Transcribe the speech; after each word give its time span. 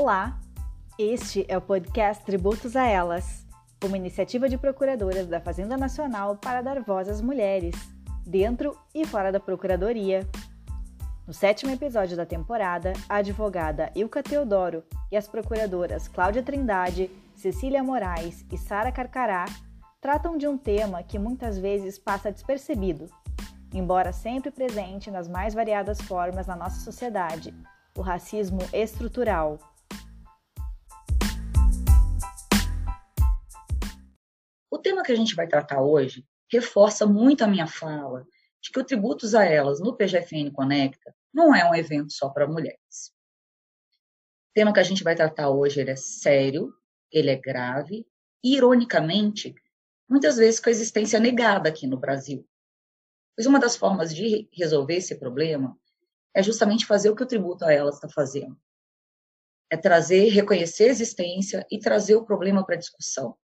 Olá! 0.00 0.38
Este 0.96 1.44
é 1.48 1.58
o 1.58 1.60
podcast 1.60 2.24
Tributos 2.24 2.76
a 2.76 2.86
Elas, 2.86 3.44
uma 3.84 3.96
iniciativa 3.96 4.48
de 4.48 4.56
procuradoras 4.56 5.26
da 5.26 5.40
Fazenda 5.40 5.76
Nacional 5.76 6.36
para 6.36 6.62
dar 6.62 6.80
voz 6.80 7.08
às 7.08 7.20
mulheres, 7.20 7.74
dentro 8.24 8.78
e 8.94 9.04
fora 9.04 9.32
da 9.32 9.40
Procuradoria. 9.40 10.24
No 11.26 11.34
sétimo 11.34 11.72
episódio 11.72 12.16
da 12.16 12.24
temporada, 12.24 12.92
a 13.08 13.16
advogada 13.16 13.90
Ilka 13.92 14.22
Teodoro 14.22 14.84
e 15.10 15.16
as 15.16 15.26
procuradoras 15.26 16.06
Cláudia 16.06 16.44
Trindade, 16.44 17.10
Cecília 17.34 17.82
Moraes 17.82 18.46
e 18.52 18.56
Sara 18.56 18.92
Carcará 18.92 19.46
tratam 20.00 20.38
de 20.38 20.46
um 20.46 20.56
tema 20.56 21.02
que 21.02 21.18
muitas 21.18 21.58
vezes 21.58 21.98
passa 21.98 22.30
despercebido, 22.30 23.10
embora 23.74 24.12
sempre 24.12 24.52
presente 24.52 25.10
nas 25.10 25.26
mais 25.26 25.54
variadas 25.54 26.00
formas 26.00 26.46
na 26.46 26.54
nossa 26.54 26.78
sociedade, 26.82 27.52
o 27.96 28.00
racismo 28.00 28.60
estrutural. 28.72 29.58
O 34.70 34.78
tema 34.78 35.02
que 35.02 35.12
a 35.12 35.16
gente 35.16 35.34
vai 35.34 35.46
tratar 35.46 35.80
hoje 35.80 36.26
reforça 36.52 37.06
muito 37.06 37.42
a 37.42 37.46
minha 37.46 37.66
fala 37.66 38.26
de 38.60 38.70
que 38.70 38.78
o 38.78 38.84
Tributos 38.84 39.34
a 39.34 39.44
Elas 39.44 39.80
no 39.80 39.96
PGFN 39.96 40.50
Conecta 40.52 41.14
não 41.32 41.54
é 41.54 41.68
um 41.68 41.74
evento 41.74 42.12
só 42.12 42.28
para 42.28 42.46
mulheres. 42.46 43.12
O 44.50 44.54
tema 44.54 44.72
que 44.72 44.80
a 44.80 44.84
gente 44.84 45.04
vai 45.04 45.14
tratar 45.14 45.50
hoje 45.50 45.80
é 45.80 45.96
sério, 45.96 46.74
ele 47.10 47.30
é 47.30 47.36
grave 47.36 48.06
e, 48.42 48.56
ironicamente, 48.56 49.54
muitas 50.08 50.36
vezes 50.36 50.60
com 50.60 50.68
a 50.68 50.72
existência 50.72 51.18
negada 51.20 51.68
aqui 51.68 51.86
no 51.86 51.98
Brasil. 51.98 52.46
Pois 53.36 53.46
uma 53.46 53.60
das 53.60 53.76
formas 53.76 54.14
de 54.14 54.48
resolver 54.52 54.96
esse 54.96 55.14
problema 55.14 55.78
é 56.34 56.42
justamente 56.42 56.84
fazer 56.84 57.08
o 57.08 57.16
que 57.16 57.22
o 57.22 57.26
tributo 57.26 57.64
a 57.64 57.72
elas 57.72 57.94
está 57.94 58.08
fazendo. 58.08 58.58
É 59.70 59.76
trazer, 59.76 60.28
reconhecer 60.28 60.84
a 60.84 60.90
existência 60.92 61.66
e 61.70 61.78
trazer 61.78 62.16
o 62.16 62.24
problema 62.24 62.64
para 62.64 62.76
discussão. 62.76 63.36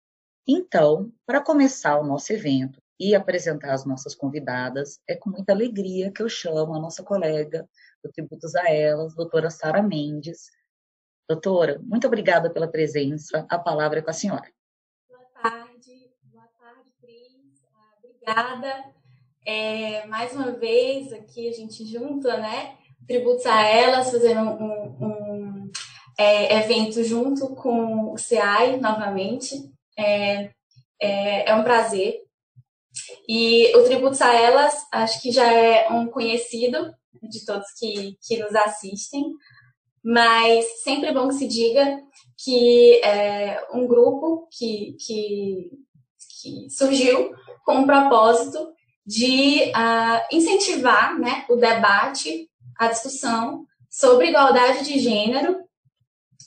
Então, 0.47 1.11
para 1.25 1.41
começar 1.41 1.99
o 1.99 2.05
nosso 2.05 2.31
evento 2.31 2.79
e 3.01 3.15
apresentar 3.15 3.73
as 3.73 3.87
nossas 3.87 4.15
convidadas, 4.15 5.01
é 5.09 5.17
com 5.17 5.31
muita 5.31 5.53
alegria 5.53 6.13
que 6.13 6.23
eu 6.23 6.29
chamo 6.29 6.75
a 6.75 6.79
nossa 6.79 7.03
colega 7.03 7.67
do 8.03 8.13
Tributos 8.13 8.55
a 8.55 8.71
Elas, 8.71 9.15
doutora 9.15 9.49
Sara 9.49 9.83
Mendes. 9.83 10.51
Doutora, 11.27 11.81
muito 11.83 12.07
obrigada 12.07 12.51
pela 12.51 12.69
presença. 12.69 13.47
A 13.49 13.59
palavra 13.59 14.01
é 14.01 14.03
com 14.03 14.11
a 14.11 14.13
senhora. 14.13 14.47
Boa 15.09 15.25
tarde, 15.43 16.11
boa 16.25 16.47
tarde, 16.59 16.91
Cris. 17.01 17.63
Obrigada. 18.05 18.85
É, 19.47 20.07
mais 20.07 20.35
uma 20.35 20.53
vez 20.53 21.11
aqui 21.15 21.49
a 21.49 21.53
gente 21.53 21.87
junta, 21.87 22.37
né? 22.37 22.77
Tributos 23.07 23.47
a 23.47 23.63
Elas, 23.63 24.11
fazendo 24.11 24.41
um, 24.41 25.07
um 25.07 25.71
é, 26.19 26.59
evento 26.59 27.03
junto 27.03 27.55
com 27.55 28.13
o 28.13 28.19
CEAI 28.19 28.79
novamente. 28.79 29.74
É, 29.97 30.51
é, 31.01 31.51
é, 31.51 31.55
um 31.55 31.65
prazer. 31.65 32.21
E 33.29 33.75
o 33.77 33.85
Tributos 33.85 34.23
a 34.23 34.33
Elas, 34.33 34.87
acho 34.93 35.21
que 35.21 35.33
já 35.33 35.51
é 35.53 35.89
um 35.91 36.07
conhecido 36.07 36.93
de 37.23 37.45
todos 37.45 37.67
que, 37.79 38.17
que 38.23 38.39
nos 38.39 38.55
assistem, 38.55 39.25
mas 40.03 40.65
sempre 40.83 41.13
bom 41.13 41.29
que 41.29 41.35
se 41.35 41.49
diga 41.49 42.01
que 42.43 43.01
é 43.03 43.67
um 43.73 43.87
grupo 43.87 44.49
que, 44.53 44.97
que, 45.05 45.71
que 46.41 46.71
surgiu 46.71 47.35
com 47.65 47.81
o 47.81 47.87
propósito 47.87 48.73
de 49.07 49.71
uh, 49.71 50.27
incentivar 50.31 51.19
né, 51.19 51.45
o 51.49 51.57
debate, 51.57 52.49
a 52.79 52.89
discussão 52.89 53.67
sobre 53.91 54.29
igualdade 54.29 54.85
de 54.85 54.99
gênero 54.99 55.65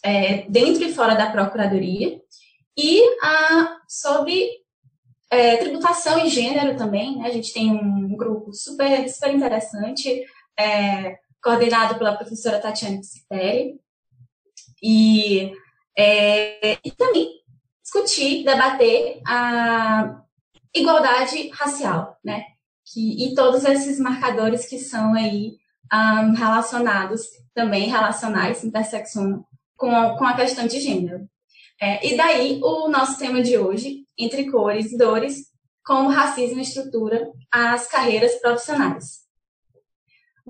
é, 0.04 0.44
dentro 0.50 0.84
e 0.84 0.94
fora 0.94 1.16
da 1.16 1.32
Procuradoria 1.32 2.20
e 2.78 3.02
uh, 3.02 3.68
sobre 3.88 4.50
é, 5.30 5.58
tributação 5.58 6.24
e 6.26 6.30
gênero 6.30 6.78
também. 6.78 7.18
Né? 7.18 7.28
A 7.28 7.32
gente 7.32 7.54
tem 7.54 7.72
um 7.72 8.16
grupo 8.16 8.54
super, 8.54 9.10
super 9.10 9.34
interessante, 9.34 10.24
é, 10.58 11.18
coordenado 11.42 11.98
pela 11.98 12.16
professora 12.16 12.60
Tatiane 12.60 13.00
Psiteri, 13.00 13.80
e, 14.82 15.52
é, 15.98 16.78
e 16.84 16.92
também 16.92 17.42
discutir, 17.82 18.44
debater 18.44 19.22
a 19.26 20.22
igualdade 20.74 21.50
racial, 21.50 22.18
né? 22.24 22.44
Que, 22.86 23.26
e 23.26 23.36
todos 23.36 23.66
esses 23.66 24.00
marcadores 24.00 24.66
que 24.66 24.78
são 24.78 25.14
aí 25.14 25.58
um, 25.92 26.34
relacionados, 26.34 27.22
também 27.54 27.90
relacionais, 27.90 28.64
interseccionam 28.64 29.44
com, 29.76 29.90
com 30.18 30.26
a 30.26 30.36
questão 30.36 30.68
de 30.68 30.80
gênero. 30.80 31.28
É, 31.80 32.08
e 32.08 32.18
daí 32.18 32.60
o 32.64 32.88
nosso 32.88 33.20
tema 33.20 33.42
de 33.42 33.58
hoje, 33.58 34.04
entre 34.18 34.50
cores 34.50 34.92
e 34.92 34.98
dores, 34.98 35.48
como 35.86 36.10
racismo 36.10 36.60
estrutura 36.60 37.32
as 37.52 37.88
carreiras 37.88 38.36
profissionais. 38.42 39.28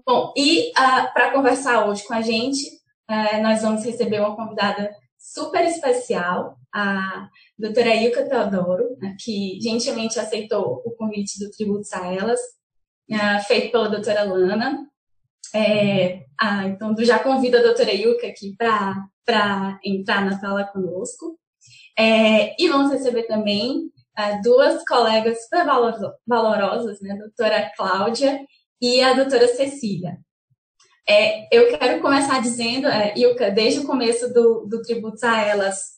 Bom, 0.05 0.33
e 0.37 0.69
uh, 0.69 1.13
para 1.13 1.31
conversar 1.31 1.85
hoje 1.85 2.03
com 2.05 2.13
a 2.13 2.21
gente, 2.21 2.65
uh, 3.09 3.41
nós 3.41 3.61
vamos 3.61 3.83
receber 3.83 4.19
uma 4.19 4.35
convidada 4.35 4.89
super 5.17 5.65
especial, 5.65 6.57
a 6.73 7.29
doutora 7.57 7.93
Ilka 7.93 8.27
Teodoro, 8.27 8.95
né, 8.99 9.15
que 9.19 9.59
gentilmente 9.61 10.19
aceitou 10.19 10.81
o 10.85 10.91
convite 10.91 11.37
do 11.39 11.51
Tributos 11.51 11.91
a 11.91 12.05
Elas, 12.13 12.39
uh, 13.11 13.43
feito 13.45 13.71
pela 13.71 13.89
doutora 13.89 14.23
Lana. 14.23 14.87
É, 15.53 16.25
ah, 16.39 16.67
então, 16.67 16.95
já 16.99 17.19
convido 17.19 17.57
a 17.57 17.61
doutora 17.61 17.93
Ilka 17.93 18.27
aqui 18.27 18.55
para 18.57 18.95
entrar 19.83 20.25
na 20.25 20.39
sala 20.39 20.65
conosco. 20.65 21.37
É, 21.97 22.55
e 22.61 22.67
vamos 22.69 22.91
receber 22.91 23.23
também 23.23 23.91
uh, 24.17 24.41
duas 24.43 24.83
colegas 24.85 25.43
super 25.43 25.65
valorosas, 26.27 27.01
né, 27.01 27.11
a 27.11 27.17
doutora 27.17 27.71
Cláudia 27.75 28.39
e 28.79 29.01
a 29.01 29.13
doutora 29.13 29.47
Cecília. 29.47 30.17
É, 31.09 31.47
eu 31.55 31.77
quero 31.77 32.01
começar 32.01 32.41
dizendo, 32.41 32.87
é, 32.87 33.13
Ilka, 33.17 33.49
desde 33.49 33.79
o 33.79 33.87
começo 33.87 34.31
do, 34.33 34.65
do 34.65 34.81
Tributos 34.81 35.23
a 35.23 35.41
Elas, 35.41 35.97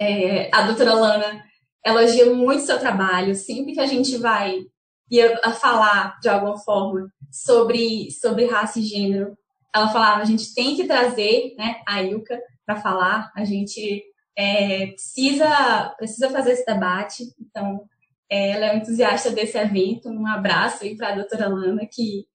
é, 0.00 0.50
a 0.52 0.62
doutora 0.62 0.94
Lana 0.94 1.44
elogia 1.84 2.26
muito 2.34 2.64
seu 2.64 2.78
trabalho, 2.78 3.34
sempre 3.36 3.72
que 3.72 3.80
a 3.80 3.86
gente 3.86 4.16
vai 4.16 4.60
ia 5.08 5.38
falar 5.52 6.18
de 6.20 6.28
alguma 6.28 6.58
forma 6.58 7.08
sobre, 7.30 8.10
sobre 8.10 8.46
raça 8.46 8.80
e 8.80 8.82
gênero, 8.82 9.36
ela 9.76 9.88
falava, 9.88 10.22
a 10.22 10.24
gente 10.24 10.54
tem 10.54 10.74
que 10.74 10.86
trazer 10.86 11.54
né, 11.58 11.82
a 11.86 12.02
Ilka 12.02 12.40
para 12.64 12.80
falar, 12.80 13.30
a 13.36 13.44
gente 13.44 14.02
é, 14.34 14.86
precisa, 14.86 15.94
precisa 15.98 16.30
fazer 16.30 16.52
esse 16.52 16.64
debate, 16.64 17.24
então 17.38 17.86
é, 18.28 18.52
ela 18.52 18.66
é 18.66 18.74
um 18.74 18.78
entusiasta 18.78 19.30
desse 19.30 19.58
evento, 19.58 20.08
um 20.08 20.26
abraço 20.26 20.82
aí 20.82 20.96
para 20.96 21.08
a 21.08 21.14
doutora 21.14 21.48
Lana, 21.48 21.86
que, 21.86 22.26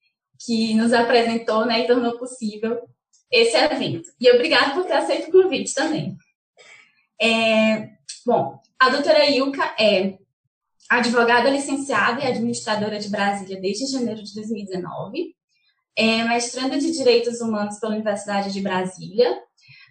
que 0.45 0.75
nos 0.75 0.93
apresentou 0.93 1.65
né, 1.65 1.81
e 1.81 1.87
tornou 1.87 2.17
possível 2.17 2.79
esse 3.31 3.57
evento. 3.57 4.09
E 4.19 4.29
obrigada 4.31 4.75
por 4.75 4.85
ter 4.85 4.93
aceito 4.93 5.29
o 5.29 5.31
convite 5.31 5.73
também. 5.73 6.15
É, 7.19 7.89
bom, 8.25 8.59
a 8.79 8.89
doutora 8.89 9.29
Ilka 9.29 9.63
é 9.79 10.17
advogada 10.89 11.49
licenciada 11.49 12.21
e 12.21 12.27
administradora 12.27 12.99
de 12.99 13.09
Brasília 13.09 13.59
desde 13.59 13.87
janeiro 13.87 14.21
de 14.21 14.35
2019, 14.35 15.35
é 15.97 16.23
mestranda 16.23 16.77
de 16.77 16.91
Direitos 16.91 17.41
Humanos 17.41 17.79
pela 17.79 17.93
Universidade 17.93 18.51
de 18.51 18.61
Brasília, 18.61 19.41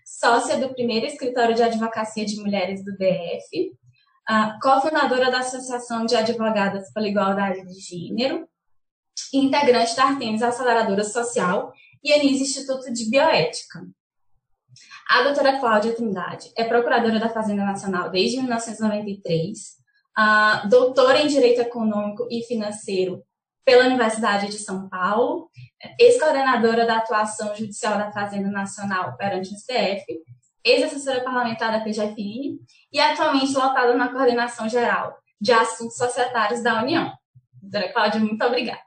sócia 0.05 0.57
do 0.59 0.73
primeiro 0.75 1.07
escritório 1.07 1.55
de 1.55 1.63
advocacia 1.63 2.25
de 2.25 2.37
mulheres 2.37 2.85
do 2.85 2.93
DF, 2.97 3.73
cofundadora 4.63 5.31
da 5.31 5.41
Associação 5.41 6.07
de 6.07 6.17
Advogadas 6.17 6.93
pela 6.93 7.09
Igualdade 7.09 7.67
de 7.67 7.81
Gênero, 7.81 8.49
integrante 9.33 9.95
da 9.95 10.05
Artemis 10.05 10.43
Aceleradora 10.43 11.05
Social 11.05 11.73
e 12.03 12.13
Anis 12.13 12.41
Instituto 12.41 12.93
de 12.93 13.11
Bioética. 13.11 13.87
A 15.09 15.23
doutora 15.23 15.59
Cláudia 15.59 15.95
Trindade 15.95 16.51
é 16.57 16.65
procuradora 16.65 17.19
da 17.19 17.29
Fazenda 17.29 17.65
Nacional 17.65 18.11
desde 18.11 18.37
1993, 18.37 19.59
uh, 20.17 20.69
doutora 20.69 21.21
em 21.21 21.27
Direito 21.27 21.61
Econômico 21.61 22.27
e 22.31 22.43
Financeiro 22.45 23.23
pela 23.65 23.87
Universidade 23.87 24.49
de 24.49 24.59
São 24.59 24.89
Paulo, 24.89 25.51
ex-coordenadora 25.99 26.87
da 26.87 26.97
atuação 26.97 27.55
judicial 27.55 27.99
da 27.99 28.13
Fazenda 28.13 28.51
Nacional 28.51 29.17
perante 29.17 29.51
o 29.51 29.57
CF, 29.57 30.05
ex-assessora 30.65 31.23
parlamentar 31.23 31.73
da 31.73 31.81
PGFN 31.81 32.59
e 32.93 33.01
atualmente 33.01 33.55
lotada 33.55 33.95
na 33.95 34.09
coordenação 34.09 34.69
geral 34.69 35.17
de 35.41 35.53
assuntos 35.53 35.97
societários 35.97 36.63
da 36.63 36.83
União. 36.83 37.13
Doutora 37.63 37.93
Cláudia, 37.93 38.21
muito 38.21 38.45
obrigada. 38.45 38.81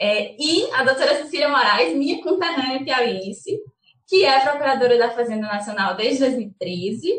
É, 0.00 0.36
e 0.38 0.70
a 0.72 0.84
doutora 0.84 1.16
Cecília 1.16 1.48
Moraes, 1.48 1.96
minha 1.96 2.22
conterrânea 2.22 2.84
piauiense, 2.84 3.58
que 4.06 4.24
é 4.24 4.40
procuradora 4.40 4.96
da 4.96 5.10
Fazenda 5.10 5.46
Nacional 5.46 5.96
desde 5.96 6.20
2013, 6.20 7.12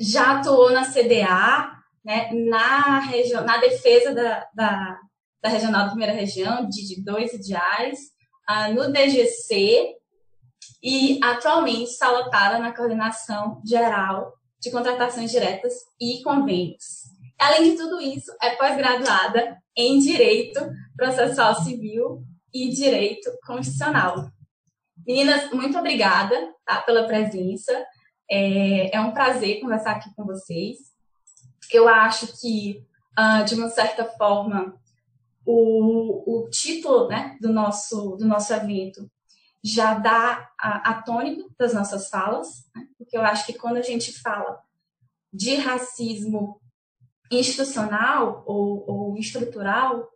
já 0.00 0.38
atuou 0.38 0.70
na 0.70 0.84
CDA, 0.84 1.70
né, 2.04 2.30
na, 2.32 2.98
região, 3.00 3.44
na 3.44 3.58
defesa 3.58 4.12
da, 4.12 4.46
da, 4.54 4.98
da 5.44 5.50
Regional 5.50 5.82
da 5.82 5.90
Primeira 5.90 6.14
Região, 6.14 6.66
de, 6.66 6.88
de 6.88 7.04
dois 7.04 7.34
ideais, 7.34 7.98
no 8.72 8.90
DGC, 8.90 9.94
e 10.82 11.20
atualmente 11.22 11.90
está 11.90 12.10
lotada 12.10 12.58
na 12.58 12.74
coordenação 12.74 13.60
geral 13.62 14.32
de 14.58 14.70
contratações 14.70 15.30
diretas 15.30 15.74
e 16.00 16.22
convênios. 16.22 17.04
Além 17.38 17.70
de 17.70 17.76
tudo 17.76 18.00
isso, 18.00 18.34
é 18.40 18.56
pós-graduada 18.56 19.58
em 19.76 19.98
Direito 19.98 20.66
Processual 20.96 21.62
Civil 21.62 22.22
e 22.52 22.70
Direito 22.70 23.30
Constitucional. 23.46 24.30
Meninas, 25.06 25.50
muito 25.50 25.76
obrigada 25.76 26.34
tá, 26.64 26.80
pela 26.80 27.06
presença. 27.06 27.84
É, 28.30 28.96
é, 28.96 29.00
um 29.02 29.12
prazer 29.12 29.60
conversar 29.60 29.96
aqui 29.96 30.08
com 30.16 30.24
vocês. 30.24 30.78
Eu 31.70 31.86
acho 31.86 32.28
que, 32.40 32.82
uh, 33.18 33.44
de 33.44 33.54
uma 33.54 33.68
certa 33.68 34.06
forma, 34.06 34.80
o, 35.44 36.44
o 36.44 36.50
título 36.50 37.08
né, 37.08 37.36
do, 37.40 37.52
nosso, 37.52 38.16
do 38.16 38.26
nosso 38.26 38.52
evento 38.52 39.10
já 39.62 39.94
dá 39.94 40.50
a, 40.58 40.90
a 40.90 41.02
tônica 41.02 41.42
das 41.58 41.72
nossas 41.72 42.08
falas, 42.08 42.68
né? 42.74 42.86
porque 42.98 43.16
eu 43.16 43.22
acho 43.22 43.46
que 43.46 43.54
quando 43.54 43.78
a 43.78 43.82
gente 43.82 44.12
fala 44.20 44.60
de 45.32 45.56
racismo 45.56 46.60
institucional 47.30 48.44
ou, 48.46 48.84
ou 48.86 49.18
estrutural, 49.18 50.08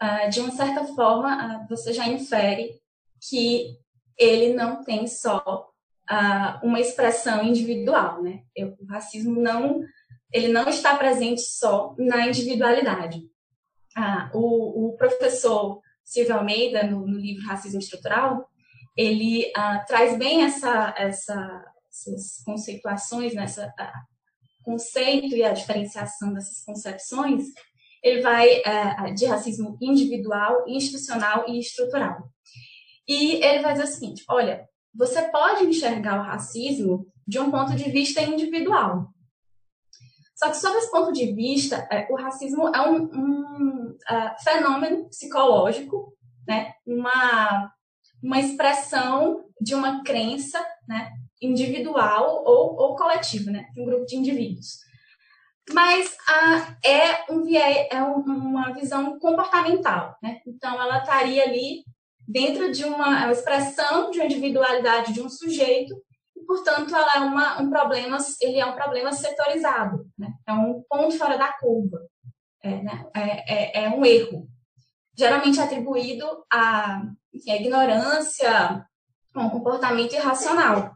uh, 0.00 0.30
de 0.30 0.40
uma 0.40 0.52
certa 0.52 0.84
forma, 0.84 1.64
uh, 1.64 1.68
você 1.68 1.92
já 1.92 2.06
infere 2.06 2.80
que 3.28 3.76
ele 4.16 4.54
não 4.54 4.84
tem 4.84 5.06
só 5.06 5.72
uh, 6.10 6.66
uma 6.66 6.80
expressão 6.80 7.42
individual, 7.42 8.22
né? 8.22 8.42
Eu, 8.54 8.76
o 8.78 8.86
racismo 8.86 9.40
não, 9.40 9.82
ele 10.32 10.48
não 10.48 10.68
está 10.68 10.96
presente 10.96 11.42
só 11.42 11.94
na 11.98 12.26
individualidade. 12.26 13.31
O, 14.34 14.88
o, 14.88 14.96
professor 14.96 15.80
Silvio 16.04 16.36
Almeida, 16.36 16.82
no, 16.84 17.06
no 17.06 17.18
livro 17.18 17.46
Racismo 17.46 17.78
Estrutural, 17.78 18.48
ele 18.96 19.50
traz 19.86 20.18
bem 20.18 20.42
essa, 20.42 20.94
essa, 20.96 21.64
essas 21.90 22.42
conceituações, 22.44 23.34
nessa 23.34 23.66
né? 23.78 23.92
conceito 24.62 25.34
e 25.34 25.42
a 25.42 25.52
diferenciação 25.52 26.32
dessas 26.32 26.64
concepções, 26.64 27.44
ele 28.02 28.20
vai 28.20 28.48
é, 28.64 29.12
de 29.12 29.26
racismo 29.26 29.76
individual, 29.80 30.64
institucional 30.66 31.44
e 31.48 31.58
estrutural. 31.58 32.28
E 33.06 33.44
ele 33.44 33.60
vai 33.60 33.72
dizer 33.72 33.84
o 33.84 33.88
seguinte: 33.88 34.24
olha, 34.28 34.68
você 34.94 35.22
pode 35.30 35.64
enxergar 35.64 36.20
o 36.20 36.24
racismo 36.24 37.06
de 37.26 37.38
um 37.38 37.50
ponto 37.50 37.74
de 37.74 37.90
vista 37.90 38.20
individual. 38.22 39.08
Só 40.42 40.50
que, 40.50 40.56
sob 40.56 40.76
esse 40.76 40.90
ponto 40.90 41.12
de 41.12 41.32
vista, 41.32 41.86
é, 41.88 42.04
o 42.10 42.16
racismo 42.16 42.66
é 42.74 42.80
um, 42.82 43.04
um 43.04 43.90
uh, 43.90 44.42
fenômeno 44.42 45.08
psicológico, 45.08 46.12
né? 46.48 46.72
uma, 46.84 47.72
uma 48.20 48.40
expressão 48.40 49.44
de 49.60 49.72
uma 49.72 50.02
crença 50.02 50.58
né? 50.88 51.12
individual 51.40 52.42
ou, 52.44 52.74
ou 52.74 52.96
coletivo, 52.96 53.52
né? 53.52 53.66
um 53.78 53.84
grupo 53.84 54.04
de 54.04 54.16
indivíduos. 54.16 54.78
Mas 55.72 56.16
ah, 56.28 56.76
é, 56.84 57.32
um 57.32 57.46
é 57.48 58.02
um, 58.02 58.22
uma 58.22 58.72
visão 58.72 59.16
comportamental, 59.20 60.16
né? 60.20 60.40
Então, 60.44 60.74
ela 60.82 60.98
estaria 60.98 61.44
ali 61.44 61.84
dentro 62.26 62.72
de 62.72 62.84
uma, 62.84 63.20
é 63.20 63.24
uma 63.26 63.32
expressão 63.32 64.10
de 64.10 64.18
uma 64.18 64.24
individualidade 64.24 65.12
de 65.12 65.20
um 65.20 65.28
sujeito 65.28 65.94
portanto, 66.52 66.94
ela 66.94 67.16
é 67.16 67.20
uma, 67.20 67.62
um 67.62 67.70
problema, 67.70 68.18
ele 68.42 68.58
é 68.58 68.66
um 68.66 68.74
problema 68.74 69.10
setorizado, 69.10 70.06
né? 70.18 70.34
É 70.46 70.52
um 70.52 70.82
ponto 70.86 71.16
fora 71.16 71.38
da 71.38 71.50
curva, 71.54 71.98
é, 72.62 72.82
né? 72.82 73.06
é, 73.16 73.80
é, 73.80 73.84
é 73.84 73.88
um 73.88 74.04
erro, 74.04 74.46
geralmente 75.16 75.58
atribuído 75.58 76.26
à, 76.52 76.98
à 77.00 77.56
ignorância, 77.56 78.86
a 79.34 79.40
um 79.40 79.48
comportamento 79.48 80.12
irracional 80.12 80.94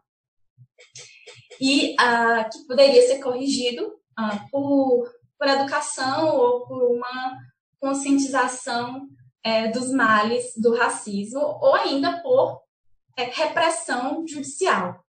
e 1.58 1.94
uh, 1.94 2.50
que 2.52 2.66
poderia 2.66 3.00
ser 3.06 3.20
corrigido 3.20 3.86
uh, 3.86 4.50
por, 4.50 5.10
por 5.38 5.48
educação 5.48 6.36
ou 6.36 6.66
por 6.66 6.82
uma 6.82 7.34
conscientização 7.80 9.08
é, 9.42 9.68
dos 9.68 9.90
males 9.90 10.52
do 10.58 10.74
racismo 10.74 11.40
ou 11.40 11.74
ainda 11.74 12.20
por 12.20 12.60
é, 13.16 13.24
repressão 13.24 14.26
judicial? 14.26 15.05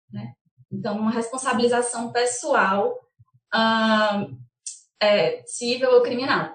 Então, 0.71 0.97
uma 0.97 1.12
responsabilização 1.12 2.12
pessoal 2.12 2.97
é, 5.01 5.44
civil 5.45 5.91
ou 5.91 6.01
criminal. 6.01 6.53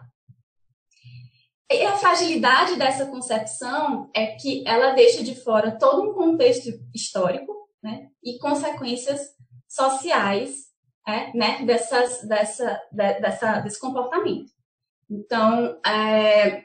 E 1.71 1.83
a 1.83 1.97
fragilidade 1.97 2.77
dessa 2.77 3.07
concepção 3.07 4.09
é 4.15 4.27
que 4.37 4.67
ela 4.67 4.93
deixa 4.93 5.23
de 5.23 5.35
fora 5.35 5.77
todo 5.77 6.03
um 6.03 6.15
contexto 6.15 6.71
histórico 6.95 7.53
né, 7.83 8.09
e 8.23 8.39
consequências 8.39 9.21
sociais 9.69 10.67
é, 11.07 11.37
né, 11.37 11.65
dessas, 11.65 12.23
dessa, 12.23 12.81
de, 12.93 13.21
dessa, 13.21 13.61
desse 13.61 13.81
comportamento. 13.81 14.51
Então, 15.11 15.81
é, 15.85 16.65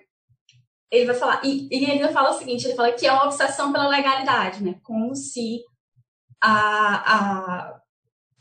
ele 0.92 1.06
vai 1.06 1.15
falar, 1.15 1.42
e, 1.44 1.68
e, 1.71 1.89
ele 1.89 2.07
fala 2.09 2.31
o 2.31 2.33
seguinte, 2.33 2.65
ele 2.65 2.75
fala 2.75 2.92
que 2.92 3.07
é 3.07 3.12
uma 3.12 3.25
obsessão 3.25 3.71
pela 3.71 3.88
legalidade, 3.88 4.63
né, 4.63 4.80
como 4.83 5.15
se 5.15 5.63
a, 6.41 7.15
a, 7.15 7.81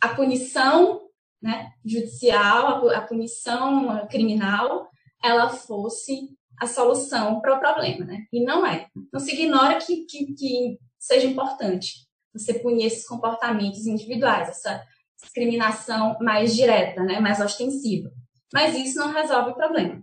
a 0.01 0.09
punição 0.15 1.03
né, 1.43 1.73
judicial, 1.85 2.89
a, 2.89 2.99
a 2.99 3.03
punição 3.03 4.07
criminal, 4.09 4.89
ela 5.23 5.49
fosse 5.51 6.31
a 6.61 6.67
solução 6.67 7.41
para 7.41 7.57
o 7.57 7.61
problema, 7.61 8.05
né? 8.05 8.27
E 8.33 8.45
não 8.45 8.67
é. 8.67 8.87
Não 9.13 9.19
se 9.19 9.33
ignora 9.33 9.79
que, 9.79 10.05
que, 10.05 10.35
que 10.35 10.79
seja 10.99 11.27
importante 11.27 12.07
você 12.33 12.55
punir 12.55 12.87
esses 12.87 13.07
comportamentos 13.07 13.87
individuais, 13.87 14.49
essa 14.49 14.85
discriminação 15.21 16.17
mais 16.21 16.55
direta, 16.55 17.03
né, 17.03 17.19
mais 17.19 17.41
ostensiva. 17.41 18.11
Mas 18.53 18.75
isso 18.77 18.99
não 18.99 19.13
resolve 19.13 19.51
o 19.51 19.55
problema. 19.55 20.03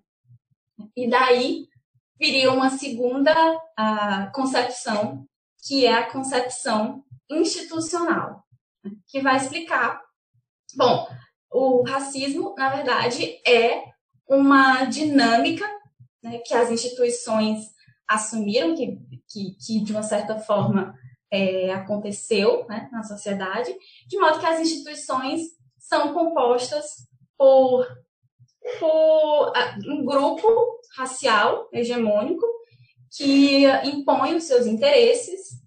E 0.96 1.10
daí 1.10 1.68
viria 2.20 2.52
uma 2.52 2.70
segunda 2.72 3.34
uh, 3.34 4.32
concepção, 4.34 5.26
que 5.66 5.86
é 5.86 5.94
a 5.94 6.10
concepção 6.10 7.04
institucional, 7.30 8.44
que 9.08 9.22
vai 9.22 9.38
explicar. 9.38 10.02
Bom, 10.76 11.08
o 11.52 11.84
racismo, 11.84 12.54
na 12.58 12.70
verdade, 12.70 13.42
é 13.48 13.84
uma 14.28 14.86
dinâmica 14.86 15.66
né, 16.22 16.40
que 16.40 16.54
as 16.54 16.70
instituições 16.70 17.66
assumiram, 18.08 18.76
que, 18.76 18.98
que, 19.28 19.56
que 19.56 19.80
de 19.82 19.92
uma 19.92 20.04
certa 20.04 20.40
forma 20.40 20.94
é, 21.32 21.72
aconteceu 21.72 22.66
né, 22.68 22.90
na 22.92 23.04
sociedade, 23.04 23.74
de 24.08 24.18
modo 24.18 24.40
que 24.40 24.46
as 24.46 24.60
instituições 24.60 25.42
são 25.78 26.14
compostas 26.14 27.08
por, 27.38 27.86
por 28.80 29.54
um 29.88 30.06
grupo 30.06 30.48
racial 30.98 31.70
hegemônico 31.72 32.46
que 33.16 33.66
impõe 33.86 34.36
os 34.36 34.44
seus 34.44 34.66
interesses 34.66 35.62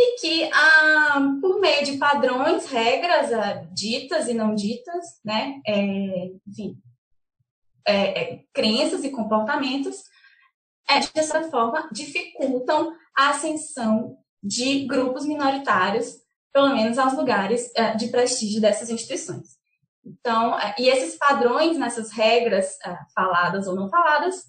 e 0.00 0.20
que, 0.20 0.50
ah, 0.52 1.36
por 1.40 1.58
meio 1.60 1.84
de 1.84 1.96
padrões, 1.96 2.66
regras 2.66 3.32
ah, 3.32 3.64
ditas 3.72 4.28
e 4.28 4.34
não 4.34 4.54
ditas, 4.54 5.20
né, 5.24 5.60
é, 5.66 6.30
enfim, 6.46 6.80
é, 7.84 8.20
é, 8.20 8.44
crenças 8.52 9.02
e 9.02 9.10
comportamentos, 9.10 10.04
é, 10.88 11.00
de 11.00 11.08
certa 11.24 11.50
forma, 11.50 11.88
dificultam 11.90 12.94
a 13.16 13.30
ascensão 13.30 14.16
de 14.40 14.86
grupos 14.86 15.26
minoritários, 15.26 16.18
pelo 16.52 16.74
menos 16.74 16.96
aos 16.96 17.14
lugares 17.14 17.70
uh, 17.76 17.96
de 17.96 18.08
prestígio 18.08 18.60
dessas 18.60 18.88
instituições. 18.90 19.58
Então, 20.04 20.52
uh, 20.52 20.74
e 20.78 20.88
esses 20.88 21.16
padrões 21.16 21.76
nessas 21.76 22.12
regras 22.12 22.76
uh, 22.86 22.96
faladas 23.12 23.66
ou 23.66 23.74
não 23.74 23.90
faladas 23.90 24.44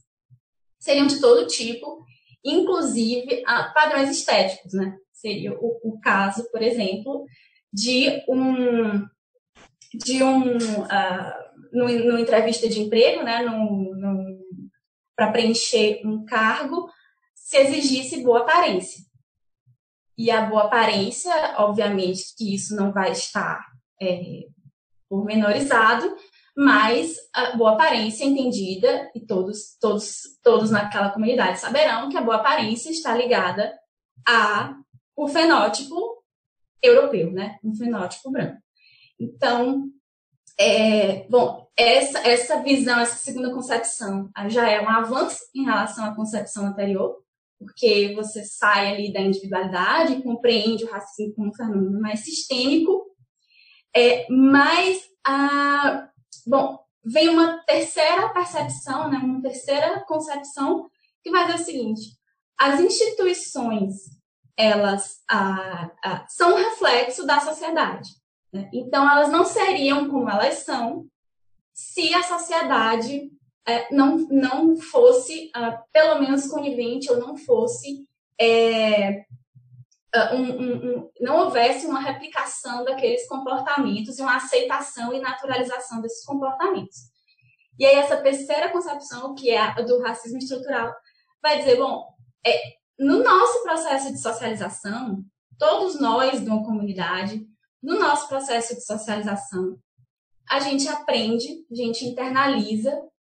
seriam 0.77 1.07
de 1.07 1.19
todo 1.19 1.47
tipo, 1.47 2.05
inclusive 2.45 3.43
padrões 3.73 4.09
estéticos, 4.09 4.73
né? 4.73 4.95
Seria 5.19 5.53
o, 5.53 5.79
o, 5.83 5.99
caso, 5.99 6.49
por 6.49 6.61
exemplo, 6.61 7.25
de 7.73 8.23
um 8.27 9.05
de 9.93 10.23
um 10.23 10.43
no, 11.73 11.87
no 11.87 12.19
entrevista 12.19 12.69
de 12.69 12.79
emprego, 12.79 13.23
né? 13.23 13.43
Para 15.15 15.31
preencher 15.31 16.01
um 16.05 16.23
cargo, 16.25 16.89
se 17.35 17.57
exigisse 17.57 18.23
boa 18.23 18.41
aparência. 18.41 19.03
E 20.17 20.31
a 20.31 20.45
boa 20.45 20.63
aparência, 20.63 21.33
obviamente 21.57 22.35
que 22.37 22.53
isso 22.53 22.75
não 22.75 22.93
vai 22.93 23.11
estar 23.11 23.59
é, 24.01 24.43
pormenorizado, 25.09 26.15
mas 26.55 27.15
a 27.33 27.55
boa 27.55 27.73
aparência 27.73 28.25
entendida, 28.25 29.09
e 29.15 29.25
todos, 29.25 29.77
todos, 29.79 30.37
todos 30.43 30.71
naquela 30.71 31.09
comunidade 31.09 31.59
saberão 31.59 32.09
que 32.09 32.17
a 32.17 32.21
boa 32.21 32.37
aparência 32.37 32.89
está 32.89 33.15
ligada 33.15 33.73
a 34.27 34.75
o 35.23 35.27
fenótipo 35.27 36.23
europeu, 36.81 37.29
né? 37.29 37.59
Um 37.61 37.75
fenótipo 37.75 38.31
branco. 38.31 38.57
Então, 39.19 39.89
é, 40.57 41.27
bom, 41.27 41.67
essa, 41.75 42.19
essa 42.25 42.63
visão, 42.63 42.97
essa 43.01 43.17
segunda 43.17 43.53
concepção 43.53 44.29
já 44.47 44.69
é 44.69 44.81
um 44.81 44.89
avanço 44.89 45.41
em 45.53 45.65
relação 45.65 46.05
à 46.05 46.15
concepção 46.15 46.67
anterior, 46.67 47.21
porque 47.59 48.13
você 48.15 48.45
sai 48.45 48.93
ali 48.93 49.11
da 49.11 49.19
individualidade 49.19 50.23
compreende 50.23 50.85
o 50.85 50.89
racismo 50.89 51.35
como 51.35 51.49
um 51.49 51.53
fenômeno 51.53 51.99
mais 51.99 52.21
sistêmico. 52.21 53.05
É, 53.93 54.25
mas, 54.29 55.01
a, 55.27 56.09
bom, 56.47 56.79
vem 57.03 57.27
uma 57.27 57.61
terceira 57.65 58.29
percepção, 58.29 59.09
né, 59.09 59.17
uma 59.17 59.41
terceira 59.41 59.99
concepção 60.07 60.89
que 61.21 61.29
vai 61.29 61.45
dizer 61.45 61.61
o 61.61 61.65
seguinte: 61.65 62.01
as 62.57 62.79
instituições 62.79 64.18
elas 64.59 65.21
a, 65.29 65.89
a, 66.03 66.27
são 66.27 66.51
um 66.51 66.57
reflexo 66.57 67.25
da 67.25 67.39
sociedade. 67.39 68.09
Né? 68.51 68.69
Então, 68.73 69.09
elas 69.09 69.29
não 69.29 69.45
seriam 69.45 70.09
como 70.09 70.29
elas 70.29 70.59
são 70.65 71.07
se 71.73 72.13
a 72.13 72.21
sociedade 72.23 73.31
é, 73.65 73.93
não, 73.93 74.17
não 74.29 74.75
fosse, 74.75 75.49
uh, 75.55 75.79
pelo 75.93 76.19
menos, 76.19 76.47
conivente 76.47 77.09
ou 77.09 77.17
não 77.17 77.37
fosse. 77.37 78.05
É, 78.37 79.23
uh, 80.13 80.35
um, 80.35 80.43
um, 80.43 80.73
um, 80.73 81.11
não 81.21 81.45
houvesse 81.45 81.85
uma 81.85 82.01
replicação 82.01 82.83
daqueles 82.83 83.25
comportamentos 83.29 84.19
e 84.19 84.21
uma 84.21 84.35
aceitação 84.35 85.13
e 85.13 85.21
naturalização 85.21 86.01
desses 86.01 86.25
comportamentos. 86.25 86.97
E 87.77 87.85
aí, 87.85 87.95
essa 87.95 88.17
terceira 88.17 88.69
concepção, 88.69 89.33
que 89.35 89.49
é 89.49 89.57
a 89.57 89.81
do 89.81 90.01
racismo 90.01 90.37
estrutural, 90.37 90.93
vai 91.41 91.59
dizer: 91.59 91.77
bom, 91.77 92.05
é, 92.45 92.79
no 92.99 93.23
nosso 93.23 93.63
processo 93.63 94.11
de 94.11 94.21
socialização, 94.21 95.23
todos 95.57 95.99
nós 95.99 96.43
de 96.43 96.49
uma 96.49 96.63
comunidade, 96.63 97.47
no 97.81 97.97
nosso 97.97 98.27
processo 98.27 98.75
de 98.75 98.85
socialização, 98.85 99.79
a 100.49 100.59
gente 100.59 100.87
aprende, 100.87 101.65
a 101.71 101.75
gente 101.75 102.05
internaliza 102.05 102.91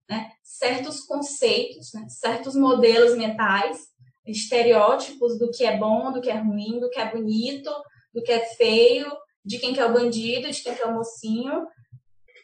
né, 0.09 0.31
certos 0.43 1.01
conceitos, 1.01 1.93
né, 1.93 2.07
certos 2.09 2.55
modelos 2.55 3.17
mentais, 3.17 3.89
estereótipos 4.25 5.37
do 5.39 5.51
que 5.51 5.65
é 5.65 5.77
bom, 5.77 6.13
do 6.13 6.21
que 6.21 6.31
é 6.31 6.39
ruim, 6.39 6.79
do 6.79 6.89
que 6.89 7.01
é 7.01 7.11
bonito, 7.11 7.71
do 8.15 8.23
que 8.23 8.31
é 8.31 8.45
feio, 8.55 9.11
de 9.45 9.59
quem 9.59 9.75
que 9.75 9.81
é 9.81 9.87
o 9.87 9.93
bandido, 9.93 10.51
de 10.51 10.63
quem 10.63 10.75
que 10.75 10.83
é 10.83 10.87
o 10.87 10.95
mocinho. 10.95 11.67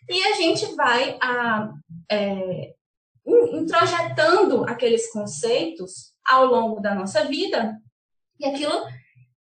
E 0.09 0.23
a 0.25 0.33
gente 0.33 0.75
vai 0.75 1.17
a, 1.21 1.73
é, 2.11 2.75
introjetando 3.27 4.65
aqueles 4.65 5.11
conceitos 5.13 6.12
ao 6.27 6.47
longo 6.47 6.81
da 6.81 6.95
nossa 6.95 7.25
vida 7.25 7.81
e 8.39 8.47
aquilo 8.47 8.87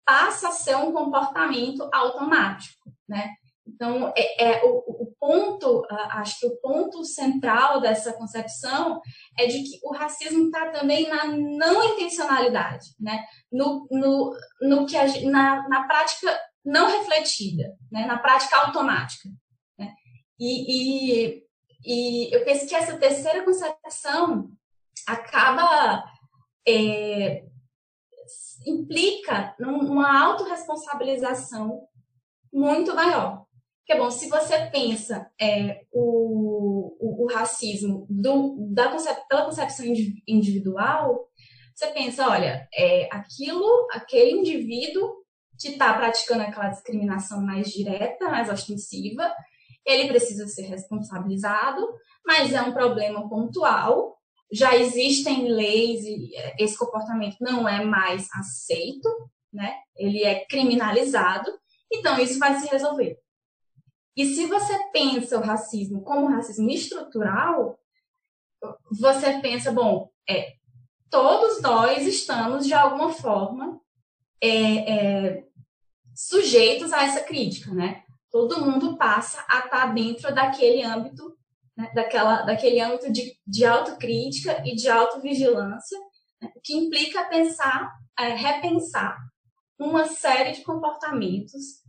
passa 0.05 0.49
a 0.49 0.51
ser 0.51 0.75
um 0.75 0.91
comportamento 0.91 1.89
automático, 1.91 2.91
né? 3.07 3.35
Então, 3.67 4.13
é, 4.15 4.43
é 4.43 4.65
o, 4.65 5.03
o, 5.03 5.13
ponto, 5.19 5.85
acho 5.89 6.39
que 6.39 6.47
o 6.47 6.57
ponto 6.57 7.03
central 7.03 7.81
dessa 7.81 8.13
concepção 8.13 9.01
é 9.37 9.45
de 9.45 9.61
que 9.61 9.79
o 9.83 9.93
racismo 9.93 10.45
está 10.45 10.71
também 10.71 11.09
na 11.09 11.25
não 11.25 11.83
intencionalidade, 11.83 12.87
né? 12.99 13.25
no, 13.51 13.85
no, 13.91 14.33
no 14.61 14.85
que 14.85 14.95
a, 14.95 15.05
na, 15.29 15.67
na 15.67 15.83
prática 15.85 16.39
não 16.63 16.89
refletida, 16.89 17.75
né? 17.91 18.05
na 18.05 18.17
prática 18.17 18.57
automática. 18.57 19.29
Né? 19.77 19.93
E, 20.39 21.33
e, 21.33 21.43
e 21.85 22.35
eu 22.35 22.45
penso 22.45 22.67
que 22.67 22.75
essa 22.75 22.97
terceira 22.97 23.43
concepção 23.43 24.49
acaba 25.05 26.03
é, 26.67 27.45
implica 28.65 29.55
numa 29.59 30.25
autorresponsabilização 30.25 31.87
muito 32.51 32.93
maior. 32.93 33.45
Porque, 33.79 34.01
bom, 34.01 34.11
se 34.11 34.27
você 34.27 34.65
pensa 34.69 35.31
é, 35.39 35.85
o, 35.93 36.97
o, 36.99 37.23
o, 37.23 37.33
racismo 37.33 38.05
do, 38.09 38.57
da 38.73 38.89
concep, 38.89 39.17
pela 39.29 39.45
concepção 39.45 39.85
individual, 40.27 41.29
você 41.73 41.87
pensa, 41.87 42.27
olha, 42.27 42.67
é 42.73 43.07
aquilo, 43.09 43.87
aquele 43.91 44.31
indivíduo 44.31 45.23
que 45.57 45.69
está 45.69 45.93
praticando 45.93 46.43
aquela 46.43 46.67
discriminação 46.67 47.41
mais 47.41 47.69
direta, 47.69 48.29
mais 48.29 48.49
ostensiva, 48.49 49.33
ele 49.85 50.09
precisa 50.09 50.47
ser 50.47 50.63
responsabilizado, 50.63 51.87
mas 52.25 52.53
é 52.53 52.61
um 52.61 52.73
problema 52.73 53.27
pontual. 53.29 54.16
Já 54.51 54.75
existem 54.75 55.49
leis 55.49 56.03
e 56.05 56.31
esse 56.57 56.77
comportamento 56.77 57.37
não 57.41 57.67
é 57.67 57.83
mais 57.83 58.27
aceito, 58.33 59.09
né? 59.51 59.75
Ele 59.95 60.23
é 60.23 60.45
criminalizado, 60.45 61.51
então 61.91 62.19
isso 62.19 62.39
vai 62.39 62.59
se 62.59 62.67
resolver. 62.67 63.19
E 64.15 64.25
se 64.25 64.47
você 64.47 64.73
pensa 64.91 65.37
o 65.37 65.43
racismo 65.43 66.01
como 66.01 66.27
racismo 66.27 66.69
estrutural, 66.69 67.77
você 68.99 69.39
pensa, 69.39 69.71
bom, 69.71 70.09
é, 70.27 70.53
todos 71.09 71.61
nós 71.61 72.05
estamos, 72.07 72.65
de 72.65 72.73
alguma 72.73 73.13
forma, 73.13 73.79
é, 74.41 74.49
é, 74.49 75.43
sujeitos 76.15 76.91
a 76.91 77.03
essa 77.03 77.21
crítica, 77.21 77.71
né? 77.71 78.03
Todo 78.31 78.65
mundo 78.65 78.97
passa 78.97 79.45
a 79.47 79.59
estar 79.59 79.93
dentro 79.93 80.33
daquele 80.33 80.83
âmbito, 80.83 81.36
né? 81.77 81.91
daquela, 81.93 82.41
daquele 82.41 82.81
âmbito 82.81 83.11
de, 83.11 83.37
de 83.45 83.63
autocrítica 83.63 84.63
e 84.65 84.75
de 84.75 84.89
autovigilância, 84.89 85.97
né? 86.41 86.51
que 86.63 86.73
implica 86.73 87.29
pensar, 87.29 87.93
é, 88.19 88.29
repensar 88.29 89.17
uma 89.79 90.07
série 90.07 90.53
de 90.53 90.63
comportamentos 90.63 91.83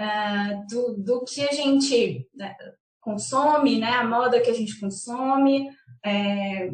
uh, 0.00 0.66
do, 0.70 1.02
do 1.02 1.24
que 1.24 1.42
a 1.42 1.52
gente 1.52 2.28
né, 2.32 2.54
consome, 3.00 3.80
né, 3.80 3.90
a 3.90 4.04
moda 4.04 4.40
que 4.40 4.50
a 4.50 4.54
gente 4.54 4.78
consome, 4.78 5.68
é, 6.04 6.70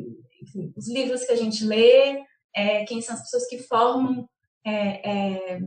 os 0.76 0.88
livros 0.92 1.25
que 1.25 1.32
a 1.32 1.37
gente 1.37 1.64
lê, 1.64 2.23
é, 2.54 2.85
quem 2.85 3.00
são 3.00 3.14
as 3.14 3.23
pessoas 3.23 3.47
que 3.47 3.59
formam, 3.59 4.28
é, 4.64 5.11
é 5.11 5.61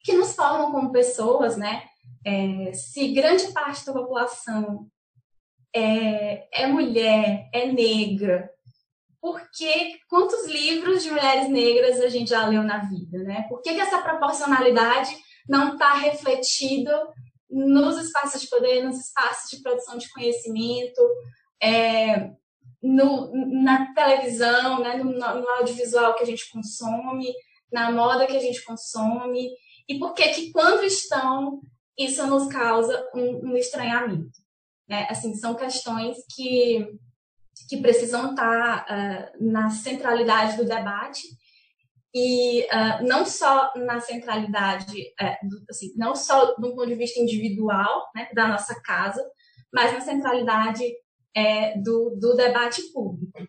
que 0.00 0.12
nos 0.14 0.34
formam 0.34 0.72
como 0.72 0.92
pessoas, 0.92 1.56
né? 1.56 1.84
É, 2.24 2.72
se 2.72 3.12
grande 3.12 3.52
parte 3.52 3.84
da 3.84 3.92
população 3.92 4.88
é, 5.74 6.62
é 6.62 6.66
mulher, 6.66 7.48
é 7.52 7.66
negra, 7.66 8.50
porque 9.20 9.98
quantos 10.08 10.46
livros 10.46 11.02
de 11.02 11.10
mulheres 11.10 11.48
negras 11.48 12.00
a 12.00 12.08
gente 12.08 12.30
já 12.30 12.46
leu 12.46 12.62
na 12.62 12.78
vida, 12.78 13.18
né? 13.18 13.46
Por 13.48 13.60
que, 13.60 13.74
que 13.74 13.80
essa 13.80 14.02
proporcionalidade 14.02 15.14
não 15.48 15.72
está 15.72 15.94
refletido 15.94 16.90
nos 17.50 17.96
espaços 17.98 18.42
de 18.42 18.48
poder, 18.48 18.84
nos 18.84 18.98
espaços 18.98 19.50
de 19.50 19.62
produção 19.62 19.96
de 19.96 20.10
conhecimento, 20.12 21.00
é, 21.62 22.30
no, 22.82 23.32
na 23.62 23.92
televisão, 23.94 24.80
né, 24.80 24.96
no, 24.96 25.12
no, 25.12 25.48
audiovisual 25.50 26.14
que 26.14 26.22
a 26.22 26.26
gente 26.26 26.50
consome, 26.50 27.32
na 27.72 27.90
moda 27.90 28.26
que 28.26 28.36
a 28.36 28.40
gente 28.40 28.62
consome, 28.64 29.50
e 29.88 29.98
por 29.98 30.14
que 30.14 30.28
que 30.28 30.52
quando 30.52 30.84
estão, 30.84 31.60
isso 31.98 32.24
nos 32.26 32.46
causa 32.48 33.08
um, 33.14 33.50
um 33.50 33.56
estranhamento. 33.56 34.38
Né? 34.88 35.06
Assim, 35.10 35.34
são 35.34 35.54
questões 35.54 36.16
que, 36.34 36.86
que 37.68 37.76
precisam 37.82 38.30
estar 38.30 38.86
uh, 38.86 39.44
na 39.44 39.70
centralidade 39.70 40.56
do 40.56 40.64
debate 40.64 41.22
e 42.14 42.62
uh, 42.62 43.06
não 43.06 43.26
só 43.26 43.72
na 43.76 44.00
centralidade, 44.00 44.98
uh, 45.20 45.48
do, 45.48 45.64
assim, 45.68 45.92
não 45.96 46.14
só 46.14 46.54
do 46.56 46.74
ponto 46.74 46.86
de 46.86 46.94
vista 46.94 47.20
individual, 47.20 48.10
né, 48.14 48.28
da 48.34 48.48
nossa 48.48 48.80
casa, 48.82 49.22
mas 49.72 49.92
na 49.92 50.00
centralidade 50.00 50.84
uh, 50.84 51.82
do, 51.82 52.16
do 52.18 52.34
debate 52.34 52.82
público. 52.92 53.46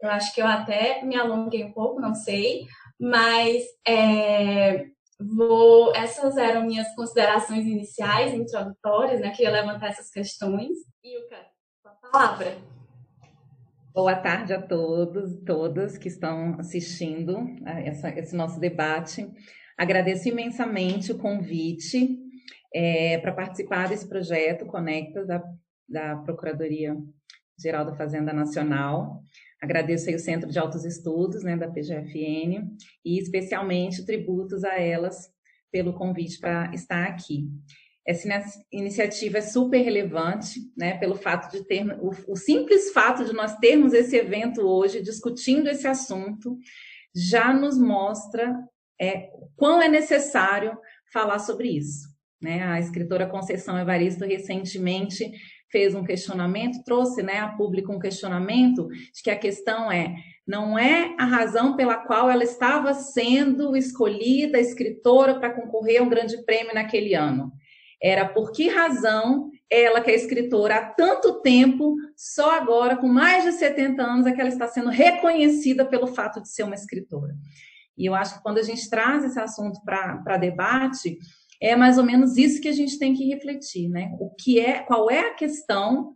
Eu 0.00 0.10
acho 0.10 0.34
que 0.34 0.42
eu 0.42 0.46
até 0.46 1.02
me 1.04 1.16
alonguei 1.16 1.64
um 1.64 1.72
pouco, 1.72 2.00
não 2.00 2.12
sei, 2.12 2.66
mas 3.00 3.62
é, 3.86 4.86
vou, 5.26 5.94
essas 5.94 6.36
eram 6.36 6.66
minhas 6.66 6.94
considerações 6.94 7.66
iniciais, 7.66 8.34
introdutórias, 8.34 9.20
né, 9.20 9.30
queria 9.30 9.50
levantar 9.50 9.88
essas 9.88 10.10
questões. 10.10 10.78
Com 11.82 11.88
a 11.88 12.10
palavra. 12.10 12.56
Boa 13.94 14.16
tarde 14.16 14.54
a 14.54 14.62
todos 14.62 15.32
e 15.32 15.44
todas 15.44 15.98
que 15.98 16.08
estão 16.08 16.56
assistindo 16.58 17.36
a 17.66 17.80
essa, 17.80 18.08
esse 18.10 18.34
nosso 18.34 18.58
debate. 18.58 19.30
Agradeço 19.76 20.28
imensamente 20.28 21.12
o 21.12 21.18
convite 21.18 22.18
é, 22.74 23.18
para 23.18 23.32
participar 23.32 23.88
desse 23.88 24.08
projeto 24.08 24.64
Conectas 24.64 25.26
da, 25.26 25.42
da 25.88 26.16
Procuradoria 26.16 26.96
Geral 27.58 27.84
da 27.84 27.94
Fazenda 27.94 28.32
Nacional. 28.32 29.22
Agradeço 29.62 30.08
aí 30.08 30.16
o 30.16 30.18
Centro 30.18 30.50
de 30.50 30.58
Altos 30.58 30.84
Estudos, 30.84 31.44
né, 31.44 31.56
da 31.56 31.70
PGFN, 31.70 32.68
e 33.04 33.16
especialmente 33.16 34.04
tributos 34.04 34.64
a 34.64 34.74
elas 34.74 35.30
pelo 35.70 35.92
convite 35.92 36.40
para 36.40 36.72
estar 36.74 37.04
aqui. 37.04 37.48
Essa 38.04 38.28
iniciativa 38.72 39.38
é 39.38 39.40
super 39.40 39.80
relevante, 39.80 40.58
né, 40.76 40.98
pelo 40.98 41.14
fato 41.14 41.52
de 41.52 41.64
ter 41.64 41.86
o, 42.00 42.10
o, 42.26 42.36
simples 42.36 42.90
fato 42.90 43.24
de 43.24 43.32
nós 43.32 43.54
termos 43.58 43.92
esse 43.92 44.16
evento 44.16 44.62
hoje 44.62 45.00
discutindo 45.00 45.68
esse 45.68 45.86
assunto 45.86 46.58
já 47.14 47.54
nos 47.54 47.78
mostra 47.78 48.52
é, 49.00 49.30
quão 49.54 49.80
é 49.80 49.88
necessário 49.88 50.76
falar 51.12 51.38
sobre 51.38 51.68
isso. 51.68 52.08
Né? 52.40 52.64
A 52.64 52.80
escritora 52.80 53.28
Conceição 53.28 53.78
Evaristo 53.78 54.24
recentemente 54.24 55.30
fez 55.72 55.94
um 55.94 56.04
questionamento, 56.04 56.84
trouxe 56.84 57.22
né, 57.22 57.38
a 57.38 57.48
público 57.48 57.90
um 57.90 57.98
questionamento 57.98 58.86
de 58.88 59.22
que 59.22 59.30
a 59.30 59.38
questão 59.38 59.90
é 59.90 60.14
não 60.46 60.78
é 60.78 61.14
a 61.18 61.24
razão 61.24 61.76
pela 61.76 61.96
qual 61.96 62.28
ela 62.28 62.44
estava 62.44 62.92
sendo 62.94 63.76
escolhida 63.76 64.60
escritora 64.60 65.38
para 65.38 65.54
concorrer 65.54 66.00
a 66.00 66.04
um 66.04 66.08
grande 66.08 66.44
prêmio 66.44 66.74
naquele 66.74 67.14
ano. 67.14 67.52
Era 68.02 68.28
por 68.28 68.50
que 68.50 68.68
razão 68.68 69.50
ela, 69.70 70.00
que 70.00 70.10
é 70.10 70.14
escritora 70.14 70.76
há 70.76 70.84
tanto 70.84 71.40
tempo, 71.40 71.94
só 72.16 72.50
agora, 72.56 72.96
com 72.96 73.06
mais 73.06 73.44
de 73.44 73.52
70 73.52 74.02
anos, 74.02 74.26
é 74.26 74.32
que 74.32 74.40
ela 74.40 74.50
está 74.50 74.66
sendo 74.66 74.90
reconhecida 74.90 75.84
pelo 75.84 76.08
fato 76.08 76.42
de 76.42 76.48
ser 76.48 76.64
uma 76.64 76.74
escritora. 76.74 77.34
E 77.96 78.04
eu 78.04 78.14
acho 78.14 78.36
que 78.36 78.42
quando 78.42 78.58
a 78.58 78.62
gente 78.62 78.90
traz 78.90 79.24
esse 79.24 79.38
assunto 79.38 79.80
para 79.84 80.36
debate, 80.36 81.16
é 81.62 81.76
mais 81.76 81.96
ou 81.96 82.04
menos 82.04 82.36
isso 82.36 82.60
que 82.60 82.68
a 82.68 82.72
gente 82.72 82.98
tem 82.98 83.14
que 83.14 83.24
refletir, 83.24 83.88
né? 83.88 84.10
O 84.18 84.30
que 84.30 84.58
é, 84.58 84.80
qual 84.80 85.08
é 85.08 85.20
a 85.20 85.34
questão 85.34 86.12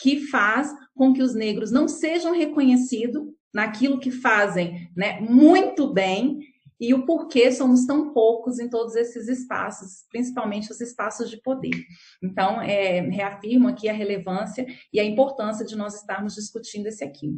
que 0.00 0.20
faz 0.28 0.72
com 0.94 1.12
que 1.12 1.22
os 1.22 1.34
negros 1.34 1.72
não 1.72 1.88
sejam 1.88 2.32
reconhecidos 2.32 3.24
naquilo 3.52 3.98
que 3.98 4.10
fazem, 4.10 4.90
né, 4.96 5.20
muito 5.20 5.92
bem 5.92 6.40
e 6.80 6.92
o 6.92 7.06
porquê 7.06 7.52
somos 7.52 7.86
tão 7.86 8.12
poucos 8.12 8.58
em 8.58 8.68
todos 8.68 8.96
esses 8.96 9.28
espaços, 9.28 10.04
principalmente 10.10 10.70
os 10.72 10.80
espaços 10.80 11.30
de 11.30 11.40
poder. 11.40 11.84
Então, 12.22 12.60
é, 12.60 13.00
reafirmo 13.00 13.68
aqui 13.68 13.88
a 13.88 13.92
relevância 13.92 14.66
e 14.92 14.98
a 14.98 15.04
importância 15.04 15.64
de 15.64 15.76
nós 15.76 15.94
estarmos 15.94 16.34
discutindo 16.34 16.86
esse 16.86 17.04
aqui. 17.04 17.32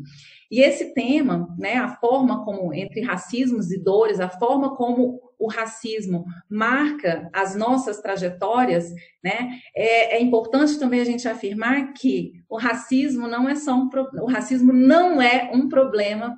E 0.51 0.61
esse 0.61 0.95
tema, 0.95 1.55
né, 1.59 1.77
a 1.77 1.97
forma 1.97 2.45
como, 2.45 2.73
entre 2.73 3.03
racismos 3.03 3.71
e 3.71 3.79
dores, 3.79 4.21
a 4.21 4.29
forma 4.29 4.75
como 4.75 5.21
o 5.39 5.49
racismo 5.49 6.25
marca 6.49 7.29
as 7.33 7.55
nossas 7.55 8.01
trajetórias, 8.01 8.91
né, 9.23 9.61
é, 9.75 10.17
é 10.17 10.21
importante 10.21 10.79
também 10.79 11.01
a 11.01 11.05
gente 11.05 11.29
afirmar 11.29 11.93
que 11.93 12.33
o 12.49 12.57
racismo 12.57 13.29
não 13.29 13.49
é 13.49 13.55
só 13.55 13.75
um, 13.75 13.91
o 14.21 14.27
racismo 14.27 14.73
não 14.73 15.21
é 15.21 15.51
um 15.53 15.69
problema 15.69 16.37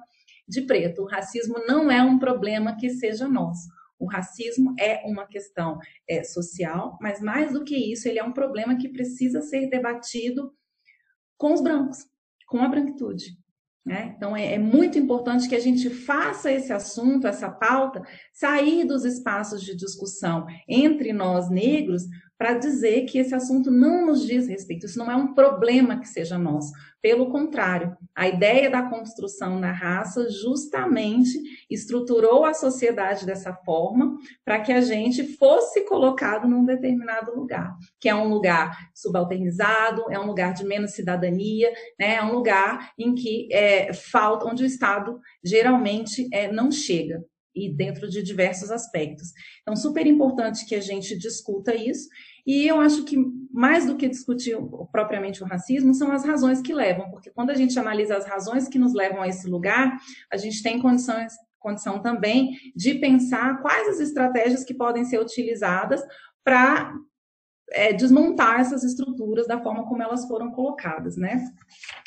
de 0.48 0.62
preto. 0.62 1.02
O 1.02 1.06
racismo 1.06 1.58
não 1.66 1.90
é 1.90 2.02
um 2.02 2.18
problema 2.18 2.76
que 2.76 2.90
seja 2.90 3.28
nosso. 3.28 3.68
O 3.98 4.06
racismo 4.06 4.74
é 4.78 5.02
uma 5.04 5.26
questão 5.26 5.78
é, 6.08 6.22
social, 6.22 6.96
mas 7.00 7.20
mais 7.20 7.52
do 7.52 7.64
que 7.64 7.76
isso, 7.76 8.08
ele 8.08 8.18
é 8.18 8.24
um 8.24 8.32
problema 8.32 8.76
que 8.76 8.88
precisa 8.88 9.42
ser 9.42 9.68
debatido 9.68 10.52
com 11.36 11.52
os 11.52 11.60
brancos, 11.60 12.06
com 12.46 12.58
a 12.58 12.68
branquitude. 12.68 13.37
Né? 13.88 14.12
Então, 14.14 14.36
é, 14.36 14.52
é, 14.52 14.58
muito 14.58 14.98
importante 14.98 15.48
que 15.48 15.54
a 15.54 15.60
gente 15.60 15.88
faça 15.88 16.52
esse 16.52 16.70
assunto, 16.74 17.26
essa 17.26 17.50
pauta, 17.50 18.02
sair 18.34 18.84
dos 18.84 19.02
espaços 19.02 19.62
de 19.62 19.74
discussão 19.74 20.46
entre 20.68 21.10
nós 21.10 21.48
negros, 21.48 22.02
para 22.38 22.54
dizer 22.54 23.04
que 23.06 23.18
esse 23.18 23.34
assunto 23.34 23.68
não 23.68 24.06
nos 24.06 24.24
diz 24.24 24.46
respeito, 24.46 24.86
isso 24.86 24.98
não 24.98 25.10
é 25.10 25.16
um 25.16 25.34
problema 25.34 25.98
que 25.98 26.06
seja 26.06 26.38
nosso. 26.38 26.72
Pelo 27.02 27.30
contrário, 27.30 27.96
a 28.14 28.28
ideia 28.28 28.70
da 28.70 28.82
construção 28.82 29.60
da 29.60 29.72
raça 29.72 30.30
justamente 30.30 31.36
estruturou 31.68 32.44
a 32.44 32.54
sociedade 32.54 33.26
dessa 33.26 33.52
forma 33.52 34.16
para 34.44 34.60
que 34.60 34.72
a 34.72 34.80
gente 34.80 35.36
fosse 35.36 35.84
colocado 35.84 36.48
num 36.48 36.64
determinado 36.64 37.34
lugar, 37.34 37.76
que 38.00 38.08
é 38.08 38.14
um 38.14 38.28
lugar 38.28 38.76
subalternizado, 38.94 40.04
é 40.10 40.18
um 40.18 40.26
lugar 40.26 40.54
de 40.54 40.64
menos 40.64 40.92
cidadania, 40.92 41.72
né? 41.98 42.14
é 42.14 42.22
um 42.22 42.32
lugar 42.32 42.92
em 42.96 43.14
que 43.14 43.48
é, 43.52 43.92
falta, 43.92 44.46
onde 44.46 44.62
o 44.62 44.66
Estado 44.66 45.18
geralmente 45.42 46.28
é, 46.32 46.50
não 46.50 46.70
chega 46.70 47.24
e 47.64 47.74
dentro 47.74 48.08
de 48.08 48.22
diversos 48.22 48.70
aspectos. 48.70 49.28
Então, 49.62 49.74
super 49.74 50.06
importante 50.06 50.66
que 50.66 50.74
a 50.74 50.80
gente 50.80 51.18
discuta 51.18 51.74
isso. 51.74 52.08
E 52.46 52.66
eu 52.66 52.80
acho 52.80 53.04
que 53.04 53.16
mais 53.52 53.86
do 53.86 53.96
que 53.96 54.08
discutir 54.08 54.56
propriamente 54.90 55.42
o 55.42 55.46
racismo, 55.46 55.94
são 55.94 56.10
as 56.12 56.24
razões 56.24 56.60
que 56.62 56.72
levam, 56.72 57.10
porque 57.10 57.30
quando 57.30 57.50
a 57.50 57.54
gente 57.54 57.78
analisa 57.78 58.16
as 58.16 58.26
razões 58.26 58.68
que 58.68 58.78
nos 58.78 58.94
levam 58.94 59.20
a 59.20 59.28
esse 59.28 59.48
lugar, 59.48 59.98
a 60.32 60.36
gente 60.36 60.62
tem 60.62 60.80
condições, 60.80 61.32
condição 61.58 62.00
também 62.00 62.56
de 62.74 62.94
pensar 62.94 63.60
quais 63.60 63.88
as 63.88 64.00
estratégias 64.00 64.64
que 64.64 64.74
podem 64.74 65.04
ser 65.04 65.20
utilizadas 65.20 66.00
para 66.44 66.94
é, 67.72 67.92
desmontar 67.92 68.60
essas 68.60 68.82
estruturas 68.82 69.46
da 69.46 69.60
forma 69.60 69.86
como 69.86 70.02
elas 70.02 70.26
foram 70.26 70.50
colocadas, 70.50 71.16
né? 71.16 71.44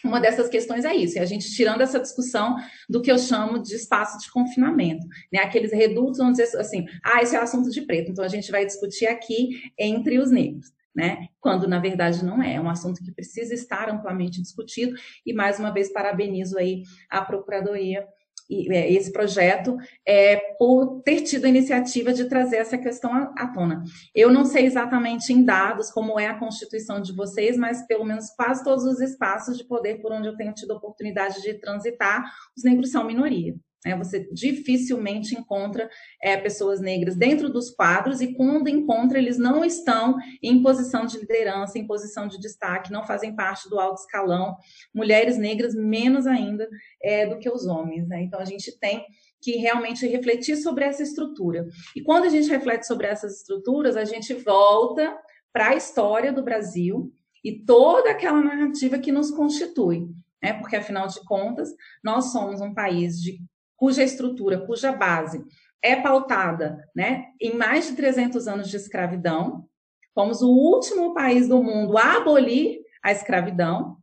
Uma 0.04 0.20
dessas 0.20 0.50
questões 0.50 0.86
é 0.86 0.96
isso, 0.96 1.18
é 1.18 1.22
a 1.22 1.26
gente 1.26 1.52
tirando 1.52 1.82
essa 1.82 2.00
discussão 2.00 2.56
do 2.90 3.02
que 3.02 3.12
eu 3.12 3.18
chamo 3.18 3.62
de 3.62 3.76
espaço 3.76 4.18
de 4.20 4.32
confinamento, 4.32 5.06
né? 5.32 5.40
Aqueles 5.40 5.72
redutos 5.72 6.20
onde 6.20 6.42
assim, 6.42 6.86
ah, 7.04 7.22
esse 7.22 7.36
é 7.36 7.40
assunto 7.40 7.70
de 7.70 7.82
preto, 7.82 8.12
então 8.12 8.24
a 8.24 8.30
gente 8.30 8.52
vai 8.52 8.66
discutir 8.66 9.08
aqui 9.08 9.62
entre 9.78 10.20
os 10.20 10.32
negros. 10.32 10.72
Né? 10.94 11.30
Quando 11.40 11.70
na 11.70 11.80
verdade 11.80 12.22
não 12.26 12.44
é, 12.44 12.56
é 12.56 12.60
um 12.60 12.70
assunto 12.70 13.02
que 13.02 13.14
precisa 13.14 13.54
estar 13.54 13.90
amplamente 13.90 14.42
discutido 14.42 14.94
e 15.26 15.32
mais 15.32 15.58
uma 15.58 15.72
vez 15.72 15.90
parabenizo 15.90 16.58
aí 16.58 16.84
a 17.10 17.22
Procuradoria 17.22 18.06
esse 18.52 19.12
projeto 19.12 19.78
é, 20.06 20.38
por 20.58 21.02
ter 21.04 21.22
tido 21.22 21.46
a 21.46 21.50
iniciativa 21.50 22.14
de 22.14 22.26
trazer 22.26 22.58
essa 22.58 22.78
questão 22.78 23.14
à, 23.14 23.34
à, 23.38 23.48
tona. 23.48 23.84
Eu 24.14 24.32
não 24.32 24.46
sei 24.46 24.66
exatamente 24.66 25.32
em 25.32 25.44
dados 25.44 25.90
como 25.92 26.20
é 26.20 26.28
a 26.28 26.38
constituição 26.38 27.02
de 27.02 27.14
vocês, 27.14 27.58
mas 27.58 27.86
pelo 27.88 28.06
menos 28.06 28.30
quase 28.32 28.64
todos 28.64 28.84
os 28.84 29.00
espaços 29.00 29.58
de 29.58 29.64
poder 29.66 30.02
por 30.02 30.12
onde 30.12 30.28
eu 30.28 30.36
tenho 30.36 30.54
tido 30.54 30.72
a 30.72 30.78
oportunidade 30.78 31.42
de 31.42 31.54
transitar, 31.56 32.24
os 32.56 32.64
negros 32.64 32.92
são 32.92 33.06
minoria. 33.06 33.56
Né? 33.86 33.96
Você 33.98 34.30
dificilmente 34.32 35.36
encontra 35.36 35.90
é, 36.22 36.38
pessoas 36.38 36.80
negras 36.80 37.16
dentro 37.16 37.50
dos 37.50 37.72
quadros 37.72 38.22
e 38.22 38.34
quando 38.34 38.68
encontra, 38.68 39.18
eles 39.18 39.38
não 39.38 39.66
estão 39.66 40.18
em 40.42 40.62
posição 40.62 41.06
de 41.06 41.18
liderança, 41.18 41.78
em 41.78 41.88
posição 41.88 42.28
de 42.28 42.40
destaque, 42.40 42.92
não 42.92 43.06
fazem 43.06 43.36
parte 43.36 43.70
do 43.70 43.80
alto 43.80 44.02
escalão. 44.02 44.56
Mulheres 44.94 45.38
negras, 45.38 45.74
menos 45.74 46.28
ainda 46.28 46.68
é, 47.02 47.26
do 47.26 47.40
que 47.40 47.50
os 47.50 47.66
homens. 47.66 48.08
Né? 48.08 48.24
Então, 48.24 48.40
a 48.40 48.46
gente 48.46 48.78
tem 48.80 49.06
que 49.42 49.58
realmente 49.58 50.06
refletir 50.08 50.56
sobre 50.58 50.86
essa 50.86 51.02
estrutura. 51.02 51.68
E 51.96 52.02
quando 52.02 52.26
a 52.26 52.30
gente 52.30 52.48
reflete 52.50 52.86
sobre 52.86 53.08
essas 53.08 53.38
estruturas, 53.38 53.98
a 53.98 54.06
gente 54.06 54.34
volta 54.36 55.18
para 55.52 55.70
a 55.70 55.76
história 55.76 56.32
do 56.32 56.44
Brasil 56.44 57.12
e 57.44 57.66
toda 57.66 58.12
aquela 58.12 58.40
narrativa 58.40 59.00
que 59.00 59.12
nos 59.12 59.32
constitui. 59.32 60.08
Né? 60.42 60.54
Porque, 60.54 60.76
afinal 60.76 61.08
de 61.08 61.24
contas, 61.26 61.74
nós 62.04 62.32
somos 62.32 62.62
um 62.62 62.74
país 62.74 63.20
de 63.20 63.42
cuja 63.82 64.04
estrutura, 64.04 64.60
cuja 64.60 64.92
base 64.92 65.44
é 65.82 65.96
pautada 65.96 66.88
né, 66.96 67.30
em 67.42 67.58
mais 67.58 67.88
de 67.88 67.96
300 67.96 68.48
anos 68.48 68.70
de 68.70 68.78
escravidão. 68.78 69.68
Fomos 70.14 70.44
o 70.44 70.50
último 70.52 71.16
país 71.16 71.48
do 71.48 71.64
mundo 71.64 71.98
a 71.98 72.18
abolir 72.18 72.82
a 73.04 73.12
escravidão. 73.12 73.98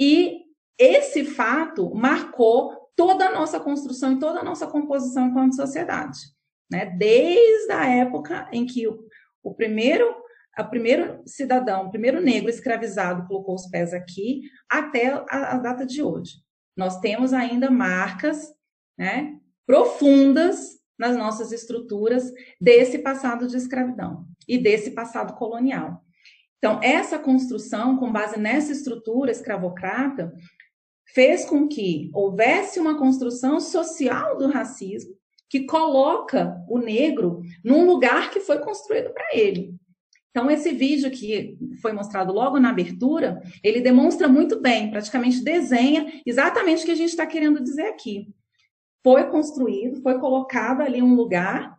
E 0.00 0.44
esse 0.78 1.26
fato 1.26 1.94
marcou 1.94 2.74
toda 2.96 3.26
a 3.26 3.32
nossa 3.34 3.60
construção 3.60 4.12
e 4.12 4.18
toda 4.18 4.40
a 4.40 4.44
nossa 4.44 4.66
composição 4.66 5.28
enquanto 5.28 5.56
sociedade. 5.56 6.18
Né? 6.70 6.86
Desde 6.86 7.70
a 7.70 7.86
época 7.86 8.48
em 8.50 8.64
que 8.64 8.88
o, 8.88 8.98
o 9.42 9.54
primeiro 9.54 10.06
o 10.58 10.64
primeiro 10.64 11.22
cidadão, 11.24 11.86
o 11.86 11.90
primeiro 11.90 12.20
negro 12.20 12.50
escravizado 12.50 13.28
colocou 13.28 13.54
os 13.54 13.68
pés 13.68 13.94
aqui, 13.94 14.40
até 14.68 15.06
a, 15.06 15.54
a 15.54 15.58
data 15.58 15.86
de 15.86 16.02
hoje. 16.02 16.32
Nós 16.76 16.98
temos 16.98 17.32
ainda 17.32 17.70
marcas 17.70 18.57
né, 18.98 19.38
profundas 19.64 20.78
nas 20.98 21.16
nossas 21.16 21.52
estruturas 21.52 22.32
desse 22.60 22.98
passado 22.98 23.46
de 23.46 23.56
escravidão 23.56 24.26
e 24.48 24.58
desse 24.58 24.90
passado 24.90 25.34
colonial. 25.34 26.02
Então, 26.58 26.80
essa 26.82 27.18
construção, 27.18 27.96
com 27.96 28.10
base 28.10 28.38
nessa 28.38 28.72
estrutura 28.72 29.30
escravocrata, 29.30 30.34
fez 31.14 31.44
com 31.44 31.68
que 31.68 32.10
houvesse 32.12 32.80
uma 32.80 32.98
construção 32.98 33.60
social 33.60 34.36
do 34.36 34.48
racismo 34.48 35.16
que 35.48 35.64
coloca 35.64 36.62
o 36.68 36.78
negro 36.78 37.40
num 37.64 37.86
lugar 37.86 38.30
que 38.30 38.40
foi 38.40 38.58
construído 38.58 39.10
para 39.14 39.28
ele. 39.32 39.74
Então, 40.30 40.50
esse 40.50 40.72
vídeo 40.72 41.10
que 41.10 41.56
foi 41.80 41.92
mostrado 41.92 42.32
logo 42.32 42.60
na 42.60 42.70
abertura, 42.70 43.40
ele 43.62 43.80
demonstra 43.80 44.28
muito 44.28 44.60
bem, 44.60 44.90
praticamente 44.90 45.42
desenha 45.42 46.20
exatamente 46.26 46.82
o 46.82 46.86
que 46.86 46.92
a 46.92 46.96
gente 46.96 47.10
está 47.10 47.26
querendo 47.26 47.62
dizer 47.62 47.86
aqui 47.86 48.28
foi 49.08 49.24
construído, 49.30 50.02
foi 50.02 50.18
colocado 50.18 50.82
ali 50.82 51.00
um 51.00 51.14
lugar 51.14 51.78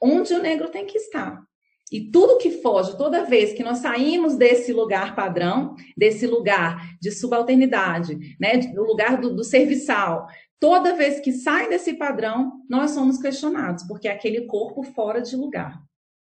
onde 0.00 0.32
o 0.32 0.40
negro 0.40 0.68
tem 0.68 0.86
que 0.86 0.96
estar. 0.96 1.42
E 1.90 2.08
tudo 2.08 2.38
que 2.38 2.62
foge, 2.62 2.96
toda 2.96 3.24
vez 3.24 3.52
que 3.52 3.64
nós 3.64 3.78
saímos 3.78 4.36
desse 4.36 4.72
lugar 4.72 5.16
padrão, 5.16 5.74
desse 5.96 6.24
lugar 6.24 6.96
de 7.02 7.10
subalternidade, 7.10 8.36
né, 8.38 8.58
do 8.58 8.84
lugar 8.84 9.20
do, 9.20 9.34
do 9.34 9.42
serviçal, 9.42 10.28
toda 10.60 10.94
vez 10.94 11.18
que 11.18 11.32
sai 11.32 11.68
desse 11.68 11.94
padrão, 11.94 12.62
nós 12.70 12.92
somos 12.92 13.18
questionados, 13.18 13.82
porque 13.82 14.06
é 14.06 14.12
aquele 14.12 14.42
corpo 14.42 14.84
fora 14.84 15.20
de 15.20 15.34
lugar. 15.34 15.82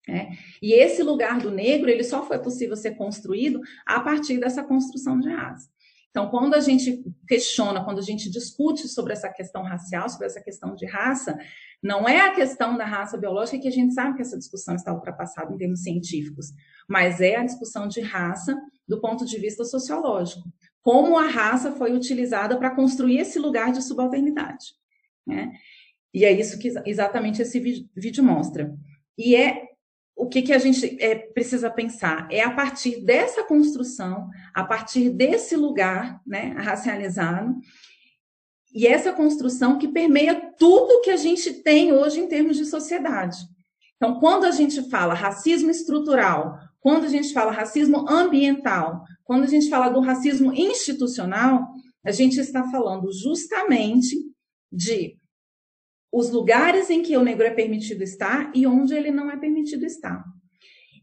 Né? 0.07 0.37
E 0.63 0.73
esse 0.73 1.03
lugar 1.03 1.41
do 1.41 1.51
negro, 1.51 1.91
ele 1.91 2.05
só 2.05 2.25
foi 2.25 2.39
possível 2.39 2.77
ser 2.77 2.93
construído 2.93 3.61
a 3.85 3.99
partir 3.99 4.39
dessa 4.39 4.63
construção 4.63 5.19
de 5.19 5.31
raça. 5.31 5.69
Então, 6.11 6.31
quando 6.31 6.55
a 6.55 6.61
gente 6.61 7.05
questiona, 7.27 7.85
quando 7.85 7.99
a 7.99 8.03
gente 8.03 8.31
discute 8.31 8.89
sobre 8.89 9.13
essa 9.13 9.29
questão 9.29 9.63
racial, 9.63 10.09
sobre 10.09 10.27
essa 10.27 10.41
questão 10.41 10.75
de 10.75 10.87
raça, 10.87 11.39
não 11.83 12.09
é 12.09 12.21
a 12.21 12.35
questão 12.35 12.77
da 12.77 12.85
raça 12.85 13.17
biológica 13.17 13.61
que 13.61 13.69
a 13.69 13.73
gente 13.73 13.95
sabe 13.95 14.17
que 14.17 14.23
essa 14.23 14.37
discussão 14.39 14.75
está 14.75 14.93
ultrapassada 14.93 15.53
em 15.53 15.57
termos 15.57 15.83
científicos, 15.83 16.53
mas 16.89 17.21
é 17.21 17.37
a 17.37 17.45
discussão 17.45 17.87
de 17.87 18.01
raça 18.01 18.57
do 18.87 19.01
ponto 19.01 19.25
de 19.25 19.39
vista 19.39 19.65
sociológico. 19.65 20.43
como 20.81 21.19
a 21.19 21.29
raça 21.29 21.73
foi 21.73 21.93
utilizada 21.93 22.57
para 22.57 22.75
construir 22.75 23.19
esse 23.19 23.39
lugar 23.39 23.73
de 23.73 23.83
subalternidade. 23.83 24.73
Né? 25.27 25.53
E 26.15 26.25
é 26.25 26.33
isso 26.33 26.59
que 26.59 26.73
exatamente 26.87 27.43
esse 27.43 27.61
vídeo 27.95 28.25
mostra. 28.25 28.75
E 29.17 29.37
é 29.37 29.68
o 30.19 30.27
que, 30.27 30.43
que 30.43 30.53
a 30.53 30.59
gente 30.59 30.97
é, 31.01 31.15
precisa 31.15 31.71
pensar? 31.71 32.27
É 32.29 32.43
a 32.43 32.51
partir 32.51 33.01
dessa 33.05 33.45
construção, 33.45 34.29
a 34.53 34.65
partir 34.65 35.11
desse 35.11 35.55
lugar 35.55 36.21
né, 36.27 36.57
racializado, 36.59 37.55
e 38.75 38.87
essa 38.87 39.13
construção 39.13 39.79
que 39.79 39.87
permeia 39.87 40.35
tudo 40.59 41.01
que 41.03 41.11
a 41.11 41.17
gente 41.17 41.53
tem 41.63 41.93
hoje 41.93 42.19
em 42.19 42.27
termos 42.27 42.57
de 42.57 42.67
sociedade. 42.67 43.39
Então, 43.97 44.19
quando 44.19 44.45
a 44.45 44.51
gente 44.51 44.91
fala 44.91 45.15
racismo 45.15 45.71
estrutural, 45.71 46.59
quando 46.81 47.05
a 47.05 47.09
gente 47.09 47.33
fala 47.33 47.53
racismo 47.53 48.09
ambiental, 48.11 49.05
quando 49.25 49.45
a 49.45 49.49
gente 49.49 49.69
fala 49.69 49.89
do 49.89 50.01
racismo 50.01 50.53
institucional, 50.53 51.69
a 52.05 52.11
gente 52.11 52.41
está 52.41 52.65
falando 52.71 53.13
justamente 53.13 54.17
de 54.71 55.17
os 56.13 56.31
lugares 56.31 56.91
em 56.91 57.03
que 57.03 57.17
o 57.17 57.23
negro 57.23 57.47
é 57.47 57.51
permitido 57.51 58.03
estar 58.03 58.51
e 58.55 58.67
onde 58.67 58.95
ele 58.95 59.11
não 59.11 59.31
é 59.31 59.37
permitido 59.37 59.85
estar. 59.85 60.25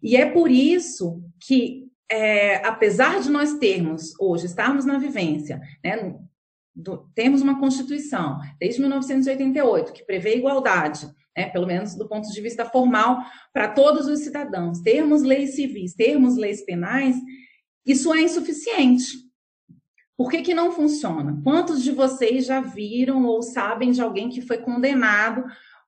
E 0.01 0.15
é 0.15 0.25
por 0.25 0.49
isso 0.51 1.23
que, 1.39 1.87
é, 2.11 2.57
apesar 2.65 3.21
de 3.21 3.29
nós 3.29 3.53
termos 3.55 4.13
hoje, 4.19 4.45
estarmos 4.45 4.85
na 4.85 4.97
vivência, 4.97 5.61
né, 5.83 6.15
do, 6.75 7.09
temos 7.15 7.41
uma 7.41 7.59
Constituição, 7.59 8.39
desde 8.59 8.81
1988, 8.81 9.93
que 9.93 10.05
prevê 10.05 10.37
igualdade, 10.37 11.07
né, 11.35 11.49
pelo 11.49 11.67
menos 11.67 11.95
do 11.95 12.07
ponto 12.07 12.31
de 12.31 12.41
vista 12.41 12.65
formal, 12.65 13.23
para 13.53 13.69
todos 13.69 14.07
os 14.07 14.19
cidadãos, 14.19 14.81
termos 14.81 15.21
leis 15.21 15.55
civis, 15.55 15.93
termos 15.93 16.35
leis 16.35 16.63
penais, 16.63 17.15
isso 17.85 18.13
é 18.13 18.21
insuficiente. 18.21 19.24
Por 20.17 20.30
que, 20.30 20.41
que 20.41 20.54
não 20.54 20.71
funciona? 20.71 21.39
Quantos 21.43 21.84
de 21.84 21.91
vocês 21.91 22.45
já 22.45 22.62
viram 22.62 23.25
ou 23.25 23.41
sabem 23.41 23.91
de 23.91 24.01
alguém 24.01 24.30
que 24.30 24.41
foi 24.41 24.58
condenado 24.58 25.43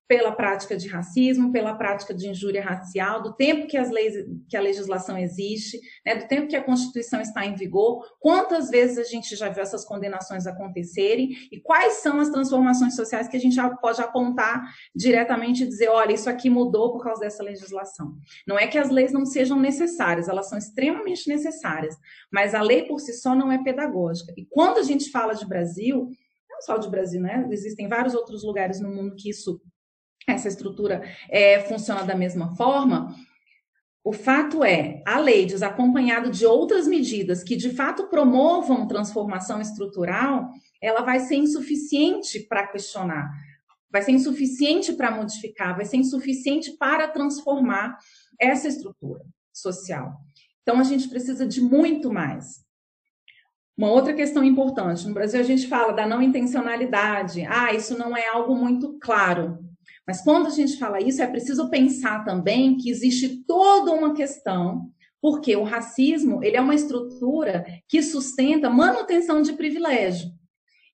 pela 0.08 0.32
prática 0.32 0.78
de 0.78 0.88
racismo, 0.88 1.52
pela 1.52 1.76
prática 1.76 2.14
de 2.14 2.30
injúria 2.30 2.64
racial, 2.64 3.22
do 3.22 3.34
tempo 3.34 3.68
que 3.68 3.76
as 3.76 3.92
leis, 3.92 4.16
que 4.48 4.56
a 4.56 4.62
legislação 4.62 5.18
existe, 5.18 5.80
né, 6.06 6.16
do 6.16 6.28
tempo 6.28 6.48
que 6.48 6.56
a 6.56 6.64
Constituição 6.64 7.20
está 7.20 7.46
em 7.46 7.56
vigor, 7.56 8.06
quantas 8.20 8.70
vezes 8.70 8.98
a 8.98 9.04
gente 9.04 9.36
já 9.36 9.50
viu 9.50 9.62
essas 9.62 9.84
condenações 9.84 10.48
acontecerem 10.48 11.30
e 11.52 11.60
quais 11.60 11.96
são 11.96 12.20
as 12.20 12.30
transformações 12.30 12.96
sociais 12.96 13.28
que 13.28 13.36
a 13.36 13.40
gente 13.40 13.56
já 13.56 13.70
pode 13.70 14.02
apontar 14.02 14.64
diretamente 14.96 15.64
e 15.64 15.68
dizer, 15.68 15.90
olha, 15.90 16.14
isso 16.14 16.30
aqui 16.30 16.50
mudou 16.50 16.94
por 16.94 17.04
causa 17.04 17.22
dessa 17.22 17.44
legislação. 17.44 18.16
Não 18.48 18.58
é 18.58 18.66
que 18.66 18.78
as 18.78 18.90
leis 18.90 19.12
não 19.12 19.26
sejam 19.26 19.60
necessárias, 19.60 20.30
elas 20.30 20.48
são 20.48 20.58
extremamente 20.58 21.28
necessárias, 21.28 21.98
mas 22.32 22.56
a 22.56 22.62
lei 22.62 22.84
por 22.84 23.00
si 23.02 23.12
só 23.14 23.36
não 23.36 23.52
é 23.52 23.62
pedagógica. 23.62 24.34
E 24.38 24.46
quando 24.46 24.78
a 24.78 24.84
gente 24.84 25.12
fala 25.12 25.34
de 25.34 25.46
Brasil, 25.46 26.10
não 26.50 26.62
só 26.62 26.78
de 26.78 26.90
Brasil, 26.90 27.22
né? 27.22 27.48
Existem 27.52 27.88
vários 27.88 28.16
outros 28.16 28.44
lugares 28.44 28.80
no 28.80 28.90
mundo 28.90 29.16
que 29.16 29.30
isso 29.30 29.62
essa 30.28 30.50
estrutura 30.50 31.02
é, 31.30 31.62
funciona 31.62 32.04
da 32.04 32.16
mesma 32.16 32.54
forma, 32.56 33.16
o 34.04 34.12
fato 34.12 34.64
é, 34.64 35.02
a 35.06 35.20
lei 35.20 35.46
desacompanhado 35.46 36.30
de 36.30 36.46
outras 36.46 36.88
medidas 36.88 37.44
que 37.44 37.56
de 37.56 37.72
fato 37.72 38.08
promovam 38.08 38.88
transformação 38.88 39.62
estrutural, 39.62 40.50
ela 40.82 41.02
vai 41.02 41.20
ser 41.22 41.36
insuficiente 41.36 42.42
para 42.42 42.68
questionar, 42.68 43.30
vai 43.90 44.02
ser 44.02 44.12
insuficiente 44.12 44.94
para 44.94 45.12
modificar, 45.12 45.76
vai 45.76 45.86
ser 45.86 45.98
insuficiente 45.98 46.78
para 46.78 47.08
transformar 47.08 47.98
essa 48.40 48.68
estrutura 48.68 49.26
social. 49.52 50.14
Então 50.62 50.80
a 50.80 50.84
gente 50.84 51.08
precisa 51.08 51.46
de 51.46 51.62
muito 51.62 52.12
mais. 52.12 52.66
Uma 53.78 53.92
outra 53.92 54.14
questão 54.14 54.44
importante, 54.44 55.08
no 55.08 55.14
Brasil 55.14 55.40
a 55.40 55.44
gente 55.44 55.68
fala 55.68 55.94
da 55.94 56.06
não 56.06 56.22
intencionalidade. 56.22 57.46
Ah, 57.46 57.74
isso 57.74 57.98
não 57.98 58.16
é 58.16 58.28
algo 58.28 58.56
muito 58.56 58.98
claro. 59.00 59.67
Mas 60.08 60.22
quando 60.22 60.48
a 60.48 60.52
gente 60.52 60.78
fala 60.78 61.02
isso, 61.02 61.22
é 61.22 61.28
preciso 61.28 61.70
pensar 61.70 62.24
também 62.24 62.78
que 62.78 62.90
existe 62.90 63.44
toda 63.46 63.92
uma 63.92 64.14
questão, 64.14 64.90
porque 65.22 65.56
o 65.56 65.64
racismo 65.64 66.42
ele 66.42 66.56
é 66.56 66.62
uma 66.62 66.76
estrutura 66.76 67.66
que 67.90 68.02
sustenta 68.02 68.70
manutenção 68.70 69.42
de 69.42 69.52
privilégio. 69.52 70.32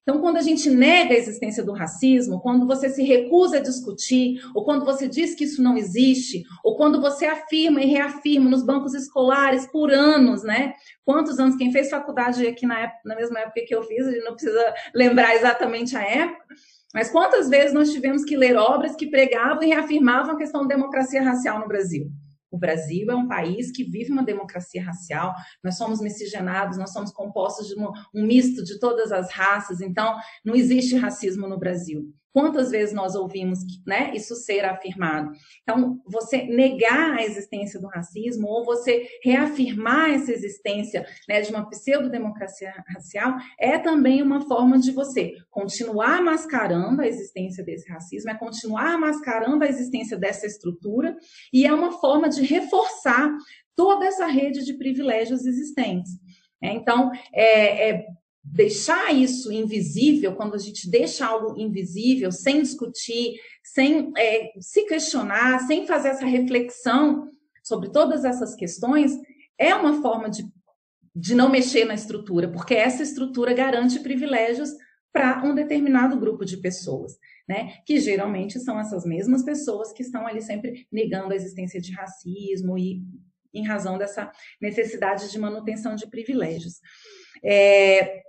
Então, 0.03 0.19
quando 0.19 0.35
a 0.35 0.41
gente 0.41 0.69
nega 0.69 1.13
a 1.13 1.17
existência 1.17 1.63
do 1.63 1.71
racismo, 1.71 2.41
quando 2.41 2.67
você 2.67 2.89
se 2.89 3.03
recusa 3.03 3.57
a 3.57 3.61
discutir, 3.61 4.41
ou 4.53 4.65
quando 4.65 4.83
você 4.83 5.07
diz 5.07 5.33
que 5.33 5.45
isso 5.45 5.63
não 5.63 5.77
existe, 5.77 6.43
ou 6.61 6.75
quando 6.75 6.99
você 6.99 7.25
afirma 7.25 7.81
e 7.81 7.85
reafirma 7.85 8.49
nos 8.49 8.65
bancos 8.65 8.93
escolares 8.93 9.65
por 9.67 9.91
anos, 9.93 10.43
né? 10.43 10.73
Quantos 11.05 11.39
anos? 11.39 11.55
Quem 11.55 11.71
fez 11.71 11.89
faculdade 11.89 12.45
aqui 12.45 12.65
na, 12.65 12.81
época, 12.81 12.99
na 13.05 13.15
mesma 13.15 13.39
época 13.39 13.63
que 13.65 13.73
eu 13.73 13.81
fiz, 13.83 14.05
a 14.05 14.11
gente 14.11 14.25
não 14.25 14.33
precisa 14.33 14.73
lembrar 14.93 15.35
exatamente 15.35 15.95
a 15.95 16.01
época, 16.01 16.53
mas 16.93 17.09
quantas 17.09 17.49
vezes 17.49 17.73
nós 17.73 17.91
tivemos 17.91 18.23
que 18.23 18.37
ler 18.37 18.55
obras 18.55 18.95
que 18.95 19.07
pregavam 19.07 19.63
e 19.63 19.67
reafirmavam 19.67 20.35
a 20.35 20.37
questão 20.37 20.61
da 20.61 20.75
democracia 20.75 21.23
racial 21.23 21.59
no 21.59 21.67
Brasil? 21.67 22.11
O 22.51 22.57
Brasil 22.57 23.09
é 23.09 23.15
um 23.15 23.27
país 23.27 23.71
que 23.71 23.83
vive 23.83 24.11
uma 24.11 24.21
democracia 24.21 24.83
racial, 24.83 25.33
nós 25.63 25.75
somos 25.75 25.99
miscigenados, 25.99 26.77
nós 26.77 26.93
somos 26.93 27.11
compostos 27.11 27.67
de 27.67 27.75
um, 27.75 27.91
um 28.13 28.23
misto 28.27 28.63
de 28.63 28.79
todas 28.79 29.11
as 29.11 29.31
raças, 29.31 29.81
então 29.81 30.15
não 30.45 30.53
existe 30.53 30.95
racismo 30.95 31.47
no 31.47 31.57
Brasil. 31.57 32.13
Quantas 32.33 32.71
vezes 32.71 32.95
nós 32.95 33.13
ouvimos 33.13 33.59
né, 33.85 34.11
isso 34.15 34.35
ser 34.35 34.65
afirmado? 34.65 35.31
Então, 35.61 36.01
você 36.05 36.43
negar 36.43 37.13
a 37.13 37.23
existência 37.23 37.79
do 37.79 37.87
racismo 37.87 38.47
ou 38.47 38.65
você 38.65 39.07
reafirmar 39.23 40.09
essa 40.09 40.31
existência 40.31 41.05
né, 41.29 41.41
de 41.41 41.51
uma 41.51 41.69
pseudo-democracia 41.69 42.73
racial 42.87 43.35
é 43.59 43.77
também 43.77 44.23
uma 44.23 44.41
forma 44.41 44.79
de 44.79 44.91
você 44.91 45.33
continuar 45.51 46.23
mascarando 46.23 47.03
a 47.03 47.07
existência 47.07 47.63
desse 47.63 47.87
racismo, 47.87 48.31
é 48.31 48.35
continuar 48.35 48.97
mascarando 48.97 49.63
a 49.63 49.67
existência 49.67 50.17
dessa 50.17 50.47
estrutura 50.47 51.15
e 51.53 51.67
é 51.67 51.73
uma 51.73 51.91
forma 51.91 52.27
de 52.27 52.41
reforçar 52.41 53.31
toda 53.75 54.05
essa 54.05 54.25
rede 54.25 54.65
de 54.65 54.73
privilégios 54.73 55.45
existentes. 55.45 56.11
É, 56.63 56.71
então, 56.71 57.11
é, 57.33 57.89
é, 57.89 58.05
deixar 58.53 59.11
isso 59.11 59.51
invisível, 59.51 60.35
quando 60.35 60.53
a 60.53 60.59
gente 60.59 60.87
deixa 60.87 61.25
algo 61.25 61.59
invisível, 61.59 62.31
sem 62.31 62.61
discutir, 62.61 63.39
sem 63.63 64.11
é, 64.15 64.51
se 64.59 64.85
questionar, 64.85 65.65
sem 65.65 65.87
fazer 65.87 66.09
essa 66.09 66.25
reflexão 66.25 67.27
sobre 67.63 67.89
todas 67.89 68.23
essas 68.23 68.53
questões, 68.53 69.17
é 69.57 69.73
uma 69.73 70.01
forma 70.03 70.29
de, 70.29 70.45
de 71.15 71.33
não 71.33 71.49
mexer 71.49 71.85
na 71.85 71.95
estrutura, 71.95 72.47
porque 72.47 72.75
essa 72.75 73.01
estrutura 73.01 73.53
garante 73.53 73.99
privilégios 73.99 74.69
para 75.11 75.43
um 75.43 75.55
determinado 75.55 76.19
grupo 76.19 76.45
de 76.45 76.57
pessoas, 76.57 77.17
né? 77.47 77.77
Que 77.87 77.99
geralmente 77.99 78.59
são 78.59 78.79
essas 78.79 79.03
mesmas 79.03 79.43
pessoas 79.43 79.91
que 79.91 80.03
estão 80.03 80.27
ali 80.27 80.41
sempre 80.41 80.87
negando 80.91 81.33
a 81.33 81.35
existência 81.35 81.81
de 81.81 81.91
racismo 81.91 82.77
e 82.77 83.01
em 83.51 83.65
razão 83.65 83.97
dessa 83.97 84.31
necessidade 84.61 85.31
de 85.31 85.39
manutenção 85.39 85.95
de 85.95 86.07
privilégios. 86.07 86.79
É, 87.43 88.23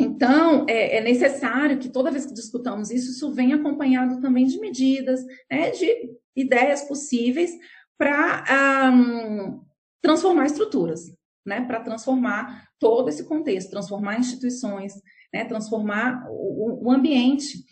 então, 0.00 0.64
é, 0.68 0.96
é, 0.96 1.00
necessário 1.00 1.78
que 1.78 1.88
toda 1.88 2.10
vez 2.10 2.24
que 2.24 2.32
discutamos 2.32 2.90
isso, 2.90 3.10
isso 3.10 3.32
venha 3.32 3.56
acompanhado 3.56 4.20
também 4.20 4.46
de 4.46 4.58
medidas, 4.60 5.24
né, 5.50 5.70
de 5.72 6.10
ideias 6.36 6.82
possíveis 6.82 7.50
para 7.98 8.92
um, 8.94 9.60
transformar 10.00 10.46
estruturas, 10.46 11.00
né, 11.44 11.62
para 11.62 11.80
transformar 11.80 12.68
todo 12.78 13.08
esse 13.08 13.24
contexto, 13.24 13.70
transformar 13.70 14.20
instituições, 14.20 14.92
né, 15.34 15.44
transformar 15.44 16.24
o, 16.30 16.86
o 16.86 16.92
ambiente. 16.92 17.64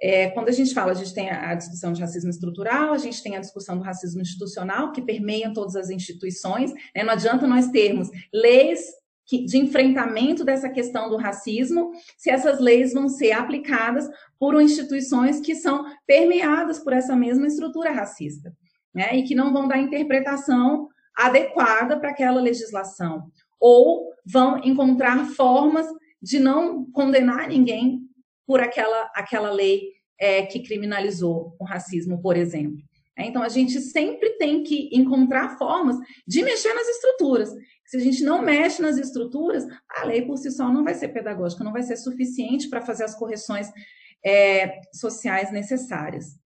É, 0.00 0.30
quando 0.30 0.50
a 0.50 0.52
gente 0.52 0.72
fala, 0.72 0.92
a 0.92 0.94
gente 0.94 1.12
tem 1.12 1.28
a 1.28 1.54
discussão 1.56 1.92
de 1.92 2.00
racismo 2.00 2.30
estrutural, 2.30 2.92
a 2.92 2.98
gente 2.98 3.20
tem 3.20 3.36
a 3.36 3.40
discussão 3.40 3.76
do 3.76 3.82
racismo 3.82 4.20
institucional, 4.20 4.92
que 4.92 5.02
permeia 5.02 5.52
todas 5.52 5.74
as 5.74 5.90
instituições. 5.90 6.72
Né? 6.94 7.02
Não 7.02 7.14
adianta 7.14 7.48
nós 7.48 7.68
termos 7.68 8.10
leis 8.32 8.80
de 9.26 9.58
enfrentamento 9.58 10.44
dessa 10.44 10.68
questão 10.68 11.08
do 11.08 11.16
racismo, 11.16 11.92
se 12.16 12.30
essas 12.30 12.60
leis 12.60 12.92
vão 12.92 13.08
ser 13.08 13.32
aplicadas 13.32 14.08
por 14.38 14.60
instituições 14.60 15.40
que 15.40 15.54
são 15.54 15.84
permeadas 16.06 16.78
por 16.78 16.92
essa 16.92 17.16
mesma 17.16 17.46
estrutura 17.46 17.90
racista, 17.90 18.52
né? 18.94 19.16
E 19.16 19.22
que 19.22 19.34
não 19.34 19.52
vão 19.52 19.66
dar 19.66 19.78
interpretação 19.78 20.88
adequada 21.16 21.98
para 21.98 22.10
aquela 22.10 22.40
legislação, 22.40 23.30
ou 23.58 24.10
vão 24.26 24.58
encontrar 24.64 25.24
formas 25.26 25.86
de 26.20 26.38
não 26.38 26.84
condenar 26.90 27.48
ninguém 27.48 28.00
por 28.46 28.60
aquela, 28.60 29.10
aquela 29.14 29.50
lei 29.50 29.82
é, 30.18 30.42
que 30.42 30.60
criminalizou 30.60 31.54
o 31.58 31.64
racismo, 31.64 32.20
por 32.20 32.36
exemplo. 32.36 32.78
É, 33.16 33.26
então, 33.26 33.42
a 33.42 33.48
gente 33.48 33.80
sempre 33.80 34.30
tem 34.38 34.62
que 34.62 34.90
encontrar 34.92 35.56
formas 35.56 35.96
de 36.26 36.42
mexer 36.42 36.74
nas 36.74 36.88
estruturas. 36.88 37.50
Se 37.86 37.96
a 37.96 38.00
gente 38.00 38.24
não 38.24 38.42
mexe 38.42 38.82
nas 38.82 38.96
estruturas, 38.96 39.64
a 39.88 40.04
lei 40.04 40.22
por 40.22 40.36
si 40.36 40.50
só 40.50 40.72
não 40.72 40.82
vai 40.82 40.94
ser 40.94 41.08
pedagógica, 41.08 41.62
não 41.62 41.72
vai 41.72 41.82
ser 41.82 41.96
suficiente 41.96 42.68
para 42.68 42.80
fazer 42.80 43.04
as 43.04 43.14
correções 43.14 43.70
é, 44.24 44.80
sociais 44.92 45.52
necessárias. 45.52 46.38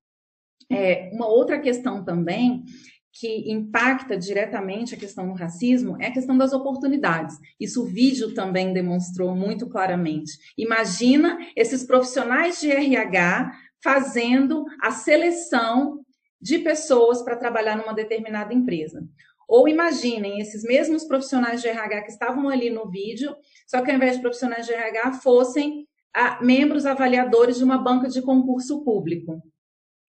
É, 0.70 1.10
uma 1.12 1.26
outra 1.26 1.58
questão 1.58 2.04
também 2.04 2.64
que 3.12 3.50
impacta 3.50 4.16
diretamente 4.16 4.94
a 4.94 4.98
questão 4.98 5.26
do 5.26 5.34
racismo 5.34 5.96
é 6.00 6.06
a 6.06 6.12
questão 6.12 6.36
das 6.36 6.52
oportunidades. 6.52 7.36
Isso 7.58 7.82
o 7.82 7.86
vídeo 7.86 8.34
também 8.34 8.72
demonstrou 8.72 9.34
muito 9.34 9.68
claramente. 9.68 10.32
Imagina 10.56 11.38
esses 11.56 11.82
profissionais 11.84 12.60
de 12.60 12.70
RH 12.70 13.50
fazendo 13.82 14.64
a 14.80 14.90
seleção 14.90 16.04
de 16.40 16.58
pessoas 16.58 17.22
para 17.22 17.36
trabalhar 17.36 17.76
numa 17.76 17.94
determinada 17.94 18.54
empresa. 18.54 19.06
Ou 19.48 19.66
imaginem 19.66 20.40
esses 20.40 20.62
mesmos 20.62 21.04
profissionais 21.04 21.62
de 21.62 21.68
RH 21.68 22.02
que 22.02 22.10
estavam 22.10 22.48
ali 22.48 22.68
no 22.68 22.90
vídeo, 22.90 23.34
só 23.66 23.80
que 23.80 23.90
ao 23.90 23.96
invés 23.96 24.16
de 24.16 24.20
profissionais 24.20 24.66
de 24.66 24.72
RH 24.72 25.12
fossem 25.14 25.88
a, 26.14 26.42
membros 26.42 26.84
avaliadores 26.84 27.56
de 27.56 27.64
uma 27.64 27.78
banca 27.78 28.08
de 28.08 28.20
concurso 28.20 28.84
público. 28.84 29.42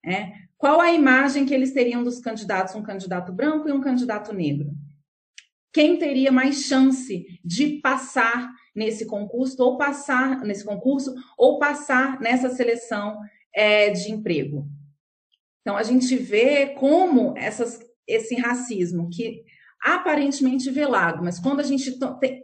É. 0.04 0.32
Qual 0.56 0.80
a 0.80 0.90
imagem 0.90 1.46
que 1.46 1.54
eles 1.54 1.72
teriam 1.72 2.02
dos 2.02 2.18
candidatos, 2.18 2.74
um 2.74 2.82
candidato 2.82 3.32
branco 3.32 3.68
e 3.68 3.72
um 3.72 3.80
candidato 3.80 4.32
negro? 4.32 4.70
Quem 5.72 5.98
teria 5.98 6.32
mais 6.32 6.64
chance 6.64 7.24
de 7.44 7.80
passar 7.80 8.50
nesse 8.74 9.06
concurso 9.06 9.62
ou 9.62 9.76
passar 9.76 10.40
nesse 10.40 10.64
concurso 10.64 11.14
ou 11.36 11.58
passar 11.58 12.18
nessa 12.20 12.50
seleção 12.50 13.18
é, 13.54 13.90
de 13.90 14.10
emprego? 14.10 14.66
Então 15.68 15.76
a 15.76 15.83
gente 15.83 16.16
vê 16.16 16.68
como 16.68 17.35
essas, 17.37 17.78
esse 18.07 18.35
racismo 18.37 19.11
que 19.12 19.44
aparentemente 19.83 20.70
velado, 20.70 21.22
mas 21.22 21.38
quando 21.38 21.61
a 21.61 21.62
gente 21.62 21.94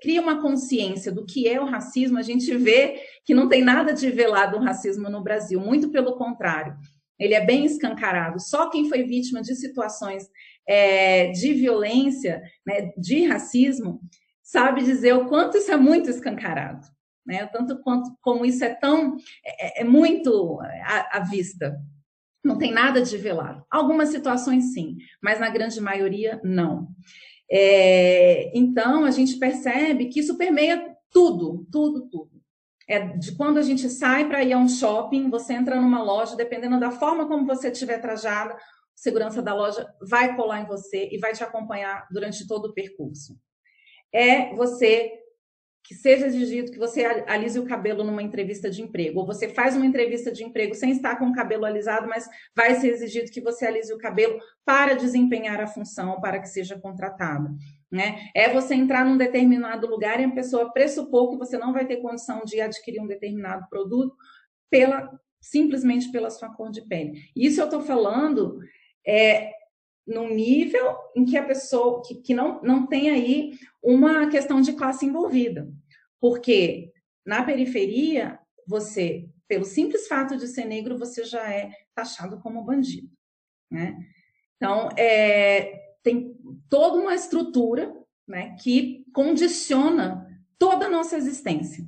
cria 0.02 0.20
uma 0.20 0.42
consciência 0.42 1.10
do 1.10 1.24
que 1.24 1.48
é 1.48 1.58
o 1.58 1.64
racismo, 1.64 2.18
a 2.18 2.22
gente 2.22 2.54
vê 2.54 3.00
que 3.24 3.32
não 3.32 3.48
tem 3.48 3.64
nada 3.64 3.94
de 3.94 4.10
velado 4.10 4.58
o 4.58 4.60
racismo 4.60 5.08
no 5.08 5.22
Brasil, 5.22 5.58
muito 5.58 5.88
pelo 5.88 6.18
contrário. 6.18 6.76
Ele 7.18 7.32
é 7.32 7.42
bem 7.42 7.64
escancarado. 7.64 8.38
Só 8.38 8.68
quem 8.68 8.90
foi 8.90 9.04
vítima 9.04 9.40
de 9.40 9.54
situações 9.54 10.28
é, 10.68 11.28
de 11.28 11.54
violência, 11.54 12.42
né, 12.66 12.92
de 12.98 13.24
racismo, 13.24 14.02
sabe 14.42 14.84
dizer 14.84 15.14
o 15.14 15.24
quanto 15.28 15.56
isso 15.56 15.72
é 15.72 15.78
muito 15.78 16.10
escancarado, 16.10 16.86
né? 17.26 17.46
Tanto 17.46 17.80
quanto 17.80 18.14
como 18.20 18.44
isso 18.44 18.62
é 18.62 18.74
tão 18.74 19.16
é, 19.42 19.80
é 19.80 19.84
muito 19.84 20.60
à, 20.60 21.16
à 21.16 21.20
vista. 21.20 21.74
Não 22.44 22.58
tem 22.58 22.72
nada 22.72 23.00
de 23.00 23.16
velado. 23.16 23.64
Algumas 23.70 24.10
situações 24.10 24.74
sim, 24.74 24.98
mas 25.22 25.40
na 25.40 25.48
grande 25.48 25.80
maioria 25.80 26.40
não. 26.44 26.88
É, 27.50 28.50
então 28.56 29.04
a 29.04 29.10
gente 29.10 29.38
percebe 29.38 30.06
que 30.06 30.20
isso 30.20 30.36
permeia 30.36 30.94
tudo, 31.10 31.66
tudo, 31.72 32.08
tudo. 32.08 32.30
É 32.86 33.00
de 33.00 33.34
quando 33.34 33.56
a 33.56 33.62
gente 33.62 33.88
sai 33.88 34.28
para 34.28 34.44
ir 34.44 34.52
a 34.52 34.58
um 34.58 34.68
shopping, 34.68 35.30
você 35.30 35.54
entra 35.54 35.80
numa 35.80 36.02
loja, 36.02 36.36
dependendo 36.36 36.78
da 36.78 36.90
forma 36.90 37.26
como 37.26 37.46
você 37.46 37.70
estiver 37.70 37.98
trajada, 37.98 38.56
segurança 38.94 39.40
da 39.40 39.54
loja 39.54 39.86
vai 40.06 40.36
colar 40.36 40.60
em 40.60 40.66
você 40.66 41.08
e 41.10 41.18
vai 41.18 41.32
te 41.32 41.42
acompanhar 41.42 42.06
durante 42.10 42.46
todo 42.46 42.66
o 42.66 42.74
percurso. 42.74 43.38
É 44.12 44.54
você 44.54 45.23
que 45.84 45.94
seja 45.94 46.26
exigido 46.26 46.72
que 46.72 46.78
você 46.78 47.04
alise 47.26 47.58
o 47.58 47.66
cabelo 47.66 48.02
numa 48.02 48.22
entrevista 48.22 48.70
de 48.70 48.80
emprego, 48.80 49.20
ou 49.20 49.26
você 49.26 49.50
faz 49.50 49.76
uma 49.76 49.84
entrevista 49.84 50.32
de 50.32 50.42
emprego 50.42 50.74
sem 50.74 50.90
estar 50.90 51.16
com 51.16 51.26
o 51.26 51.34
cabelo 51.34 51.66
alisado, 51.66 52.08
mas 52.08 52.26
vai 52.56 52.74
ser 52.76 52.88
exigido 52.88 53.30
que 53.30 53.42
você 53.42 53.66
alise 53.66 53.92
o 53.92 53.98
cabelo 53.98 54.40
para 54.64 54.94
desempenhar 54.94 55.60
a 55.60 55.66
função, 55.66 56.18
para 56.22 56.40
que 56.40 56.48
seja 56.48 56.80
contratada. 56.80 57.54
Né? 57.92 58.30
É 58.34 58.48
você 58.48 58.74
entrar 58.74 59.04
num 59.04 59.18
determinado 59.18 59.86
lugar 59.86 60.18
e 60.18 60.24
a 60.24 60.30
pessoa 60.30 60.72
pressupor 60.72 61.30
que 61.30 61.36
você 61.36 61.58
não 61.58 61.74
vai 61.74 61.86
ter 61.86 61.98
condição 61.98 62.42
de 62.46 62.62
adquirir 62.62 63.00
um 63.00 63.06
determinado 63.06 63.68
produto 63.68 64.16
pela 64.70 65.12
simplesmente 65.38 66.10
pela 66.10 66.30
sua 66.30 66.48
cor 66.48 66.70
de 66.70 66.80
pele. 66.80 67.20
Isso 67.36 67.60
eu 67.60 67.66
estou 67.66 67.82
falando 67.82 68.58
é, 69.06 69.52
num 70.06 70.34
nível 70.34 70.96
em 71.16 71.24
que 71.24 71.36
a 71.36 71.44
pessoa 71.44 72.02
que, 72.02 72.16
que 72.16 72.34
não, 72.34 72.60
não 72.62 72.86
tem 72.86 73.10
aí 73.10 73.58
uma 73.82 74.28
questão 74.28 74.60
de 74.60 74.74
classe 74.74 75.06
envolvida. 75.06 75.70
Porque 76.20 76.92
na 77.24 77.42
periferia, 77.42 78.38
você, 78.66 79.28
pelo 79.48 79.64
simples 79.64 80.06
fato 80.06 80.36
de 80.36 80.46
ser 80.46 80.66
negro, 80.66 80.98
você 80.98 81.24
já 81.24 81.50
é 81.50 81.70
taxado 81.94 82.38
como 82.40 82.64
bandido. 82.64 83.10
Né? 83.70 83.96
Então, 84.56 84.88
é, 84.96 85.94
tem 86.02 86.36
toda 86.68 86.98
uma 86.98 87.14
estrutura 87.14 87.94
né, 88.28 88.56
que 88.62 89.04
condiciona 89.12 90.26
toda 90.58 90.86
a 90.86 90.90
nossa 90.90 91.16
existência. 91.16 91.84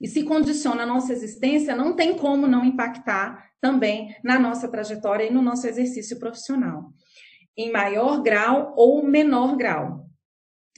E 0.00 0.06
se 0.06 0.22
condiciona 0.22 0.84
a 0.84 0.86
nossa 0.86 1.12
existência, 1.12 1.74
não 1.74 1.94
tem 1.94 2.16
como 2.16 2.46
não 2.46 2.64
impactar 2.64 3.50
também 3.60 4.14
na 4.22 4.38
nossa 4.38 4.68
trajetória 4.68 5.24
e 5.24 5.32
no 5.32 5.42
nosso 5.42 5.66
exercício 5.66 6.18
profissional 6.18 6.92
em 7.58 7.72
maior 7.72 8.22
grau 8.22 8.72
ou 8.76 9.02
menor 9.02 9.56
grau. 9.56 10.06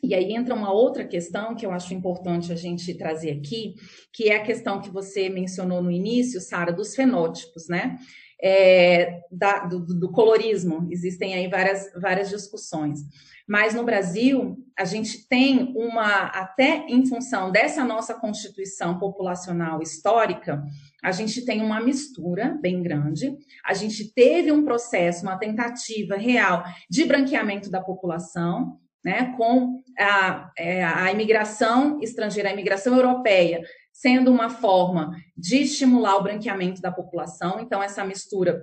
E 0.02 0.14
aí 0.14 0.32
entra 0.32 0.54
uma 0.54 0.72
outra 0.72 1.04
questão 1.04 1.54
que 1.54 1.66
eu 1.66 1.72
acho 1.72 1.92
importante 1.92 2.50
a 2.50 2.56
gente 2.56 2.94
trazer 2.94 3.32
aqui, 3.32 3.74
que 4.12 4.30
é 4.30 4.36
a 4.36 4.42
questão 4.42 4.80
que 4.80 4.88
você 4.88 5.28
mencionou 5.28 5.82
no 5.82 5.90
início, 5.90 6.40
Sara, 6.40 6.72
dos 6.72 6.94
fenótipos, 6.94 7.68
né? 7.68 7.98
É, 8.42 9.20
da, 9.30 9.66
do, 9.66 9.80
do, 9.80 10.10
colorismo. 10.10 10.88
Existem 10.90 11.34
aí 11.34 11.46
várias, 11.46 11.92
várias 12.00 12.30
discussões. 12.30 13.00
Mas 13.46 13.74
no 13.74 13.84
Brasil, 13.84 14.56
a 14.78 14.86
gente 14.86 15.28
tem 15.28 15.74
uma, 15.76 16.28
até 16.28 16.86
em 16.88 17.04
função 17.04 17.52
dessa 17.52 17.84
nossa 17.84 18.14
constituição 18.14 18.98
populacional 18.98 19.82
histórica, 19.82 20.64
a 21.02 21.12
gente 21.12 21.44
tem 21.44 21.62
uma 21.62 21.80
mistura 21.80 22.58
bem 22.60 22.82
grande. 22.82 23.36
A 23.64 23.74
gente 23.74 24.12
teve 24.12 24.52
um 24.52 24.64
processo, 24.64 25.22
uma 25.22 25.38
tentativa 25.38 26.16
real 26.16 26.64
de 26.88 27.04
branqueamento 27.04 27.70
da 27.70 27.80
população, 27.80 28.78
né, 29.04 29.34
com 29.36 29.82
a, 29.98 30.50
é, 30.58 30.84
a 30.84 31.10
imigração 31.10 31.98
estrangeira, 32.02 32.50
a 32.50 32.52
imigração 32.52 32.94
europeia, 32.94 33.62
sendo 33.92 34.30
uma 34.30 34.50
forma 34.50 35.16
de 35.36 35.62
estimular 35.62 36.16
o 36.16 36.22
branqueamento 36.22 36.82
da 36.82 36.92
população. 36.92 37.60
Então, 37.60 37.82
essa 37.82 38.04
mistura 38.04 38.62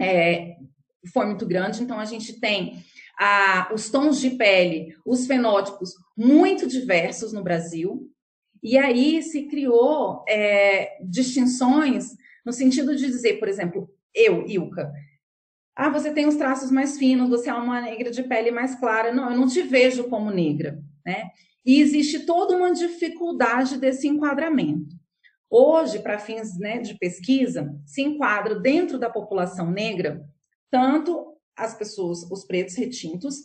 é, 0.00 0.56
foi 1.12 1.26
muito 1.26 1.46
grande. 1.46 1.82
Então, 1.82 1.98
a 1.98 2.04
gente 2.04 2.38
tem 2.38 2.84
os 3.72 3.90
tons 3.90 4.18
de 4.20 4.30
pele, 4.30 4.96
os 5.06 5.26
fenótipos 5.26 5.94
muito 6.16 6.66
diversos 6.66 7.32
no 7.32 7.42
Brasil, 7.42 8.11
e 8.62 8.78
aí 8.78 9.22
se 9.22 9.44
criou 9.48 10.24
é, 10.28 10.98
distinções 11.04 12.16
no 12.44 12.52
sentido 12.52 12.94
de 12.94 13.06
dizer, 13.06 13.38
por 13.38 13.48
exemplo, 13.48 13.90
eu, 14.14 14.46
Ilka, 14.46 14.92
ah, 15.74 15.88
você 15.88 16.12
tem 16.12 16.26
os 16.26 16.36
traços 16.36 16.70
mais 16.70 16.98
finos, 16.98 17.28
você 17.28 17.48
é 17.48 17.54
uma 17.54 17.80
negra 17.80 18.10
de 18.10 18.22
pele 18.22 18.50
mais 18.50 18.74
clara. 18.74 19.12
Não, 19.12 19.30
eu 19.30 19.36
não 19.36 19.48
te 19.48 19.62
vejo 19.62 20.04
como 20.04 20.30
negra, 20.30 20.78
né? 21.04 21.30
E 21.64 21.80
existe 21.80 22.26
toda 22.26 22.56
uma 22.56 22.72
dificuldade 22.72 23.78
desse 23.78 24.06
enquadramento. 24.06 24.94
Hoje, 25.48 25.98
para 25.98 26.18
fins 26.18 26.58
né, 26.58 26.78
de 26.78 26.98
pesquisa, 26.98 27.74
se 27.86 28.02
enquadra 28.02 28.54
dentro 28.54 28.98
da 28.98 29.08
população 29.08 29.70
negra 29.70 30.26
tanto 30.70 31.36
as 31.54 31.76
pessoas, 31.76 32.22
os 32.30 32.44
pretos 32.44 32.74
retintos, 32.74 33.36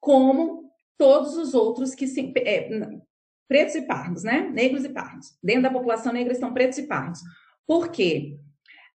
como 0.00 0.70
todos 0.96 1.36
os 1.36 1.52
outros 1.52 1.94
que 1.94 2.06
se, 2.06 2.32
é, 2.36 2.70
pretos 3.48 3.74
e 3.74 3.82
pardos, 3.82 4.22
né? 4.22 4.50
Negros 4.52 4.84
e 4.84 4.88
pardos. 4.88 5.36
Dentro 5.42 5.62
da 5.62 5.70
população 5.70 6.12
negra 6.12 6.32
estão 6.32 6.52
pretos 6.52 6.78
e 6.78 6.84
pardos. 6.84 7.20
Por 7.66 7.90
quê? 7.90 8.38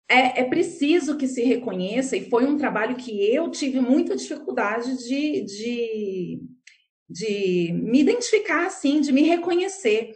É, 0.07 0.41
é, 0.41 0.43
preciso 0.43 1.17
que 1.17 1.27
se 1.27 1.43
reconheça, 1.43 2.17
e 2.17 2.29
foi 2.29 2.45
um 2.45 2.57
trabalho 2.57 2.95
que 2.95 3.23
eu 3.33 3.49
tive 3.51 3.79
muita 3.79 4.15
dificuldade 4.15 4.97
de, 5.07 5.41
de, 5.45 6.41
de 7.07 7.71
me 7.73 7.99
identificar 7.99 8.65
assim, 8.65 9.01
de 9.01 9.11
me 9.11 9.21
reconhecer. 9.21 10.11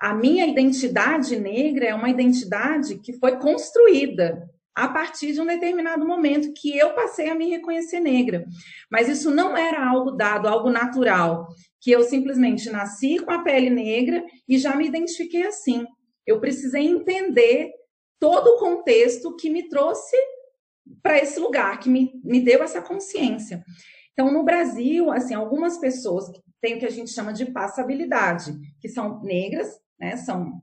A 0.00 0.12
minha 0.12 0.44
identidade 0.46 1.38
negra 1.38 1.86
é 1.86 1.94
uma 1.94 2.10
identidade 2.10 2.98
que 2.98 3.12
foi 3.12 3.36
construída 3.38 4.50
a 4.76 4.88
partir 4.88 5.32
de 5.32 5.40
um 5.40 5.46
determinado 5.46 6.06
momento 6.06 6.52
que 6.52 6.76
eu 6.76 6.92
passei 6.92 7.30
a 7.30 7.34
me 7.34 7.48
reconhecer 7.48 7.98
negra. 7.98 8.44
Mas 8.90 9.08
isso 9.08 9.30
não 9.30 9.56
era 9.56 9.88
algo 9.88 10.10
dado, 10.10 10.46
algo 10.46 10.68
natural, 10.68 11.48
que 11.80 11.90
eu 11.90 12.02
simplesmente 12.02 12.68
nasci 12.68 13.18
com 13.18 13.30
a 13.30 13.42
pele 13.42 13.70
negra 13.70 14.22
e 14.46 14.58
já 14.58 14.76
me 14.76 14.86
identifiquei 14.86 15.46
assim. 15.46 15.86
Eu 16.26 16.38
precisei 16.40 16.86
entender 16.86 17.70
todo 18.20 18.48
o 18.48 18.58
contexto 18.58 19.34
que 19.36 19.48
me 19.48 19.66
trouxe 19.66 20.14
para 21.02 21.18
esse 21.18 21.40
lugar, 21.40 21.80
que 21.80 21.88
me, 21.88 22.12
me 22.22 22.40
deu 22.40 22.62
essa 22.62 22.82
consciência. 22.82 23.64
Então, 24.12 24.30
no 24.30 24.44
Brasil, 24.44 25.10
assim, 25.10 25.34
algumas 25.34 25.78
pessoas 25.78 26.26
têm 26.60 26.76
o 26.76 26.78
que 26.78 26.86
a 26.86 26.90
gente 26.90 27.10
chama 27.10 27.32
de 27.32 27.46
passabilidade, 27.46 28.52
que 28.78 28.88
são 28.88 29.22
negras, 29.22 29.68
né, 29.98 30.16
são 30.16 30.60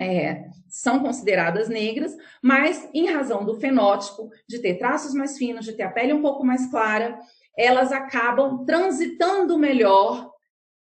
é, 0.00 0.48
são 0.68 1.00
consideradas 1.00 1.68
negras, 1.68 2.16
mas 2.42 2.88
em 2.94 3.10
razão 3.10 3.44
do 3.44 3.58
fenótipo, 3.58 4.30
de 4.48 4.60
ter 4.60 4.74
traços 4.74 5.14
mais 5.14 5.36
finos, 5.36 5.64
de 5.64 5.72
ter 5.72 5.82
a 5.82 5.90
pele 5.90 6.12
um 6.12 6.22
pouco 6.22 6.44
mais 6.44 6.70
clara, 6.70 7.18
elas 7.56 7.90
acabam 7.90 8.64
transitando 8.64 9.58
melhor 9.58 10.30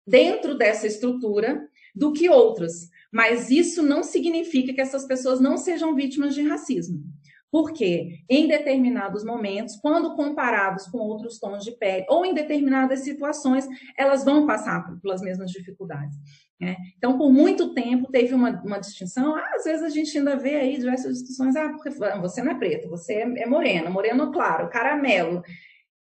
dentro 0.06 0.58
dessa 0.58 0.86
estrutura 0.86 1.68
do 1.96 2.12
que 2.12 2.30
outras. 2.30 2.90
Mas 3.12 3.50
isso 3.50 3.82
não 3.82 4.04
significa 4.04 4.74
que 4.74 4.82
essas 4.82 5.06
pessoas 5.06 5.40
não 5.40 5.56
sejam 5.56 5.96
vítimas 5.96 6.36
de 6.36 6.46
racismo. 6.46 7.02
Porque 7.50 8.20
em 8.30 8.50
determinados 8.50 9.24
momentos, 9.24 9.78
quando 9.78 10.16
comparados 10.16 10.88
com 10.88 10.98
outros 10.98 11.40
tons 11.40 11.64
de 11.64 11.72
pele, 11.72 12.06
ou 12.10 12.26
em 12.26 12.34
determinadas 12.34 13.00
situações, 13.00 13.66
elas 13.98 14.26
vão 14.26 14.46
passar 14.46 14.84
pelas 15.02 15.22
mesmas 15.22 15.50
dificuldades. 15.52 16.18
Né? 16.60 16.78
Então, 16.98 17.18
por 17.18 17.32
muito 17.32 17.74
tempo, 17.74 18.12
teve 18.12 18.34
uma, 18.34 18.50
uma 18.64 18.80
distinção. 18.80 19.36
Ah, 19.36 19.52
às 19.56 19.66
vezes 19.66 19.84
a 19.84 19.90
gente 19.90 20.18
ainda 20.18 20.38
vê 20.38 20.56
aí 20.56 20.78
diversas 20.78 21.20
discussões. 21.20 21.56
Ah, 21.56 21.70
porque 21.70 21.90
você 21.90 22.42
não 22.42 22.52
é 22.52 22.56
preto, 22.56 22.90
você 22.90 23.14
é, 23.14 23.44
é 23.44 23.46
morena, 23.46 23.90
moreno 23.90 24.32
claro, 24.32 24.70
caramelo. 24.70 25.44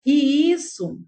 E 0.04 0.50
isso 0.50 1.00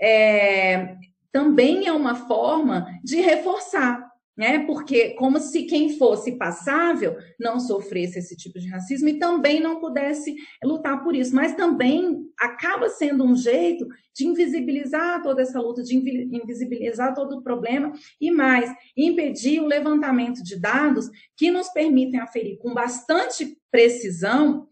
é, 0.00 0.96
também 1.32 1.86
é 1.86 1.92
uma 1.92 2.14
forma 2.14 2.86
de 3.02 3.20
reforçar 3.20 4.01
né? 4.36 4.60
Porque 4.60 5.10
como 5.10 5.38
se 5.38 5.64
quem 5.64 5.96
fosse 5.98 6.32
passável 6.32 7.16
não 7.38 7.60
sofresse 7.60 8.18
esse 8.18 8.36
tipo 8.36 8.58
de 8.58 8.68
racismo 8.68 9.08
e 9.08 9.18
também 9.18 9.60
não 9.60 9.78
pudesse 9.78 10.34
lutar 10.64 11.02
por 11.02 11.14
isso, 11.14 11.34
mas 11.34 11.54
também 11.54 12.26
acaba 12.38 12.88
sendo 12.88 13.24
um 13.24 13.36
jeito 13.36 13.86
de 14.14 14.26
invisibilizar 14.26 15.22
toda 15.22 15.42
essa 15.42 15.60
luta, 15.60 15.82
de 15.82 15.96
invisibilizar 15.96 17.14
todo 17.14 17.38
o 17.38 17.42
problema 17.42 17.92
e 18.20 18.30
mais, 18.30 18.70
impedir 18.96 19.60
o 19.60 19.66
levantamento 19.66 20.42
de 20.42 20.58
dados 20.58 21.10
que 21.36 21.50
nos 21.50 21.68
permitem 21.68 22.20
aferir 22.20 22.58
com 22.58 22.72
bastante 22.72 23.56
precisão 23.70 24.68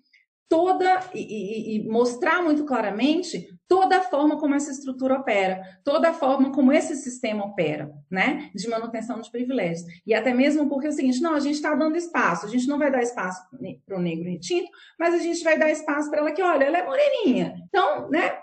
toda 0.50 1.00
e, 1.14 1.76
e, 1.76 1.88
mostrar 1.88 2.42
muito 2.42 2.64
claramente 2.64 3.56
toda 3.68 3.98
a 3.98 4.02
forma 4.02 4.36
como 4.36 4.56
essa 4.56 4.72
estrutura 4.72 5.14
opera, 5.14 5.62
toda 5.84 6.10
a 6.10 6.12
forma 6.12 6.50
como 6.50 6.72
esse 6.72 6.96
sistema 6.96 7.44
opera, 7.44 7.88
né, 8.10 8.50
de 8.52 8.68
manutenção 8.68 9.20
de 9.20 9.30
privilégios. 9.30 9.86
E 10.04 10.12
até 10.12 10.34
mesmo 10.34 10.68
porque 10.68 10.88
é 10.88 10.90
o 10.90 10.92
seguinte, 10.92 11.22
não, 11.22 11.34
a 11.34 11.40
gente 11.40 11.54
está 11.54 11.72
dando 11.76 11.96
espaço, 11.96 12.46
a 12.46 12.48
gente 12.48 12.66
não 12.66 12.80
vai 12.80 12.90
dar 12.90 13.00
espaço 13.00 13.40
para 13.86 13.96
o 13.96 14.02
negro 14.02 14.28
retinto, 14.28 14.68
mas 14.98 15.14
a 15.14 15.18
gente 15.18 15.44
vai 15.44 15.56
dar 15.56 15.70
espaço 15.70 16.10
para 16.10 16.18
ela 16.18 16.32
que, 16.32 16.42
olha, 16.42 16.64
ela 16.64 16.78
é 16.78 16.84
moreninha, 16.84 17.54
então, 17.68 18.10
né, 18.10 18.40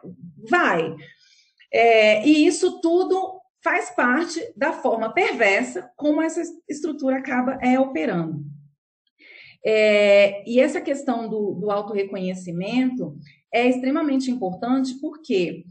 vai. 0.50 0.96
É, 1.74 2.26
e 2.26 2.48
isso 2.48 2.80
tudo 2.80 3.42
faz 3.62 3.90
parte 3.90 4.40
da 4.56 4.72
forma 4.72 5.14
perversa 5.14 5.92
como 5.98 6.22
essa 6.22 6.42
estrutura 6.70 7.18
acaba 7.18 7.60
é, 7.62 7.78
operando. 7.78 8.46
É, 9.66 10.50
e 10.50 10.60
essa 10.60 10.80
questão 10.80 11.28
do, 11.28 11.54
do 11.56 11.72
autorreconhecimento 11.72 13.18
é 13.54 13.68
extremamente 13.68 14.30
importante 14.30 14.96
porque 15.02 15.66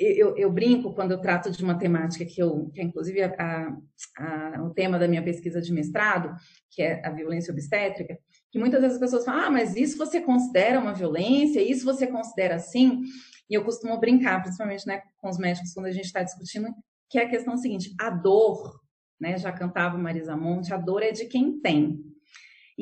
eu, 0.00 0.34
eu, 0.34 0.50
brinco 0.50 0.94
quando 0.94 1.10
eu 1.10 1.20
trato 1.20 1.50
de 1.50 1.62
uma 1.62 1.78
temática 1.78 2.24
que, 2.24 2.42
eu, 2.42 2.70
que 2.72 2.80
é 2.80 2.84
inclusive 2.84 3.22
a, 3.22 3.76
a, 4.18 4.62
o 4.64 4.70
tema 4.70 4.98
da 4.98 5.06
minha 5.06 5.22
pesquisa 5.22 5.60
de 5.60 5.70
mestrado, 5.74 6.34
que 6.70 6.80
é 6.80 7.06
a 7.06 7.10
violência 7.10 7.52
obstétrica, 7.52 8.18
que 8.50 8.58
muitas 8.58 8.80
vezes 8.80 8.96
as 8.96 9.00
pessoas 9.00 9.26
falam, 9.26 9.44
ah, 9.44 9.50
mas 9.50 9.76
isso 9.76 9.98
você 9.98 10.18
considera 10.20 10.80
uma 10.80 10.94
violência, 10.94 11.60
isso 11.60 11.84
você 11.84 12.06
considera 12.06 12.54
assim? 12.54 13.02
E 13.48 13.54
eu 13.54 13.62
costumo 13.62 14.00
brincar, 14.00 14.42
principalmente 14.42 14.86
né, 14.86 15.02
com 15.18 15.28
os 15.28 15.36
médicos, 15.36 15.74
quando 15.74 15.86
a 15.86 15.92
gente 15.92 16.06
está 16.06 16.22
discutindo, 16.22 16.68
que 17.10 17.18
é 17.18 17.24
a 17.24 17.28
questão 17.28 17.58
seguinte, 17.58 17.94
a 18.00 18.08
dor, 18.08 18.80
né, 19.20 19.36
já 19.36 19.52
cantava 19.52 19.98
Marisa 19.98 20.34
Monte, 20.34 20.72
a 20.72 20.78
dor 20.78 21.02
é 21.02 21.12
de 21.12 21.26
quem 21.26 21.60
tem. 21.60 22.02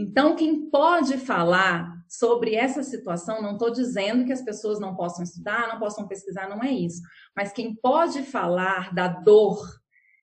Então, 0.01 0.37
quem 0.37 0.71
pode 0.71 1.19
falar 1.19 2.05
sobre 2.09 2.55
essa 2.55 2.85
situação, 2.85 3.43
não 3.43 3.55
estou 3.55 3.69
dizendo 3.69 4.25
que 4.25 4.33
as 4.33 4.41
pessoas 4.41 4.79
não 4.79 4.95
possam 4.95 5.25
estudar, 5.25 5.67
não 5.67 5.81
possam 5.81 6.07
pesquisar, 6.07 6.49
não 6.49 6.63
é 6.63 6.71
isso. 6.71 7.03
Mas 7.35 7.53
quem 7.53 7.75
pode 7.75 8.23
falar 8.23 8.95
da 8.95 9.09
dor, 9.09 9.61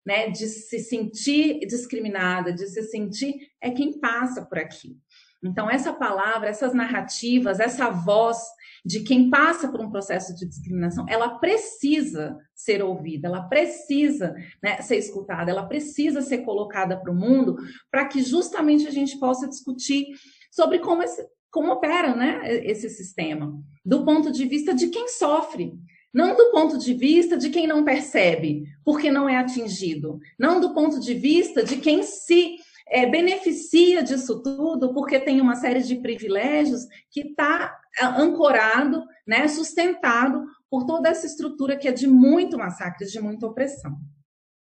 né, 0.06 0.30
de 0.30 0.48
se 0.48 0.80
sentir 0.80 1.60
discriminada, 1.68 2.54
de 2.54 2.66
se 2.68 2.84
sentir, 2.84 3.36
é 3.60 3.70
quem 3.70 4.00
passa 4.00 4.46
por 4.46 4.58
aqui. 4.58 4.98
Então, 5.44 5.70
essa 5.70 5.94
palavra, 5.94 6.50
essas 6.50 6.74
narrativas, 6.74 7.60
essa 7.60 7.90
voz 7.90 8.38
de 8.86 9.02
quem 9.02 9.30
passa 9.30 9.68
por 9.68 9.82
um 9.82 9.90
processo 9.90 10.36
de 10.36 10.48
discriminação, 10.48 11.06
ela 11.10 11.40
precisa 11.40 12.38
ser 12.54 12.84
ouvida, 12.84 13.28
ela 13.28 13.44
precisa 13.44 14.36
né, 14.62 14.82
ser 14.82 14.98
escutada, 14.98 15.50
ela 15.50 15.66
precisa 15.66 16.22
ser 16.22 16.40
colocada 16.40 16.98
para 16.98 17.12
o 17.12 17.16
mundo 17.16 17.58
para 17.90 18.06
que 18.06 18.22
justamente 18.22 18.88
a 18.88 18.92
gente 18.92 19.20
possa 19.20 19.48
discutir 19.48 20.08
sobre 20.52 20.80
como, 20.80 21.02
esse, 21.02 21.28
como 21.52 21.72
opera 21.72 22.16
né, 22.16 22.42
esse 22.64 22.90
sistema, 22.90 23.60
do 23.84 24.06
ponto 24.06 24.32
de 24.32 24.46
vista 24.46 24.74
de 24.74 24.88
quem 24.88 25.08
sofre, 25.08 25.74
não 26.14 26.36
do 26.36 26.52
ponto 26.52 26.78
de 26.78 26.94
vista 26.94 27.36
de 27.36 27.50
quem 27.50 27.68
não 27.68 27.84
percebe, 27.84 28.64
porque 28.86 29.12
não 29.12 29.28
é 29.28 29.36
atingido, 29.36 30.20
não 30.40 30.62
do 30.62 30.74
ponto 30.74 31.00
de 31.00 31.14
vista 31.14 31.64
de 31.64 31.78
quem 31.78 32.04
se 32.04 32.56
é, 32.88 33.06
beneficia 33.06 34.04
disso 34.04 34.42
tudo 34.42 34.94
porque 34.94 35.20
tem 35.20 35.42
uma 35.42 35.56
série 35.56 35.82
de 35.82 35.96
privilégios 35.96 36.86
que 37.10 37.22
está 37.22 37.76
é, 38.00 38.06
ancorado, 38.06 39.04
né, 39.26 39.48
sustentado 39.48 40.46
por 40.70 40.86
toda 40.86 41.10
essa 41.10 41.26
estrutura 41.26 41.78
que 41.78 41.88
é 41.88 41.92
de 41.92 42.08
muito 42.08 42.58
massacre, 42.58 43.08
de 43.08 43.20
muita 43.20 43.48
opressão. 43.48 43.98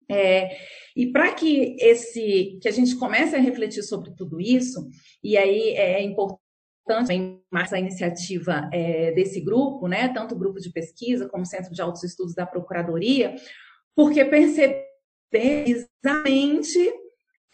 É, 0.09 0.57
e 0.95 1.11
para 1.11 1.33
que 1.33 1.77
esse 1.81 2.59
que 2.61 2.69
a 2.69 2.71
gente 2.71 2.95
comece 2.97 3.35
a 3.35 3.41
refletir 3.41 3.83
sobre 3.83 4.15
tudo 4.15 4.41
isso, 4.41 4.87
e 5.23 5.37
aí 5.37 5.71
é 5.71 6.03
importante 6.03 7.41
mais 7.51 7.73
a 7.73 7.79
iniciativa 7.79 8.69
é, 8.73 9.13
desse 9.13 9.41
grupo, 9.41 9.89
né, 9.89 10.09
tanto 10.13 10.35
o 10.35 10.39
grupo 10.39 10.61
de 10.61 10.71
pesquisa 10.71 11.29
como 11.29 11.43
o 11.43 11.47
Centro 11.47 11.73
de 11.73 11.81
Altos 11.81 12.05
Estudos 12.05 12.35
da 12.35 12.47
Procuradoria, 12.47 13.35
porque 13.97 14.25
perceber 14.25 14.85
exatamente 15.33 16.93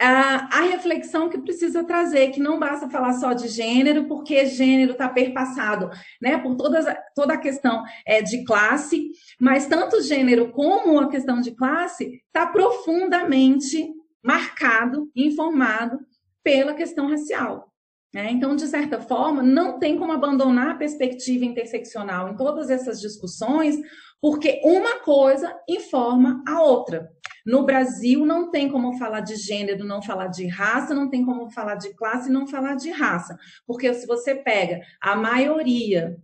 a, 0.07 0.63
reflexão 0.63 1.29
que 1.29 1.39
precisa 1.39 1.85
trazer, 1.85 2.31
que 2.31 2.41
não 2.41 2.59
basta 2.59 2.89
falar 2.89 3.13
só 3.13 3.33
de 3.33 3.49
gênero, 3.49 4.07
porque 4.07 4.47
gênero 4.47 4.93
está 4.93 5.09
perpassado 5.09 5.91
né, 6.21 6.39
por 6.39 6.55
todas, 6.57 6.87
toda 7.15 7.35
a 7.35 7.39
questão 7.39 7.85
é, 8.07 8.23
de 8.23 8.45
classe, 8.45 9.11
mas 9.39 9.67
tanto 9.67 10.03
gênero 10.03 10.51
como 10.53 10.99
a 10.99 11.09
questão 11.11 11.41
de 11.41 11.53
classe 11.53 12.23
está 12.27 12.47
profundamente 12.47 13.93
marcado, 14.23 15.11
informado 15.15 15.99
pela 16.43 16.75
questão 16.75 17.09
racial. 17.09 17.71
Né? 18.13 18.31
Então, 18.33 18.57
de 18.57 18.67
certa 18.67 19.01
forma, 19.01 19.43
não 19.43 19.79
tem 19.79 19.99
como 19.99 20.13
abandonar 20.13 20.71
a 20.71 20.77
perspectiva 20.77 21.45
interseccional 21.45 22.29
em 22.29 22.37
todas 22.37 22.71
essas 22.71 23.01
discussões, 23.01 23.77
porque 24.21 24.61
uma 24.65 24.99
coisa 25.01 25.55
informa 25.69 26.43
a 26.47 26.63
outra. 26.63 27.11
No 27.47 27.65
Brasil, 27.65 28.25
não 28.25 28.51
tem 28.51 28.69
como 28.69 28.99
falar 28.99 29.21
de 29.21 29.37
gênero, 29.37 29.85
não 29.85 30.03
falar 30.03 30.29
de 30.29 30.47
raça, 30.47 30.95
não 30.95 31.09
tem 31.09 31.25
como 31.25 31.51
falar 31.51 31.77
de 31.77 31.95
classe, 31.95 32.31
não 32.31 32.47
falar 32.47 32.75
de 32.75 32.91
raça. 32.91 33.39
Porque 33.67 33.93
se 33.95 34.07
você 34.07 34.35
pega 34.35 34.81
a 35.01 35.17
maioria 35.17 36.17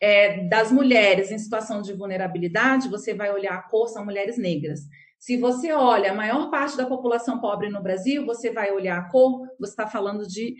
é, 0.00 0.46
das 0.48 0.70
mulheres 0.70 1.30
em 1.30 1.38
situação 1.38 1.80
de 1.80 1.92
vulnerabilidade, 1.92 2.88
você 2.88 3.14
vai 3.14 3.32
olhar 3.32 3.54
a 3.54 3.62
cor, 3.62 3.88
são 3.88 4.04
mulheres 4.04 4.36
negras. 4.36 4.80
Se 5.18 5.38
você 5.38 5.72
olha 5.72 6.12
a 6.12 6.14
maior 6.14 6.50
parte 6.50 6.76
da 6.76 6.84
população 6.84 7.40
pobre 7.40 7.70
no 7.70 7.82
Brasil, 7.82 8.26
você 8.26 8.50
vai 8.50 8.70
olhar 8.70 8.98
a 8.98 9.08
cor, 9.08 9.46
você 9.58 9.72
está 9.72 9.86
falando 9.86 10.26
de 10.26 10.54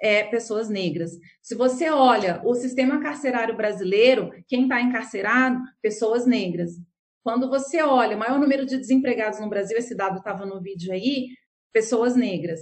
é, 0.00 0.24
pessoas 0.24 0.68
negras. 0.68 1.12
Se 1.42 1.54
você 1.54 1.90
olha 1.90 2.40
o 2.44 2.54
sistema 2.54 3.00
carcerário 3.00 3.56
brasileiro, 3.56 4.30
quem 4.46 4.62
está 4.62 4.80
encarcerado? 4.80 5.60
Pessoas 5.80 6.26
negras. 6.26 6.72
Quando 7.28 7.46
você 7.46 7.82
olha 7.82 8.16
o 8.16 8.18
maior 8.18 8.40
número 8.40 8.64
de 8.64 8.78
desempregados 8.78 9.38
no 9.38 9.50
Brasil, 9.50 9.76
esse 9.76 9.94
dado 9.94 10.16
estava 10.16 10.46
no 10.46 10.62
vídeo 10.62 10.90
aí, 10.90 11.26
pessoas 11.70 12.16
negras. 12.16 12.58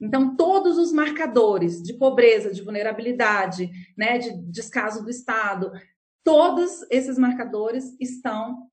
Então, 0.00 0.36
todos 0.36 0.78
os 0.78 0.92
marcadores 0.92 1.82
de 1.82 1.94
pobreza, 1.94 2.52
de 2.52 2.62
vulnerabilidade, 2.62 3.68
né, 3.98 4.18
de 4.18 4.30
descaso 4.52 5.02
do 5.02 5.10
Estado, 5.10 5.72
todos 6.22 6.86
esses 6.92 7.18
marcadores 7.18 7.96
estão 8.00 8.68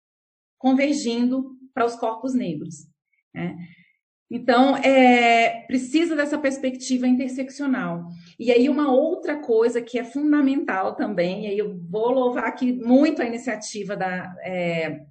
convergindo 0.59 1.57
para 1.73 1.87
os 1.87 1.95
corpos 1.95 2.35
negros. 2.35 2.87
Né? 3.33 3.57
Então, 4.29 4.77
é, 4.77 5.65
precisa 5.65 6.15
dessa 6.15 6.37
perspectiva 6.37 7.07
interseccional. 7.07 8.05
E 8.37 8.51
aí, 8.51 8.69
uma 8.69 8.93
outra 8.93 9.39
coisa 9.39 9.81
que 9.81 9.97
é 9.97 10.03
fundamental 10.03 10.95
também, 10.95 11.45
e 11.45 11.47
aí 11.47 11.57
eu 11.57 11.79
vou 11.89 12.11
louvar 12.11 12.43
aqui 12.43 12.71
muito 12.73 13.23
a 13.23 13.25
iniciativa 13.25 13.97
da, 13.97 14.35
é, 14.43 15.01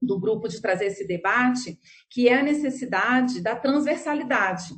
do 0.00 0.18
grupo 0.18 0.48
de 0.48 0.60
trazer 0.60 0.86
esse 0.86 1.06
debate, 1.06 1.78
que 2.10 2.28
é 2.28 2.38
a 2.38 2.42
necessidade 2.42 3.40
da 3.40 3.56
transversalidade. 3.56 4.74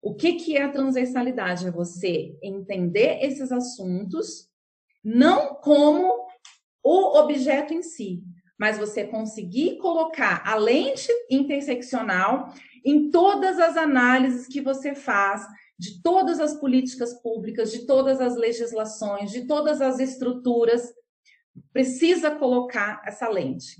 O 0.00 0.14
que, 0.14 0.34
que 0.34 0.56
é 0.56 0.62
a 0.62 0.70
transversalidade? 0.70 1.66
É 1.66 1.70
você 1.70 2.38
entender 2.42 3.18
esses 3.22 3.50
assuntos 3.50 4.48
não 5.02 5.54
como 5.54 6.26
o 6.82 7.18
objeto 7.18 7.72
em 7.72 7.82
si, 7.82 8.22
mas 8.58 8.78
você 8.78 9.04
conseguir 9.04 9.78
colocar 9.78 10.42
a 10.46 10.54
lente 10.56 11.08
interseccional 11.30 12.52
em 12.84 13.10
todas 13.10 13.58
as 13.58 13.76
análises 13.76 14.46
que 14.46 14.60
você 14.60 14.94
faz 14.94 15.46
de 15.78 16.02
todas 16.02 16.40
as 16.40 16.54
políticas 16.54 17.14
públicas, 17.22 17.70
de 17.70 17.86
todas 17.86 18.20
as 18.20 18.36
legislações, 18.36 19.30
de 19.30 19.46
todas 19.46 19.80
as 19.80 20.00
estruturas, 20.00 20.92
precisa 21.72 22.30
colocar 22.32 23.00
essa 23.06 23.28
lente. 23.28 23.76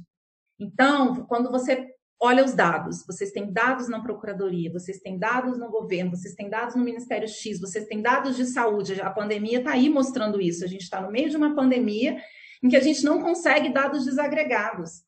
Então, 0.59 1.25
quando 1.27 1.51
você 1.51 1.95
olha 2.21 2.45
os 2.45 2.53
dados. 2.53 3.05
Vocês 3.07 3.31
têm 3.31 3.53
dados 3.53 3.89
na 3.89 4.03
procuradoria, 4.03 4.73
vocês 4.73 4.99
têm 4.99 5.19
dados 5.19 5.59
no 5.59 5.71
governo, 5.71 6.11
vocês 6.11 6.35
têm 6.35 6.51
dados 6.51 6.75
no 6.75 6.85
Ministério 6.85 7.29
X, 7.29 7.61
vocês 7.61 7.87
têm 7.87 8.03
dados 8.03 8.37
de 8.37 8.45
saúde. 8.47 9.01
A 9.01 9.11
pandemia 9.11 9.59
está 9.59 9.73
aí 9.73 9.89
mostrando 9.89 10.41
isso. 10.41 10.65
A 10.65 10.69
gente 10.69 10.83
está 10.83 11.01
no 11.01 11.11
meio 11.11 11.31
de 11.31 11.37
uma 11.37 11.55
pandemia 11.55 12.21
em 12.63 12.69
que 12.69 12.77
a 12.77 12.81
gente 12.81 13.05
não 13.05 13.23
consegue 13.23 13.73
dados 13.73 14.05
desagregados. 14.05 15.03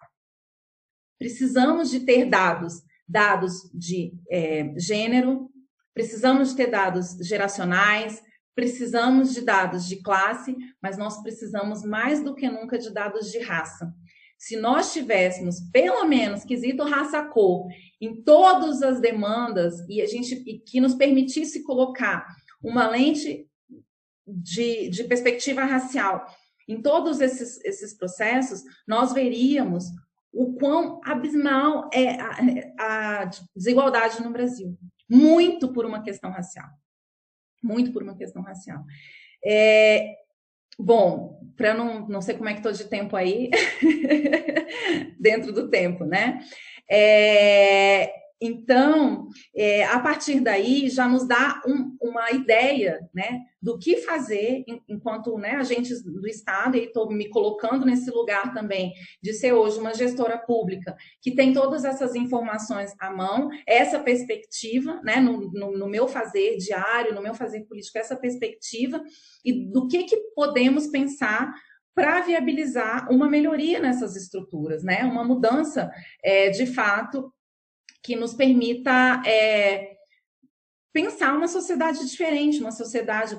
Precisamos 1.18 1.90
de 1.90 2.01
ter 2.01 2.26
dados, 2.26 2.82
dados 3.07 3.70
de 3.74 4.12
é, 4.30 4.72
gênero, 4.76 5.51
precisamos 5.92 6.51
de 6.51 6.57
ter 6.57 6.68
dados 6.68 7.16
geracionais, 7.20 8.22
precisamos 8.55 9.34
de 9.34 9.42
dados 9.42 9.86
de 9.86 10.01
classe, 10.01 10.57
mas 10.80 10.96
nós 10.96 11.20
precisamos 11.22 11.82
mais 11.82 12.22
do 12.22 12.34
que 12.34 12.48
nunca 12.48 12.78
de 12.78 12.90
dados 12.90 13.30
de 13.30 13.40
raça. 13.40 13.92
Se 14.41 14.57
nós 14.57 14.91
tivéssemos 14.95 15.61
pelo 15.70 16.07
menos 16.07 16.45
quesito 16.45 16.82
raça-cor 16.82 17.68
em 18.01 18.22
todas 18.22 18.80
as 18.80 18.99
demandas 18.99 19.86
e 19.86 20.01
a 20.01 20.07
gente 20.07 20.34
e 20.47 20.59
que 20.59 20.80
nos 20.80 20.95
permitisse 20.95 21.62
colocar 21.62 22.26
uma 22.62 22.88
lente 22.88 23.47
de, 24.26 24.88
de 24.88 25.05
perspectiva 25.05 25.62
racial 25.64 26.24
em 26.66 26.80
todos 26.80 27.20
esses, 27.20 27.62
esses 27.66 27.93
processos, 27.93 28.62
nós 28.88 29.12
veríamos 29.12 29.84
o 30.32 30.55
quão 30.55 31.03
abismal 31.05 31.91
é 31.93 32.18
a, 32.18 33.22
a 33.22 33.30
desigualdade 33.55 34.22
no 34.22 34.30
Brasil. 34.30 34.74
Muito 35.07 35.70
por 35.70 35.84
uma 35.84 36.03
questão 36.03 36.30
racial. 36.30 36.68
Muito 37.62 37.93
por 37.93 38.03
uma 38.03 38.16
questão 38.16 38.41
racial. 38.41 38.82
É, 39.45 40.16
bom, 40.83 41.41
para 41.57 41.74
não, 41.74 42.09
não 42.09 42.22
sei 42.22 42.35
como 42.35 42.49
é 42.49 42.53
que 42.53 42.59
estou 42.61 42.72
de 42.72 42.85
tempo 42.85 43.16
aí, 43.16 43.51
dentro 45.18 45.53
do 45.53 45.68
tempo, 45.68 46.05
né? 46.05 46.41
É, 46.91 48.12
então, 48.41 49.28
é, 49.55 49.84
a 49.84 50.01
partir 50.01 50.41
daí, 50.41 50.88
já 50.88 51.07
nos 51.07 51.28
dá 51.28 51.61
um, 51.66 51.95
uma 52.01 52.30
ideia 52.30 53.07
né, 53.14 53.41
do 53.61 53.78
que 53.78 53.99
fazer 53.99 54.64
enquanto 54.88 55.36
né, 55.36 55.57
agentes 55.57 56.03
do 56.03 56.26
Estado, 56.26 56.76
e 56.76 56.84
estou 56.84 57.12
me 57.12 57.28
colocando 57.28 57.84
nesse 57.84 58.11
lugar 58.11 58.55
também 58.55 58.95
de 59.22 59.34
ser 59.34 59.53
hoje 59.53 59.78
uma 59.78 59.93
gestora 59.93 60.38
pública 60.38 60.97
que 61.20 61.34
tem 61.34 61.53
todas 61.53 61.84
essas 61.84 62.14
informações 62.14 62.95
à 62.99 63.11
mão, 63.11 63.51
essa 63.66 63.99
perspectiva, 63.99 65.03
né, 65.05 65.16
no, 65.16 65.53
no, 65.53 65.76
no 65.76 65.86
meu 65.86 66.09
fazer 66.09 66.57
diário, 66.57 67.14
no 67.14 67.22
meu 67.22 67.34
fazer 67.34 67.66
político, 67.66 67.99
essa 67.99 68.16
perspectiva, 68.16 69.03
e 69.45 69.53
do 69.70 69.86
que, 69.86 70.05
que 70.05 70.16
podemos 70.34 70.86
pensar 70.86 71.53
para 71.95 72.22
viabilizar 72.22 73.12
uma 73.12 73.28
melhoria 73.28 73.80
nessas 73.80 74.16
estruturas, 74.16 74.82
né? 74.82 75.05
Uma 75.05 75.24
mudança 75.24 75.91
é, 76.24 76.49
de 76.49 76.64
fato 76.64 77.30
que 78.03 78.16
nos 78.16 78.34
permita 78.34 79.22
é, 79.26 79.96
pensar 80.92 81.36
uma 81.36 81.48
sociedade 81.48 82.07
diferente, 82.07 82.61
uma 82.61 82.72
sociedade 82.72 83.38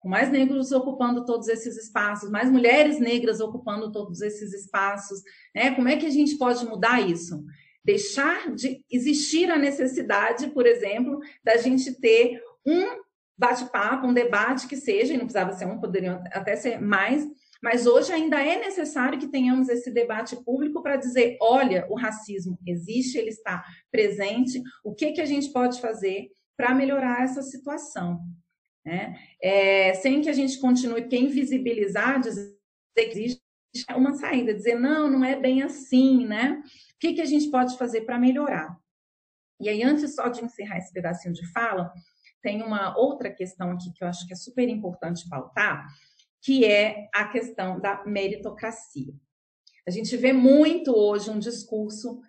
com 0.00 0.08
mais 0.08 0.30
negros 0.30 0.72
ocupando 0.72 1.24
todos 1.24 1.46
esses 1.48 1.76
espaços, 1.76 2.30
mais 2.30 2.50
mulheres 2.50 2.98
negras 2.98 3.38
ocupando 3.40 3.92
todos 3.92 4.22
esses 4.22 4.52
espaços, 4.52 5.20
né? 5.54 5.74
Como 5.74 5.88
é 5.88 5.96
que 5.96 6.06
a 6.06 6.10
gente 6.10 6.38
pode 6.38 6.64
mudar 6.64 7.00
isso? 7.06 7.44
Deixar 7.84 8.54
de 8.54 8.82
existir 8.90 9.50
a 9.50 9.58
necessidade, 9.58 10.48
por 10.48 10.66
exemplo, 10.66 11.20
da 11.44 11.58
gente 11.58 11.92
ter 12.00 12.42
um 12.66 12.98
bate-papo, 13.36 14.06
um 14.06 14.14
debate 14.14 14.66
que 14.66 14.76
seja, 14.76 15.12
e 15.12 15.16
não 15.16 15.24
precisava 15.24 15.52
ser 15.52 15.66
um, 15.66 15.78
poderiam 15.78 16.22
até 16.32 16.56
ser 16.56 16.80
mais, 16.80 17.26
mas 17.62 17.86
hoje 17.86 18.12
ainda 18.12 18.42
é 18.42 18.58
necessário 18.58 19.18
que 19.18 19.28
tenhamos 19.28 19.68
esse 19.68 19.90
debate 19.90 20.36
público 20.44 20.82
para 20.82 20.96
dizer: 20.96 21.36
olha, 21.40 21.86
o 21.90 21.94
racismo 21.94 22.58
existe, 22.66 23.18
ele 23.18 23.28
está 23.28 23.64
presente, 23.90 24.62
o 24.82 24.94
que, 24.94 25.12
que 25.12 25.20
a 25.20 25.26
gente 25.26 25.52
pode 25.52 25.80
fazer 25.80 26.30
para 26.56 26.74
melhorar 26.74 27.22
essa 27.22 27.42
situação? 27.42 28.20
Né? 28.84 29.18
É, 29.42 29.94
sem 29.94 30.22
que 30.22 30.30
a 30.30 30.32
gente 30.32 30.58
continue, 30.58 31.02
porque 31.02 31.18
invisibilizar, 31.18 32.18
dizer 32.18 32.56
que 32.94 33.18
existe 33.18 33.42
uma 33.94 34.14
saída, 34.14 34.54
dizer 34.54 34.78
não, 34.78 35.10
não 35.10 35.24
é 35.24 35.38
bem 35.38 35.62
assim, 35.62 36.26
né? 36.26 36.62
O 36.94 36.98
que, 36.98 37.14
que 37.14 37.20
a 37.20 37.26
gente 37.26 37.50
pode 37.50 37.76
fazer 37.76 38.02
para 38.02 38.18
melhorar? 38.18 38.74
E 39.60 39.68
aí, 39.68 39.82
antes 39.82 40.14
só 40.14 40.28
de 40.28 40.42
encerrar 40.42 40.78
esse 40.78 40.92
pedacinho 40.92 41.34
de 41.34 41.46
fala, 41.52 41.92
tem 42.42 42.62
uma 42.62 42.96
outra 42.96 43.30
questão 43.30 43.70
aqui 43.70 43.92
que 43.92 44.02
eu 44.02 44.08
acho 44.08 44.26
que 44.26 44.32
é 44.32 44.36
super 44.36 44.66
importante 44.66 45.28
pautar, 45.28 45.86
que 46.42 46.64
é 46.64 47.08
a 47.14 47.26
questão 47.26 47.78
da 47.80 48.04
meritocracia. 48.04 49.12
A 49.86 49.90
gente 49.90 50.16
vê 50.16 50.32
muito 50.32 50.96
hoje 50.96 51.30
um 51.30 51.38
discurso 51.38 52.20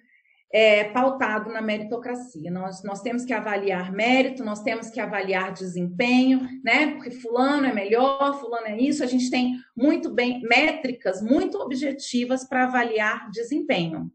é, 0.53 0.85
pautado 0.85 1.49
na 1.49 1.61
meritocracia. 1.61 2.51
Nós, 2.51 2.83
nós 2.83 3.01
temos 3.01 3.23
que 3.23 3.33
avaliar 3.33 3.91
mérito, 3.91 4.43
nós 4.43 4.61
temos 4.61 4.89
que 4.89 4.99
avaliar 4.99 5.53
desempenho, 5.53 6.41
né? 6.63 6.91
Porque 6.91 7.11
fulano 7.11 7.65
é 7.65 7.73
melhor, 7.73 8.39
fulano 8.39 8.67
é 8.67 8.77
isso. 8.77 9.03
A 9.03 9.07
gente 9.07 9.29
tem 9.29 9.57
muito 9.75 10.13
bem 10.13 10.41
métricas 10.41 11.21
muito 11.21 11.57
objetivas 11.57 12.43
para 12.43 12.65
avaliar 12.65 13.29
desempenho. 13.31 14.11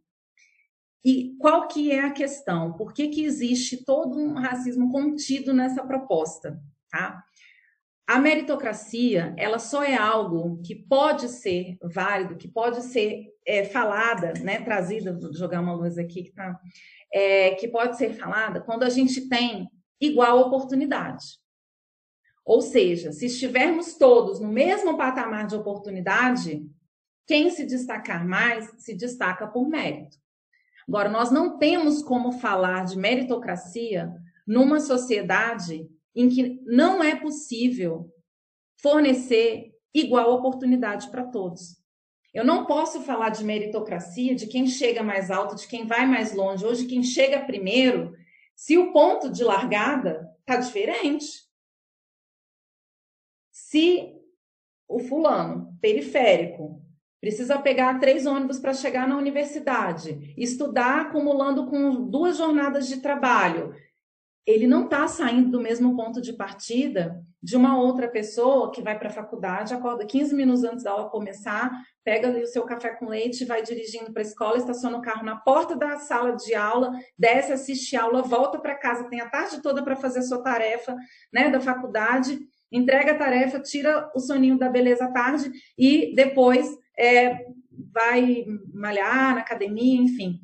E 1.04 1.36
qual 1.38 1.68
que 1.68 1.92
é 1.92 2.00
a 2.00 2.10
questão? 2.10 2.72
Por 2.72 2.92
que, 2.92 3.08
que 3.08 3.24
existe 3.24 3.84
todo 3.84 4.18
um 4.18 4.34
racismo 4.34 4.90
contido 4.90 5.54
nessa 5.54 5.86
proposta? 5.86 6.60
Tá? 6.90 7.22
A 8.06 8.20
meritocracia, 8.20 9.34
ela 9.36 9.58
só 9.58 9.82
é 9.82 9.96
algo 9.96 10.62
que 10.62 10.76
pode 10.76 11.28
ser 11.28 11.76
válido, 11.82 12.36
que 12.36 12.46
pode 12.46 12.82
ser 12.82 13.26
é, 13.44 13.64
falada, 13.64 14.32
né, 14.42 14.60
trazida, 14.60 15.12
vou 15.12 15.34
jogar 15.34 15.60
uma 15.60 15.74
luz 15.74 15.98
aqui 15.98 16.22
que 16.22 16.32
tá, 16.32 16.60
é, 17.12 17.56
que 17.56 17.66
pode 17.66 17.96
ser 17.96 18.14
falada 18.14 18.60
quando 18.60 18.84
a 18.84 18.90
gente 18.90 19.28
tem 19.28 19.68
igual 20.00 20.38
oportunidade. 20.38 21.24
Ou 22.44 22.62
seja, 22.62 23.10
se 23.10 23.26
estivermos 23.26 23.94
todos 23.94 24.38
no 24.38 24.48
mesmo 24.48 24.96
patamar 24.96 25.48
de 25.48 25.56
oportunidade, 25.56 26.64
quem 27.26 27.50
se 27.50 27.66
destacar 27.66 28.24
mais 28.24 28.72
se 28.78 28.94
destaca 28.94 29.48
por 29.48 29.68
mérito. 29.68 30.16
Agora, 30.86 31.08
nós 31.08 31.32
não 31.32 31.58
temos 31.58 32.04
como 32.04 32.30
falar 32.30 32.84
de 32.84 32.96
meritocracia 32.96 34.14
numa 34.46 34.78
sociedade 34.78 35.88
em 36.16 36.28
que 36.30 36.60
não 36.64 37.04
é 37.04 37.14
possível 37.14 38.10
fornecer 38.80 39.72
igual 39.92 40.34
oportunidade 40.34 41.10
para 41.10 41.26
todos. 41.26 41.76
Eu 42.32 42.44
não 42.44 42.66
posso 42.66 43.02
falar 43.02 43.30
de 43.30 43.44
meritocracia, 43.44 44.34
de 44.34 44.46
quem 44.46 44.66
chega 44.66 45.02
mais 45.02 45.30
alto, 45.30 45.56
de 45.56 45.66
quem 45.68 45.86
vai 45.86 46.06
mais 46.06 46.34
longe, 46.34 46.66
hoje 46.66 46.86
quem 46.86 47.02
chega 47.02 47.44
primeiro, 47.44 48.14
se 48.54 48.76
o 48.76 48.92
ponto 48.92 49.30
de 49.30 49.44
largada 49.44 50.30
está 50.40 50.56
diferente. 50.56 51.46
Se 53.50 54.14
o 54.88 54.98
fulano 54.98 55.76
periférico 55.80 56.82
precisa 57.20 57.58
pegar 57.58 57.98
três 57.98 58.26
ônibus 58.26 58.58
para 58.58 58.74
chegar 58.74 59.08
na 59.08 59.16
universidade, 59.16 60.34
estudar 60.36 61.00
acumulando 61.06 61.66
com 61.66 62.08
duas 62.08 62.36
jornadas 62.36 62.86
de 62.86 62.98
trabalho, 62.98 63.74
ele 64.46 64.66
não 64.66 64.84
está 64.84 65.08
saindo 65.08 65.50
do 65.50 65.60
mesmo 65.60 65.96
ponto 65.96 66.20
de 66.22 66.32
partida 66.32 67.20
de 67.42 67.56
uma 67.56 67.76
outra 67.78 68.08
pessoa 68.08 68.70
que 68.70 68.80
vai 68.80 68.96
para 68.96 69.08
a 69.08 69.12
faculdade, 69.12 69.74
acorda 69.74 70.06
15 70.06 70.34
minutos 70.34 70.62
antes 70.62 70.84
da 70.84 70.92
aula 70.92 71.10
começar, 71.10 71.70
pega 72.04 72.30
o 72.30 72.46
seu 72.46 72.64
café 72.64 72.90
com 72.90 73.08
leite, 73.08 73.44
vai 73.44 73.62
dirigindo 73.62 74.12
para 74.12 74.22
a 74.22 74.24
escola, 74.24 74.56
estaciona 74.56 74.98
o 74.98 75.02
carro 75.02 75.24
na 75.24 75.36
porta 75.36 75.74
da 75.74 75.98
sala 75.98 76.36
de 76.36 76.54
aula, 76.54 76.92
desce, 77.18 77.52
assiste 77.52 77.96
aula, 77.96 78.22
volta 78.22 78.58
para 78.58 78.76
casa, 78.76 79.08
tem 79.08 79.20
a 79.20 79.28
tarde 79.28 79.60
toda 79.60 79.82
para 79.82 79.96
fazer 79.96 80.20
a 80.20 80.22
sua 80.22 80.42
tarefa 80.42 80.96
né, 81.32 81.50
da 81.50 81.60
faculdade, 81.60 82.38
entrega 82.70 83.12
a 83.12 83.18
tarefa, 83.18 83.58
tira 83.58 84.10
o 84.14 84.20
soninho 84.20 84.58
da 84.58 84.68
beleza 84.68 85.06
à 85.06 85.12
tarde 85.12 85.50
e 85.76 86.14
depois 86.14 86.68
é, 86.96 87.46
vai 87.92 88.44
malhar 88.72 89.34
na 89.34 89.40
academia, 89.40 90.00
enfim. 90.00 90.40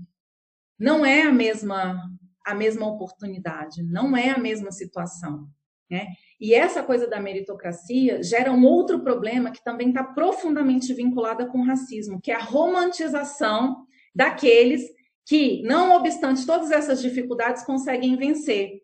Não 0.78 1.07
é 1.07 1.22
a 1.22 1.32
mesma 1.32 2.11
a 2.45 2.55
mesma 2.55 2.86
oportunidade, 2.86 3.82
não 3.82 4.16
é 4.16 4.30
a 4.30 4.38
mesma 4.38 4.70
situação. 4.70 5.49
Né? 5.90 6.07
E 6.40 6.55
essa 6.55 6.82
coisa 6.82 7.07
da 7.07 7.20
meritocracia 7.20 8.22
gera 8.22 8.51
um 8.51 8.64
outro 8.64 9.01
problema 9.01 9.51
que 9.51 9.62
também 9.62 9.88
está 9.88 10.03
profundamente 10.03 10.93
vinculada 10.95 11.47
com 11.47 11.59
o 11.59 11.66
racismo, 11.66 12.20
que 12.20 12.32
é 12.32 12.34
a 12.34 12.43
romantização 12.43 13.86
daqueles 14.14 14.82
que, 15.26 15.62
não 15.62 15.95
obstante 15.97 16.47
todas 16.47 16.70
essas 16.70 17.01
dificuldades, 17.01 17.62
conseguem 17.62 18.16
vencer. 18.16 18.80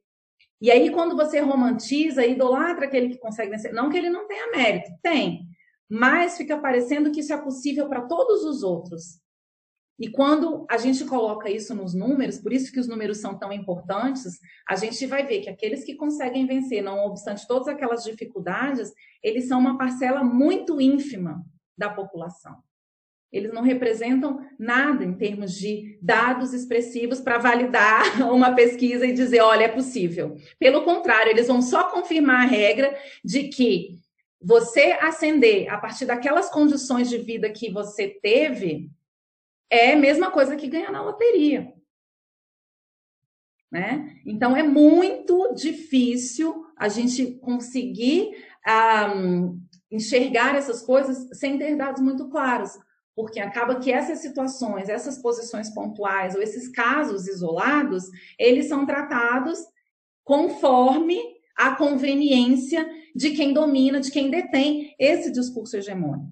E 0.60 0.70
aí, 0.70 0.90
quando 0.90 1.16
você 1.16 1.40
romantiza, 1.40 2.26
idolatra 2.26 2.86
aquele 2.86 3.08
que 3.08 3.18
consegue 3.18 3.50
vencer, 3.50 3.72
não 3.72 3.88
que 3.90 3.96
ele 3.96 4.10
não 4.10 4.26
tenha 4.26 4.50
mérito, 4.50 4.90
tem, 5.02 5.46
mas 5.88 6.36
fica 6.36 6.58
parecendo 6.58 7.10
que 7.10 7.20
isso 7.20 7.32
é 7.32 7.38
possível 7.38 7.88
para 7.88 8.02
todos 8.02 8.44
os 8.44 8.62
outros. 8.62 9.20
E 9.98 10.08
quando 10.08 10.64
a 10.70 10.76
gente 10.76 11.04
coloca 11.04 11.50
isso 11.50 11.74
nos 11.74 11.92
números, 11.92 12.38
por 12.38 12.52
isso 12.52 12.70
que 12.70 12.78
os 12.78 12.86
números 12.86 13.18
são 13.18 13.36
tão 13.36 13.52
importantes, 13.52 14.38
a 14.68 14.76
gente 14.76 15.04
vai 15.06 15.26
ver 15.26 15.40
que 15.40 15.50
aqueles 15.50 15.82
que 15.82 15.96
conseguem 15.96 16.46
vencer, 16.46 16.82
não 16.82 17.04
obstante 17.04 17.46
todas 17.48 17.66
aquelas 17.66 18.04
dificuldades, 18.04 18.92
eles 19.22 19.48
são 19.48 19.58
uma 19.58 19.76
parcela 19.76 20.22
muito 20.22 20.80
ínfima 20.80 21.44
da 21.76 21.90
população. 21.90 22.62
Eles 23.30 23.52
não 23.52 23.62
representam 23.62 24.40
nada 24.58 25.04
em 25.04 25.12
termos 25.12 25.52
de 25.52 25.98
dados 26.00 26.54
expressivos 26.54 27.20
para 27.20 27.36
validar 27.36 28.22
uma 28.32 28.54
pesquisa 28.54 29.04
e 29.04 29.12
dizer, 29.12 29.40
olha, 29.40 29.64
é 29.64 29.68
possível. 29.68 30.36
Pelo 30.58 30.82
contrário, 30.82 31.30
eles 31.30 31.48
vão 31.48 31.60
só 31.60 31.90
confirmar 31.90 32.42
a 32.44 32.48
regra 32.48 32.96
de 33.24 33.48
que 33.48 33.96
você 34.40 34.96
ascender 35.00 35.68
a 35.68 35.76
partir 35.76 36.06
daquelas 36.06 36.48
condições 36.48 37.10
de 37.10 37.18
vida 37.18 37.50
que 37.50 37.70
você 37.70 38.08
teve 38.08 38.88
é 39.70 39.92
a 39.92 39.96
mesma 39.96 40.30
coisa 40.30 40.56
que 40.56 40.68
ganhar 40.68 40.90
na 40.90 41.02
loteria. 41.02 41.72
Né? 43.70 44.16
Então 44.24 44.56
é 44.56 44.62
muito 44.62 45.52
difícil 45.54 46.66
a 46.76 46.88
gente 46.88 47.32
conseguir 47.38 48.30
um, 49.14 49.60
enxergar 49.90 50.54
essas 50.54 50.82
coisas 50.82 51.38
sem 51.38 51.58
ter 51.58 51.76
dados 51.76 52.00
muito 52.00 52.28
claros, 52.28 52.78
porque 53.14 53.40
acaba 53.40 53.78
que 53.78 53.92
essas 53.92 54.20
situações, 54.20 54.88
essas 54.88 55.18
posições 55.18 55.68
pontuais 55.70 56.34
ou 56.34 56.40
esses 56.40 56.68
casos 56.68 57.26
isolados, 57.26 58.04
eles 58.38 58.68
são 58.68 58.86
tratados 58.86 59.58
conforme 60.24 61.18
a 61.56 61.74
conveniência 61.74 62.88
de 63.14 63.32
quem 63.32 63.52
domina, 63.52 64.00
de 64.00 64.10
quem 64.10 64.30
detém 64.30 64.94
esse 64.98 65.32
discurso 65.32 65.76
hegemônico. 65.76 66.30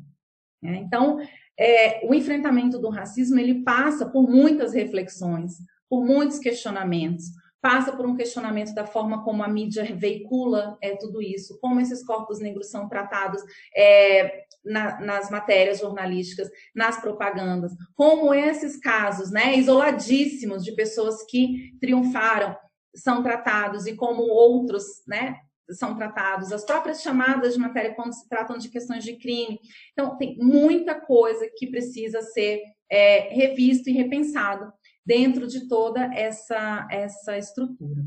Né? 0.62 0.76
Então, 0.76 1.18
é, 1.58 2.06
o 2.06 2.14
enfrentamento 2.14 2.78
do 2.78 2.88
racismo 2.88 3.38
ele 3.38 3.62
passa 3.62 4.06
por 4.06 4.28
muitas 4.28 4.72
reflexões, 4.72 5.54
por 5.88 6.04
muitos 6.04 6.38
questionamentos, 6.38 7.26
passa 7.60 7.92
por 7.92 8.06
um 8.06 8.14
questionamento 8.14 8.74
da 8.74 8.86
forma 8.86 9.24
como 9.24 9.42
a 9.42 9.48
mídia 9.48 9.84
veicula 9.96 10.78
é, 10.80 10.94
tudo 10.96 11.20
isso, 11.20 11.58
como 11.60 11.80
esses 11.80 12.04
corpos 12.04 12.38
negros 12.38 12.70
são 12.70 12.88
tratados 12.88 13.42
é, 13.76 14.44
na, 14.64 15.00
nas 15.00 15.30
matérias 15.30 15.80
jornalísticas, 15.80 16.48
nas 16.74 17.00
propagandas, 17.00 17.72
como 17.94 18.32
esses 18.32 18.76
casos, 18.76 19.30
né, 19.30 19.56
isoladíssimos 19.56 20.64
de 20.64 20.76
pessoas 20.76 21.24
que 21.24 21.72
triunfaram 21.80 22.56
são 22.94 23.22
tratados 23.22 23.86
e 23.86 23.94
como 23.94 24.22
outros, 24.22 24.84
né, 25.06 25.36
são 25.70 25.96
tratados, 25.96 26.52
as 26.52 26.64
próprias 26.64 27.02
chamadas 27.02 27.54
de 27.54 27.60
matéria 27.60 27.94
quando 27.94 28.12
se 28.12 28.28
tratam 28.28 28.58
de 28.58 28.68
questões 28.68 29.04
de 29.04 29.16
crime. 29.16 29.58
Então, 29.92 30.16
tem 30.16 30.36
muita 30.38 30.94
coisa 30.94 31.48
que 31.56 31.66
precisa 31.66 32.22
ser 32.22 32.62
é, 32.90 33.28
revisto 33.34 33.90
e 33.90 33.92
repensado 33.92 34.72
dentro 35.04 35.46
de 35.46 35.68
toda 35.68 36.12
essa, 36.14 36.86
essa 36.90 37.36
estrutura. 37.36 38.02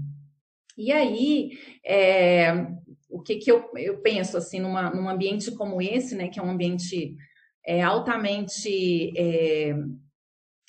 E 0.78 0.91
aí, 0.91 1.51
é, 1.86 2.68
o 3.10 3.22
que, 3.22 3.36
que 3.36 3.51
eu, 3.51 3.70
eu 3.76 4.01
penso 4.01 4.38
assim 4.38 4.60
numa, 4.60 4.89
num 4.89 5.10
ambiente 5.10 5.51
como 5.51 5.82
esse, 5.82 6.16
né, 6.16 6.30
que 6.30 6.39
é 6.39 6.43
um 6.43 6.49
ambiente 6.49 7.18
é, 7.66 7.82
altamente 7.82 9.12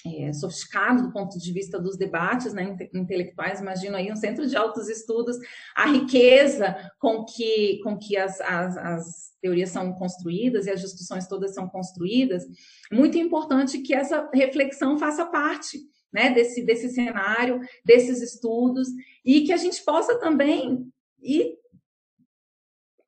é, 0.06 0.32
sofisticado 0.32 1.02
do 1.02 1.12
ponto 1.12 1.38
de 1.38 1.52
vista 1.52 1.78
dos 1.78 1.96
debates 1.96 2.52
né, 2.52 2.76
intelectuais, 2.94 3.60
imagino 3.60 3.96
aí 3.96 4.10
um 4.10 4.16
centro 4.16 4.46
de 4.46 4.56
altos 4.56 4.88
estudos, 4.88 5.36
a 5.76 5.86
riqueza 5.86 6.74
com 6.98 7.24
que, 7.24 7.80
com 7.82 7.98
que 7.98 8.16
as, 8.16 8.40
as, 8.40 8.76
as 8.76 9.30
teorias 9.40 9.70
são 9.70 9.92
construídas 9.92 10.66
e 10.66 10.70
as 10.70 10.80
discussões 10.80 11.26
todas 11.26 11.54
são 11.54 11.68
construídas, 11.68 12.46
muito 12.90 13.18
importante 13.18 13.78
que 13.78 13.94
essa 13.94 14.28
reflexão 14.32 14.98
faça 14.98 15.26
parte 15.26 15.78
né, 16.12 16.30
desse, 16.30 16.62
desse 16.62 16.88
cenário, 16.88 17.60
desses 17.84 18.20
estudos, 18.22 18.88
e 19.24 19.42
que 19.42 19.52
a 19.52 19.56
gente 19.56 19.82
possa 19.84 20.18
também 20.18 20.90
ir 21.22 21.58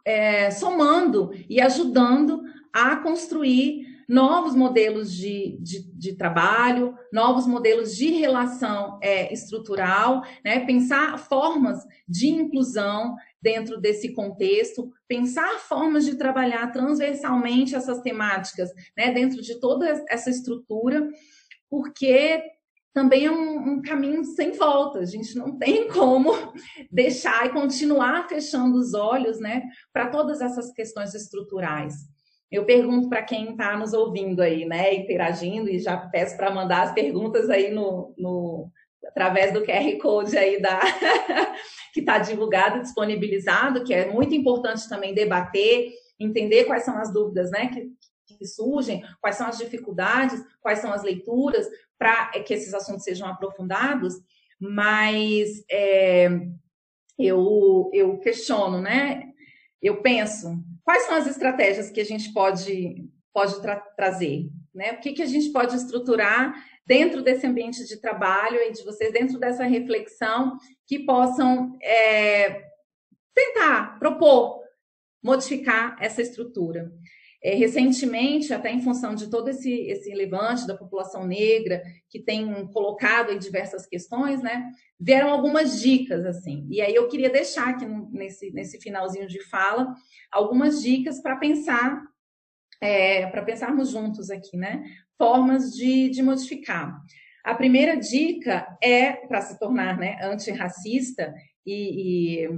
é, 0.04 0.50
somando 0.50 1.32
e 1.48 1.60
ajudando 1.60 2.42
a 2.72 2.96
construir 2.96 3.91
novos 4.12 4.54
modelos 4.54 5.10
de, 5.10 5.56
de, 5.58 5.90
de, 5.94 6.12
trabalho, 6.14 6.94
novos 7.10 7.46
modelos 7.46 7.96
de 7.96 8.10
relação 8.10 8.98
é, 9.02 9.32
estrutural, 9.32 10.22
né? 10.44 10.66
pensar 10.66 11.18
formas 11.18 11.78
de 12.06 12.28
inclusão 12.28 13.16
dentro 13.40 13.80
desse 13.80 14.12
contexto, 14.12 14.92
pensar 15.08 15.58
formas 15.60 16.04
de 16.04 16.16
trabalhar 16.16 16.70
transversalmente 16.72 17.74
essas 17.74 18.02
temáticas 18.02 18.70
né? 18.94 19.10
dentro 19.12 19.40
de 19.40 19.58
toda 19.58 20.04
essa 20.10 20.28
estrutura, 20.28 21.08
porque 21.70 22.42
também 22.92 23.24
é 23.24 23.30
um, 23.30 23.72
um, 23.72 23.80
caminho 23.80 24.22
sem 24.26 24.52
volta. 24.52 24.98
A 24.98 25.06
gente 25.06 25.34
não 25.38 25.56
tem 25.56 25.88
como 25.88 26.32
deixar 26.92 27.46
e 27.46 27.48
continuar 27.48 28.28
fechando 28.28 28.76
os 28.76 28.92
olhos 28.92 29.40
né, 29.40 29.62
para 29.90 30.08
todas 30.08 30.42
essas 30.42 30.70
questões 30.70 31.14
estruturais. 31.14 32.11
Eu 32.52 32.66
pergunto 32.66 33.08
para 33.08 33.22
quem 33.22 33.52
está 33.52 33.78
nos 33.78 33.94
ouvindo 33.94 34.42
aí, 34.42 34.66
né, 34.66 34.94
interagindo, 34.94 35.70
e 35.70 35.78
já 35.78 35.96
peço 35.96 36.36
para 36.36 36.50
mandar 36.50 36.82
as 36.82 36.92
perguntas 36.92 37.48
aí 37.48 37.70
no, 37.70 38.14
no 38.18 38.70
através 39.06 39.52
do 39.54 39.64
QR 39.64 39.98
Code 39.98 40.36
aí 40.36 40.60
da 40.60 40.78
que 41.94 42.00
está 42.00 42.18
divulgado, 42.18 42.82
disponibilizado, 42.82 43.84
que 43.84 43.94
é 43.94 44.12
muito 44.12 44.34
importante 44.34 44.86
também 44.86 45.14
debater, 45.14 45.92
entender 46.20 46.64
quais 46.64 46.84
são 46.84 46.98
as 46.98 47.10
dúvidas, 47.10 47.50
né, 47.50 47.68
que, 47.68 48.36
que 48.36 48.46
surgem, 48.46 49.02
quais 49.18 49.36
são 49.36 49.46
as 49.46 49.56
dificuldades, 49.56 50.44
quais 50.60 50.78
são 50.78 50.92
as 50.92 51.02
leituras, 51.02 51.66
para 51.98 52.26
que 52.42 52.52
esses 52.52 52.74
assuntos 52.74 53.04
sejam 53.04 53.28
aprofundados, 53.28 54.14
mas 54.60 55.64
é, 55.70 56.28
eu, 57.18 57.90
eu 57.94 58.18
questiono, 58.18 58.80
né? 58.80 59.30
Eu 59.80 60.02
penso, 60.02 60.62
quais 60.84 61.04
são 61.04 61.16
as 61.16 61.26
estratégias 61.26 61.90
que 61.90 62.00
a 62.00 62.04
gente 62.04 62.32
pode, 62.32 63.08
pode 63.32 63.60
tra 63.60 63.76
trazer? 63.76 64.48
Né? 64.74 64.92
O 64.92 65.00
que, 65.00 65.12
que 65.12 65.22
a 65.22 65.26
gente 65.26 65.50
pode 65.50 65.76
estruturar 65.76 66.54
dentro 66.86 67.22
desse 67.22 67.46
ambiente 67.46 67.86
de 67.86 68.00
trabalho 68.00 68.56
e 68.56 68.72
de 68.72 68.82
vocês, 68.84 69.12
dentro 69.12 69.38
dessa 69.38 69.64
reflexão, 69.64 70.56
que 70.86 71.00
possam 71.00 71.76
é, 71.80 72.68
tentar, 73.34 73.98
propor, 73.98 74.62
modificar 75.22 75.96
essa 76.00 76.20
estrutura. 76.20 76.92
É, 77.44 77.56
recentemente, 77.56 78.54
até 78.54 78.70
em 78.70 78.80
função 78.80 79.16
de 79.16 79.28
todo 79.28 79.48
esse, 79.48 79.72
esse 79.88 80.14
levante 80.14 80.64
da 80.64 80.76
população 80.76 81.26
negra, 81.26 81.82
que 82.08 82.20
tem 82.20 82.66
colocado 82.68 83.32
em 83.32 83.38
diversas 83.38 83.84
questões, 83.84 84.40
né, 84.40 84.70
vieram 84.98 85.30
algumas 85.30 85.80
dicas, 85.80 86.24
assim. 86.24 86.64
E 86.70 86.80
aí 86.80 86.94
eu 86.94 87.08
queria 87.08 87.28
deixar 87.28 87.70
aqui 87.70 87.84
nesse, 88.12 88.52
nesse 88.52 88.80
finalzinho 88.80 89.26
de 89.26 89.42
fala 89.42 89.92
algumas 90.30 90.80
dicas 90.80 91.20
para 91.20 91.36
pensar, 91.36 92.00
é, 92.80 93.26
para 93.26 93.42
pensarmos 93.42 93.90
juntos 93.90 94.30
aqui, 94.30 94.56
né, 94.56 94.84
formas 95.18 95.72
de, 95.74 96.10
de 96.10 96.22
modificar. 96.22 96.96
A 97.44 97.56
primeira 97.56 97.96
dica 97.96 98.78
é, 98.80 99.14
para 99.26 99.40
se 99.40 99.58
tornar 99.58 99.98
né, 99.98 100.16
antirracista 100.22 101.34
e, 101.66 102.44
e 102.44 102.48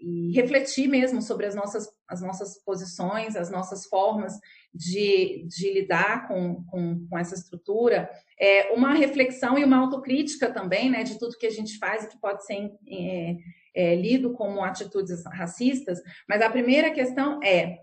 e 0.00 0.32
refletir 0.32 0.88
mesmo 0.88 1.22
sobre 1.22 1.46
as 1.46 1.54
nossas, 1.54 1.88
as 2.08 2.20
nossas 2.20 2.62
posições, 2.62 3.36
as 3.36 3.50
nossas 3.50 3.86
formas 3.86 4.38
de, 4.72 5.44
de 5.48 5.72
lidar 5.72 6.28
com, 6.28 6.64
com, 6.64 7.06
com, 7.08 7.18
essa 7.18 7.34
estrutura, 7.34 8.10
é 8.38 8.72
uma 8.72 8.94
reflexão 8.94 9.58
e 9.58 9.64
uma 9.64 9.78
autocrítica 9.78 10.52
também, 10.52 10.90
né, 10.90 11.02
de 11.02 11.18
tudo 11.18 11.38
que 11.38 11.46
a 11.46 11.50
gente 11.50 11.78
faz 11.78 12.04
e 12.04 12.08
que 12.08 12.20
pode 12.20 12.44
ser 12.44 12.72
é, 12.88 13.36
é, 13.74 13.94
lido 13.94 14.32
como 14.32 14.62
atitudes 14.62 15.24
racistas, 15.26 16.00
mas 16.28 16.40
a 16.40 16.50
primeira 16.50 16.90
questão 16.90 17.40
é 17.42 17.78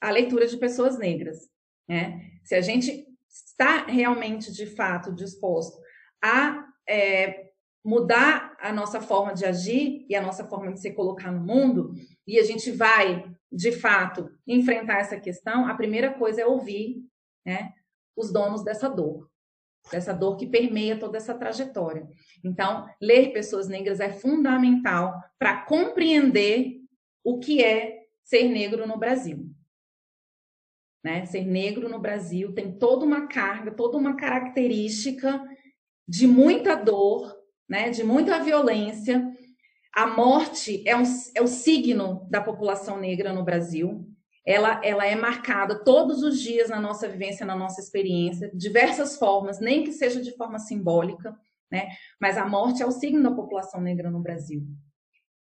a 0.00 0.10
leitura 0.10 0.46
de 0.46 0.56
pessoas 0.56 0.98
negras, 0.98 1.50
né? 1.88 2.20
Se 2.42 2.54
a 2.54 2.60
gente 2.60 3.06
está 3.28 3.84
realmente, 3.84 4.50
de 4.52 4.66
fato, 4.66 5.14
disposto 5.14 5.78
a 6.22 6.64
é, 6.88 7.50
mudar 7.84 8.56
a 8.60 8.72
nossa 8.72 9.00
forma 9.00 9.32
de 9.34 9.44
agir 9.44 10.06
e 10.08 10.14
a 10.14 10.22
nossa 10.22 10.44
forma 10.44 10.72
de 10.72 10.80
se 10.80 10.92
colocar 10.92 11.30
no 11.30 11.40
mundo, 11.40 11.92
e 12.26 12.38
a 12.38 12.44
gente 12.44 12.70
vai, 12.70 13.24
de 13.50 13.72
fato, 13.72 14.30
enfrentar 14.46 15.00
essa 15.00 15.18
questão, 15.18 15.66
a 15.66 15.74
primeira 15.74 16.12
coisa 16.14 16.42
é 16.42 16.46
ouvir 16.46 17.04
né, 17.44 17.72
os 18.16 18.32
donos 18.32 18.62
dessa 18.62 18.88
dor, 18.88 19.28
dessa 19.90 20.12
dor 20.12 20.36
que 20.36 20.46
permeia 20.46 20.98
toda 20.98 21.16
essa 21.16 21.34
trajetória. 21.34 22.08
Então, 22.44 22.88
ler 23.00 23.32
pessoas 23.32 23.66
negras 23.68 23.98
é 23.98 24.10
fundamental 24.10 25.20
para 25.38 25.62
compreender 25.62 26.80
o 27.24 27.38
que 27.38 27.62
é 27.62 28.04
ser 28.22 28.48
negro 28.48 28.86
no 28.86 28.98
Brasil. 28.98 29.50
Né? 31.02 31.24
Ser 31.26 31.44
negro 31.44 31.88
no 31.88 31.98
Brasil 31.98 32.52
tem 32.54 32.78
toda 32.78 33.04
uma 33.04 33.26
carga, 33.26 33.72
toda 33.72 33.96
uma 33.96 34.16
característica 34.16 35.42
de 36.06 36.26
muita 36.26 36.74
dor, 36.74 37.36
né, 37.68 37.90
de 37.90 38.04
muita 38.04 38.42
violência. 38.42 39.32
A 39.94 40.06
morte 40.06 40.82
é, 40.86 40.96
um, 40.96 41.02
é 41.34 41.42
o 41.42 41.46
signo 41.46 42.26
da 42.30 42.40
população 42.40 42.98
negra 42.98 43.32
no 43.32 43.44
Brasil. 43.44 44.06
Ela, 44.46 44.80
ela 44.84 45.06
é 45.06 45.14
marcada 45.14 45.84
todos 45.84 46.22
os 46.22 46.40
dias 46.40 46.70
na 46.70 46.80
nossa 46.80 47.08
vivência, 47.08 47.44
na 47.44 47.56
nossa 47.56 47.80
experiência, 47.80 48.50
diversas 48.54 49.16
formas, 49.16 49.60
nem 49.60 49.84
que 49.84 49.92
seja 49.92 50.22
de 50.22 50.34
forma 50.36 50.58
simbólica, 50.58 51.36
né? 51.70 51.88
Mas 52.20 52.38
a 52.38 52.46
morte 52.46 52.82
é 52.82 52.86
o 52.86 52.90
signo 52.90 53.22
da 53.22 53.30
população 53.30 53.80
negra 53.80 54.10
no 54.10 54.20
Brasil. 54.20 54.66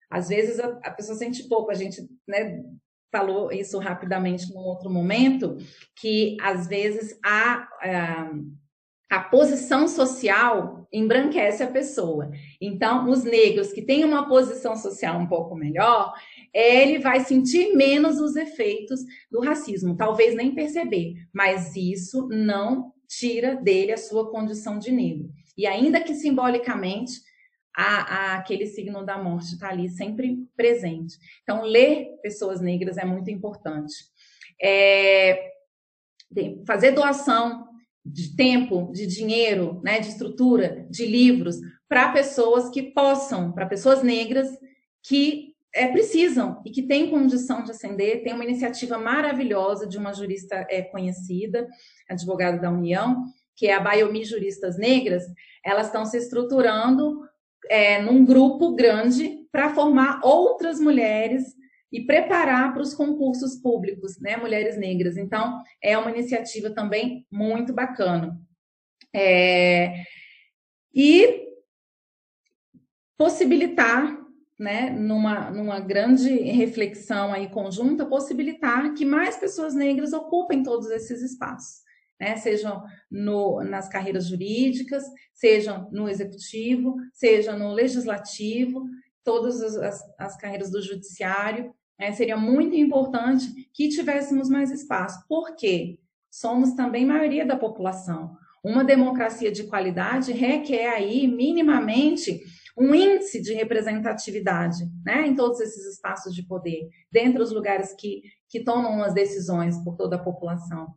Às 0.10 0.30
vezes 0.30 0.60
a, 0.60 0.68
a 0.84 0.92
pessoa 0.92 1.18
sente 1.18 1.48
pouco, 1.48 1.72
a 1.72 1.76
gente 1.76 2.08
né, 2.28 2.64
falou 3.12 3.52
isso 3.52 3.80
rapidamente 3.80 4.54
num 4.54 4.62
outro 4.62 4.90
momento, 4.90 5.58
que 5.96 6.38
às 6.42 6.68
vezes 6.68 7.18
a, 7.24 7.68
a, 7.82 8.32
a 9.10 9.20
posição 9.22 9.88
social 9.88 10.88
embranquece 10.92 11.64
a 11.64 11.72
pessoa. 11.72 12.30
Então, 12.66 13.10
os 13.10 13.24
negros 13.24 13.72
que 13.72 13.82
têm 13.82 14.04
uma 14.04 14.28
posição 14.28 14.76
social 14.76 15.20
um 15.20 15.28
pouco 15.28 15.56
melhor, 15.56 16.14
ele 16.54 17.00
vai 17.00 17.20
sentir 17.20 17.76
menos 17.76 18.20
os 18.20 18.36
efeitos 18.36 19.02
do 19.30 19.40
racismo, 19.40 19.96
talvez 19.96 20.36
nem 20.36 20.56
perceber, 20.56 21.14
mas 21.34 21.76
isso 21.76 22.28
não 22.30 22.94
tira 23.08 23.56
dele 23.56 23.92
a 23.92 23.98
sua 23.98 24.32
condição 24.32 24.80
de 24.80 24.92
negro. 24.92 25.30
E 25.58 25.68
ainda 25.68 26.02
que 26.02 26.14
simbolicamente, 26.16 27.14
a, 27.76 27.84
a, 27.84 28.36
aquele 28.38 28.66
signo 28.66 29.06
da 29.06 29.22
morte 29.22 29.54
está 29.54 29.70
ali 29.70 29.90
sempre 29.90 30.38
presente. 30.56 31.18
Então, 31.44 31.62
ler 31.64 32.08
pessoas 32.22 32.62
negras 32.62 32.98
é 32.98 33.06
muito 33.06 33.30
importante. 33.30 33.94
É, 34.62 35.52
fazer 36.66 36.92
doação 36.92 37.68
de 38.06 38.36
tempo, 38.36 38.92
de 38.94 39.08
dinheiro, 39.08 39.82
né, 39.84 40.00
de 40.00 40.10
estrutura, 40.10 40.86
de 40.90 41.06
livros, 41.06 41.58
para 41.88 42.12
pessoas 42.12 42.70
que 42.70 42.82
possam, 42.82 43.52
para 43.52 43.66
pessoas 43.66 44.02
negras 44.02 44.48
que 45.04 45.54
é, 45.74 45.88
precisam 45.88 46.62
e 46.66 46.72
que 46.72 46.84
têm 46.84 47.10
condição 47.10 47.64
de 47.64 47.72
ascender. 47.72 48.24
Tem 48.24 48.34
uma 48.34 48.46
iniciativa 48.46 48.98
maravilhosa 48.98 49.86
de 49.86 49.98
uma 49.98 50.14
jurista 50.14 50.66
é, 50.70 50.82
conhecida, 50.82 51.68
advogada 52.10 52.58
da 52.58 52.72
União, 52.72 53.24
que 53.56 53.68
é 53.68 53.74
a 53.74 53.80
Biomi 53.80 54.24
Juristas 54.24 54.78
Negras. 54.78 55.24
Elas 55.64 55.88
estão 55.88 56.06
se 56.06 56.18
estruturando 56.18 57.22
é, 57.70 58.02
num 58.02 58.26
grupo 58.26 58.74
grande 58.74 59.46
para 59.52 59.74
formar 59.74 60.22
outras 60.24 60.80
mulheres 60.80 61.56
e 61.92 62.02
preparar 62.02 62.74
para 62.74 62.82
os 62.82 62.94
concursos 62.94 63.56
públicos, 63.56 64.20
né, 64.20 64.38
mulheres 64.38 64.78
negras. 64.78 65.18
Então, 65.18 65.62
é 65.82 65.98
uma 65.98 66.12
iniciativa 66.12 66.70
também 66.70 67.26
muito 67.32 67.74
bacana. 67.74 68.38
É, 69.14 70.04
e 70.94 71.46
possibilitar 73.18 74.26
né, 74.58 74.90
numa, 74.90 75.52
numa 75.52 75.80
grande 75.80 76.30
reflexão 76.30 77.34
aí 77.34 77.50
conjunta, 77.50 78.06
possibilitar 78.06 78.94
que 78.94 79.06
mais 79.06 79.36
pessoas 79.36 79.76
negras 79.76 80.14
ocupem 80.14 80.64
todos 80.64 80.90
esses 80.90 81.22
espaços, 81.22 81.82
né, 82.20 82.38
sejam 82.38 82.82
no, 83.12 83.62
nas 83.64 83.90
carreiras 83.90 84.28
jurídicas, 84.28 85.04
sejam 85.34 85.90
no 85.92 86.08
executivo, 86.08 86.96
seja 87.14 87.56
no 87.58 87.74
legislativo, 87.74 88.86
todas 89.24 89.62
as, 89.62 89.76
as, 89.76 90.14
as 90.18 90.38
carreiras 90.38 90.72
do 90.72 90.82
judiciário. 90.82 91.74
Né, 92.00 92.12
seria 92.12 92.38
muito 92.38 92.76
importante 92.76 93.70
que 93.74 93.90
tivéssemos 93.90 94.50
mais 94.50 94.70
espaço. 94.70 95.26
Por 95.28 95.56
quê? 95.56 95.98
Somos 96.30 96.74
também 96.74 97.06
maioria 97.06 97.46
da 97.46 97.56
população. 97.56 98.36
Uma 98.62 98.84
democracia 98.84 99.52
de 99.52 99.64
qualidade 99.64 100.34
requer 100.34 100.90
aí 100.90 101.28
minimamente 101.28 102.42
um 102.78 102.94
índice 102.94 103.42
de 103.42 103.54
representatividade 103.54 104.90
né, 105.06 105.26
em 105.26 105.36
todos 105.36 105.60
esses 105.62 105.86
espaços 105.94 106.36
de 106.36 106.44
poder, 106.44 106.90
dentre 107.12 107.42
os 107.42 107.52
lugares 107.52 107.94
que, 107.94 108.22
que 108.50 108.64
tomam 108.64 109.02
as 109.02 109.14
decisões 109.14 109.78
por 109.84 109.96
toda 109.96 110.18
a 110.18 110.24
população 110.24 110.94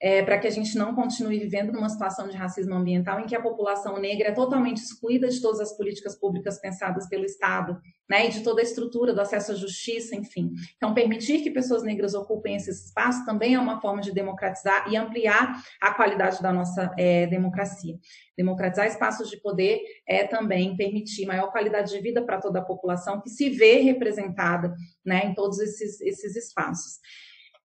é, 0.00 0.22
para 0.22 0.38
que 0.38 0.46
a 0.46 0.50
gente 0.50 0.76
não 0.78 0.94
continue 0.94 1.38
vivendo 1.38 1.72
numa 1.72 1.88
situação 1.88 2.28
de 2.28 2.36
racismo 2.36 2.74
ambiental 2.74 3.18
em 3.18 3.26
que 3.26 3.34
a 3.34 3.42
população 3.42 3.98
negra 3.98 4.28
é 4.28 4.32
totalmente 4.32 4.78
excluída 4.78 5.28
de 5.28 5.40
todas 5.40 5.60
as 5.60 5.76
políticas 5.76 6.14
públicas 6.14 6.60
pensadas 6.60 7.08
pelo 7.08 7.24
Estado, 7.24 7.80
né, 8.08 8.26
e 8.26 8.30
de 8.30 8.42
toda 8.42 8.60
a 8.60 8.64
estrutura 8.64 9.12
do 9.12 9.20
acesso 9.20 9.52
à 9.52 9.54
justiça, 9.54 10.14
enfim. 10.14 10.52
Então, 10.76 10.94
permitir 10.94 11.42
que 11.42 11.50
pessoas 11.50 11.82
negras 11.82 12.14
ocupem 12.14 12.56
esse 12.56 12.70
espaço 12.70 13.24
também 13.26 13.54
é 13.54 13.60
uma 13.60 13.80
forma 13.80 14.00
de 14.00 14.12
democratizar 14.12 14.90
e 14.90 14.96
ampliar 14.96 15.62
a 15.80 15.92
qualidade 15.92 16.40
da 16.40 16.52
nossa 16.52 16.94
é, 16.96 17.26
democracia. 17.26 17.98
Democratizar 18.36 18.86
espaços 18.86 19.28
de 19.28 19.36
poder 19.36 19.82
é 20.06 20.24
também 20.24 20.76
permitir 20.76 21.26
maior 21.26 21.50
qualidade 21.50 21.90
de 21.90 22.00
vida 22.00 22.22
para 22.22 22.40
toda 22.40 22.60
a 22.60 22.64
população 22.64 23.20
que 23.20 23.28
se 23.28 23.50
vê 23.50 23.80
representada, 23.80 24.74
né, 25.04 25.26
em 25.26 25.34
todos 25.34 25.58
esses, 25.58 26.00
esses 26.00 26.36
espaços. 26.36 26.98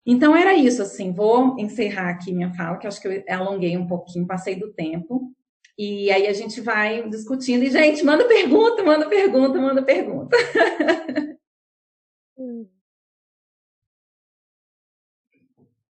Então 0.05 0.35
era 0.37 0.55
isso, 0.55 0.83
assim, 0.83 1.13
vou 1.13 1.59
encerrar 1.59 2.11
aqui 2.11 2.33
minha 2.33 2.53
fala, 2.55 2.77
que 2.77 2.87
acho 2.87 3.01
que 3.01 3.09
eu 3.09 3.25
alonguei 3.29 3.77
um 3.77 3.87
pouquinho, 3.87 4.27
passei 4.27 4.57
do 4.57 4.73
tempo. 4.73 5.33
E 5.79 6.11
aí 6.11 6.27
a 6.27 6.33
gente 6.33 6.61
vai 6.61 7.09
discutindo. 7.09 7.63
E, 7.63 7.71
gente, 7.71 8.05
manda 8.05 8.27
pergunta, 8.27 8.83
manda 8.83 9.09
pergunta, 9.09 9.59
manda 9.61 9.83
pergunta. 9.83 10.37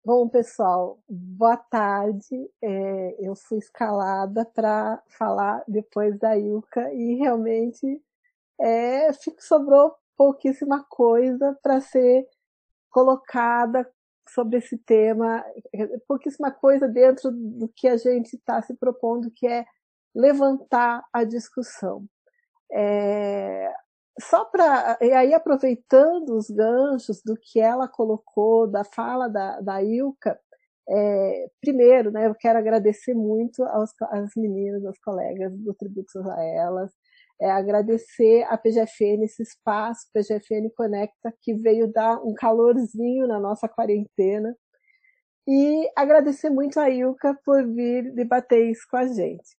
Bom, 0.08 0.30
pessoal, 0.30 0.98
boa 1.10 1.58
tarde. 1.58 2.50
É, 2.62 3.18
eu 3.20 3.36
fui 3.36 3.58
escalada 3.58 4.46
para 4.46 5.04
falar 5.10 5.62
depois 5.68 6.18
da 6.18 6.38
Ilka 6.38 6.94
e 6.94 7.16
realmente 7.16 8.02
é, 8.58 9.12
sobrou 9.38 9.94
pouquíssima 10.16 10.82
coisa 10.86 11.60
para 11.62 11.82
ser 11.82 12.26
colocada 12.90 13.86
sobre 14.38 14.60
esse 14.60 14.78
tema, 14.78 15.44
pouquíssima 16.08 16.52
coisa 16.52 16.88
dentro 16.88 17.32
do 17.32 17.68
que 17.76 17.88
a 17.88 17.98
gente 17.98 18.36
está 18.36 18.62
se 18.62 18.76
propondo, 18.76 19.32
que 19.36 19.48
é 19.48 19.66
levantar 20.14 21.04
a 21.12 21.24
discussão. 21.24 22.06
É, 22.72 23.74
só 24.20 24.46
para 24.46 25.00
e 25.02 25.12
aí 25.12 25.34
aproveitando 25.34 26.36
os 26.36 26.52
ganchos 26.52 27.20
do 27.24 27.36
que 27.36 27.60
ela 27.60 27.88
colocou 27.88 28.68
da 28.68 28.84
fala 28.84 29.28
da, 29.28 29.60
da 29.60 29.82
Ilka, 29.82 30.40
é, 30.88 31.48
primeiro, 31.60 32.12
né, 32.12 32.28
eu 32.28 32.36
quero 32.36 32.60
agradecer 32.60 33.16
muito 33.16 33.64
aos, 33.64 33.92
às 34.12 34.36
meninas, 34.38 34.86
aos 34.86 35.00
colegas 35.00 35.52
do 35.58 35.74
Tributos 35.74 36.16
a 36.28 36.44
Elas, 36.44 36.92
é, 37.40 37.52
agradecer 37.52 38.44
a 38.50 38.58
PGFN, 38.58 39.24
esse 39.24 39.44
espaço, 39.44 40.08
PGFN 40.14 40.70
Conecta, 40.76 41.34
que 41.42 41.54
veio 41.54 41.92
dar 41.92 42.18
um 42.24 42.34
calorzinho 42.34 43.28
na 43.28 43.40
nossa 43.40 43.68
quarentena. 43.68 44.56
E 45.48 45.90
agradecer 45.96 46.50
muito 46.50 46.80
a 46.80 46.90
Ilka 46.90 47.38
por 47.46 47.66
vir 47.66 48.14
debater 48.14 48.70
isso 48.70 48.86
com 48.90 48.98
a 48.98 49.08
gente. 49.08 49.58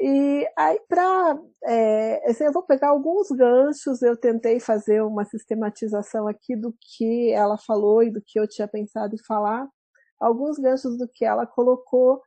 E 0.00 0.48
aí, 0.56 0.80
para. 0.88 1.38
É, 1.64 2.30
assim, 2.30 2.44
eu 2.44 2.52
vou 2.52 2.62
pegar 2.62 2.88
alguns 2.88 3.28
ganchos, 3.30 4.00
eu 4.00 4.16
tentei 4.16 4.58
fazer 4.58 5.02
uma 5.02 5.26
sistematização 5.26 6.26
aqui 6.26 6.56
do 6.56 6.74
que 6.80 7.30
ela 7.32 7.58
falou 7.58 8.02
e 8.02 8.10
do 8.10 8.22
que 8.24 8.40
eu 8.40 8.48
tinha 8.48 8.66
pensado 8.66 9.14
em 9.14 9.22
falar, 9.26 9.68
alguns 10.18 10.58
ganchos 10.58 10.96
do 10.96 11.06
que 11.06 11.24
ela 11.24 11.46
colocou, 11.46 12.22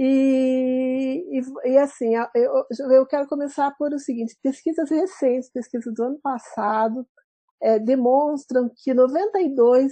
e, 0.00 1.26
e, 1.32 1.70
e, 1.72 1.76
assim, 1.76 2.14
eu, 2.32 2.64
eu 2.92 3.04
quero 3.04 3.26
começar 3.26 3.74
por 3.76 3.92
o 3.92 3.98
seguinte: 3.98 4.38
pesquisas 4.40 4.88
recentes, 4.88 5.50
pesquisas 5.50 5.92
do 5.92 6.04
ano 6.04 6.20
passado, 6.22 7.04
é, 7.60 7.80
demonstram 7.80 8.70
que 8.76 8.94
92% 8.94 9.88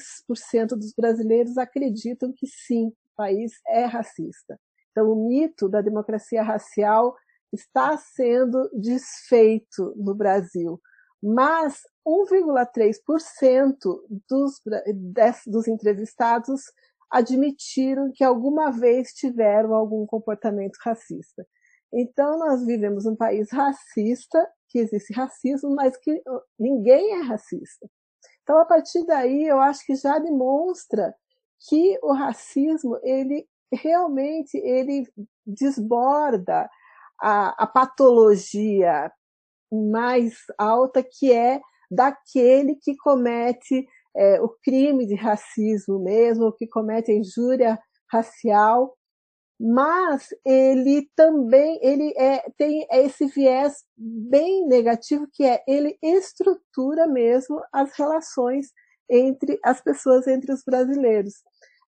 dos 0.76 0.92
brasileiros 0.96 1.58
acreditam 1.58 2.32
que 2.32 2.46
sim, 2.46 2.86
o 2.86 3.16
país 3.16 3.54
é 3.66 3.84
racista. 3.84 4.56
Então, 4.92 5.10
o 5.10 5.28
mito 5.28 5.68
da 5.68 5.80
democracia 5.80 6.40
racial 6.40 7.16
está 7.52 7.96
sendo 7.96 8.70
desfeito 8.74 9.92
no 9.96 10.14
Brasil. 10.14 10.80
Mas 11.20 11.80
1,3% 12.06 13.76
dos, 14.30 14.60
dos 15.48 15.66
entrevistados 15.66 16.62
admitiram 17.10 18.10
que 18.14 18.24
alguma 18.24 18.70
vez 18.70 19.12
tiveram 19.12 19.74
algum 19.74 20.06
comportamento 20.06 20.76
racista. 20.84 21.46
Então, 21.92 22.38
nós 22.38 22.64
vivemos 22.64 23.06
um 23.06 23.16
país 23.16 23.50
racista, 23.50 24.46
que 24.68 24.78
existe 24.78 25.12
racismo, 25.12 25.74
mas 25.74 25.96
que 25.96 26.20
ninguém 26.58 27.20
é 27.20 27.22
racista. 27.22 27.88
Então, 28.42 28.58
a 28.58 28.64
partir 28.64 29.04
daí, 29.06 29.44
eu 29.44 29.60
acho 29.60 29.84
que 29.86 29.94
já 29.94 30.18
demonstra 30.18 31.14
que 31.68 31.98
o 32.02 32.12
racismo, 32.12 32.98
ele 33.02 33.46
realmente, 33.72 34.56
ele 34.58 35.06
desborda 35.46 36.68
a, 37.20 37.64
a 37.64 37.66
patologia 37.66 39.10
mais 39.72 40.36
alta, 40.58 41.02
que 41.02 41.32
é 41.32 41.60
daquele 41.90 42.76
que 42.76 42.96
comete 42.96 43.86
é, 44.16 44.40
o 44.40 44.48
crime 44.62 45.06
de 45.06 45.14
racismo 45.14 45.98
mesmo, 45.98 46.52
que 46.52 46.66
comete 46.66 47.12
injúria 47.12 47.78
racial, 48.10 48.96
mas 49.58 50.28
ele 50.44 51.08
também 51.16 51.78
ele 51.82 52.12
é, 52.16 52.44
tem 52.58 52.86
esse 52.90 53.26
viés 53.26 53.84
bem 53.96 54.66
negativo 54.66 55.26
que 55.32 55.44
é 55.44 55.62
ele 55.66 55.96
estrutura 56.02 57.06
mesmo 57.06 57.62
as 57.72 57.96
relações 57.96 58.66
entre 59.10 59.58
as 59.64 59.80
pessoas 59.80 60.26
entre 60.26 60.52
os 60.52 60.62
brasileiros. 60.64 61.34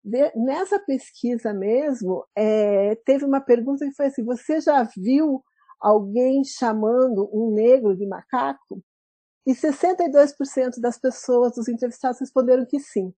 De, 0.04 0.32
nessa 0.36 0.80
pesquisa 0.80 1.54
mesmo, 1.54 2.24
é, 2.38 2.96
teve 3.06 3.26
uma 3.26 3.42
pergunta 3.42 3.86
que 3.86 3.96
foi 3.96 4.08
assim: 4.08 4.24
você 4.24 4.62
já 4.62 4.88
viu 4.96 5.44
alguém 5.82 6.44
chamando 6.44 7.28
um 7.34 7.52
negro 7.52 7.96
de 7.96 8.06
macaco? 8.06 8.84
E 9.46 9.54
62% 9.54 10.80
das 10.80 10.98
pessoas, 10.98 11.54
dos 11.54 11.68
entrevistados, 11.68 12.20
responderam 12.20 12.66
que 12.66 12.80
sim. 12.80 13.14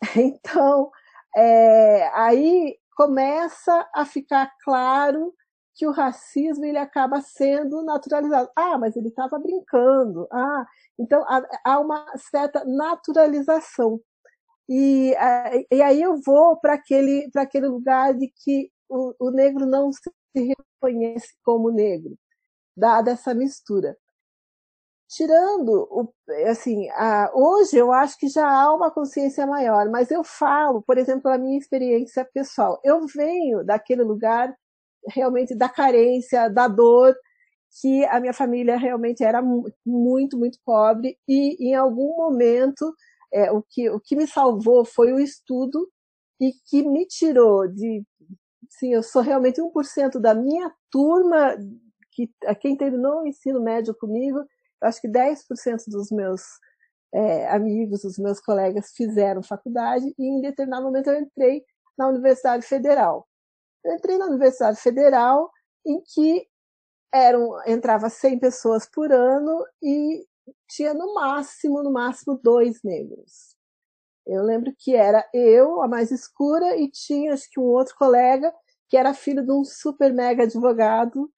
Então, 0.16 0.90
é, 1.36 2.08
aí 2.14 2.78
começa 2.96 3.88
a 3.94 4.04
ficar 4.04 4.50
claro 4.64 5.34
que 5.74 5.86
o 5.86 5.92
racismo 5.92 6.64
ele 6.64 6.78
acaba 6.78 7.20
sendo 7.20 7.82
naturalizado. 7.84 8.50
Ah, 8.56 8.78
mas 8.78 8.96
ele 8.96 9.08
estava 9.08 9.38
brincando. 9.38 10.26
Ah, 10.32 10.66
então 10.98 11.24
há, 11.64 11.78
uma 11.78 12.04
certa 12.16 12.64
naturalização. 12.64 14.00
E, 14.68 15.14
e 15.70 15.82
aí 15.82 16.00
eu 16.02 16.20
vou 16.24 16.56
para 16.58 16.74
aquele, 16.74 17.28
aquele 17.36 17.68
lugar 17.68 18.14
de 18.14 18.32
que 18.44 18.70
o, 18.88 19.14
o 19.18 19.30
negro 19.30 19.66
não 19.66 19.90
se 19.92 20.10
reconhece 20.34 21.34
como 21.44 21.70
negro, 21.70 22.16
dada 22.76 23.12
essa 23.12 23.34
mistura 23.34 23.96
tirando 25.10 25.88
o, 25.90 26.12
assim, 26.48 26.88
a, 26.90 27.30
hoje 27.34 27.76
eu 27.76 27.92
acho 27.92 28.16
que 28.16 28.28
já 28.28 28.48
há 28.48 28.72
uma 28.72 28.90
consciência 28.92 29.44
maior, 29.46 29.90
mas 29.90 30.10
eu 30.10 30.22
falo, 30.22 30.82
por 30.82 30.96
exemplo, 30.98 31.28
a 31.30 31.36
minha 31.36 31.58
experiência 31.58 32.24
pessoal. 32.24 32.80
Eu 32.84 33.06
venho 33.06 33.64
daquele 33.64 34.04
lugar 34.04 34.54
realmente 35.08 35.54
da 35.54 35.68
carência, 35.68 36.48
da 36.48 36.68
dor, 36.68 37.16
que 37.80 38.04
a 38.06 38.20
minha 38.20 38.32
família 38.32 38.76
realmente 38.76 39.24
era 39.24 39.42
muito, 39.84 40.38
muito 40.38 40.58
pobre 40.64 41.18
e 41.26 41.56
em 41.70 41.74
algum 41.74 42.16
momento 42.16 42.94
é, 43.32 43.50
o, 43.50 43.62
que, 43.62 43.90
o 43.90 44.00
que 44.00 44.16
me 44.16 44.26
salvou 44.26 44.84
foi 44.84 45.12
o 45.12 45.20
estudo 45.20 45.88
e 46.40 46.52
que 46.68 46.82
me 46.82 47.06
tirou 47.06 47.68
de, 47.68 48.02
sim, 48.68 48.92
eu 48.92 49.02
sou 49.02 49.22
realmente 49.22 49.60
1% 49.60 50.20
da 50.20 50.34
minha 50.34 50.72
turma 50.90 51.56
que 52.12 52.30
quem 52.60 52.76
terminou 52.76 53.22
o 53.22 53.26
ensino 53.26 53.60
médio 53.60 53.94
comigo 53.94 54.40
acho 54.82 55.00
que 55.00 55.08
10% 55.08 55.84
dos 55.88 56.10
meus 56.10 56.42
é, 57.12 57.48
amigos, 57.48 58.02
dos 58.02 58.18
meus 58.18 58.40
colegas 58.40 58.92
fizeram 58.92 59.42
faculdade 59.42 60.14
e 60.18 60.24
em 60.24 60.40
determinado 60.40 60.84
momento 60.84 61.10
eu 61.10 61.20
entrei 61.20 61.64
na 61.98 62.08
Universidade 62.08 62.64
Federal. 62.64 63.26
Eu 63.84 63.94
entrei 63.94 64.16
na 64.18 64.26
Universidade 64.26 64.80
Federal 64.80 65.50
em 65.86 66.00
que 66.02 66.46
eram, 67.12 67.56
entrava 67.66 68.08
100 68.08 68.38
pessoas 68.38 68.88
por 68.88 69.12
ano 69.12 69.64
e 69.82 70.24
tinha 70.68 70.94
no 70.94 71.14
máximo, 71.14 71.82
no 71.82 71.92
máximo 71.92 72.38
dois 72.42 72.80
negros. 72.84 73.56
Eu 74.26 74.42
lembro 74.42 74.72
que 74.78 74.94
era 74.94 75.28
eu, 75.32 75.82
a 75.82 75.88
mais 75.88 76.10
escura, 76.10 76.76
e 76.76 76.88
tinha 76.90 77.32
acho 77.32 77.50
que 77.50 77.58
um 77.58 77.64
outro 77.64 77.96
colega 77.96 78.52
que 78.88 78.96
era 78.96 79.14
filho 79.14 79.44
de 79.44 79.52
um 79.52 79.64
super 79.64 80.12
mega 80.12 80.42
advogado 80.42 81.30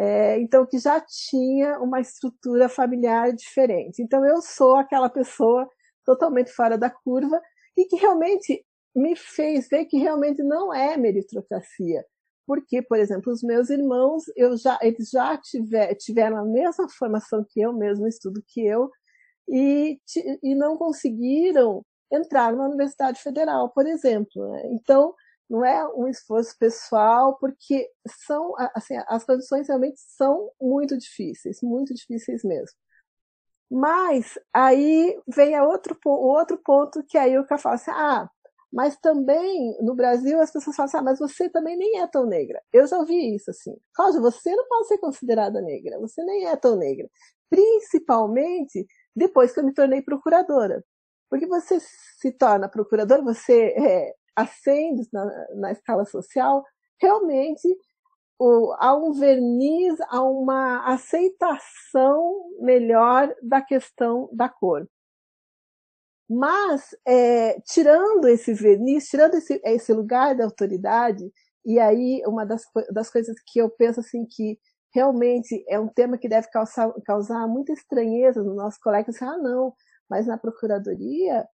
é, 0.00 0.38
então 0.40 0.64
que 0.64 0.78
já 0.78 1.00
tinha 1.00 1.80
uma 1.80 2.00
estrutura 2.00 2.68
familiar 2.68 3.32
diferente. 3.32 4.00
Então 4.00 4.24
eu 4.24 4.40
sou 4.40 4.76
aquela 4.76 5.10
pessoa 5.10 5.68
totalmente 6.04 6.52
fora 6.52 6.78
da 6.78 6.88
curva 6.88 7.42
e 7.76 7.84
que 7.84 7.96
realmente 7.96 8.64
me 8.94 9.16
fez 9.16 9.68
ver 9.68 9.86
que 9.86 9.98
realmente 9.98 10.40
não 10.40 10.72
é 10.72 10.96
meritocracia. 10.96 12.04
Porque, 12.46 12.80
por 12.80 12.98
exemplo, 12.98 13.32
os 13.32 13.42
meus 13.42 13.70
irmãos, 13.70 14.22
eu 14.36 14.56
já, 14.56 14.78
eles 14.80 15.10
já 15.10 15.36
tiver, 15.36 15.94
tiveram 15.96 16.38
a 16.38 16.44
mesma 16.44 16.88
formação 16.88 17.44
que 17.48 17.60
eu, 17.60 17.72
mesmo 17.72 18.06
estudo 18.06 18.42
que 18.46 18.64
eu, 18.64 18.90
e, 19.48 20.00
e 20.42 20.54
não 20.54 20.76
conseguiram 20.76 21.84
entrar 22.10 22.54
na 22.54 22.66
Universidade 22.66 23.20
Federal, 23.20 23.68
por 23.70 23.86
exemplo. 23.86 24.48
Né? 24.52 24.62
Então, 24.72 25.12
não 25.48 25.64
é 25.64 25.86
um 25.94 26.06
esforço 26.08 26.56
pessoal, 26.58 27.36
porque 27.38 27.88
são, 28.26 28.54
assim, 28.74 28.94
as 29.08 29.24
condições 29.24 29.68
realmente 29.68 30.00
são 30.00 30.50
muito 30.60 30.96
difíceis, 30.98 31.60
muito 31.62 31.94
difíceis 31.94 32.42
mesmo. 32.44 32.76
Mas 33.70 34.38
aí 34.52 35.18
vem 35.26 35.54
a 35.54 35.64
outro, 35.64 35.98
outro 36.04 36.58
ponto 36.58 37.04
que 37.04 37.18
aí 37.18 37.38
o 37.38 37.46
cara 37.46 37.60
fala 37.60 37.74
assim, 37.74 37.90
ah, 37.90 38.30
mas 38.72 38.96
também 38.98 39.76
no 39.82 39.94
Brasil 39.94 40.40
as 40.40 40.50
pessoas 40.50 40.76
falam 40.76 40.88
assim, 40.88 40.96
ah, 40.98 41.02
mas 41.02 41.18
você 41.18 41.48
também 41.48 41.76
nem 41.76 42.00
é 42.00 42.06
tão 42.06 42.26
negra. 42.26 42.62
Eu 42.72 42.86
já 42.86 42.98
ouvi 42.98 43.34
isso 43.34 43.50
assim. 43.50 43.76
Cláudia, 43.94 44.20
você 44.20 44.54
não 44.54 44.66
pode 44.68 44.88
ser 44.88 44.98
considerada 44.98 45.60
negra, 45.60 45.98
você 45.98 46.22
nem 46.24 46.46
é 46.46 46.56
tão 46.56 46.76
negra. 46.76 47.08
Principalmente 47.50 48.86
depois 49.14 49.52
que 49.52 49.60
eu 49.60 49.64
me 49.64 49.74
tornei 49.74 50.02
procuradora. 50.02 50.84
Porque 51.30 51.46
você 51.46 51.78
se 51.80 52.32
torna 52.32 52.68
procuradora, 52.68 53.22
você 53.22 53.74
é, 53.76 54.14
ascende 54.38 55.08
na, 55.12 55.24
na 55.56 55.72
escala 55.72 56.04
social, 56.04 56.64
realmente 57.00 57.68
o, 58.38 58.72
há 58.78 58.96
um 58.96 59.12
verniz, 59.12 59.96
há 60.08 60.22
uma 60.22 60.86
aceitação 60.86 62.50
melhor 62.60 63.34
da 63.42 63.60
questão 63.60 64.28
da 64.32 64.48
cor. 64.48 64.88
Mas, 66.30 66.94
é, 67.06 67.58
tirando 67.62 68.28
esse 68.28 68.52
verniz, 68.54 69.08
tirando 69.08 69.34
esse, 69.34 69.60
esse 69.64 69.92
lugar 69.92 70.36
da 70.36 70.44
autoridade, 70.44 71.32
e 71.64 71.78
aí 71.80 72.22
uma 72.26 72.44
das, 72.44 72.62
das 72.92 73.10
coisas 73.10 73.34
que 73.46 73.58
eu 73.58 73.68
penso 73.70 74.00
assim 74.00 74.26
que 74.26 74.58
realmente 74.94 75.64
é 75.68 75.78
um 75.80 75.88
tema 75.88 76.18
que 76.18 76.28
deve 76.28 76.48
causar, 76.50 76.92
causar 77.04 77.46
muita 77.48 77.72
estranheza 77.72 78.42
nos 78.42 78.56
nossos 78.56 78.78
colegas, 78.78 79.16
assim, 79.16 79.24
ah 79.24 79.38
não, 79.38 79.74
mas 80.08 80.26
na 80.26 80.38
procuradoria 80.38 81.46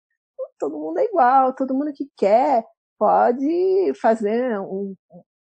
todo 0.59 0.77
mundo 0.77 0.99
é 0.99 1.05
igual, 1.05 1.53
todo 1.53 1.73
mundo 1.73 1.93
que 1.93 2.09
quer, 2.17 2.63
pode 2.97 3.93
fazer 4.01 4.59
um, 4.59 4.95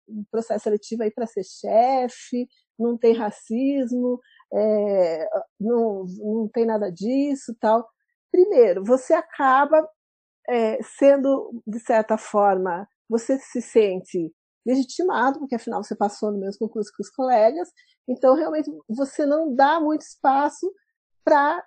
um 0.08 0.24
processo 0.32 0.64
seletivo 0.64 1.04
aí 1.04 1.12
para 1.12 1.28
ser 1.28 1.44
chefe, 1.44 2.48
não 2.78 2.98
tem 2.98 3.14
racismo, 3.14 4.20
é, 4.54 5.28
não, 5.60 6.06
não 6.20 6.50
tem 6.54 6.66
nada 6.66 6.92
disso 6.92 7.56
tal. 7.60 7.88
Primeiro, 8.32 8.84
você 8.84 9.14
acaba 9.14 9.88
é, 10.50 10.82
sendo, 10.84 11.62
de 11.66 11.80
certa 11.80 12.18
forma, 12.18 12.88
você 13.10 13.38
se 13.38 13.62
sente 13.62 14.32
legitimado, 14.66 15.40
porque 15.40 15.56
afinal 15.56 15.84
você 15.84 15.96
passou 15.96 16.32
no 16.32 16.40
mesmo 16.40 16.68
concurso 16.68 16.92
que 16.96 17.02
os 17.02 17.10
colegas, 17.10 17.70
então 18.08 18.36
realmente 18.36 18.70
você 18.90 19.26
não 19.26 19.56
dá 19.56 19.80
muito 19.80 20.02
espaço 20.02 20.72
para 21.24 21.64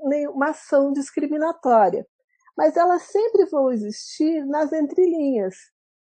nenhuma 0.00 0.50
ação 0.50 0.92
discriminatória 0.92 2.06
mas 2.60 2.76
elas 2.76 3.04
sempre 3.04 3.46
vão 3.46 3.72
existir 3.72 4.44
nas 4.44 4.70
entrelinhas. 4.70 5.56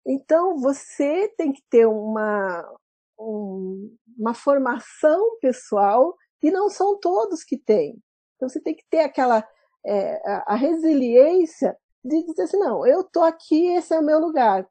Então, 0.05 0.57
você 0.57 1.33
tem 1.37 1.53
que 1.53 1.63
ter 1.69 1.85
uma, 1.85 2.69
um, 3.17 3.95
uma 4.17 4.33
formação 4.33 5.37
pessoal, 5.39 6.13
e 6.41 6.51
não 6.51 6.69
são 6.69 6.99
todos 6.99 7.45
que 7.45 7.57
têm. 7.57 7.97
Então, 8.35 8.49
você 8.49 8.59
tem 8.59 8.75
que 8.75 8.83
ter 8.89 8.99
aquela 8.99 9.47
é, 9.85 10.15
a, 10.29 10.53
a, 10.53 10.55
resiliência 10.55 11.77
de 12.03 12.21
dizer 12.25 12.41
assim, 12.41 12.57
não, 12.57 12.85
eu 12.85 12.99
estou 12.99 13.23
aqui, 13.23 13.67
esse 13.67 13.93
é 13.93 13.99
o 13.99 14.03
meu 14.03 14.19
lugar. 14.19 14.67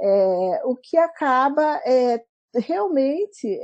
É, 0.00 0.62
o 0.64 0.74
que 0.74 0.96
acaba 0.96 1.82
é, 1.84 2.24
realmente 2.54 3.60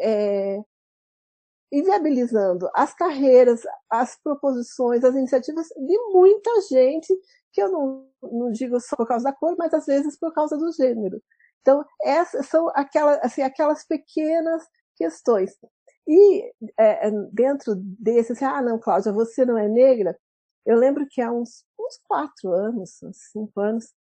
inviabilizando 1.72 2.68
as 2.74 2.92
carreiras, 2.94 3.62
as 3.88 4.16
proposições, 4.16 5.04
as 5.04 5.14
iniciativas 5.14 5.68
de 5.68 5.98
muita 6.12 6.50
gente, 6.62 7.14
que 7.52 7.62
eu 7.62 7.70
não, 7.70 8.08
não 8.22 8.50
digo 8.50 8.78
só 8.80 8.96
por 8.96 9.06
causa 9.06 9.24
da 9.24 9.32
cor, 9.32 9.54
mas 9.58 9.72
às 9.72 9.86
vezes 9.86 10.18
por 10.18 10.32
causa 10.32 10.56
do 10.56 10.72
gênero. 10.72 11.22
Então, 11.60 11.84
essas 12.02 12.46
são 12.46 12.68
aquelas, 12.74 13.18
assim, 13.22 13.42
aquelas 13.42 13.84
pequenas 13.86 14.66
questões. 14.96 15.52
E 16.08 16.42
é, 16.78 17.08
é 17.08 17.10
dentro 17.32 17.74
desse, 17.76 18.32
assim, 18.32 18.44
ah, 18.44 18.62
não, 18.62 18.78
Cláudia, 18.78 19.12
você 19.12 19.44
não 19.44 19.58
é 19.58 19.68
negra, 19.68 20.18
eu 20.66 20.76
lembro 20.76 21.06
que 21.08 21.20
há 21.20 21.32
uns, 21.32 21.64
uns 21.78 22.00
quatro 22.06 22.52
anos, 22.52 23.02
uns 23.02 23.16
cinco 23.32 23.60
anos, 23.60 23.92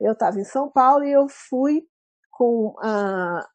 eu 0.00 0.12
estava 0.12 0.40
em 0.40 0.44
São 0.44 0.68
Paulo 0.70 1.04
e 1.04 1.12
eu 1.12 1.26
fui 1.28 1.86
com 2.30 2.74
a, 2.80 3.46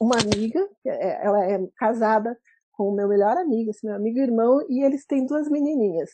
uma 0.00 0.16
amiga, 0.16 0.68
é, 0.86 1.24
ela 1.24 1.44
é 1.44 1.58
casada 1.76 2.38
com 2.78 2.90
o 2.90 2.94
meu 2.94 3.08
melhor 3.08 3.36
amigo, 3.36 3.70
esse 3.70 3.84
meu 3.84 3.96
amigo 3.96 4.20
irmão, 4.20 4.64
e 4.70 4.84
eles 4.84 5.04
têm 5.04 5.26
duas 5.26 5.48
menininhas. 5.50 6.10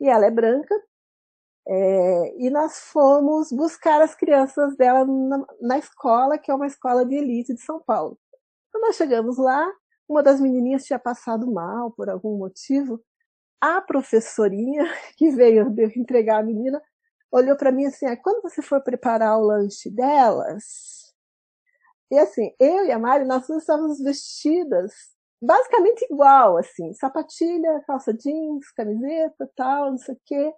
E 0.00 0.08
ela 0.08 0.24
é 0.24 0.30
branca, 0.30 0.74
é, 1.68 2.34
e 2.38 2.48
nós 2.48 2.78
fomos 2.78 3.52
buscar 3.52 4.00
as 4.00 4.14
crianças 4.14 4.74
dela 4.74 5.04
na, 5.04 5.46
na, 5.60 5.78
escola, 5.78 6.38
que 6.38 6.50
é 6.50 6.54
uma 6.54 6.66
escola 6.66 7.04
de 7.04 7.14
elite 7.14 7.52
de 7.52 7.60
São 7.60 7.78
Paulo. 7.78 8.18
Quando 8.72 8.84
nós 8.84 8.96
chegamos 8.96 9.36
lá, 9.36 9.70
uma 10.08 10.22
das 10.22 10.40
menininhas 10.40 10.84
tinha 10.84 10.98
passado 10.98 11.46
mal 11.52 11.90
por 11.90 12.08
algum 12.08 12.38
motivo. 12.38 13.04
A 13.60 13.82
professorinha 13.82 14.84
que 15.18 15.30
veio 15.30 15.68
entregar 15.94 16.40
a 16.40 16.42
menina 16.42 16.82
olhou 17.30 17.56
para 17.56 17.70
mim 17.70 17.84
assim: 17.84 18.06
ah, 18.06 18.16
quando 18.16 18.40
você 18.42 18.62
for 18.62 18.82
preparar 18.82 19.38
o 19.38 19.42
lanche 19.42 19.90
delas, 19.90 21.14
e 22.10 22.18
assim, 22.18 22.54
eu 22.58 22.86
e 22.86 22.92
a 22.92 22.98
Mari, 22.98 23.26
nós 23.26 23.46
estávamos 23.50 24.00
vestidas 24.00 25.17
basicamente 25.40 26.06
igual, 26.10 26.56
assim, 26.56 26.92
sapatilha, 26.94 27.82
calça 27.86 28.12
jeans, 28.12 28.70
camiseta, 28.72 29.50
tal, 29.56 29.90
não 29.90 29.98
sei 29.98 30.14
o 30.14 30.20
quê. 30.24 30.52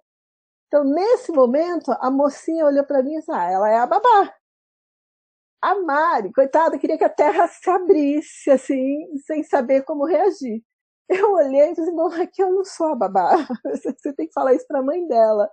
Então, 0.67 0.83
nesse 0.83 1.31
momento, 1.31 1.91
a 1.99 2.09
mocinha 2.09 2.65
olhou 2.65 2.85
para 2.85 3.03
mim 3.03 3.15
e 3.15 3.19
disse, 3.19 3.31
ah, 3.31 3.51
ela 3.51 3.69
é 3.69 3.77
a 3.77 3.85
babá. 3.87 4.33
A 5.61 5.75
Mari, 5.81 6.31
coitada, 6.33 6.79
queria 6.79 6.97
que 6.97 7.03
a 7.03 7.09
terra 7.09 7.47
se 7.47 7.69
abrisse, 7.69 8.49
assim, 8.49 9.17
sem 9.25 9.43
saber 9.43 9.83
como 9.83 10.05
reagir. 10.05 10.63
eu 11.09 11.33
olhei 11.33 11.69
e 11.71 11.73
disse, 11.73 11.91
bom, 11.91 12.07
aqui 12.07 12.41
eu 12.41 12.51
não 12.51 12.63
sou 12.65 12.87
a 12.87 12.95
babá. 12.95 13.31
Você 13.65 14.13
tem 14.13 14.27
que 14.27 14.33
falar 14.33 14.53
isso 14.55 14.65
para 14.67 14.79
a 14.79 14.83
mãe 14.83 15.07
dela. 15.07 15.49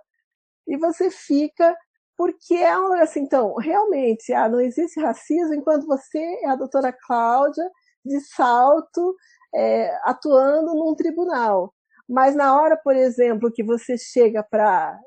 E 0.67 0.77
você 0.77 1.09
fica, 1.11 1.75
porque 2.17 2.55
é 2.55 2.73
assim, 3.01 3.21
então, 3.21 3.55
realmente, 3.55 4.33
ah, 4.33 4.47
não 4.49 4.61
existe 4.61 4.99
racismo 4.99 5.53
enquanto 5.55 5.87
você 5.87 6.19
é 6.43 6.49
a 6.49 6.55
doutora 6.55 6.93
Cláudia 6.93 7.69
de 8.09 8.19
salto, 8.21 9.15
é, 9.55 9.91
atuando 10.03 10.75
num 10.75 10.95
tribunal. 10.95 11.73
Mas 12.07 12.35
na 12.35 12.59
hora, 12.59 12.77
por 12.77 12.95
exemplo, 12.95 13.51
que 13.51 13.63
você 13.63 13.97
chega 13.97 14.43
para 14.43 14.97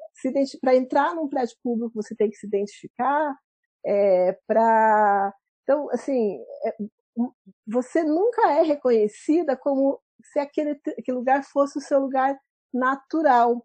para 0.61 0.77
entrar 0.77 1.15
num 1.17 1.29
prédio 1.29 1.57
público, 1.65 1.91
você 2.01 2.15
tem 2.15 2.31
que 2.31 2.37
se 2.37 2.47
identificar, 2.47 3.35
é, 3.85 4.39
para 4.47 5.35
então, 5.63 5.89
assim, 5.91 6.39
é, 6.67 6.77
você 7.67 8.03
nunca 8.03 8.51
é 8.53 8.63
reconhecida 8.63 9.57
como 9.57 10.01
se 10.25 10.39
aquele, 10.39 10.81
aquele 10.99 11.17
lugar 11.17 11.45
fosse 11.45 11.79
o 11.79 11.81
seu 11.81 12.01
lugar 12.01 12.37
natural. 12.73 13.65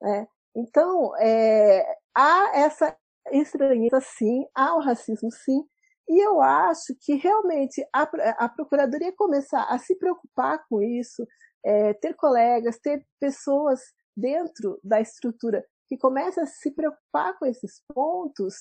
Né? 0.00 0.26
Então, 0.56 1.16
é, 1.18 1.84
há 2.16 2.52
essa 2.54 2.96
estranheza 3.32 4.00
sim, 4.00 4.46
há 4.54 4.74
o 4.76 4.80
racismo 4.80 5.30
sim, 5.30 5.62
e 6.08 6.24
eu 6.24 6.40
acho 6.40 6.94
que 7.00 7.14
realmente 7.14 7.86
a, 7.94 8.02
a 8.44 8.48
Procuradoria 8.48 9.12
começar 9.14 9.64
a 9.64 9.78
se 9.78 9.94
preocupar 9.96 10.64
com 10.68 10.82
isso, 10.82 11.26
é, 11.64 11.92
ter 11.94 12.14
colegas, 12.14 12.78
ter 12.78 13.06
pessoas 13.20 13.80
dentro 14.16 14.80
da 14.82 15.00
estrutura 15.00 15.64
que 15.86 15.96
começam 15.96 16.44
a 16.44 16.46
se 16.46 16.70
preocupar 16.70 17.38
com 17.38 17.46
esses 17.46 17.82
pontos, 17.94 18.54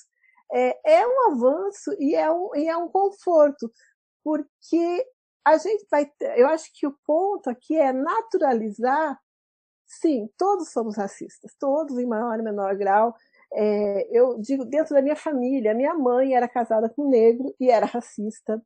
é, 0.52 1.00
é 1.02 1.08
um 1.08 1.32
avanço 1.32 1.94
e 2.00 2.16
é 2.16 2.32
um, 2.32 2.56
e 2.56 2.68
é 2.68 2.78
um 2.78 2.90
conforto, 2.90 3.72
porque 4.24 5.06
a 5.46 5.58
gente 5.58 5.86
vai. 5.90 6.10
Eu 6.36 6.48
acho 6.48 6.70
que 6.74 6.86
o 6.86 6.98
ponto 7.06 7.50
aqui 7.50 7.78
é 7.78 7.94
naturalizar. 7.94 9.18
Sim, 9.86 10.30
todos 10.38 10.72
somos 10.72 10.98
racistas, 10.98 11.56
todos 11.58 11.98
em 11.98 12.06
maior 12.06 12.38
ou 12.38 12.44
menor 12.44 12.76
grau. 12.76 13.16
É, 13.54 14.18
eu 14.18 14.40
digo, 14.40 14.66
dentro 14.66 14.94
da 14.94 15.02
minha 15.02 15.16
família, 15.16 15.74
minha 15.74 15.94
mãe 15.94 16.34
era 16.36 16.48
casada 16.48 16.90
com 16.90 17.04
um 17.04 17.10
negro 17.10 17.54
e 17.60 17.70
era 17.70 17.86
racista. 17.86 18.62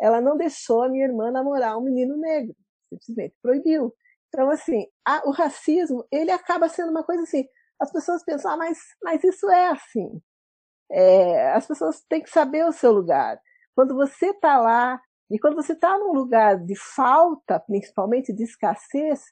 Ela 0.00 0.20
não 0.20 0.36
deixou 0.36 0.82
a 0.82 0.88
minha 0.88 1.06
irmã 1.06 1.30
namorar 1.30 1.78
um 1.78 1.82
menino 1.82 2.16
negro, 2.16 2.54
simplesmente 2.88 3.34
proibiu. 3.42 3.94
Então, 4.28 4.50
assim, 4.50 4.86
a, 5.04 5.26
o 5.26 5.30
racismo, 5.30 6.06
ele 6.10 6.30
acaba 6.30 6.68
sendo 6.68 6.90
uma 6.90 7.02
coisa 7.02 7.22
assim, 7.22 7.46
as 7.80 7.90
pessoas 7.92 8.24
pensam, 8.24 8.52
ah, 8.52 8.56
mas, 8.56 8.78
mas 9.02 9.22
isso 9.24 9.48
é 9.50 9.68
assim. 9.68 10.20
É, 10.90 11.52
as 11.52 11.66
pessoas 11.66 12.02
têm 12.08 12.22
que 12.22 12.30
saber 12.30 12.64
o 12.64 12.72
seu 12.72 12.92
lugar. 12.92 13.40
Quando 13.74 13.94
você 13.94 14.30
está 14.30 14.58
lá, 14.58 15.00
e 15.30 15.38
quando 15.38 15.56
você 15.56 15.72
está 15.72 15.98
num 15.98 16.12
lugar 16.12 16.58
de 16.58 16.74
falta, 16.76 17.58
principalmente 17.60 18.32
de 18.32 18.44
escassez, 18.44 19.24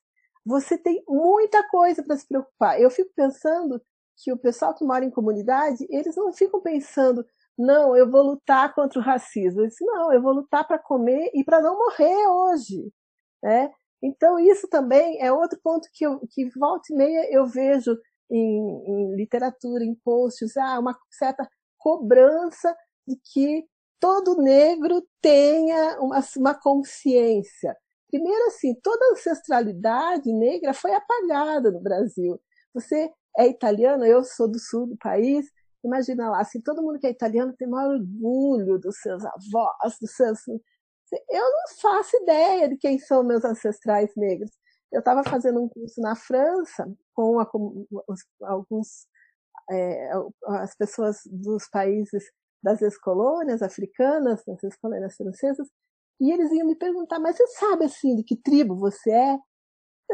você 0.45 0.77
tem 0.77 1.03
muita 1.09 1.67
coisa 1.69 2.03
para 2.03 2.17
se 2.17 2.27
preocupar. 2.27 2.81
Eu 2.81 2.91
fico 2.91 3.11
pensando 3.15 3.81
que 4.17 4.33
o 4.33 4.39
pessoal 4.39 4.75
que 4.75 4.85
mora 4.85 5.05
em 5.05 5.11
comunidade, 5.11 5.87
eles 5.91 6.17
não 6.17 6.33
ficam 6.33 6.61
pensando, 6.61 7.27
não, 7.57 7.97
eu 7.97 8.11
vou 8.11 8.23
lutar 8.23 8.75
contra 8.75 8.99
o 8.99 9.03
racismo. 9.03 9.63
Eles, 9.63 9.77
não, 9.81 10.13
eu 10.13 10.21
vou 10.21 10.33
lutar 10.33 10.67
para 10.67 10.79
comer 10.79 11.31
e 11.35 11.45
para 11.45 11.61
não 11.61 11.79
morrer 11.79 12.27
hoje. 12.27 12.93
Né? 13.43 13.71
Então, 14.03 14.39
isso 14.39 14.69
também 14.69 15.21
é 15.21 15.33
outro 15.33 15.59
ponto 15.63 15.89
que, 15.93 16.05
eu, 16.05 16.21
que 16.31 16.49
volta 16.59 16.93
e 16.93 16.97
meia 16.97 17.33
eu 17.33 17.47
vejo 17.47 17.97
em, 18.31 18.83
em 18.87 19.17
literatura, 19.17 19.85
em 19.85 19.95
posts, 19.95 20.57
há 20.57 20.79
uma 20.79 20.99
certa 21.11 21.49
cobrança 21.79 22.75
de 23.07 23.17
que 23.33 23.65
todo 24.01 24.43
negro 24.43 25.07
tenha 25.21 26.01
uma, 26.01 26.21
uma 26.37 26.55
consciência. 26.55 27.77
Primeiro, 28.09 28.47
assim, 28.47 28.75
toda 28.83 29.05
a 29.07 29.13
ancestralidade 29.13 30.33
negra 30.33 30.73
foi 30.75 30.93
apagada 30.95 31.71
no 31.71 31.81
Brasil. 31.81 32.41
Você 32.73 33.11
é 33.39 33.47
italiano, 33.49 34.05
eu 34.05 34.23
sou 34.25 34.49
do 34.49 34.59
sul 34.59 34.87
do 34.87 34.97
país, 34.97 35.47
imagina 35.85 36.31
lá, 36.31 36.41
assim, 36.41 36.61
todo 36.61 36.83
mundo 36.83 36.99
que 36.99 37.07
é 37.07 37.11
italiano 37.11 37.55
tem 37.57 37.69
maior 37.69 37.95
orgulho 37.95 38.79
dos 38.79 38.97
seus 38.99 39.25
avós, 39.25 39.99
dos 40.01 40.15
seus. 40.15 40.41
Eu 40.49 41.43
não 41.43 41.77
faço 41.81 42.17
ideia 42.23 42.69
de 42.69 42.77
quem 42.77 42.99
são 42.99 43.23
meus 43.23 43.45
ancestrais 43.45 44.11
negros. 44.17 44.51
Eu 44.91 45.01
estava 45.01 45.23
fazendo 45.25 45.63
um 45.63 45.69
curso 45.69 46.01
na 46.01 46.15
França 46.17 46.91
com 47.13 47.41
a, 47.41 47.51
alguns 48.43 49.07
é, 49.71 50.11
as 50.47 50.75
pessoas 50.77 51.19
dos 51.27 51.69
países 51.69 52.25
das 52.63 52.81
ex-colônias 52.81 53.63
africanas, 53.63 54.43
das 54.47 54.63
ex-colônias 54.63 55.17
francesas, 55.17 55.69
e 56.21 56.33
eles 56.33 56.51
iam 56.53 56.67
me 56.67 56.77
perguntar, 56.77 57.19
mas 57.19 57.37
você 57.37 57.47
sabe 57.49 57.85
assim 57.85 58.17
de 58.17 58.23
que 58.23 58.37
tribo 58.37 58.77
você 58.77 59.11
é? 59.11 59.39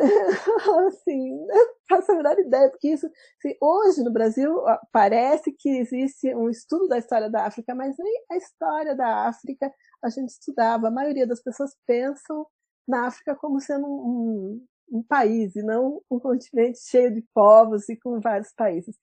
assim, 0.89 1.47
não 1.47 1.67
faço 1.89 2.13
a 2.13 2.17
menor 2.17 2.39
ideia, 2.39 2.71
porque 2.71 2.89
isso, 2.89 3.07
assim, 3.39 3.57
hoje 3.61 4.03
no 4.03 4.13
Brasil 4.13 4.55
parece 4.93 5.53
que 5.53 5.69
existe 5.69 6.35
um 6.35 6.49
estudo 6.49 6.89
da 6.89 6.99
história 6.99 7.29
da 7.29 7.47
África, 7.47 7.75
mas 7.75 7.97
nem 7.99 8.25
a 8.31 8.37
história 8.37 8.95
da 8.95 9.29
África 9.29 9.73
a 10.03 10.09
gente 10.09 10.31
estudava. 10.31 10.89
A 10.89 10.91
maioria 10.91 11.27
das 11.27 11.43
pessoas 11.43 11.77
pensam 11.87 12.47
na 12.89 13.07
África 13.07 13.37
como 13.37 13.61
sendo 13.61 13.87
um, 13.87 14.65
um 14.91 15.03
país 15.03 15.55
e 15.55 15.63
não 15.63 16.03
um 16.11 16.19
continente 16.19 16.79
cheio 16.81 17.13
de 17.13 17.23
povos 17.35 17.89
e 17.89 17.97
com 17.97 18.21
vários 18.21 18.53
países. 18.53 18.97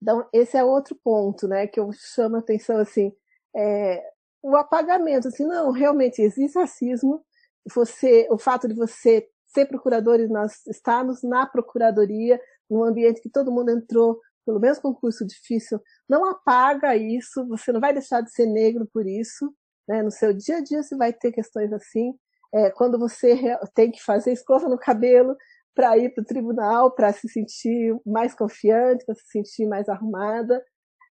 Então, 0.00 0.26
esse 0.32 0.56
é 0.56 0.64
outro 0.64 0.96
ponto, 1.02 1.46
né, 1.46 1.66
que 1.66 1.78
eu 1.78 1.90
chamo 1.92 2.36
a 2.36 2.38
atenção, 2.40 2.78
assim, 2.78 3.12
é, 3.54 4.02
o 4.42 4.56
apagamento, 4.56 5.28
assim, 5.28 5.46
não, 5.46 5.70
realmente 5.70 6.20
existe 6.20 6.58
racismo, 6.58 7.24
você, 7.72 8.26
o 8.30 8.36
fato 8.36 8.66
de 8.66 8.74
você 8.74 9.28
ser 9.52 9.66
procurador 9.66 10.20
e 10.20 10.28
nós 10.28 10.66
estarmos 10.66 11.22
na 11.22 11.46
procuradoria, 11.46 12.40
num 12.70 12.84
ambiente 12.84 13.20
que 13.20 13.30
todo 13.30 13.52
mundo 13.52 13.70
entrou 13.70 14.20
pelo 14.44 14.58
mesmo 14.58 14.82
concurso 14.82 15.24
difícil, 15.26 15.80
não 16.08 16.24
apaga 16.24 16.96
isso, 16.96 17.46
você 17.46 17.70
não 17.70 17.80
vai 17.80 17.92
deixar 17.92 18.22
de 18.22 18.32
ser 18.32 18.46
negro 18.46 18.88
por 18.92 19.06
isso, 19.06 19.54
né, 19.88 20.02
no 20.02 20.10
seu 20.10 20.32
dia 20.32 20.56
a 20.56 20.60
dia 20.60 20.82
você 20.82 20.96
vai 20.96 21.12
ter 21.12 21.30
questões 21.30 21.72
assim, 21.72 22.14
é, 22.52 22.70
quando 22.70 22.98
você 22.98 23.56
tem 23.74 23.90
que 23.90 24.02
fazer 24.02 24.32
escova 24.32 24.68
no 24.68 24.78
cabelo 24.78 25.36
para 25.74 25.96
ir 25.96 26.12
para 26.12 26.22
o 26.22 26.26
tribunal, 26.26 26.90
para 26.90 27.12
se 27.12 27.28
sentir 27.28 27.94
mais 28.04 28.34
confiante, 28.34 29.04
para 29.06 29.14
se 29.14 29.26
sentir 29.26 29.66
mais 29.66 29.88
arrumada. 29.88 30.62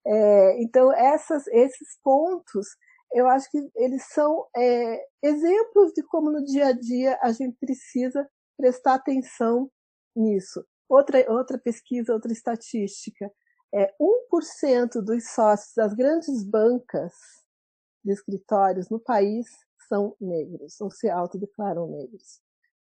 É, 0.04 0.62
então, 0.62 0.92
essas, 0.92 1.46
esses 1.48 1.98
pontos, 2.02 2.66
eu 3.12 3.28
acho 3.28 3.50
que 3.50 3.58
eles 3.76 4.04
são 4.12 4.46
é, 4.56 5.06
exemplos 5.22 5.92
de 5.92 6.02
como 6.02 6.30
no 6.30 6.44
dia 6.44 6.68
a 6.68 6.72
dia 6.72 7.18
a 7.22 7.32
gente 7.32 7.56
precisa 7.58 8.28
prestar 8.56 8.94
atenção 8.94 9.70
nisso. 10.14 10.64
Outra, 10.88 11.24
outra 11.30 11.58
pesquisa, 11.58 12.12
outra 12.12 12.32
estatística, 12.32 13.30
é 13.74 13.94
1% 14.00 15.02
dos 15.02 15.28
sócios 15.30 15.74
das 15.74 15.94
grandes 15.94 16.42
bancas 16.42 17.12
de 18.04 18.12
escritórios 18.12 18.88
no 18.88 18.98
país 18.98 19.46
são 19.88 20.16
negros, 20.20 20.80
ou 20.80 20.90
se 20.90 21.08
autodeclaram 21.08 21.86
negros. 21.86 22.40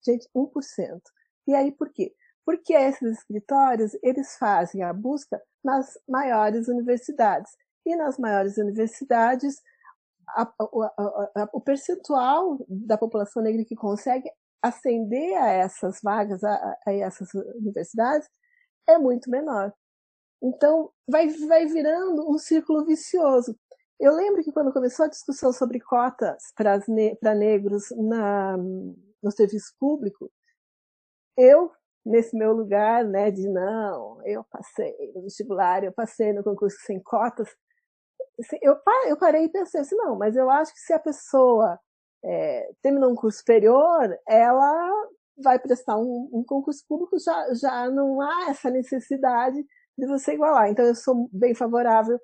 Gente, 0.05 0.28
1%. 0.36 1.01
E 1.47 1.53
aí 1.53 1.72
por 1.72 1.91
quê? 1.91 2.13
Porque 2.45 2.74
esses 2.74 3.19
escritórios, 3.19 3.91
eles 4.01 4.36
fazem 4.38 4.84
a 4.84 4.93
busca 4.93 5.41
nas 5.63 5.97
maiores 6.07 6.67
universidades. 6.67 7.51
E 7.86 7.95
nas 7.95 8.17
maiores 8.17 8.57
universidades, 8.57 9.61
a, 10.36 10.42
a, 10.44 11.42
a, 11.44 11.50
o 11.54 11.62
percentual 11.62 12.58
da 12.68 12.98
população 12.98 13.42
negra 13.42 13.64
que 13.66 13.76
consegue 13.76 14.30
ascender 14.62 15.36
a 15.42 15.50
essas 15.50 16.00
vagas, 16.04 16.44
a, 16.44 16.78
essas 16.88 17.34
universidades, 17.34 18.30
é 18.88 18.98
muito 18.98 19.30
menor. 19.30 19.74
Então, 20.44 20.92
vai, 21.08 21.28
vai 21.48 21.66
virando 21.66 22.30
um 22.30 22.38
círculo 22.38 22.86
vicioso. 22.86 23.56
Eu 24.00 24.14
lembro 24.16 24.44
que 24.44 24.52
quando 24.52 24.74
começou 24.74 25.06
a 25.06 25.10
discussão 25.10 25.54
sobre 25.54 25.80
cotas 25.80 26.52
para 26.56 26.80
ne 26.88 27.16
negros 27.36 27.92
na, 27.92 28.58
no 28.58 29.32
serviço 29.32 29.76
público, 29.80 30.32
eu, 31.38 31.72
nesse 32.04 32.36
meu 32.36 32.54
lugar, 32.54 33.06
né, 33.06 33.30
de 33.30 33.48
não, 33.48 34.20
eu 34.26 34.44
passei 34.46 34.94
no 35.14 35.22
vestibular, 35.22 35.84
eu 35.84 35.94
passei 35.94 36.34
no 36.34 36.44
concurso 36.44 36.78
sem 36.86 37.00
cotas, 37.02 37.50
eu, 38.61 38.78
eu 39.07 39.17
parei 39.17 39.45
e 39.45 39.49
pensei 39.49 39.82
assim, 39.82 39.95
não, 39.95 40.17
mas 40.17 40.36
eu 40.36 40.49
acho 40.49 40.74
que 40.74 40.80
se 40.80 40.93
a 40.93 40.99
pessoa 40.99 41.80
é, 42.24 42.72
terminou 42.82 43.11
um 43.11 43.15
curso 43.15 43.39
superior, 43.39 44.17
ela 44.28 44.91
vai 45.38 45.59
prestar 45.59 45.97
um, 45.97 46.30
um 46.32 46.43
concurso 46.43 46.84
público, 46.88 47.17
já, 47.19 47.53
já 47.53 47.89
não 47.89 48.22
há 48.22 48.49
essa 48.49 48.69
necessidade 48.69 49.63
de 49.97 50.07
você 50.07 50.34
igualar. 50.34 50.69
Então, 50.69 50.86
eu 50.86 50.95
sou 50.95 51.30
bem 51.32 51.53
favorável 51.55 52.19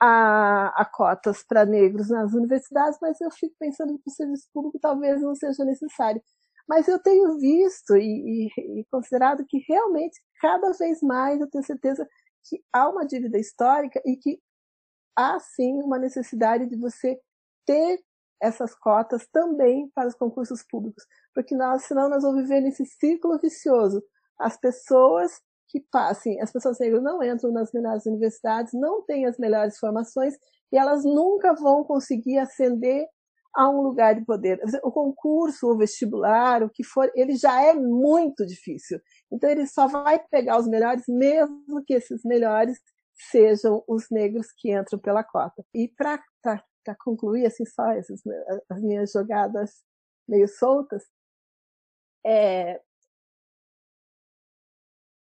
a, 0.00 0.68
a 0.80 0.84
cotas 0.84 1.42
para 1.42 1.64
negros 1.64 2.08
nas 2.08 2.32
universidades, 2.32 2.98
mas 3.02 3.20
eu 3.20 3.30
fico 3.30 3.54
pensando 3.58 3.98
que 3.98 4.08
o 4.08 4.12
serviço 4.12 4.48
público 4.52 4.78
talvez 4.80 5.20
não 5.20 5.34
seja 5.34 5.64
necessário. 5.64 6.22
Mas 6.68 6.86
eu 6.86 6.98
tenho 6.98 7.38
visto 7.38 7.96
e, 7.96 8.48
e, 8.56 8.80
e, 8.80 8.84
considerado 8.90 9.44
que 9.46 9.64
realmente 9.68 10.20
cada 10.40 10.70
vez 10.72 11.00
mais 11.02 11.40
eu 11.40 11.48
tenho 11.48 11.64
certeza 11.64 12.06
que 12.44 12.62
há 12.72 12.88
uma 12.88 13.06
dívida 13.06 13.38
histórica 13.38 14.00
e 14.04 14.16
que 14.16 14.38
há 15.18 15.40
sim 15.40 15.82
uma 15.82 15.98
necessidade 15.98 16.66
de 16.66 16.76
você 16.76 17.18
ter 17.66 18.00
essas 18.40 18.72
cotas 18.72 19.26
também 19.32 19.90
para 19.92 20.06
os 20.06 20.14
concursos 20.14 20.62
públicos, 20.62 21.04
porque 21.34 21.56
nós, 21.56 21.82
senão 21.82 22.08
nós 22.08 22.22
vamos 22.22 22.42
viver 22.42 22.60
nesse 22.60 22.86
círculo 22.86 23.36
vicioso. 23.36 24.00
As 24.38 24.56
pessoas 24.56 25.32
que 25.66 25.80
passem, 25.90 26.40
as 26.40 26.52
pessoas 26.52 26.78
negras 26.78 27.02
não 27.02 27.20
entram 27.20 27.50
nas 27.50 27.72
melhores 27.72 28.06
universidades, 28.06 28.72
não 28.72 29.02
têm 29.02 29.26
as 29.26 29.36
melhores 29.38 29.76
formações 29.76 30.34
e 30.72 30.78
elas 30.78 31.04
nunca 31.04 31.52
vão 31.52 31.82
conseguir 31.82 32.38
ascender 32.38 33.06
a 33.54 33.68
um 33.68 33.82
lugar 33.82 34.14
de 34.14 34.24
poder. 34.24 34.60
O 34.84 34.92
concurso, 34.92 35.66
o 35.66 35.76
vestibular, 35.76 36.62
o 36.62 36.70
que 36.70 36.84
for, 36.84 37.10
ele 37.14 37.34
já 37.34 37.60
é 37.60 37.74
muito 37.74 38.46
difícil. 38.46 39.00
Então 39.32 39.50
ele 39.50 39.66
só 39.66 39.88
vai 39.88 40.20
pegar 40.30 40.58
os 40.58 40.68
melhores, 40.68 41.04
mesmo 41.08 41.82
que 41.84 41.94
esses 41.94 42.22
melhores 42.24 42.78
sejam 43.18 43.82
os 43.86 44.08
negros 44.10 44.52
que 44.52 44.72
entram 44.72 44.98
pela 44.98 45.24
cota. 45.24 45.64
E 45.74 45.88
para 45.88 46.22
concluir 47.00 47.46
assim 47.46 47.64
só 47.66 47.90
essas, 47.90 48.22
as 48.70 48.80
minhas 48.80 49.10
jogadas 49.12 49.82
meio 50.26 50.46
soltas, 50.46 51.04
é, 52.24 52.80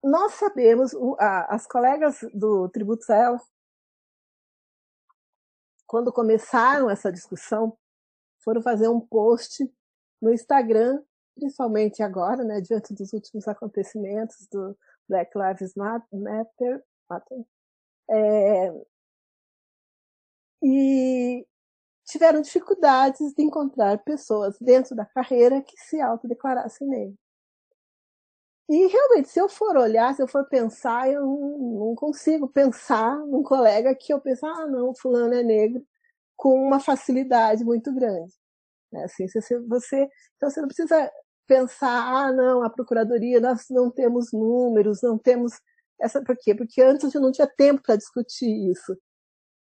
nós 0.03 0.33
sabemos, 0.33 0.91
as 1.19 1.67
colegas 1.67 2.19
do 2.33 2.67
Tributo 2.69 3.03
Sahel, 3.03 3.37
quando 5.85 6.11
começaram 6.11 6.89
essa 6.89 7.11
discussão, 7.11 7.77
foram 8.43 8.61
fazer 8.61 8.87
um 8.87 8.99
post 8.99 9.63
no 10.21 10.33
Instagram, 10.33 11.03
principalmente 11.35 12.01
agora, 12.01 12.43
né, 12.43 12.61
diante 12.61 12.93
dos 12.93 13.13
últimos 13.13 13.47
acontecimentos 13.47 14.47
do 14.51 14.75
Black 15.07 15.31
Lives 15.37 15.73
Matter, 15.75 16.83
é, 18.11 18.73
e 20.63 21.45
tiveram 22.05 22.41
dificuldades 22.41 23.33
de 23.33 23.43
encontrar 23.43 23.97
pessoas 24.03 24.57
dentro 24.59 24.95
da 24.95 25.05
carreira 25.05 25.61
que 25.61 25.77
se 25.77 25.99
autodeclarassem 26.01 26.87
negras. 26.87 27.15
E 28.69 28.87
realmente, 28.87 29.29
se 29.29 29.39
eu 29.39 29.49
for 29.49 29.75
olhar, 29.75 30.13
se 30.15 30.21
eu 30.21 30.27
for 30.27 30.47
pensar, 30.47 31.09
eu 31.11 31.25
não, 31.25 31.93
consigo 31.95 32.47
pensar 32.47 33.17
num 33.25 33.43
colega 33.43 33.93
que 33.95 34.13
eu 34.13 34.19
penso, 34.21 34.45
ah, 34.45 34.65
não, 34.67 34.95
fulano 34.95 35.33
é 35.33 35.43
negro, 35.43 35.85
com 36.37 36.55
uma 36.55 36.79
facilidade 36.79 37.63
muito 37.65 37.93
grande. 37.93 38.33
Né? 38.91 39.03
Assim, 39.03 39.27
você, 39.27 39.59
você, 39.59 40.09
então 40.37 40.49
você 40.49 40.61
não 40.61 40.67
precisa 40.67 41.11
pensar, 41.47 41.89
ah, 41.89 42.31
não, 42.31 42.63
a 42.63 42.69
procuradoria, 42.69 43.41
nós 43.41 43.65
não 43.69 43.91
temos 43.91 44.31
números, 44.31 45.01
não 45.01 45.17
temos 45.17 45.53
essa, 46.01 46.23
por 46.23 46.35
quê? 46.37 46.55
Porque 46.55 46.81
antes 46.81 47.13
eu 47.13 47.21
não 47.21 47.31
tinha 47.31 47.47
tempo 47.47 47.81
para 47.81 47.95
discutir 47.95 48.71
isso. 48.71 48.97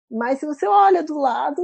Mas 0.10 0.40
se 0.40 0.46
você 0.46 0.66
olha 0.66 1.04
do 1.04 1.18
lado, 1.18 1.62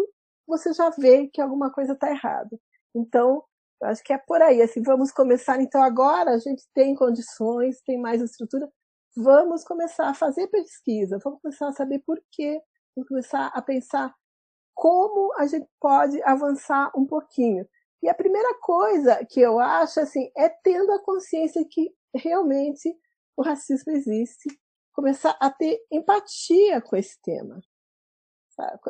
você 0.47 0.73
já 0.73 0.89
vê 0.89 1.27
que 1.27 1.41
alguma 1.41 1.71
coisa 1.71 1.93
está 1.93 2.09
errada. 2.11 2.59
Então, 2.93 3.43
eu 3.81 3.89
acho 3.89 4.03
que 4.03 4.13
é 4.13 4.17
por 4.17 4.41
aí. 4.41 4.61
Assim, 4.61 4.81
vamos 4.83 5.11
começar. 5.11 5.59
Então, 5.61 5.81
agora 5.81 6.31
a 6.31 6.37
gente 6.37 6.63
tem 6.73 6.95
condições, 6.95 7.81
tem 7.81 7.99
mais 7.99 8.21
estrutura. 8.21 8.69
Vamos 9.15 9.63
começar 9.63 10.09
a 10.09 10.13
fazer 10.13 10.47
pesquisa, 10.47 11.17
vamos 11.23 11.41
começar 11.41 11.69
a 11.69 11.73
saber 11.73 11.99
por 11.99 12.21
quê, 12.33 12.61
vamos 12.93 13.07
começar 13.07 13.47
a 13.47 13.61
pensar 13.61 14.13
como 14.73 15.33
a 15.37 15.47
gente 15.47 15.67
pode 15.79 16.21
avançar 16.23 16.91
um 16.95 17.05
pouquinho. 17.05 17.65
E 18.03 18.09
a 18.09 18.13
primeira 18.13 18.53
coisa 18.59 19.25
que 19.25 19.39
eu 19.39 19.57
acho 19.57 20.01
assim 20.01 20.29
é 20.37 20.49
tendo 20.49 20.91
a 20.91 21.01
consciência 21.01 21.65
que 21.69 21.95
realmente 22.13 22.93
o 23.37 23.41
racismo 23.41 23.93
existe, 23.93 24.49
começar 24.95 25.37
a 25.39 25.49
ter 25.49 25.79
empatia 25.91 26.81
com 26.81 26.95
esse 26.95 27.19
tema. 27.21 27.61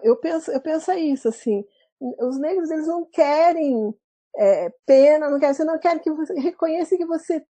Eu 0.03 0.15
penso, 0.17 0.51
eu 0.51 0.61
penso 0.61 0.91
isso 0.93 1.27
assim. 1.27 1.65
Os 1.99 2.37
negros 2.37 2.69
eles 2.69 2.87
não 2.87 3.05
querem 3.05 3.93
é, 4.37 4.69
pena, 4.85 5.29
não 5.29 5.39
quer, 5.39 5.53
você 5.53 5.63
não 5.63 5.79
quer 5.79 5.99
que 5.99 6.11
você 6.11 6.33
reconheça 6.39 6.97
que 6.97 7.05
você, 7.05 7.43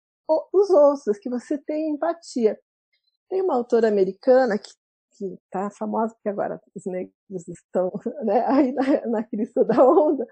os 0.52 0.70
outros, 0.70 1.18
que 1.18 1.28
você 1.28 1.58
tem 1.58 1.90
empatia. 1.90 2.58
Tem 3.28 3.42
uma 3.42 3.56
autora 3.56 3.88
americana 3.88 4.58
que 4.58 4.70
que 5.16 5.34
está 5.44 5.70
famosa, 5.70 6.14
porque 6.14 6.28
agora 6.28 6.60
os 6.74 6.84
negros 6.86 7.48
estão 7.48 7.92
né, 8.24 8.44
aí 8.46 8.72
na, 8.72 9.06
na 9.06 9.24
crista 9.24 9.64
da 9.64 9.84
onda, 9.84 10.26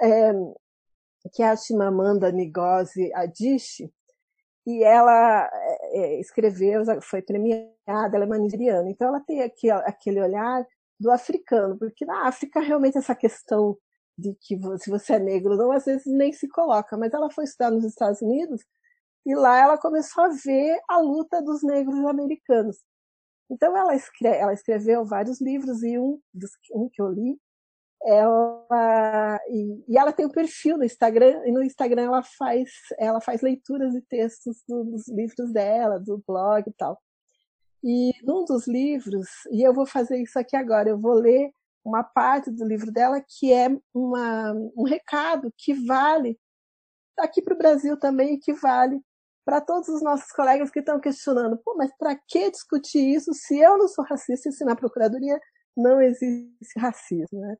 é, 0.00 0.32
que 1.32 1.42
é 1.42 1.48
a 1.48 1.56
Chimamanda 1.56 2.30
Ngozi 2.32 3.12
Adichie, 3.14 3.92
e 4.66 4.84
ela 4.84 5.50
é, 5.92 6.20
escreveu, 6.20 6.82
foi 7.02 7.22
premiada, 7.22 8.16
ela 8.16 8.24
é 8.24 8.26
manigeriana, 8.26 8.88
então 8.90 9.08
ela 9.08 9.20
tem 9.20 9.42
aqui, 9.42 9.70
aquele 9.70 10.20
olhar 10.20 10.66
do 10.98 11.10
africano, 11.10 11.76
porque 11.78 12.04
na 12.04 12.28
África 12.28 12.60
realmente 12.60 12.98
essa 12.98 13.14
questão 13.14 13.76
de 14.16 14.34
que 14.40 14.56
se 14.78 14.90
você 14.90 15.14
é 15.14 15.18
negro 15.18 15.56
não, 15.56 15.72
às 15.72 15.84
vezes 15.84 16.06
nem 16.06 16.32
se 16.32 16.48
coloca. 16.48 16.96
Mas 16.96 17.12
ela 17.12 17.30
foi 17.30 17.44
estudar 17.44 17.70
nos 17.70 17.84
Estados 17.84 18.20
Unidos 18.22 18.62
e 19.26 19.34
lá 19.34 19.58
ela 19.58 19.78
começou 19.78 20.24
a 20.24 20.28
ver 20.28 20.80
a 20.88 20.98
luta 20.98 21.42
dos 21.42 21.62
negros 21.62 22.04
americanos. 22.06 22.78
Então 23.50 23.76
ela, 23.76 23.94
escreve, 23.94 24.36
ela 24.36 24.52
escreveu 24.52 25.04
vários 25.04 25.40
livros 25.40 25.82
e 25.82 25.98
um, 25.98 26.20
um 26.74 26.88
que 26.90 27.02
eu 27.02 27.08
li, 27.08 27.38
ela 28.04 29.40
e, 29.48 29.84
e, 29.88 29.98
ela 29.98 30.12
tem 30.12 30.26
um 30.26 30.30
perfil 30.30 30.76
no 30.76 30.84
Instagram 30.84 31.42
e 31.46 31.52
no 31.52 31.62
Instagram 31.62 32.02
ela 32.02 32.22
faz 32.22 32.70
ela 32.98 33.20
faz 33.20 33.42
leituras 33.42 33.92
de 33.92 34.00
textos 34.02 34.62
dos 34.66 35.08
livros 35.08 35.52
dela, 35.52 35.98
do 35.98 36.22
blog 36.26 36.68
e 36.68 36.72
tal. 36.72 37.00
E 37.84 38.12
num 38.22 38.44
dos 38.44 38.66
livros, 38.68 39.28
e 39.50 39.62
eu 39.66 39.74
vou 39.74 39.86
fazer 39.86 40.18
isso 40.22 40.38
aqui 40.38 40.56
agora, 40.56 40.88
eu 40.88 40.98
vou 40.98 41.14
ler 41.14 41.52
uma 41.84 42.04
parte 42.04 42.50
do 42.50 42.64
livro 42.64 42.92
dela 42.92 43.20
que 43.20 43.52
é 43.52 43.68
uma, 43.92 44.52
um 44.76 44.84
recado 44.84 45.52
que 45.56 45.74
vale 45.74 46.38
aqui 47.18 47.42
para 47.42 47.54
o 47.54 47.58
Brasil 47.58 47.98
também 47.98 48.38
que 48.38 48.52
vale 48.52 49.00
para 49.44 49.60
todos 49.60 49.88
os 49.88 50.02
nossos 50.02 50.30
colegas 50.32 50.70
que 50.70 50.78
estão 50.78 51.00
questionando, 51.00 51.58
pô, 51.64 51.74
mas 51.76 51.90
para 51.96 52.16
que 52.28 52.50
discutir 52.50 53.14
isso 53.14 53.32
se 53.34 53.58
eu 53.58 53.76
não 53.76 53.88
sou 53.88 54.04
racista 54.04 54.48
e 54.48 54.52
se 54.52 54.64
na 54.64 54.76
procuradoria 54.76 55.38
não 55.76 56.00
existe 56.00 56.78
racismo, 56.78 57.40
né? 57.40 57.56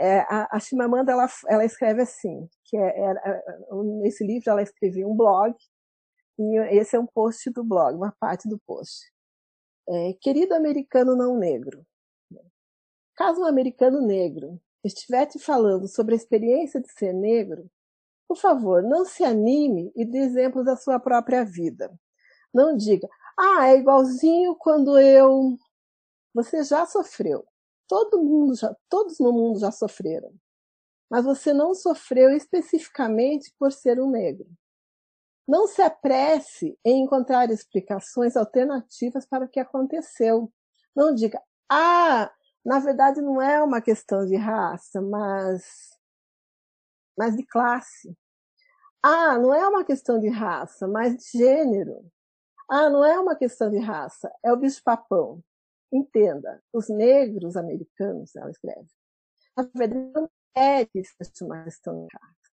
É, 0.00 0.20
a, 0.20 0.56
a 0.56 0.60
Chimamanda 0.60 1.12
ela, 1.12 1.28
ela 1.48 1.64
escreve 1.64 2.02
assim, 2.02 2.48
que 2.64 2.76
é, 2.76 3.00
é, 3.00 3.10
é, 3.10 3.42
nesse 4.00 4.24
livro 4.26 4.50
ela 4.50 4.62
escreveu 4.62 5.10
um 5.10 5.16
blog 5.16 5.54
e 6.38 6.58
esse 6.78 6.96
é 6.96 7.00
um 7.00 7.06
post 7.06 7.50
do 7.50 7.62
blog, 7.62 7.94
uma 7.96 8.14
parte 8.18 8.48
do 8.48 8.58
post. 8.66 9.12
É, 9.88 10.14
Querido 10.20 10.54
americano 10.54 11.14
não 11.14 11.36
negro, 11.36 11.84
Caso 13.20 13.42
um 13.42 13.46
americano 13.46 14.00
negro 14.00 14.58
estiver 14.82 15.26
te 15.26 15.38
falando 15.38 15.86
sobre 15.86 16.14
a 16.14 16.16
experiência 16.16 16.80
de 16.80 16.90
ser 16.90 17.12
negro, 17.12 17.70
por 18.26 18.38
favor, 18.38 18.82
não 18.82 19.04
se 19.04 19.22
anime 19.22 19.92
e 19.94 20.06
dê 20.06 20.20
exemplos 20.20 20.64
da 20.64 20.74
sua 20.74 20.98
própria 20.98 21.44
vida. 21.44 21.92
Não 22.54 22.74
diga, 22.74 23.06
ah, 23.38 23.68
é 23.68 23.76
igualzinho 23.76 24.56
quando 24.56 24.98
eu. 24.98 25.58
Você 26.32 26.64
já 26.64 26.86
sofreu. 26.86 27.44
Todo 27.90 28.22
mundo 28.22 28.54
já, 28.54 28.72
todos 28.88 29.18
no 29.18 29.32
mundo 29.32 29.58
já 29.58 29.72
sofreram. 29.72 30.32
Mas 31.10 31.24
você 31.24 31.52
não 31.52 31.74
sofreu 31.74 32.30
especificamente 32.30 33.52
por 33.58 33.72
ser 33.72 34.00
um 34.00 34.08
negro. 34.08 34.46
Não 35.46 35.66
se 35.66 35.82
apresse 35.82 36.78
em 36.84 37.02
encontrar 37.02 37.50
explicações 37.50 38.36
alternativas 38.36 39.26
para 39.26 39.44
o 39.44 39.48
que 39.48 39.58
aconteceu. 39.58 40.52
Não 40.94 41.12
diga, 41.12 41.42
ah, 41.68 42.32
na 42.64 42.78
verdade 42.78 43.20
não 43.20 43.42
é 43.42 43.60
uma 43.60 43.80
questão 43.80 44.24
de 44.24 44.36
raça, 44.36 45.02
mas, 45.02 45.98
mas 47.18 47.34
de 47.36 47.44
classe. 47.44 48.16
Ah, 49.02 49.36
não 49.36 49.52
é 49.52 49.66
uma 49.66 49.84
questão 49.84 50.20
de 50.20 50.28
raça, 50.28 50.86
mas 50.86 51.16
de 51.16 51.38
gênero. 51.38 52.08
Ah, 52.70 52.88
não 52.88 53.04
é 53.04 53.18
uma 53.18 53.34
questão 53.34 53.68
de 53.68 53.80
raça, 53.80 54.30
é 54.44 54.52
o 54.52 54.56
bicho-papão. 54.56 55.42
Entenda, 55.92 56.62
os 56.72 56.88
negros 56.88 57.56
americanos, 57.56 58.34
ela 58.36 58.50
escreve, 58.50 58.88
na 59.56 59.68
verdade 59.74 60.12
não 60.14 60.30
é 60.54 60.84
que 60.84 60.98
existe 60.98 61.44
uma 61.44 61.64
questão 61.64 62.06
de 62.06 62.08
raça. 62.16 62.50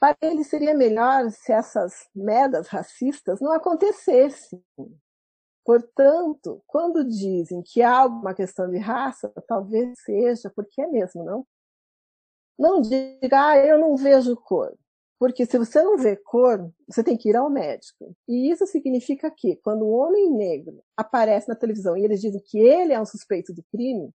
Para 0.00 0.16
eles 0.22 0.48
seria 0.48 0.74
melhor 0.74 1.30
se 1.30 1.52
essas 1.52 2.08
medas 2.14 2.68
racistas 2.68 3.40
não 3.40 3.52
acontecessem. 3.52 4.64
Portanto, 5.64 6.62
quando 6.66 7.04
dizem 7.04 7.62
que 7.62 7.82
há 7.82 8.06
uma 8.06 8.34
questão 8.34 8.68
de 8.70 8.78
raça, 8.78 9.30
talvez 9.46 10.00
seja 10.02 10.50
porque 10.56 10.80
é 10.80 10.86
mesmo, 10.86 11.22
não? 11.22 11.46
Não 12.58 12.80
diga, 12.80 13.50
ah, 13.50 13.58
eu 13.58 13.78
não 13.78 13.94
vejo 13.96 14.36
cor. 14.36 14.74
Porque 15.20 15.44
se 15.44 15.58
você 15.58 15.82
não 15.82 15.98
vê 15.98 16.16
cor, 16.16 16.72
você 16.88 17.04
tem 17.04 17.14
que 17.14 17.28
ir 17.28 17.36
ao 17.36 17.50
médico. 17.50 18.16
E 18.26 18.50
isso 18.50 18.66
significa 18.66 19.30
que, 19.30 19.56
quando 19.56 19.84
um 19.84 19.92
homem 19.92 20.30
negro 20.30 20.82
aparece 20.96 21.46
na 21.46 21.54
televisão 21.54 21.94
e 21.94 22.02
eles 22.02 22.22
dizem 22.22 22.40
que 22.42 22.58
ele 22.58 22.94
é 22.94 23.00
um 23.00 23.04
suspeito 23.04 23.52
de 23.52 23.62
crime, 23.64 24.10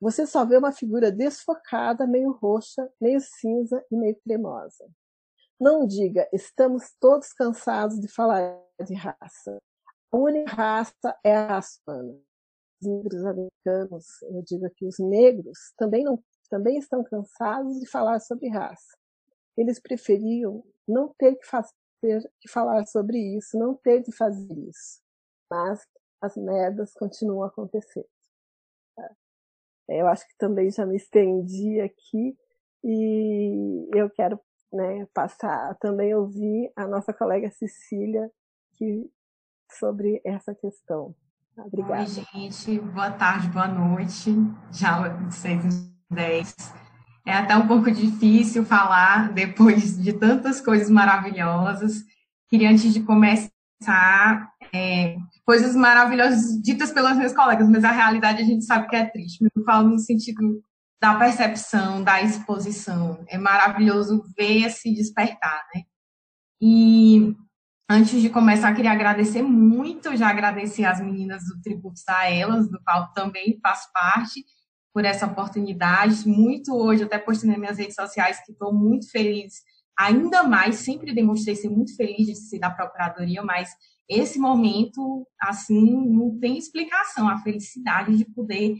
você 0.00 0.26
só 0.26 0.46
vê 0.46 0.56
uma 0.56 0.72
figura 0.72 1.12
desfocada, 1.12 2.06
meio 2.06 2.32
roxa, 2.32 2.90
meio 2.98 3.20
cinza 3.20 3.84
e 3.92 3.96
meio 3.96 4.16
cremosa. 4.24 4.88
Não 5.60 5.86
diga, 5.86 6.26
estamos 6.32 6.94
todos 6.98 7.30
cansados 7.34 8.00
de 8.00 8.08
falar 8.08 8.58
de 8.86 8.94
raça. 8.94 9.58
A 10.10 10.16
única 10.16 10.50
raça 10.50 11.14
é 11.22 11.36
a 11.36 11.46
raça 11.48 11.78
humana. 11.86 12.18
Os 12.80 12.88
negros 12.88 13.24
americanos, 13.26 14.06
eu 14.22 14.42
digo 14.42 14.70
que 14.74 14.86
os 14.86 14.98
negros 14.98 15.74
também 15.76 16.04
não 16.04 16.18
também 16.48 16.78
estão 16.78 17.04
cansados 17.04 17.78
de 17.78 17.86
falar 17.86 18.20
sobre 18.20 18.48
raça. 18.48 18.97
Eles 19.58 19.80
preferiam 19.80 20.64
não 20.86 21.12
ter 21.18 21.34
que, 21.34 21.44
fazer, 21.46 21.72
que 22.40 22.48
falar 22.48 22.86
sobre 22.86 23.18
isso, 23.36 23.58
não 23.58 23.74
ter 23.74 24.00
de 24.00 24.12
fazer 24.16 24.54
isso. 24.56 25.02
Mas 25.50 25.86
as 26.20 26.36
merdas 26.36 26.94
continuam 26.94 27.42
acontecendo. 27.42 28.08
Tá? 28.96 29.10
Eu 29.88 30.06
acho 30.06 30.26
que 30.28 30.36
também 30.38 30.70
já 30.70 30.86
me 30.86 30.96
estendi 30.96 31.80
aqui 31.80 32.38
e 32.84 33.88
eu 33.94 34.08
quero 34.10 34.40
né, 34.72 35.06
passar 35.12 35.74
também 35.78 36.14
ouvir 36.14 36.72
a 36.76 36.86
nossa 36.86 37.12
colega 37.12 37.50
Cecília 37.50 38.30
que, 38.74 39.10
sobre 39.72 40.20
essa 40.24 40.54
questão. 40.54 41.14
Obrigada. 41.56 42.02
Oi, 42.02 42.06
gente. 42.06 42.78
Boa 42.78 43.10
tarde, 43.10 43.48
boa 43.48 43.66
noite. 43.66 44.30
Já 44.70 45.08
de 45.08 45.34
6 45.34 45.64
e 45.64 46.14
10. 46.14 46.87
É 47.28 47.34
até 47.34 47.54
um 47.54 47.68
pouco 47.68 47.90
difícil 47.90 48.64
falar 48.64 49.34
depois 49.34 50.02
de 50.02 50.14
tantas 50.14 50.62
coisas 50.62 50.88
maravilhosas. 50.88 52.02
Queria, 52.48 52.70
antes 52.70 52.90
de 52.90 53.02
começar, 53.02 54.50
é, 54.72 55.14
coisas 55.44 55.76
maravilhosas 55.76 56.58
ditas 56.62 56.90
pelas 56.90 57.18
minhas 57.18 57.34
colegas, 57.34 57.68
mas 57.68 57.84
a 57.84 57.92
realidade 57.92 58.40
a 58.40 58.46
gente 58.46 58.64
sabe 58.64 58.88
que 58.88 58.96
é 58.96 59.04
triste. 59.04 59.44
Eu 59.44 59.62
falo 59.62 59.90
no 59.90 59.98
sentido 59.98 60.40
da 60.98 61.16
percepção, 61.16 62.02
da 62.02 62.22
exposição. 62.22 63.22
É 63.28 63.36
maravilhoso 63.36 64.24
ver 64.34 64.62
esse 64.64 64.94
despertar, 64.94 65.66
né? 65.74 65.82
E 66.62 67.36
antes 67.90 68.22
de 68.22 68.30
começar, 68.30 68.72
queria 68.72 68.92
agradecer 68.92 69.42
muito, 69.42 70.16
já 70.16 70.30
agradeci 70.30 70.82
às 70.82 70.98
meninas 70.98 71.44
do 71.44 71.60
Tributos 71.60 72.08
a 72.08 72.30
Elas, 72.30 72.70
do 72.70 72.80
qual 72.82 73.12
também 73.12 73.60
faço 73.62 73.86
parte, 73.92 74.42
por 74.92 75.04
essa 75.04 75.26
oportunidade. 75.26 76.26
Muito 76.28 76.74
hoje, 76.74 77.04
até 77.04 77.18
postei 77.18 77.50
nas 77.50 77.58
minhas 77.58 77.78
redes 77.78 77.94
sociais 77.94 78.44
que 78.44 78.52
estou 78.52 78.72
muito 78.72 79.10
feliz, 79.10 79.54
ainda 79.98 80.42
mais, 80.42 80.76
sempre 80.76 81.14
demonstrei 81.14 81.56
ser 81.56 81.68
muito 81.68 81.94
feliz 81.96 82.26
de 82.26 82.36
ser 82.36 82.58
da 82.58 82.70
Procuradoria, 82.70 83.42
mas 83.42 83.70
esse 84.08 84.38
momento, 84.38 85.26
assim, 85.40 86.06
não 86.08 86.38
tem 86.38 86.56
explicação, 86.56 87.28
a 87.28 87.38
felicidade 87.38 88.16
de 88.16 88.24
poder 88.24 88.76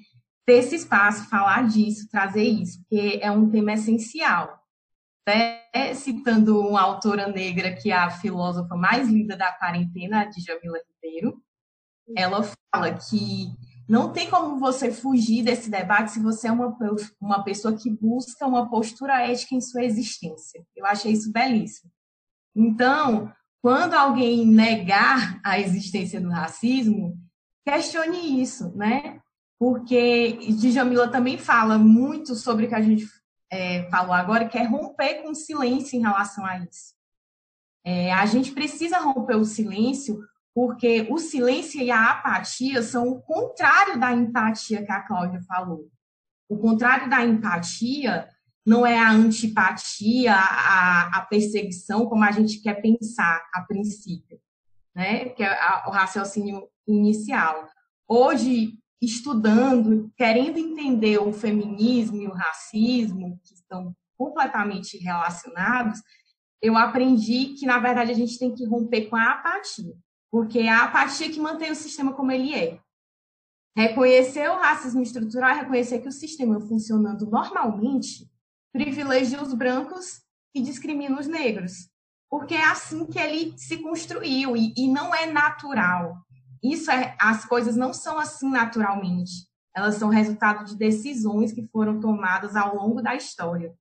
ter 0.46 0.54
esse 0.54 0.76
espaço, 0.76 1.28
falar 1.28 1.66
disso, 1.66 2.08
trazer 2.10 2.44
isso, 2.44 2.80
porque 2.80 3.18
é 3.20 3.30
um 3.30 3.50
tema 3.50 3.74
essencial. 3.74 4.58
Até 5.26 5.92
citando 5.94 6.58
uma 6.58 6.80
autora 6.80 7.28
negra 7.28 7.74
que 7.74 7.90
é 7.90 7.94
a 7.94 8.10
filósofa 8.10 8.74
mais 8.74 9.08
linda 9.08 9.36
da 9.36 9.52
quarentena, 9.52 10.22
a 10.22 10.24
Djamila 10.24 10.78
Ribeiro, 11.02 11.42
ela 12.16 12.42
fala 12.42 12.94
que 12.94 13.48
não 13.88 14.12
tem 14.12 14.28
como 14.28 14.58
você 14.58 14.92
fugir 14.92 15.42
desse 15.42 15.70
debate 15.70 16.12
se 16.12 16.20
você 16.20 16.48
é 16.48 16.52
uma, 16.52 16.76
uma 17.18 17.42
pessoa 17.42 17.74
que 17.74 17.90
busca 17.90 18.46
uma 18.46 18.68
postura 18.68 19.22
ética 19.22 19.54
em 19.54 19.60
sua 19.62 19.82
existência. 19.82 20.62
Eu 20.76 20.84
achei 20.84 21.12
isso 21.12 21.32
belíssimo. 21.32 21.90
Então, 22.54 23.32
quando 23.62 23.94
alguém 23.94 24.46
negar 24.46 25.40
a 25.42 25.58
existência 25.58 26.20
do 26.20 26.28
racismo, 26.28 27.18
questione 27.64 28.42
isso, 28.42 28.76
né? 28.76 29.20
Porque 29.58 30.38
Djamila 30.52 31.08
também 31.08 31.38
fala 31.38 31.78
muito 31.78 32.34
sobre 32.34 32.66
o 32.66 32.68
que 32.68 32.74
a 32.74 32.82
gente 32.82 33.06
é, 33.50 33.88
falou 33.90 34.12
agora, 34.12 34.48
que 34.48 34.58
é 34.58 34.64
romper 34.64 35.22
com 35.22 35.30
o 35.30 35.34
silêncio 35.34 35.96
em 35.96 36.02
relação 36.02 36.44
a 36.44 36.58
isso. 36.58 36.94
É, 37.84 38.12
a 38.12 38.26
gente 38.26 38.52
precisa 38.52 38.98
romper 38.98 39.36
o 39.36 39.44
silêncio, 39.44 40.20
porque 40.54 41.06
o 41.10 41.18
silêncio 41.18 41.80
e 41.80 41.90
a 41.90 42.10
apatia 42.10 42.82
são 42.82 43.08
o 43.08 43.22
contrário 43.22 43.98
da 43.98 44.12
empatia 44.12 44.84
que 44.84 44.92
a 44.92 45.02
Cláudia 45.02 45.40
falou. 45.42 45.88
O 46.48 46.58
contrário 46.58 47.08
da 47.08 47.24
empatia 47.24 48.28
não 48.66 48.84
é 48.84 48.98
a 48.98 49.10
antipatia, 49.10 50.34
a, 50.34 51.18
a 51.18 51.20
perseguição, 51.22 52.06
como 52.06 52.24
a 52.24 52.30
gente 52.30 52.60
quer 52.60 52.82
pensar 52.82 53.42
a 53.54 53.62
princípio, 53.62 54.38
né? 54.94 55.30
que 55.30 55.42
é 55.42 55.56
o 55.86 55.90
raciocínio 55.90 56.68
inicial. 56.86 57.66
Hoje, 58.06 58.74
estudando, 59.00 60.12
querendo 60.16 60.58
entender 60.58 61.18
o 61.18 61.32
feminismo 61.32 62.20
e 62.20 62.26
o 62.26 62.32
racismo, 62.32 63.40
que 63.44 63.54
estão 63.54 63.94
completamente 64.18 64.98
relacionados, 64.98 66.00
eu 66.60 66.76
aprendi 66.76 67.54
que, 67.54 67.64
na 67.64 67.78
verdade, 67.78 68.10
a 68.10 68.14
gente 68.14 68.38
tem 68.38 68.54
que 68.54 68.66
romper 68.66 69.06
com 69.06 69.16
a 69.16 69.32
apatia, 69.32 69.94
porque 70.30 70.60
é 70.60 70.68
a 70.68 70.84
apatia 70.84 71.30
que 71.30 71.40
mantém 71.40 71.70
o 71.70 71.76
sistema 71.76 72.12
como 72.12 72.30
ele 72.30 72.54
é. 72.54 72.80
Reconhecer 73.76 74.50
o 74.50 74.58
racismo 74.58 75.02
estrutural 75.02 75.50
é 75.50 75.60
reconhecer 75.60 76.00
que 76.00 76.08
o 76.08 76.12
sistema 76.12 76.60
funcionando 76.60 77.30
normalmente 77.30 78.28
privilegia 78.72 79.42
os 79.42 79.54
brancos 79.54 80.22
e 80.54 80.60
discrimina 80.60 81.18
os 81.18 81.26
negros. 81.26 81.88
Porque 82.28 82.54
é 82.54 82.64
assim 82.64 83.06
que 83.06 83.18
ele 83.18 83.56
se 83.56 83.78
construiu 83.78 84.56
e, 84.56 84.74
e 84.76 84.88
não 84.88 85.14
é 85.14 85.26
natural. 85.26 86.16
Isso 86.62 86.90
é, 86.90 87.16
as 87.20 87.44
coisas 87.44 87.76
não 87.76 87.94
são 87.94 88.18
assim 88.18 88.50
naturalmente. 88.50 89.48
Elas 89.74 89.94
são 89.94 90.08
resultado 90.08 90.64
de 90.64 90.76
decisões 90.76 91.52
que 91.52 91.68
foram 91.68 92.00
tomadas 92.00 92.56
ao 92.56 92.74
longo 92.74 93.00
da 93.00 93.14
história. 93.14 93.72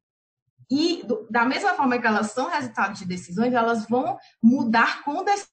E 0.70 1.02
do, 1.06 1.28
da 1.30 1.46
mesma 1.46 1.74
forma 1.74 1.98
que 1.98 2.06
elas 2.06 2.32
são 2.32 2.50
resultado 2.50 2.94
de 2.94 3.06
decisões, 3.06 3.54
elas 3.54 3.88
vão 3.88 4.18
mudar 4.44 5.04
com 5.04 5.24
decisões, 5.24 5.50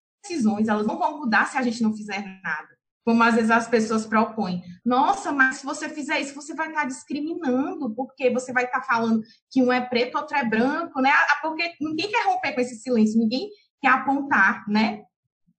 elas 0.69 0.87
não 0.87 0.99
vão 0.99 1.19
mudar 1.19 1.47
se 1.47 1.57
a 1.57 1.63
gente 1.63 1.83
não 1.83 1.95
fizer 1.95 2.41
nada 2.43 2.75
como 3.05 3.23
às 3.23 3.35
vezes 3.35 3.51
as 3.51 3.69
pessoas 3.69 4.07
propõem. 4.07 4.63
Nossa, 4.85 5.31
mas 5.31 5.57
se 5.57 5.67
você 5.67 5.89
fizer 5.89 6.21
isso, 6.21 6.35
você 6.35 6.55
vai 6.55 6.69
estar 6.69 6.87
discriminando, 6.87 7.95
porque 7.95 8.31
você 8.31 8.53
vai 8.53 8.65
estar 8.65 8.81
falando 8.83 9.23
que 9.51 9.63
um 9.63 9.71
é 9.71 9.81
preto, 9.81 10.17
outro 10.17 10.37
é 10.37 10.45
branco, 10.45 11.01
né? 11.01 11.11
Ah, 11.11 11.39
porque 11.43 11.73
ninguém 11.81 12.11
quer 12.11 12.25
romper 12.27 12.53
com 12.53 12.61
esse 12.61 12.77
silêncio, 12.77 13.21
ninguém 13.21 13.51
quer 13.81 13.89
apontar, 13.89 14.67
né? 14.69 15.03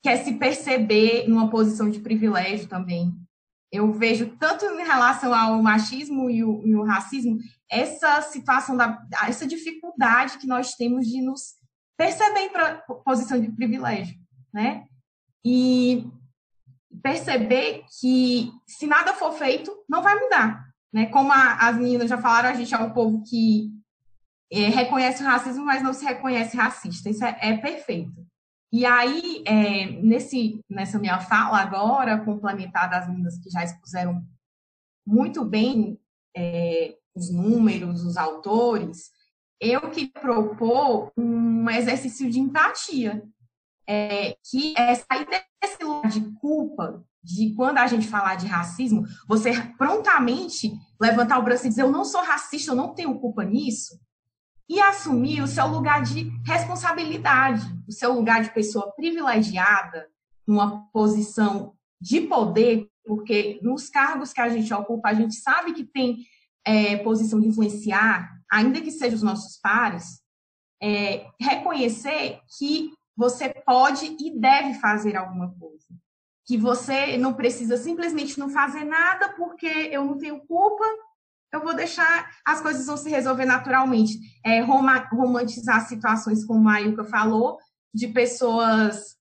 Quer 0.01 0.17
se 0.17 0.33
perceber 0.33 1.27
numa 1.27 1.49
posição 1.49 1.89
de 1.89 1.99
privilégio 1.99 2.67
também. 2.67 3.13
Eu 3.71 3.91
vejo 3.91 4.35
tanto 4.39 4.65
em 4.65 4.83
relação 4.83 5.33
ao 5.33 5.61
machismo 5.61 6.29
e 6.29 6.43
o, 6.43 6.65
e 6.65 6.75
o 6.75 6.83
racismo, 6.83 7.37
essa 7.69 8.21
situação, 8.23 8.75
da, 8.75 8.99
essa 9.27 9.45
dificuldade 9.45 10.37
que 10.37 10.47
nós 10.47 10.73
temos 10.73 11.05
de 11.05 11.21
nos 11.21 11.55
perceber 11.97 12.39
em 12.39 12.51
posição 13.03 13.39
de 13.39 13.51
privilégio, 13.51 14.15
né? 14.55 14.87
E 15.45 16.07
perceber 17.03 17.83
que 17.99 18.49
se 18.65 18.87
nada 18.87 19.13
for 19.13 19.33
feito, 19.33 19.69
não 19.87 20.01
vai 20.01 20.17
mudar. 20.17 20.65
Né? 20.93 21.07
Como 21.07 21.29
a, 21.29 21.67
as 21.67 21.75
meninas 21.75 22.09
já 22.09 22.17
falaram, 22.17 22.49
a 22.49 22.53
gente 22.53 22.73
é 22.73 22.77
um 22.77 22.93
povo 22.93 23.21
que 23.29 23.69
é, 24.49 24.69
reconhece 24.69 25.21
o 25.21 25.25
racismo, 25.25 25.65
mas 25.65 25.83
não 25.83 25.91
se 25.91 26.05
reconhece 26.05 26.55
racista. 26.55 27.09
Isso 27.09 27.25
é, 27.25 27.37
é 27.41 27.57
perfeito. 27.57 28.25
E 28.71 28.85
aí, 28.85 29.43
é, 29.45 29.87
nesse, 30.01 30.61
nessa 30.69 30.97
minha 30.97 31.19
fala 31.19 31.59
agora, 31.59 32.23
complementada 32.23 32.97
às 32.97 33.09
meninas 33.09 33.37
que 33.37 33.49
já 33.49 33.61
expuseram 33.61 34.25
muito 35.05 35.43
bem 35.43 35.99
é, 36.35 36.95
os 37.13 37.29
números, 37.29 38.03
os 38.05 38.15
autores, 38.15 39.11
eu 39.59 39.89
que 39.91 40.07
propor 40.07 41.11
um 41.17 41.69
exercício 41.69 42.29
de 42.29 42.39
empatia, 42.39 43.21
é, 43.87 44.37
que 44.49 44.73
é 44.77 44.95
sair 44.95 45.27
desse 45.61 45.83
lugar 45.83 46.11
de 46.11 46.21
culpa, 46.39 47.03
de 47.23 47.53
quando 47.55 47.79
a 47.79 47.87
gente 47.87 48.07
falar 48.07 48.35
de 48.35 48.45
racismo, 48.45 49.03
você 49.27 49.51
prontamente 49.77 50.71
levantar 51.01 51.39
o 51.39 51.43
braço 51.43 51.65
e 51.65 51.69
dizer: 51.69 51.81
Eu 51.81 51.91
não 51.91 52.05
sou 52.05 52.21
racista, 52.21 52.71
eu 52.71 52.75
não 52.75 52.93
tenho 52.93 53.19
culpa 53.19 53.43
nisso, 53.43 53.99
e 54.69 54.79
assumir 54.79 55.41
o 55.41 55.47
seu 55.47 55.67
lugar 55.67 56.03
de 56.03 56.31
responsabilidade, 56.45 57.65
o 57.87 57.91
seu 57.91 58.13
lugar 58.13 58.43
de 58.43 58.53
pessoa 58.53 58.91
privilegiada, 58.95 60.07
numa 60.47 60.87
posição 60.91 61.73
de 61.99 62.21
poder, 62.21 62.87
porque 63.05 63.59
nos 63.61 63.89
cargos 63.89 64.33
que 64.33 64.41
a 64.41 64.49
gente 64.49 64.73
ocupa, 64.73 65.09
a 65.09 65.13
gente 65.13 65.35
sabe 65.35 65.73
que 65.73 65.83
tem 65.83 66.17
é, 66.65 66.97
posição 66.97 67.39
de 67.39 67.47
influenciar, 67.47 68.29
ainda 68.51 68.81
que 68.81 68.91
sejam 68.91 69.15
os 69.15 69.23
nossos 69.23 69.57
pares, 69.57 70.21
é, 70.81 71.27
reconhecer 71.39 72.39
que 72.57 72.91
você 73.15 73.49
pode 73.49 74.05
e 74.19 74.39
deve 74.39 74.75
fazer 74.75 75.15
alguma 75.15 75.53
coisa. 75.57 75.85
Que 76.45 76.57
você 76.57 77.17
não 77.17 77.33
precisa 77.33 77.77
simplesmente 77.77 78.37
não 78.37 78.49
fazer 78.49 78.83
nada 78.83 79.29
porque 79.33 79.65
eu 79.65 80.05
não 80.05 80.17
tenho 80.17 80.39
culpa, 80.45 80.83
eu 81.51 81.61
vou 81.61 81.73
deixar, 81.73 82.29
as 82.45 82.61
coisas 82.61 82.85
vão 82.85 82.97
se 82.97 83.09
resolver 83.09 83.45
naturalmente. 83.45 84.19
É, 84.43 84.59
romantizar 84.59 85.87
situações, 85.87 86.45
como 86.45 86.67
a 86.69 86.81
Ilka 86.81 87.05
falou, 87.05 87.57
de 87.93 88.09
pessoas 88.09 89.15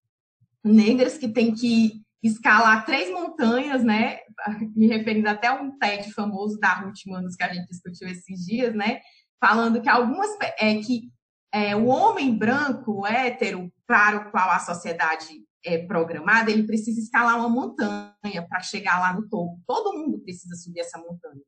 negras 0.62 1.16
que 1.16 1.28
têm 1.28 1.54
que 1.54 2.02
escalar 2.22 2.84
três 2.84 3.10
montanhas, 3.10 3.84
né? 3.84 4.18
Me 4.74 4.88
referindo 4.88 5.28
até 5.28 5.46
a 5.46 5.54
um 5.54 5.78
TED 5.78 6.12
famoso 6.12 6.58
da 6.58 6.72
Ruth 6.74 7.06
Manos 7.06 7.36
que 7.36 7.44
a 7.44 7.52
gente 7.52 7.68
discutiu 7.68 8.08
esses 8.08 8.44
dias, 8.44 8.74
né? 8.74 9.00
Falando 9.40 9.80
que 9.80 9.88
algumas 9.88 10.30
é 10.58 10.74
que 10.76 11.12
é, 11.55 11.76
o 11.76 11.86
homem 11.86 12.36
branco, 12.36 13.06
hétero, 13.06 13.72
para 13.86 14.16
o 14.16 14.31
qual 14.32 14.51
a 14.51 14.59
sociedade 14.59 15.40
é 15.64 15.78
programada, 15.78 16.51
ele 16.51 16.64
precisa 16.64 16.98
escalar 16.98 17.39
uma 17.39 17.48
montanha 17.48 18.44
para 18.48 18.60
chegar 18.60 18.98
lá 18.98 19.12
no 19.12 19.28
topo. 19.28 19.60
Todo 19.64 19.97
mundo 19.97 20.18
precisa 20.18 20.56
subir 20.56 20.81
essa 20.81 20.98
montanha. 20.98 21.40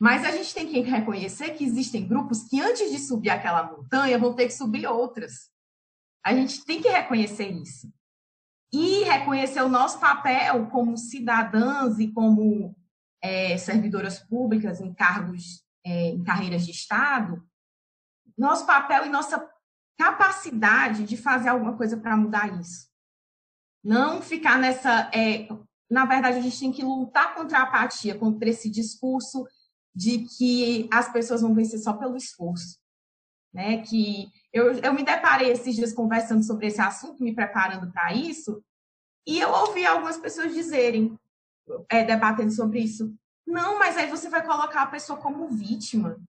Mas 0.00 0.24
a 0.24 0.30
gente 0.30 0.54
tem 0.54 0.66
que 0.66 0.80
reconhecer 0.80 1.50
que 1.50 1.62
existem 1.62 2.08
grupos 2.08 2.44
que, 2.44 2.58
antes 2.58 2.90
de 2.90 2.98
subir 2.98 3.28
aquela 3.28 3.70
montanha, 3.70 4.18
vão 4.18 4.34
ter 4.34 4.46
que 4.46 4.54
subir 4.54 4.86
outras. 4.86 5.50
A 6.24 6.32
gente 6.32 6.64
tem 6.64 6.80
que 6.80 6.88
reconhecer 6.88 7.50
isso. 7.50 7.86
E 8.72 9.04
reconhecer 9.04 9.60
o 9.60 9.68
nosso 9.68 10.00
papel 10.00 10.68
como 10.68 10.96
cidadãs 10.96 11.98
e 11.98 12.10
como 12.10 12.74
é, 13.22 13.58
servidoras 13.58 14.18
públicas 14.20 14.80
em 14.80 14.94
cargos, 14.94 15.62
é, 15.84 16.08
em 16.08 16.22
carreiras 16.22 16.64
de 16.64 16.70
Estado, 16.70 17.44
nosso 18.36 18.66
papel 18.66 19.06
e 19.06 19.08
nossa 19.08 19.48
capacidade 19.98 21.04
de 21.04 21.16
fazer 21.16 21.48
alguma 21.48 21.76
coisa 21.76 21.96
para 21.96 22.16
mudar 22.16 22.58
isso. 22.60 22.88
Não 23.84 24.22
ficar 24.22 24.58
nessa. 24.58 25.10
É, 25.14 25.48
na 25.90 26.04
verdade, 26.04 26.38
a 26.38 26.40
gente 26.40 26.58
tem 26.58 26.72
que 26.72 26.82
lutar 26.82 27.34
contra 27.34 27.58
a 27.58 27.62
apatia, 27.62 28.18
contra 28.18 28.48
esse 28.48 28.70
discurso 28.70 29.46
de 29.94 30.26
que 30.26 30.88
as 30.92 31.10
pessoas 31.12 31.42
vão 31.42 31.54
vencer 31.54 31.78
só 31.80 31.92
pelo 31.92 32.16
esforço. 32.16 32.78
Né? 33.52 33.82
Que 33.82 34.30
eu, 34.52 34.72
eu 34.74 34.94
me 34.94 35.02
deparei 35.02 35.50
esses 35.50 35.74
dias 35.74 35.92
conversando 35.92 36.44
sobre 36.44 36.68
esse 36.68 36.80
assunto, 36.80 37.22
me 37.22 37.34
preparando 37.34 37.90
para 37.92 38.14
isso, 38.14 38.62
e 39.26 39.38
eu 39.38 39.50
ouvi 39.50 39.84
algumas 39.84 40.16
pessoas 40.16 40.54
dizerem, 40.54 41.18
é, 41.88 42.04
debatendo 42.04 42.52
sobre 42.52 42.80
isso, 42.80 43.14
não, 43.46 43.78
mas 43.78 43.96
aí 43.96 44.08
você 44.08 44.28
vai 44.28 44.44
colocar 44.44 44.82
a 44.82 44.86
pessoa 44.86 45.18
como 45.18 45.48
vítima. 45.48 46.20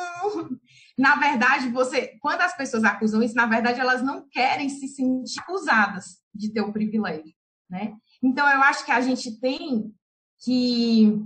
Não. 0.00 0.58
Na 0.98 1.16
verdade, 1.16 1.68
você, 1.68 2.18
quando 2.20 2.42
as 2.42 2.56
pessoas 2.56 2.84
acusam 2.84 3.22
isso, 3.22 3.34
na 3.34 3.46
verdade 3.46 3.80
elas 3.80 4.02
não 4.02 4.28
querem 4.28 4.68
se 4.68 4.88
sentir 4.88 5.40
acusadas 5.40 6.18
de 6.34 6.52
ter 6.52 6.60
o 6.60 6.72
privilégio, 6.72 7.34
né? 7.68 7.94
Então 8.22 8.48
eu 8.48 8.62
acho 8.62 8.84
que 8.84 8.92
a 8.92 9.00
gente 9.00 9.40
tem 9.40 9.94
que 10.42 11.22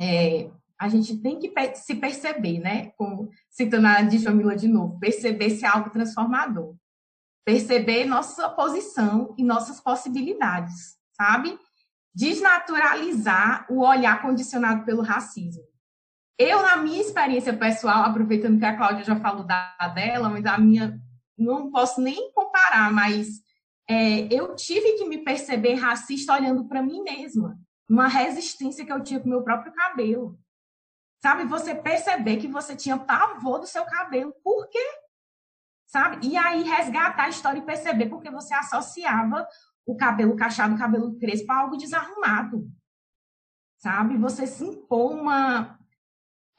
é, 0.00 0.50
a 0.78 0.88
gente 0.88 1.16
tem 1.18 1.38
que 1.38 1.52
se 1.76 1.94
perceber, 1.94 2.58
né? 2.58 2.90
Como 2.96 3.30
citando 3.48 3.86
a 3.86 4.02
Djamila 4.02 4.56
de 4.56 4.68
novo, 4.68 4.98
perceber 4.98 5.50
se 5.50 5.64
é 5.64 5.68
algo 5.68 5.90
transformador. 5.90 6.74
Perceber 7.44 8.04
nossa 8.04 8.48
posição 8.50 9.34
e 9.36 9.44
nossas 9.44 9.80
possibilidades, 9.80 10.96
sabe? 11.12 11.58
Desnaturalizar 12.14 13.66
o 13.70 13.80
olhar 13.80 14.22
condicionado 14.22 14.84
pelo 14.84 15.02
racismo. 15.02 15.62
Eu, 16.42 16.60
na 16.60 16.76
minha 16.76 17.00
experiência 17.00 17.56
pessoal, 17.56 18.02
aproveitando 18.02 18.58
que 18.58 18.64
a 18.64 18.76
Cláudia 18.76 19.04
já 19.04 19.14
falou 19.14 19.44
da 19.44 19.76
dela, 19.94 20.28
mas 20.28 20.44
a 20.44 20.58
minha 20.58 21.00
não 21.38 21.70
posso 21.70 22.00
nem 22.00 22.32
comparar, 22.32 22.92
mas 22.92 23.40
é, 23.88 24.22
eu 24.28 24.56
tive 24.56 24.94
que 24.94 25.04
me 25.04 25.18
perceber 25.18 25.74
racista 25.74 26.32
olhando 26.32 26.64
para 26.66 26.82
mim 26.82 27.00
mesma. 27.04 27.56
Uma 27.88 28.08
resistência 28.08 28.84
que 28.84 28.92
eu 28.92 29.02
tinha 29.04 29.20
com 29.20 29.28
meu 29.28 29.44
próprio 29.44 29.72
cabelo. 29.72 30.36
Sabe? 31.22 31.44
Você 31.44 31.76
perceber 31.76 32.38
que 32.38 32.48
você 32.48 32.74
tinha 32.74 32.98
pavor 32.98 33.60
do 33.60 33.66
seu 33.68 33.84
cabelo. 33.84 34.34
Por 34.42 34.68
quê? 34.68 34.84
Sabe? 35.86 36.26
E 36.26 36.36
aí 36.36 36.64
resgatar 36.64 37.24
a 37.24 37.28
história 37.28 37.60
e 37.60 37.66
perceber 37.66 38.06
porque 38.06 38.30
você 38.30 38.52
associava 38.52 39.46
o 39.86 39.96
cabelo 39.96 40.34
cacheado, 40.34 40.74
o 40.74 40.78
cabelo 40.78 41.16
crespo 41.20 41.52
a 41.52 41.58
algo 41.58 41.76
desarrumado. 41.76 42.68
Sabe? 43.78 44.16
Você 44.16 44.44
se 44.44 44.64
impor 44.64 45.12
uma, 45.12 45.78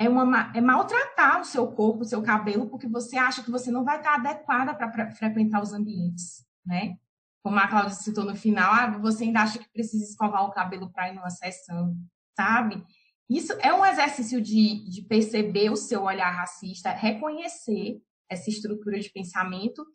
é, 0.06 0.10
uma, 0.10 0.52
é 0.56 0.62
maltratar 0.62 1.42
o 1.42 1.46
seu 1.46 1.68
corpo, 1.72 2.02
o 2.02 2.06
seu 2.06 2.22
cabelo, 2.22 2.70
porque 2.70 2.88
você 2.88 3.18
acha 3.18 3.44
que 3.44 3.52
você 3.52 3.72
não 3.72 3.84
vai 3.84 3.98
estar 3.98 4.16
adequada 4.16 4.74
para 4.74 5.12
frequentar 5.12 5.62
os 5.62 5.74
ambientes, 5.74 6.46
né? 6.66 6.98
Como 7.44 7.60
a 7.60 7.68
Cláudia 7.68 7.96
citou 7.96 8.24
no 8.24 8.36
final, 8.36 8.74
ah, 8.74 8.98
você 8.98 9.26
ainda 9.26 9.42
acha 9.42 9.60
que 9.60 9.70
precisa 9.72 10.04
escovar 10.04 10.46
o 10.46 10.52
cabelo 10.52 10.92
para 10.92 11.10
ir 11.10 11.16
numa 11.16 11.30
sessão, 11.30 11.96
sabe? 12.36 12.84
Isso 13.30 13.54
é 13.60 13.74
um 13.74 13.86
exercício 13.86 14.42
de, 14.42 14.90
de 14.90 15.02
perceber 15.04 15.70
o 15.70 15.76
seu 15.76 16.04
olhar 16.04 16.30
racista, 16.32 16.92
reconhecer 16.92 18.02
essa 18.30 18.50
estrutura 18.50 19.00
de 19.00 19.10
pensamento. 19.10 19.86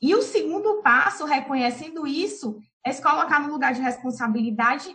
E 0.00 0.14
o 0.14 0.22
segundo 0.22 0.82
passo, 0.82 1.24
reconhecendo 1.24 2.06
isso, 2.06 2.58
é 2.84 2.92
se 2.92 3.02
colocar 3.02 3.40
no 3.40 3.52
lugar 3.52 3.72
de 3.72 3.80
responsabilidade 3.80 4.94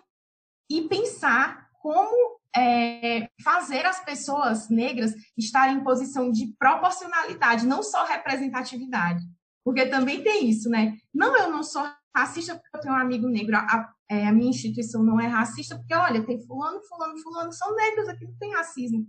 e 0.69 0.83
pensar 0.83 1.69
como 1.81 2.38
é, 2.55 3.29
fazer 3.43 3.85
as 3.85 4.03
pessoas 4.03 4.69
negras 4.69 5.13
estarem 5.37 5.77
em 5.77 5.83
posição 5.83 6.31
de 6.31 6.47
proporcionalidade, 6.57 7.65
não 7.65 7.83
só 7.83 8.05
representatividade. 8.05 9.21
Porque 9.63 9.85
também 9.85 10.23
tem 10.23 10.49
isso, 10.49 10.69
né? 10.69 10.97
Não, 11.13 11.37
eu 11.37 11.51
não 11.51 11.63
sou 11.63 11.83
racista 12.15 12.55
porque 12.55 12.69
eu 12.75 12.81
tenho 12.81 12.93
um 12.93 12.97
amigo 12.97 13.27
negro. 13.27 13.55
A, 13.55 13.93
é, 14.09 14.27
a 14.27 14.31
minha 14.31 14.49
instituição 14.49 15.03
não 15.03 15.19
é 15.19 15.27
racista 15.27 15.77
porque, 15.77 15.93
olha, 15.93 16.25
tem 16.25 16.39
fulano, 16.45 16.81
fulano, 16.83 17.17
fulano, 17.19 17.53
são 17.53 17.75
negros, 17.75 18.09
aqui 18.09 18.25
não 18.25 18.35
tem 18.39 18.53
racismo. 18.53 19.05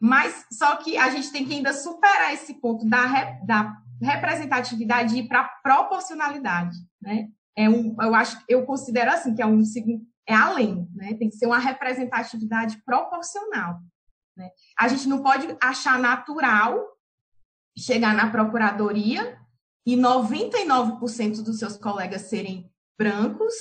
Mas 0.00 0.44
só 0.52 0.76
que 0.76 0.96
a 0.96 1.10
gente 1.10 1.32
tem 1.32 1.44
que 1.44 1.54
ainda 1.54 1.72
superar 1.72 2.32
esse 2.32 2.54
ponto 2.54 2.86
da, 2.86 3.40
da 3.44 3.76
representatividade 4.00 5.16
e 5.16 5.20
ir 5.20 5.28
para 5.28 5.44
proporcionalidade, 5.62 6.76
né? 7.00 7.28
É 7.56 7.68
um, 7.68 7.96
eu 8.00 8.14
acho, 8.14 8.40
eu 8.48 8.64
considero 8.64 9.10
assim 9.10 9.34
que 9.34 9.42
é 9.42 9.46
um 9.46 9.64
é 10.28 10.34
além, 10.34 10.86
né? 10.94 11.14
Tem 11.14 11.30
que 11.30 11.36
ser 11.36 11.46
uma 11.46 11.58
representatividade 11.58 12.82
proporcional. 12.84 13.80
Né? 14.36 14.50
A 14.78 14.86
gente 14.86 15.08
não 15.08 15.22
pode 15.22 15.56
achar 15.60 15.98
natural 15.98 16.86
chegar 17.76 18.14
na 18.14 18.30
procuradoria 18.30 19.38
e 19.86 19.96
99% 19.96 21.42
dos 21.42 21.58
seus 21.58 21.76
colegas 21.76 22.22
serem 22.22 22.70
brancos 22.98 23.54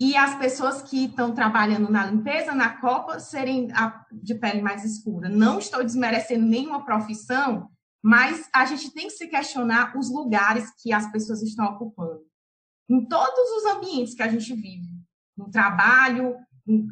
e 0.00 0.16
as 0.16 0.34
pessoas 0.36 0.80
que 0.82 1.04
estão 1.04 1.34
trabalhando 1.34 1.90
na 1.90 2.06
limpeza, 2.06 2.54
na 2.54 2.80
copa, 2.80 3.20
serem 3.20 3.68
de 4.10 4.34
pele 4.34 4.62
mais 4.62 4.82
escura. 4.82 5.28
Não 5.28 5.58
estou 5.58 5.84
desmerecendo 5.84 6.46
nenhuma 6.46 6.84
profissão, 6.84 7.70
mas 8.02 8.48
a 8.52 8.64
gente 8.64 8.90
tem 8.92 9.08
que 9.08 9.12
se 9.12 9.28
questionar 9.28 9.96
os 9.96 10.10
lugares 10.10 10.72
que 10.82 10.90
as 10.92 11.12
pessoas 11.12 11.42
estão 11.42 11.66
ocupando. 11.66 12.22
Em 12.88 13.06
todos 13.06 13.50
os 13.58 13.66
ambientes 13.66 14.14
que 14.14 14.22
a 14.22 14.28
gente 14.28 14.54
vive 14.54 14.99
no 15.40 15.50
trabalho 15.50 16.36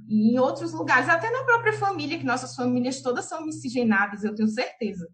e 0.09 0.33
em 0.33 0.39
outros 0.39 0.73
lugares, 0.73 1.09
até 1.09 1.31
na 1.31 1.45
própria 1.45 1.73
família, 1.75 2.19
que 2.19 2.25
nossas 2.25 2.55
famílias 2.55 3.01
todas 3.01 3.27
são 3.27 3.45
miscigenadas, 3.45 4.25
eu 4.25 4.35
tenho 4.35 4.49
certeza, 4.49 5.09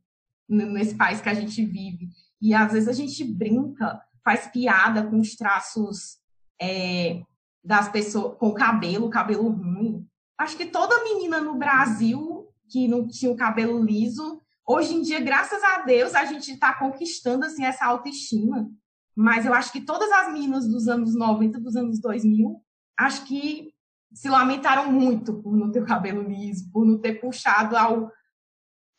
nesse 0.48 0.94
país 0.94 1.20
que 1.20 1.28
a 1.28 1.34
gente 1.34 1.64
vive. 1.64 2.08
E 2.40 2.54
às 2.54 2.72
vezes 2.72 2.88
a 2.88 2.92
gente 2.92 3.24
brinca, 3.24 4.00
faz 4.24 4.46
piada 4.46 5.04
com 5.04 5.18
os 5.20 5.34
traços 5.34 6.18
é, 6.60 7.20
das 7.62 7.88
pessoas, 7.88 8.38
com 8.38 8.48
o 8.48 8.54
cabelo, 8.54 9.10
cabelo 9.10 9.50
ruim. 9.50 10.06
Acho 10.38 10.56
que 10.56 10.66
toda 10.66 11.04
menina 11.04 11.40
no 11.40 11.56
Brasil 11.56 12.48
que 12.68 12.88
não 12.88 13.06
tinha 13.06 13.30
o 13.30 13.36
cabelo 13.36 13.84
liso, 13.84 14.40
hoje 14.66 14.94
em 14.94 15.02
dia, 15.02 15.20
graças 15.20 15.62
a 15.62 15.82
Deus, 15.82 16.14
a 16.14 16.24
gente 16.24 16.52
está 16.52 16.72
conquistando 16.72 17.44
assim, 17.44 17.64
essa 17.64 17.84
autoestima. 17.84 18.68
Mas 19.14 19.46
eu 19.46 19.54
acho 19.54 19.70
que 19.70 19.80
todas 19.80 20.10
as 20.10 20.32
meninas 20.32 20.66
dos 20.66 20.88
anos 20.88 21.14
90, 21.14 21.60
dos 21.60 21.76
anos 21.76 22.00
2000, 22.00 22.60
acho 22.98 23.24
que 23.26 23.74
se 24.12 24.28
lamentaram 24.28 24.90
muito 24.90 25.34
por 25.42 25.56
não 25.56 25.70
ter 25.70 25.82
o 25.82 25.86
cabelo 25.86 26.22
liso, 26.22 26.70
por 26.70 26.86
não 26.86 26.98
ter 26.98 27.14
puxado 27.14 27.76
ao, 27.76 28.10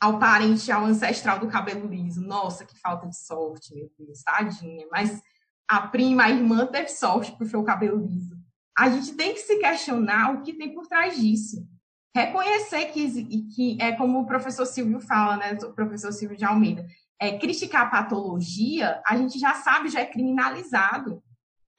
ao 0.02 0.20
parente, 0.20 0.72
ao 0.72 0.86
ancestral 0.86 1.40
do 1.40 1.48
cabelo 1.48 1.88
liso. 1.88 2.22
Nossa, 2.22 2.66
que 2.66 2.78
falta 2.80 3.08
de 3.08 3.18
sorte, 3.18 3.74
meu 3.74 3.90
Deus, 3.98 4.22
tadinha. 4.22 4.86
Mas 4.92 5.22
a 5.70 5.88
prima, 5.88 6.24
a 6.24 6.30
irmã 6.30 6.66
teve 6.66 6.90
sorte 6.90 7.32
por 7.38 7.50
ter 7.50 7.58
o 7.58 7.64
cabelo 7.64 8.06
liso. 8.06 8.36
A 8.78 8.90
gente 8.90 9.14
tem 9.14 9.34
que 9.34 9.40
se 9.40 9.58
questionar 9.58 10.34
o 10.34 10.42
que 10.42 10.54
tem 10.54 10.74
por 10.74 10.86
trás 10.86 11.18
disso. 11.18 11.66
Reconhecer 12.14 12.86
que, 12.92 13.48
que 13.56 13.78
é 13.82 13.94
como 13.94 14.20
o 14.20 14.26
professor 14.26 14.66
Silvio 14.66 15.00
fala, 15.00 15.38
né, 15.38 15.58
o 15.64 15.74
professor 15.74 16.12
Silvio 16.12 16.38
de 16.38 16.46
Almeida, 16.46 16.86
é, 17.20 17.38
criticar 17.38 17.84
a 17.84 17.90
patologia, 17.90 19.02
a 19.06 19.16
gente 19.16 19.40
já 19.40 19.54
sabe, 19.56 19.90
já 19.90 20.02
é 20.02 20.06
criminalizado 20.06 21.24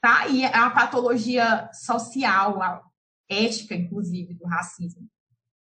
tá? 0.01 0.28
E 0.28 0.44
a 0.44 0.70
patologia 0.70 1.70
social, 1.73 2.62
a 2.62 2.82
ética, 3.28 3.74
inclusive, 3.74 4.35
do 4.35 4.47
racismo. 4.47 5.09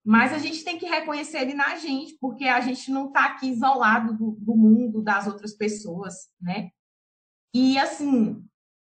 Mas 0.04 0.32
a 0.32 0.38
gente 0.38 0.62
tem 0.62 0.78
que 0.78 0.86
reconhecer 0.86 1.38
ele 1.38 1.54
na 1.54 1.76
gente, 1.76 2.16
porque 2.20 2.44
a 2.44 2.60
gente 2.60 2.92
não 2.92 3.08
está 3.08 3.26
aqui 3.26 3.48
isolado 3.48 4.14
do, 4.14 4.36
do, 4.38 4.54
mundo, 4.54 5.02
das 5.02 5.26
outras 5.26 5.52
pessoas, 5.52 6.28
né? 6.40 6.70
E, 7.52 7.76
assim, 7.76 8.44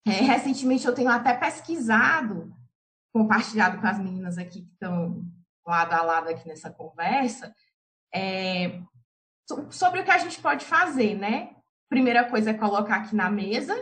é, 0.06 0.10
recentemente 0.10 0.86
eu 0.86 0.94
tenho 0.94 1.08
até 1.08 1.32
pesquisado, 1.32 2.54
compartilhado 3.10 3.80
com 3.80 3.86
as 3.86 3.98
meninas 3.98 4.36
aqui 4.36 4.62
que 4.62 4.72
estão 4.72 5.24
lado 5.66 5.92
a 5.92 6.02
lado 6.02 6.28
aqui 6.28 6.46
nessa 6.46 6.70
conversa, 6.70 7.54
é, 8.14 8.82
sobre 9.70 10.00
o 10.00 10.04
que 10.04 10.10
a 10.10 10.18
gente 10.18 10.40
pode 10.40 10.66
fazer, 10.66 11.14
né? 11.14 11.56
Primeira 11.88 12.28
coisa 12.28 12.50
é 12.50 12.54
colocar 12.54 12.96
aqui 12.96 13.16
na 13.16 13.30
mesa 13.30 13.74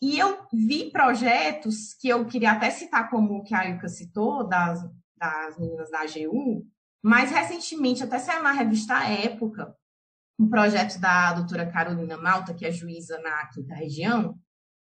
e 0.00 0.18
eu 0.18 0.46
vi 0.52 0.90
projetos 0.90 1.94
que 1.94 2.08
eu 2.08 2.24
queria 2.26 2.52
até 2.52 2.70
citar 2.70 3.10
como 3.10 3.36
o 3.36 3.42
que 3.42 3.54
a 3.54 3.68
Ilka 3.68 3.88
citou, 3.88 4.44
das, 4.44 4.82
das 5.16 5.58
meninas 5.58 5.90
da 5.90 6.00
AGU, 6.00 6.66
mas 7.02 7.30
recentemente 7.30 8.02
até 8.02 8.18
saiu 8.18 8.42
na 8.42 8.52
revista 8.52 9.04
Época, 9.04 9.74
um 10.38 10.48
projeto 10.48 10.98
da 10.98 11.34
doutora 11.34 11.70
Carolina 11.70 12.16
Malta, 12.16 12.54
que 12.54 12.64
é 12.64 12.72
juíza 12.72 13.20
na 13.20 13.46
quinta 13.48 13.74
região, 13.74 14.38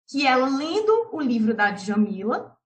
que 0.08 0.26
ela 0.26 0.48
lendo 0.48 1.10
o 1.12 1.20
livro 1.20 1.54
da 1.54 1.70
Djamila, 1.70 2.56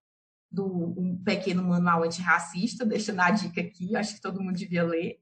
do 0.50 0.94
um 0.96 1.20
pequeno 1.22 1.62
manual 1.62 2.04
antirracista, 2.04 2.86
deixando 2.86 3.20
a 3.20 3.30
dica 3.30 3.60
aqui, 3.60 3.96
acho 3.96 4.14
que 4.14 4.20
todo 4.20 4.40
mundo 4.40 4.56
devia 4.56 4.84
ler. 4.84 5.18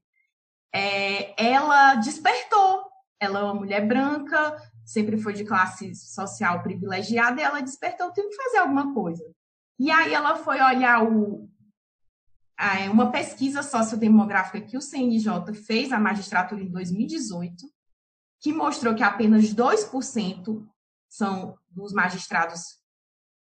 É, 0.73 1.43
ela 1.43 1.95
despertou. 1.95 2.85
Ela 3.19 3.39
é 3.39 3.43
uma 3.43 3.55
mulher 3.55 3.85
branca, 3.85 4.55
sempre 4.87 5.17
foi 5.17 5.33
de 5.33 5.43
classe 5.43 5.93
social 5.93 6.63
privilegiada, 6.63 7.41
e 7.41 7.43
ela 7.43 7.59
despertou, 7.59 8.09
tem 8.11 8.29
que 8.29 8.35
fazer 8.35 8.59
alguma 8.59 8.93
coisa. 8.93 9.21
E 9.77 9.91
aí 9.91 10.13
ela 10.13 10.37
foi 10.37 10.61
olhar 10.61 11.03
o, 11.03 11.49
uma 12.89 13.11
pesquisa 13.11 13.61
sociodemográfica 13.61 14.61
que 14.61 14.77
o 14.77 14.81
CNJ 14.81 15.53
fez 15.53 15.91
à 15.91 15.99
magistratura 15.99 16.61
em 16.61 16.71
2018, 16.71 17.65
que 18.39 18.53
mostrou 18.53 18.95
que 18.95 19.03
apenas 19.03 19.53
2% 19.53 20.65
são 21.09 21.57
dos 21.69 21.91
magistrados 21.91 22.79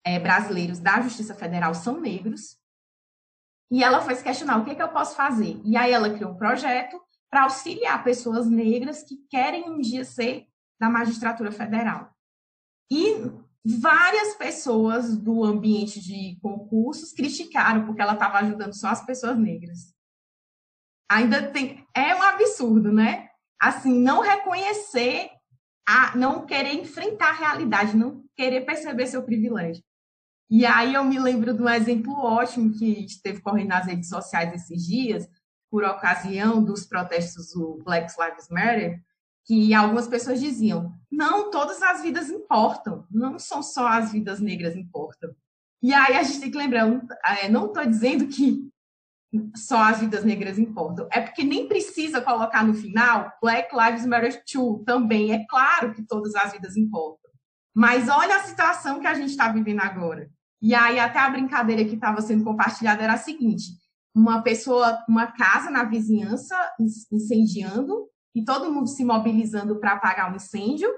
é, 0.05 0.17
brasileiros 0.19 0.79
da 0.79 1.01
Justiça 1.01 1.35
Federal 1.35 1.75
são 1.75 1.99
negros. 1.99 2.57
E 3.69 3.83
ela 3.83 4.01
foi 4.01 4.15
se 4.15 4.23
questionar 4.23 4.59
o 4.59 4.63
que, 4.63 4.71
é 4.71 4.75
que 4.75 4.81
eu 4.81 4.89
posso 4.89 5.15
fazer. 5.15 5.59
E 5.65 5.75
aí 5.75 5.91
ela 5.91 6.09
criou 6.09 6.31
um 6.31 6.37
projeto 6.37 7.01
para 7.29 7.43
auxiliar 7.43 8.01
pessoas 8.03 8.47
negras 8.47 9.03
que 9.03 9.17
querem 9.29 9.69
um 9.69 9.81
dia 9.81 10.05
ser 10.05 10.47
da 10.83 10.89
magistratura 10.89 11.49
federal. 11.49 12.13
E 12.91 13.31
várias 13.63 14.35
pessoas 14.35 15.17
do 15.17 15.41
ambiente 15.41 16.01
de 16.01 16.37
concursos 16.41 17.13
criticaram 17.13 17.85
porque 17.85 18.01
ela 18.01 18.15
estava 18.15 18.39
ajudando 18.39 18.73
só 18.73 18.89
as 18.89 19.05
pessoas 19.05 19.37
negras. 19.37 19.95
Ainda 21.09 21.49
tem 21.51 21.87
é 21.95 22.13
um 22.13 22.21
absurdo, 22.21 22.91
né? 22.91 23.29
Assim, 23.61 23.97
não 23.97 24.19
reconhecer 24.19 25.29
a 25.87 26.17
não 26.17 26.45
querer 26.45 26.73
enfrentar 26.73 27.29
a 27.29 27.37
realidade, 27.37 27.95
não 27.95 28.25
querer 28.35 28.65
perceber 28.65 29.07
seu 29.07 29.23
privilégio. 29.23 29.81
E 30.49 30.65
aí 30.65 30.95
eu 30.95 31.03
me 31.05 31.17
lembro 31.17 31.53
de 31.53 31.61
um 31.61 31.69
exemplo 31.69 32.13
ótimo 32.13 32.73
que 32.77 33.05
esteve 33.05 33.41
correndo 33.41 33.69
nas 33.69 33.85
redes 33.85 34.09
sociais 34.09 34.53
esses 34.53 34.85
dias, 34.85 35.29
por 35.71 35.85
ocasião 35.85 36.61
dos 36.61 36.85
protestos 36.85 37.53
do 37.53 37.81
Black 37.85 38.13
Lives 38.19 38.49
Matter, 38.49 39.01
que 39.45 39.73
algumas 39.73 40.07
pessoas 40.07 40.39
diziam: 40.39 40.93
não, 41.11 41.51
todas 41.51 41.81
as 41.81 42.01
vidas 42.01 42.29
importam, 42.29 43.05
não 43.11 43.37
são 43.37 43.61
só 43.61 43.87
as 43.87 44.11
vidas 44.11 44.39
negras 44.39 44.75
importam. 44.75 45.31
E 45.81 45.93
aí 45.93 46.15
a 46.15 46.23
gente 46.23 46.39
tem 46.39 46.51
que 46.51 46.57
lembrar: 46.57 46.87
não 47.49 47.67
estou 47.67 47.85
dizendo 47.85 48.27
que 48.27 48.69
só 49.55 49.83
as 49.83 49.99
vidas 49.99 50.23
negras 50.23 50.59
importam, 50.59 51.07
é 51.11 51.19
porque 51.19 51.43
nem 51.43 51.67
precisa 51.67 52.21
colocar 52.21 52.63
no 52.63 52.73
final 52.73 53.31
Black 53.41 53.75
Lives 53.75 54.05
Matter 54.05 54.43
too, 54.45 54.83
também. 54.85 55.33
É 55.33 55.45
claro 55.47 55.93
que 55.93 56.03
todas 56.03 56.35
as 56.35 56.51
vidas 56.53 56.77
importam. 56.77 57.31
Mas 57.75 58.07
olha 58.07 58.35
a 58.35 58.43
situação 58.43 58.99
que 58.99 59.07
a 59.07 59.15
gente 59.15 59.29
está 59.29 59.51
vivendo 59.51 59.79
agora. 59.79 60.29
E 60.61 60.75
aí 60.75 60.99
até 60.99 61.19
a 61.19 61.29
brincadeira 61.29 61.83
que 61.83 61.95
estava 61.95 62.21
sendo 62.21 62.43
compartilhada 62.43 63.01
era 63.01 63.13
a 63.13 63.17
seguinte: 63.17 63.65
uma 64.15 64.41
pessoa, 64.41 65.03
uma 65.09 65.27
casa 65.27 65.69
na 65.69 65.83
vizinhança 65.83 66.55
incendiando, 67.11 68.07
e 68.35 68.43
todo 68.43 68.71
mundo 68.71 68.87
se 68.87 69.03
mobilizando 69.03 69.75
para 69.77 69.93
apagar 69.93 70.31
um 70.31 70.35
incêndio. 70.35 70.89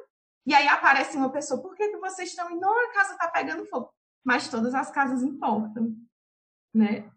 E 0.46 0.54
aí 0.54 0.68
aparece 0.68 1.18
uma 1.18 1.30
pessoa, 1.30 1.62
por 1.62 1.76
que, 1.76 1.90
que 1.90 1.98
vocês 1.98 2.30
estão 2.30 2.50
indo? 2.52 2.66
A 2.66 2.94
casa 2.94 3.14
está 3.14 3.28
pegando 3.28 3.66
fogo. 3.66 3.90
Mas 4.24 4.48
todas 4.48 4.74
as 4.74 4.92
casas 4.92 5.24
importam, 5.24 5.96
né? 6.74 7.10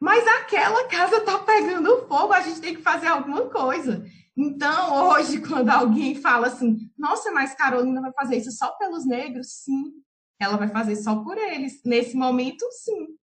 Mas 0.00 0.26
aquela 0.26 0.86
casa 0.88 1.16
está 1.16 1.38
pegando 1.38 2.06
fogo, 2.06 2.32
a 2.32 2.40
gente 2.40 2.60
tem 2.60 2.74
que 2.74 2.82
fazer 2.82 3.06
alguma 3.06 3.48
coisa. 3.48 4.04
Então, 4.36 5.08
hoje, 5.08 5.40
quando 5.46 5.70
alguém 5.70 6.14
fala 6.14 6.48
assim, 6.48 6.90
nossa, 6.98 7.30
mas 7.30 7.54
Carolina 7.54 8.00
vai 8.00 8.12
fazer 8.12 8.36
isso 8.36 8.50
só 8.52 8.72
pelos 8.72 9.06
negros? 9.06 9.62
Sim, 9.62 9.92
ela 10.38 10.56
vai 10.56 10.68
fazer 10.68 10.96
só 10.96 11.22
por 11.22 11.38
eles. 11.38 11.82
Nesse 11.84 12.16
momento, 12.16 12.66
sim. 12.72 13.16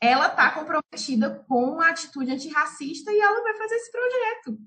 Ela 0.00 0.26
está 0.26 0.50
comprometida 0.50 1.44
com 1.48 1.80
a 1.80 1.88
atitude 1.88 2.30
antirracista 2.30 3.10
e 3.10 3.18
ela 3.18 3.42
vai 3.42 3.54
fazer 3.56 3.76
esse 3.76 3.90
projeto. 3.90 4.58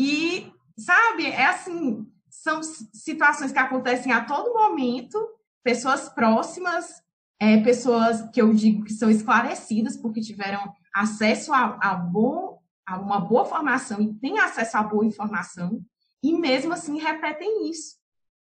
E, 0.00 0.52
sabe, 0.78 1.26
é 1.26 1.46
assim, 1.46 2.06
são 2.30 2.62
situações 2.62 3.50
que 3.50 3.58
acontecem 3.58 4.12
a 4.12 4.24
todo 4.24 4.54
momento, 4.54 5.18
pessoas 5.64 6.08
próximas, 6.08 7.02
é, 7.40 7.60
pessoas 7.64 8.22
que 8.30 8.40
eu 8.40 8.54
digo 8.54 8.84
que 8.84 8.92
são 8.92 9.10
esclarecidas 9.10 9.96
porque 9.96 10.20
tiveram 10.20 10.72
acesso 10.94 11.52
a, 11.52 11.76
a, 11.80 11.94
bom, 11.96 12.62
a 12.86 12.96
uma 12.96 13.18
boa 13.18 13.44
formação 13.44 14.00
e 14.00 14.14
têm 14.14 14.38
acesso 14.38 14.76
a 14.76 14.84
boa 14.84 15.04
informação, 15.04 15.84
e 16.22 16.32
mesmo 16.32 16.72
assim 16.72 17.00
repetem 17.00 17.68
isso, 17.68 17.96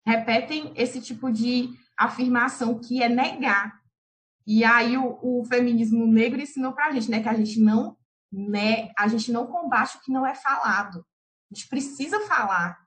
repetem 0.07 0.75
esse 0.77 1.01
tipo 1.01 1.33
de 1.33 1.71
afirmação 1.99 2.79
que 2.79 3.03
é 3.03 3.09
negar. 3.09 3.81
E 4.47 4.63
aí 4.63 4.99
o, 4.99 5.19
o 5.23 5.43
feminismo 5.47 6.07
negro 6.07 6.39
ensinou 6.39 6.75
para 6.75 6.89
a 6.89 6.91
gente, 6.91 7.11
né, 7.11 7.23
que 7.23 7.31
a 7.31 7.35
gente 7.35 7.59
não 7.61 7.97
né, 8.31 8.91
a 8.99 9.09
gente 9.09 9.33
não 9.33 9.47
combate 9.47 9.97
o 9.97 10.01
que 10.01 10.13
não 10.13 10.27
é 10.27 10.35
falado. 10.35 11.03
A 11.51 11.55
gente 11.55 11.69
precisa 11.69 12.21
falar. 12.21 12.79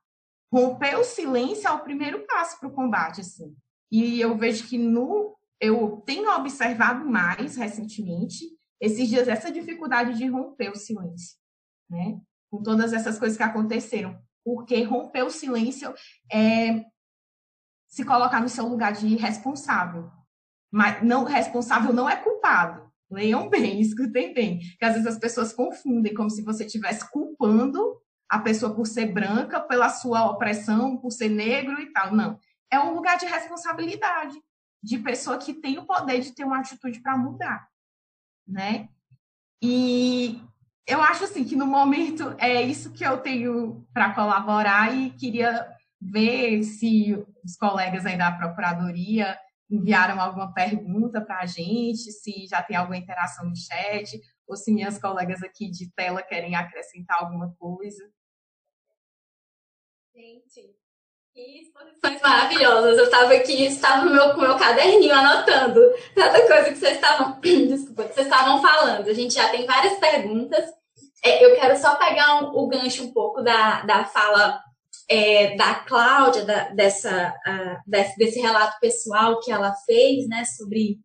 Romper 0.52 0.96
o 0.98 1.04
silêncio 1.04 1.68
é 1.68 1.72
o 1.72 1.84
primeiro 1.84 2.26
passo 2.26 2.60
para 2.60 2.70
o 2.70 2.74
combate, 2.74 3.22
assim. 3.22 3.56
E 3.92 4.20
eu 4.20 4.38
vejo 4.38 4.68
que 4.68 4.78
no 4.78 5.38
eu 5.62 6.02
tenho 6.06 6.30
observado 6.32 7.06
mais 7.06 7.58
recentemente 7.58 8.46
esses 8.80 9.10
dias 9.10 9.28
essa 9.28 9.52
dificuldade 9.52 10.18
de 10.18 10.26
romper 10.26 10.72
o 10.72 10.76
silêncio, 10.76 11.38
né? 11.90 12.20
Com 12.50 12.64
todas 12.64 12.94
essas 12.94 13.20
coisas 13.20 13.38
que 13.38 13.44
aconteceram, 13.44 14.20
porque 14.44 14.82
romper 14.84 15.24
o 15.24 15.30
silêncio 15.30 15.94
é 16.32 16.86
se 17.88 18.06
colocar 18.06 18.40
no 18.42 18.50
seu 18.50 18.68
lugar 18.68 18.94
de 18.94 19.16
responsável. 19.16 20.10
Mas 20.72 21.04
não 21.04 21.24
responsável 21.24 21.92
não 21.92 22.10
é 22.10 22.16
culpado. 22.16 22.90
Leiam 23.12 23.50
bem, 23.50 23.82
escutem 23.82 24.34
bem, 24.34 24.60
que 24.60 24.86
às 24.86 24.94
vezes 24.94 25.08
as 25.08 25.18
pessoas 25.18 25.52
confundem 25.52 26.14
como 26.14 26.30
se 26.30 26.44
você 26.44 26.66
estivesse 26.66 27.10
culpando 27.12 28.00
a 28.30 28.40
pessoa 28.40 28.76
por 28.76 28.86
ser 28.86 29.08
branca, 29.08 29.60
pela 29.60 29.90
sua 29.90 30.30
opressão, 30.30 30.96
por 30.98 31.12
ser 31.12 31.30
negro 31.30 31.82
e 31.82 31.92
tal. 31.92 32.14
Não. 32.14 32.40
É 32.72 32.80
um 32.80 32.94
lugar 32.94 33.18
de 33.18 33.26
responsabilidade, 33.26 34.40
de 34.82 35.00
pessoa 35.00 35.38
que 35.38 35.54
tem 35.54 35.80
o 35.80 35.86
poder 35.86 36.20
de 36.20 36.34
ter 36.34 36.44
uma 36.44 36.60
atitude 36.60 37.00
para 37.02 37.18
mudar, 37.18 37.68
né? 38.48 38.90
E 39.62 40.42
eu 40.88 41.02
acho 41.02 41.24
assim 41.24 41.44
que 41.44 41.56
no 41.56 41.66
momento 41.66 42.36
é 42.38 42.62
isso 42.62 42.92
que 42.92 43.04
eu 43.04 43.18
tenho 43.18 43.86
para 43.94 44.14
colaborar 44.14 44.96
e 44.96 45.10
queria 45.12 45.68
ver 46.00 46.64
se 46.64 47.14
os 47.44 47.56
colegas 47.58 48.06
aí 48.06 48.18
da 48.18 48.32
procuradoria 48.32 49.38
enviaram 49.70 50.20
alguma 50.20 50.54
pergunta 50.54 51.22
para 51.22 51.42
a 51.42 51.46
gente, 51.46 52.12
se 52.12 52.48
já 52.48 52.62
tem 52.64 52.76
alguma 52.76 52.98
interação 52.98 53.48
no 53.48 53.56
chat, 53.56 54.20
ou 54.48 54.56
se 54.56 54.72
minhas 54.72 54.98
colegas 54.98 55.44
aqui 55.44 55.70
de 55.70 55.92
tela 55.92 56.24
querem 56.24 56.56
acrescentar 56.56 57.18
alguma 57.20 57.54
coisa. 57.60 58.10
Gente, 60.20 60.76
que 61.34 61.62
exposições 61.62 62.22
maravilhosas. 62.22 62.98
Eu 62.98 63.06
estava 63.06 63.34
aqui, 63.36 63.64
estava 63.64 64.04
meu, 64.04 64.32
com 64.32 64.40
o 64.40 64.42
meu 64.42 64.58
caderninho 64.58 65.14
anotando 65.14 65.80
tanta 66.14 66.46
coisa 66.46 66.72
que 66.72 66.76
vocês 66.76 66.96
estavam, 66.96 67.40
desculpa, 67.40 68.04
que 68.04 68.14
vocês 68.16 68.28
estavam 68.28 68.62
falando. 68.62 69.08
A 69.08 69.14
gente 69.14 69.34
já 69.34 69.48
tem 69.48 69.66
várias 69.66 69.98
perguntas. 69.98 70.66
É, 71.24 71.46
eu 71.46 71.56
quero 71.56 71.78
só 71.78 71.96
pegar 71.96 72.44
um, 72.44 72.48
o 72.50 72.68
gancho 72.68 73.06
um 73.06 73.14
pouco 73.14 73.42
da, 73.42 73.84
da 73.84 74.04
fala 74.04 74.62
é, 75.10 75.56
da 75.56 75.76
Cláudia, 75.76 76.44
da, 76.44 76.68
dessa, 76.72 77.34
uh, 77.48 77.90
desse, 77.90 78.18
desse, 78.18 78.42
relato 78.42 78.78
pessoal 78.82 79.40
que 79.40 79.54
ela 79.54 79.74
fez, 79.86 80.28
né, 80.28 80.44
sobre, 80.44 81.00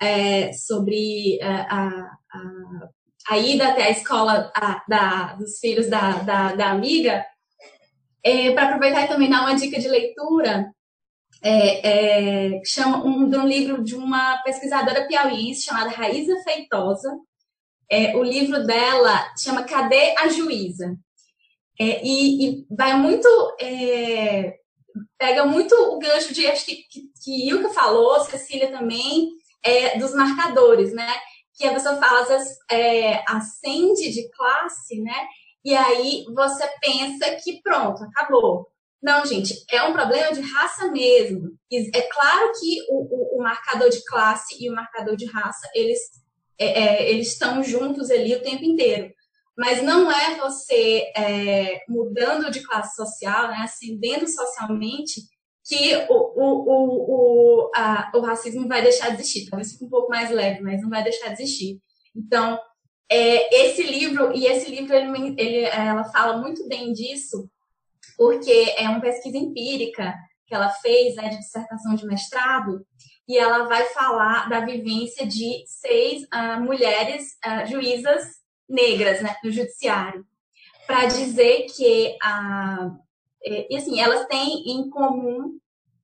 é, 0.00 0.52
sobre 0.52 1.40
uh, 1.42 1.66
a, 1.68 2.10
a, 2.32 2.88
a, 3.30 3.38
ida 3.38 3.66
até 3.66 3.82
a 3.82 3.90
escola 3.90 4.52
a, 4.54 4.84
da, 4.88 5.34
dos 5.34 5.58
filhos 5.58 5.90
da, 5.90 6.12
da, 6.22 6.54
da 6.54 6.70
amiga. 6.70 7.26
É, 8.22 8.52
para 8.52 8.64
aproveitar 8.64 9.04
e 9.04 9.08
também 9.08 9.30
dar 9.30 9.40
uma 9.40 9.54
dica 9.54 9.80
de 9.80 9.88
leitura, 9.88 10.72
é, 11.42 12.56
é, 12.58 12.60
chama 12.64 13.04
um, 13.04 13.28
de 13.28 13.36
um 13.36 13.46
livro 13.46 13.82
de 13.82 13.94
uma 13.94 14.38
pesquisadora 14.42 15.06
piauiense 15.06 15.62
chamada 15.62 15.90
Raíza 15.90 16.36
Feitosa. 16.44 17.16
É, 17.90 18.14
o 18.16 18.22
livro 18.22 18.64
dela 18.64 19.32
chama 19.38 19.64
Cadê 19.64 20.14
a 20.18 20.28
Juíza? 20.28 20.96
É, 21.78 22.04
e, 22.04 22.46
e, 22.46 22.66
vai 22.70 22.94
muito. 22.94 23.26
É, 23.60 24.58
pega 25.18 25.44
muito 25.44 25.74
o 25.74 25.98
gancho 25.98 26.34
de 26.34 26.46
acho 26.46 26.66
que, 26.66 26.76
que, 26.90 27.10
que 27.22 27.48
Ilka 27.48 27.70
falou, 27.70 28.20
Cecília 28.24 28.70
também, 28.70 29.30
é, 29.64 29.98
dos 29.98 30.14
marcadores, 30.14 30.92
né? 30.92 31.08
Que 31.54 31.66
a 31.66 31.72
pessoa 31.72 31.96
fala, 31.96 32.20
às 32.20 32.28
vezes, 32.28 32.58
ascende 33.26 34.10
de 34.12 34.30
classe, 34.30 35.00
né? 35.00 35.26
E 35.64 35.74
aí 35.74 36.24
você 36.34 36.66
pensa 36.80 37.36
que 37.42 37.60
pronto, 37.62 38.02
acabou. 38.04 38.68
Não, 39.02 39.24
gente, 39.24 39.54
é 39.70 39.82
um 39.84 39.92
problema 39.92 40.32
de 40.32 40.40
raça 40.40 40.90
mesmo. 40.90 41.56
É 41.72 42.02
claro 42.02 42.52
que 42.58 42.82
o, 42.90 43.36
o, 43.36 43.38
o 43.38 43.42
marcador 43.42 43.88
de 43.88 44.04
classe 44.04 44.62
e 44.62 44.70
o 44.70 44.74
marcador 44.74 45.16
de 45.16 45.24
raça, 45.26 45.68
eles, 45.74 45.98
é, 46.58 46.66
é, 46.66 47.10
eles 47.10 47.28
estão 47.28 47.62
juntos 47.62 48.10
ali 48.10 48.34
o 48.34 48.42
tempo 48.42 48.64
inteiro. 48.64 49.10
Mas 49.56 49.82
não 49.82 50.10
é 50.10 50.36
você 50.36 51.10
é, 51.16 51.82
mudando 51.88 52.50
de 52.50 52.62
classe 52.62 52.94
social, 52.94 53.48
né, 53.48 53.58
ascendendo 53.62 54.26
socialmente, 54.28 55.22
que 55.64 55.96
o, 56.08 56.14
o, 56.14 57.66
o, 57.66 57.70
a, 57.74 58.10
o 58.14 58.20
racismo 58.20 58.66
vai 58.66 58.82
deixar 58.82 59.10
de 59.10 59.16
existir. 59.16 59.48
Talvez 59.48 59.72
fique 59.72 59.84
um 59.84 59.90
pouco 59.90 60.08
mais 60.08 60.30
leve, 60.30 60.60
mas 60.62 60.80
não 60.82 60.90
vai 60.90 61.02
deixar 61.02 61.28
de 61.28 61.42
existir. 61.42 61.78
Então, 62.14 62.58
é, 63.10 63.64
esse 63.64 63.82
livro, 63.82 64.32
e 64.34 64.46
esse 64.46 64.70
livro 64.70 64.94
ele, 64.94 65.34
ele, 65.36 65.64
ela 65.64 66.04
fala 66.04 66.38
muito 66.38 66.66
bem 66.68 66.92
disso, 66.92 67.50
porque 68.16 68.74
é 68.76 68.88
uma 68.88 69.00
pesquisa 69.00 69.36
empírica 69.36 70.14
que 70.46 70.54
ela 70.54 70.70
fez, 70.70 71.16
né, 71.16 71.28
de 71.28 71.38
dissertação 71.38 71.94
de 71.94 72.06
mestrado, 72.06 72.86
e 73.28 73.36
ela 73.36 73.64
vai 73.64 73.84
falar 73.86 74.48
da 74.48 74.60
vivência 74.60 75.26
de 75.26 75.64
seis 75.66 76.22
uh, 76.24 76.60
mulheres 76.60 77.38
uh, 77.46 77.66
juízas 77.66 78.24
negras 78.68 79.22
né, 79.22 79.36
no 79.42 79.50
judiciário, 79.50 80.24
para 80.86 81.06
dizer 81.06 81.66
que 81.74 82.16
e 83.42 83.76
assim, 83.76 84.00
elas 84.00 84.26
têm 84.26 84.70
em 84.70 84.90
comum 84.90 85.58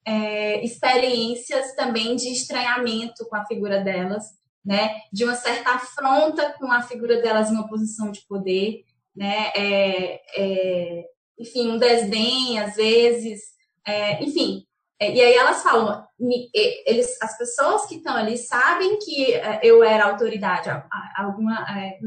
é, 0.07 0.65
experiências 0.65 1.75
também 1.75 2.17
de 2.17 2.29
estranhamento 2.29 3.27
com 3.29 3.37
a 3.37 3.45
figura 3.45 3.83
delas, 3.83 4.25
né, 4.67 4.97
de 5.13 5.25
uma 5.25 5.37
certa 5.37 5.71
afronta 5.71 6.53
com 6.59 6.71
a 6.73 6.83
figura 6.83 7.23
delas 7.23 7.49
em 7.49 7.55
uma 7.55 7.69
posição 7.69 8.11
de 8.11 8.27
poder, 8.27 8.85
né, 9.15 9.53
é, 9.55 10.21
é, 10.37 11.05
enfim, 11.39 11.71
um 11.71 11.79
desdém 11.79 12.59
às 12.59 12.75
vezes, 12.75 13.43
é, 13.87 14.23
enfim, 14.25 14.67
é, 14.99 15.15
e 15.15 15.21
aí 15.21 15.35
elas 15.35 15.63
falam, 15.63 16.05
eles, 16.53 17.17
as 17.23 17.39
pessoas 17.39 17.87
que 17.87 17.97
estão 17.97 18.17
ali 18.17 18.37
sabem 18.37 18.99
que 18.99 19.35
é, 19.35 19.61
eu 19.63 19.85
era 19.85 20.07
autoridade, 20.07 20.69
alguma 21.17 21.65
é, 21.71 21.99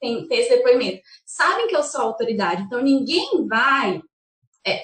tem, 0.00 0.28
tem, 0.28 0.38
esse 0.38 0.50
depoimento, 0.50 1.02
sabem 1.26 1.66
que 1.66 1.74
eu 1.74 1.82
sou 1.82 2.02
autoridade, 2.02 2.62
então 2.62 2.80
ninguém 2.80 3.46
vai 3.48 4.00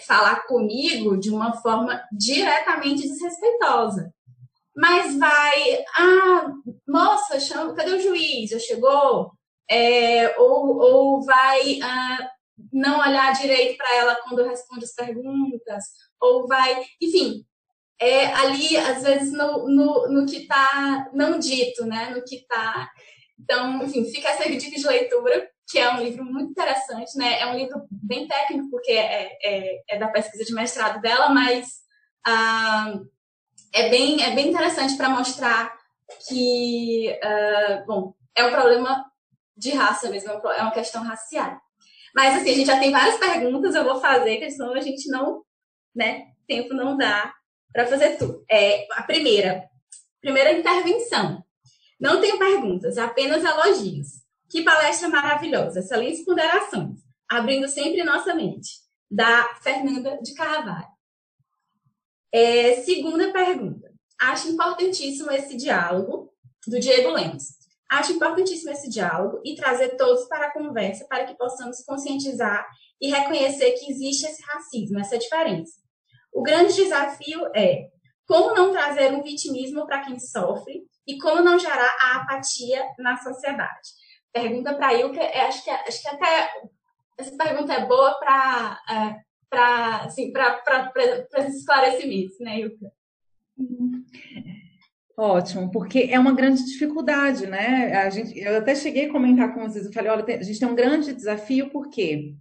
falar 0.06 0.46
comigo 0.46 1.16
de 1.16 1.30
uma 1.30 1.54
forma 1.54 2.02
diretamente 2.12 3.08
desrespeitosa. 3.08 4.12
Mas 4.76 5.18
vai, 5.18 5.84
ah, 5.96 6.52
moça, 6.88 7.40
chama, 7.40 7.74
cadê 7.74 7.92
o 7.92 8.00
juiz? 8.00 8.50
Já 8.50 8.58
chegou? 8.58 9.32
É, 9.68 10.36
ou, 10.38 10.78
ou 10.78 11.22
vai 11.24 11.80
ah, 11.82 12.30
não 12.72 13.00
olhar 13.00 13.32
direito 13.32 13.76
para 13.76 13.96
ela 13.96 14.16
quando 14.16 14.46
responde 14.46 14.84
as 14.84 14.94
perguntas, 14.94 15.84
ou 16.20 16.46
vai, 16.46 16.84
enfim, 17.00 17.44
é 18.00 18.26
ali, 18.26 18.76
às 18.76 19.02
vezes, 19.02 19.32
no, 19.32 19.68
no, 19.68 20.08
no 20.08 20.26
que 20.26 20.38
está 20.38 21.10
não 21.12 21.38
dito, 21.38 21.84
né? 21.84 22.10
No 22.10 22.24
que 22.24 22.36
está. 22.36 22.90
Então, 23.38 23.82
enfim, 23.84 24.04
fica 24.06 24.28
essa 24.28 24.48
dica 24.48 24.76
de 24.76 24.86
leitura, 24.86 25.48
que 25.68 25.78
é 25.78 25.92
um 25.92 26.02
livro 26.02 26.24
muito 26.24 26.50
interessante, 26.50 27.16
né? 27.16 27.40
É 27.40 27.46
um 27.46 27.56
livro 27.56 27.86
bem 27.90 28.26
técnico, 28.26 28.70
porque 28.70 28.92
é, 28.92 29.36
é, 29.44 29.82
é 29.90 29.98
da 29.98 30.08
pesquisa 30.08 30.44
de 30.44 30.54
mestrado 30.54 31.00
dela, 31.02 31.28
mas 31.28 31.80
ah, 32.26 33.00
é, 33.72 33.88
bem, 33.88 34.22
é 34.22 34.34
bem 34.34 34.48
interessante 34.48 34.96
para 34.96 35.08
mostrar 35.08 35.72
que, 36.28 37.18
ah, 37.22 37.84
bom, 37.86 38.14
é 38.34 38.44
um 38.44 38.50
problema 38.50 39.04
de 39.56 39.70
raça 39.70 40.08
mesmo, 40.08 40.30
é 40.30 40.62
uma 40.62 40.72
questão 40.72 41.02
racial. 41.02 41.60
Mas, 42.14 42.36
assim, 42.36 42.50
a 42.50 42.54
gente 42.54 42.66
já 42.66 42.78
tem 42.78 42.90
várias 42.90 43.18
perguntas, 43.18 43.74
eu 43.74 43.84
vou 43.84 44.00
fazer, 44.00 44.38
que 44.38 44.50
senão 44.50 44.74
a 44.74 44.80
gente 44.80 45.08
não, 45.08 45.44
né, 45.94 46.28
tempo 46.46 46.74
não 46.74 46.96
dá 46.96 47.32
para 47.72 47.86
fazer 47.86 48.16
tudo. 48.16 48.44
É, 48.50 48.86
a 48.92 49.02
primeira, 49.02 49.64
primeira 50.20 50.52
intervenção. 50.52 51.44
Não 52.00 52.20
tenho 52.20 52.38
perguntas, 52.38 52.98
apenas 52.98 53.44
elogios. 53.44 54.08
Que 54.48 54.62
palestra 54.62 55.08
maravilhosa, 55.08 55.78
excelentes 55.78 56.24
ponderações, 56.24 56.98
abrindo 57.28 57.68
sempre 57.68 58.02
nossa 58.02 58.34
mente. 58.34 58.70
Da 59.08 59.54
Fernanda 59.62 60.18
de 60.22 60.34
Carvalho. 60.34 60.88
É, 62.32 62.82
segunda 62.82 63.32
pergunta. 63.32 63.90
Acho 64.20 64.48
importantíssimo 64.48 65.30
esse 65.30 65.56
diálogo 65.56 66.32
do 66.66 66.78
Diego 66.78 67.10
Lemos. 67.10 67.44
Acho 67.90 68.12
importantíssimo 68.12 68.70
esse 68.70 68.88
diálogo 68.88 69.40
e 69.44 69.56
trazer 69.56 69.96
todos 69.96 70.28
para 70.28 70.46
a 70.46 70.52
conversa 70.52 71.06
para 71.08 71.24
que 71.24 71.36
possamos 71.36 71.82
conscientizar 71.84 72.64
e 73.00 73.10
reconhecer 73.10 73.72
que 73.72 73.90
existe 73.90 74.26
esse 74.26 74.42
racismo, 74.44 75.00
essa 75.00 75.18
diferença. 75.18 75.80
O 76.32 76.42
grande 76.42 76.74
desafio 76.74 77.46
é 77.56 77.88
como 78.26 78.54
não 78.54 78.70
trazer 78.70 79.12
um 79.12 79.22
vitimismo 79.22 79.86
para 79.86 80.04
quem 80.04 80.20
sofre 80.20 80.84
e 81.04 81.18
como 81.18 81.42
não 81.42 81.58
gerar 81.58 81.96
a 82.00 82.16
apatia 82.18 82.86
na 82.96 83.16
sociedade. 83.16 83.88
Pergunta 84.32 84.74
para 84.74 84.88
a 84.88 84.94
Ilka, 84.94 85.20
é, 85.20 85.46
acho 85.46 85.64
que, 85.64 85.70
acho 85.70 86.00
que 86.00 86.08
até 86.08 86.48
essa 87.18 87.36
pergunta 87.36 87.72
é 87.72 87.86
boa 87.86 88.14
para 88.20 88.80
é, 88.88 89.16
para 89.50 90.04
assim, 90.04 90.32
esclarecimentos, 91.48 92.38
né, 92.38 92.60
Ilka? 92.60 92.92
Ótimo, 95.16 95.70
porque 95.70 96.08
é 96.10 96.18
uma 96.18 96.32
grande 96.32 96.64
dificuldade, 96.64 97.46
né? 97.46 97.92
A 97.94 98.08
gente, 98.08 98.38
eu 98.38 98.56
até 98.56 98.74
cheguei 98.74 99.06
a 99.06 99.12
comentar 99.12 99.52
com 99.52 99.68
vocês, 99.68 99.84
eu 99.84 99.92
falei, 99.92 100.10
olha, 100.10 100.24
a 100.24 100.42
gente 100.42 100.58
tem 100.58 100.68
um 100.68 100.74
grande 100.74 101.12
desafio, 101.12 101.68
por 101.68 101.90
quê? 101.90 102.34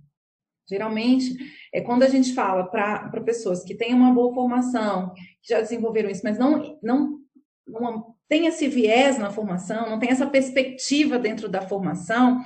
Geralmente, 0.69 1.35
é 1.73 1.81
quando 1.81 2.03
a 2.03 2.07
gente 2.07 2.33
fala 2.33 2.63
para 2.63 3.21
pessoas 3.25 3.63
que 3.63 3.75
têm 3.75 3.93
uma 3.93 4.13
boa 4.13 4.33
formação, 4.33 5.13
que 5.41 5.49
já 5.49 5.59
desenvolveram 5.59 6.09
isso, 6.09 6.21
mas 6.23 6.37
não, 6.37 6.79
não, 6.81 7.19
não 7.67 8.15
tem 8.29 8.45
esse 8.45 8.67
viés 8.67 9.17
na 9.17 9.31
formação, 9.31 9.89
não 9.89 9.99
tem 9.99 10.11
essa 10.11 10.27
perspectiva 10.27 11.17
dentro 11.17 11.49
da 11.49 11.61
formação, 11.61 12.39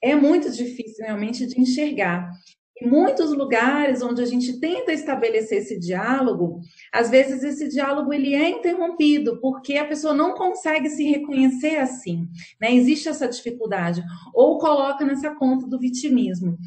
é 0.00 0.14
muito 0.14 0.52
difícil 0.52 1.04
realmente 1.04 1.46
de 1.46 1.58
enxergar. 1.58 2.30
Em 2.80 2.88
muitos 2.88 3.32
lugares 3.32 4.02
onde 4.02 4.20
a 4.20 4.26
gente 4.26 4.58
tenta 4.58 4.92
estabelecer 4.92 5.58
esse 5.58 5.78
diálogo, 5.78 6.60
às 6.92 7.08
vezes 7.08 7.44
esse 7.44 7.68
diálogo 7.68 8.12
ele 8.12 8.34
é 8.34 8.50
interrompido 8.50 9.40
porque 9.40 9.76
a 9.76 9.86
pessoa 9.86 10.12
não 10.12 10.34
consegue 10.34 10.90
se 10.90 11.04
reconhecer 11.04 11.76
assim, 11.76 12.28
né? 12.60 12.74
Existe 12.74 13.08
essa 13.08 13.28
dificuldade 13.28 14.02
ou 14.34 14.58
coloca 14.58 15.04
nessa 15.04 15.32
conta 15.36 15.68
do 15.68 15.78
vitimismo. 15.78 16.58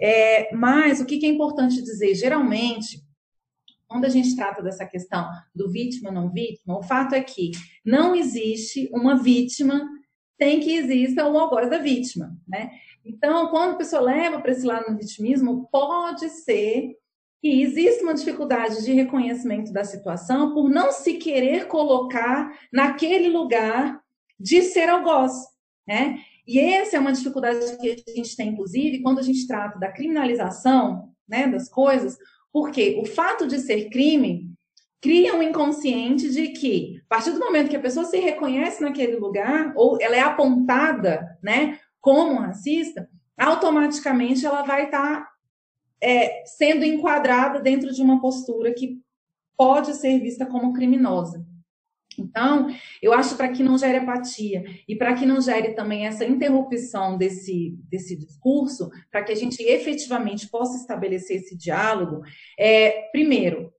É, 0.00 0.54
mas 0.54 1.00
o 1.00 1.06
que, 1.06 1.24
é 1.26 1.28
importante 1.28 1.82
dizer? 1.82 2.14
Geralmente, 2.14 3.02
quando 3.88 4.04
a 4.04 4.08
gente 4.08 4.36
trata 4.36 4.62
dessa 4.62 4.86
questão 4.86 5.28
do 5.54 5.68
vítima 5.68 6.12
não 6.12 6.30
vítima, 6.30 6.78
o 6.78 6.82
fato 6.82 7.14
é 7.14 7.20
que 7.20 7.50
não 7.84 8.14
existe 8.14 8.88
uma 8.92 9.16
vítima 9.16 9.84
sem 10.38 10.60
que 10.60 10.72
exista 10.76 11.26
o 11.26 11.38
algoz 11.38 11.70
da 11.70 11.78
vítima, 11.78 12.36
né? 12.46 12.70
Então, 13.06 13.48
quando 13.48 13.74
a 13.74 13.76
pessoa 13.76 14.02
leva 14.02 14.40
para 14.40 14.50
esse 14.50 14.66
lado 14.66 14.90
do 14.90 14.98
vitimismo, 14.98 15.68
pode 15.70 16.28
ser 16.28 16.96
que 17.40 17.62
exista 17.62 18.02
uma 18.02 18.14
dificuldade 18.14 18.84
de 18.84 18.92
reconhecimento 18.92 19.72
da 19.72 19.84
situação 19.84 20.52
por 20.52 20.68
não 20.68 20.90
se 20.90 21.14
querer 21.14 21.68
colocar 21.68 22.52
naquele 22.72 23.28
lugar 23.28 24.00
de 24.38 24.62
ser 24.62 24.88
algoz, 24.88 25.32
né? 25.86 26.18
E 26.46 26.58
essa 26.58 26.96
é 26.96 27.00
uma 27.00 27.12
dificuldade 27.12 27.58
que 27.78 28.04
a 28.08 28.12
gente 28.12 28.36
tem, 28.36 28.48
inclusive, 28.50 29.02
quando 29.02 29.20
a 29.20 29.22
gente 29.22 29.46
trata 29.46 29.78
da 29.78 29.90
criminalização 29.90 31.12
né, 31.28 31.46
das 31.46 31.68
coisas, 31.68 32.16
porque 32.52 32.98
o 33.00 33.04
fato 33.04 33.46
de 33.46 33.58
ser 33.58 33.88
crime 33.90 34.50
cria 35.00 35.34
um 35.34 35.42
inconsciente 35.42 36.30
de 36.30 36.48
que, 36.48 37.02
a 37.06 37.14
partir 37.16 37.32
do 37.32 37.40
momento 37.40 37.68
que 37.68 37.76
a 37.76 37.80
pessoa 37.80 38.04
se 38.06 38.18
reconhece 38.18 38.82
naquele 38.82 39.16
lugar, 39.16 39.72
ou 39.76 40.00
ela 40.00 40.16
é 40.16 40.20
apontada 40.20 41.36
né, 41.42 41.78
como 42.06 42.38
racista, 42.38 43.10
automaticamente 43.36 44.46
ela 44.46 44.62
vai 44.62 44.84
estar 44.84 45.22
tá, 45.22 45.30
é, 46.00 46.44
sendo 46.46 46.84
enquadrada 46.84 47.58
dentro 47.58 47.92
de 47.92 48.00
uma 48.00 48.20
postura 48.20 48.72
que 48.72 49.00
pode 49.56 49.92
ser 49.94 50.20
vista 50.20 50.46
como 50.46 50.72
criminosa. 50.72 51.44
Então, 52.16 52.68
eu 53.02 53.12
acho 53.12 53.36
para 53.36 53.48
que 53.48 53.60
não 53.60 53.76
gere 53.76 53.98
apatia 53.98 54.64
e 54.86 54.94
para 54.94 55.14
que 55.14 55.26
não 55.26 55.40
gere 55.40 55.74
também 55.74 56.06
essa 56.06 56.24
interrupção 56.24 57.18
desse, 57.18 57.76
desse 57.90 58.14
discurso, 58.14 58.88
para 59.10 59.24
que 59.24 59.32
a 59.32 59.36
gente 59.36 59.60
efetivamente 59.60 60.48
possa 60.48 60.78
estabelecer 60.78 61.38
esse 61.38 61.56
diálogo, 61.56 62.22
é, 62.56 63.08
primeiro, 63.10 63.72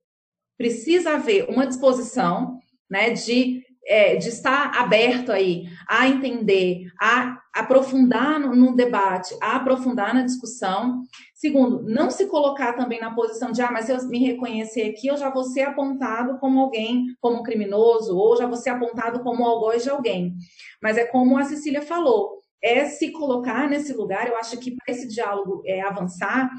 precisa 0.58 1.14
haver 1.14 1.48
uma 1.48 1.66
disposição 1.66 2.58
né, 2.90 3.08
de 3.08 3.64
é, 3.88 4.16
de 4.16 4.28
estar 4.28 4.78
aberto 4.78 5.32
aí 5.32 5.64
a 5.88 6.06
entender, 6.06 6.92
a 7.00 7.40
aprofundar 7.54 8.38
no, 8.38 8.54
no, 8.54 8.76
debate, 8.76 9.34
a 9.40 9.56
aprofundar 9.56 10.14
na 10.14 10.22
discussão. 10.22 11.02
Segundo, 11.34 11.82
não 11.82 12.10
se 12.10 12.26
colocar 12.26 12.74
também 12.74 13.00
na 13.00 13.14
posição 13.14 13.50
de, 13.50 13.62
ah, 13.62 13.72
mas 13.72 13.86
se 13.86 13.92
eu 13.92 14.08
me 14.08 14.18
reconhecer 14.18 14.82
aqui, 14.90 15.06
eu 15.06 15.16
já 15.16 15.30
vou 15.30 15.42
ser 15.42 15.62
apontado 15.62 16.38
como 16.38 16.60
alguém, 16.60 17.06
como 17.20 17.40
um 17.40 17.42
criminoso, 17.42 18.16
ou 18.16 18.36
já 18.36 18.46
vou 18.46 18.56
ser 18.56 18.70
apontado 18.70 19.20
como 19.20 19.44
algoz 19.44 19.82
de 19.82 19.90
alguém. 19.90 20.34
Mas 20.82 20.98
é 20.98 21.06
como 21.06 21.38
a 21.38 21.44
Cecília 21.44 21.80
falou, 21.80 22.38
é 22.62 22.84
se 22.84 23.10
colocar 23.10 23.68
nesse 23.68 23.94
lugar, 23.94 24.28
eu 24.28 24.36
acho 24.36 24.58
que 24.58 24.76
para 24.76 24.94
esse 24.94 25.08
diálogo 25.08 25.62
é, 25.64 25.80
avançar, 25.80 26.50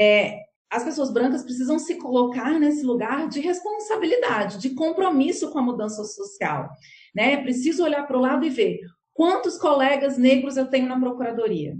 é, 0.00 0.38
as 0.70 0.84
pessoas 0.84 1.12
brancas 1.12 1.42
precisam 1.42 1.78
se 1.78 1.96
colocar 1.96 2.58
nesse 2.58 2.84
lugar 2.84 3.28
de 3.28 3.40
responsabilidade, 3.40 4.58
de 4.58 4.70
compromisso 4.70 5.50
com 5.50 5.58
a 5.58 5.62
mudança 5.62 6.04
social. 6.04 6.70
Né? 7.14 7.32
É 7.32 7.42
preciso 7.42 7.82
olhar 7.82 8.06
para 8.06 8.16
o 8.16 8.20
lado 8.20 8.46
e 8.46 8.50
ver 8.50 8.78
quantos 9.12 9.58
colegas 9.58 10.16
negros 10.16 10.56
eu 10.56 10.68
tenho 10.68 10.88
na 10.88 10.98
procuradoria. 10.98 11.76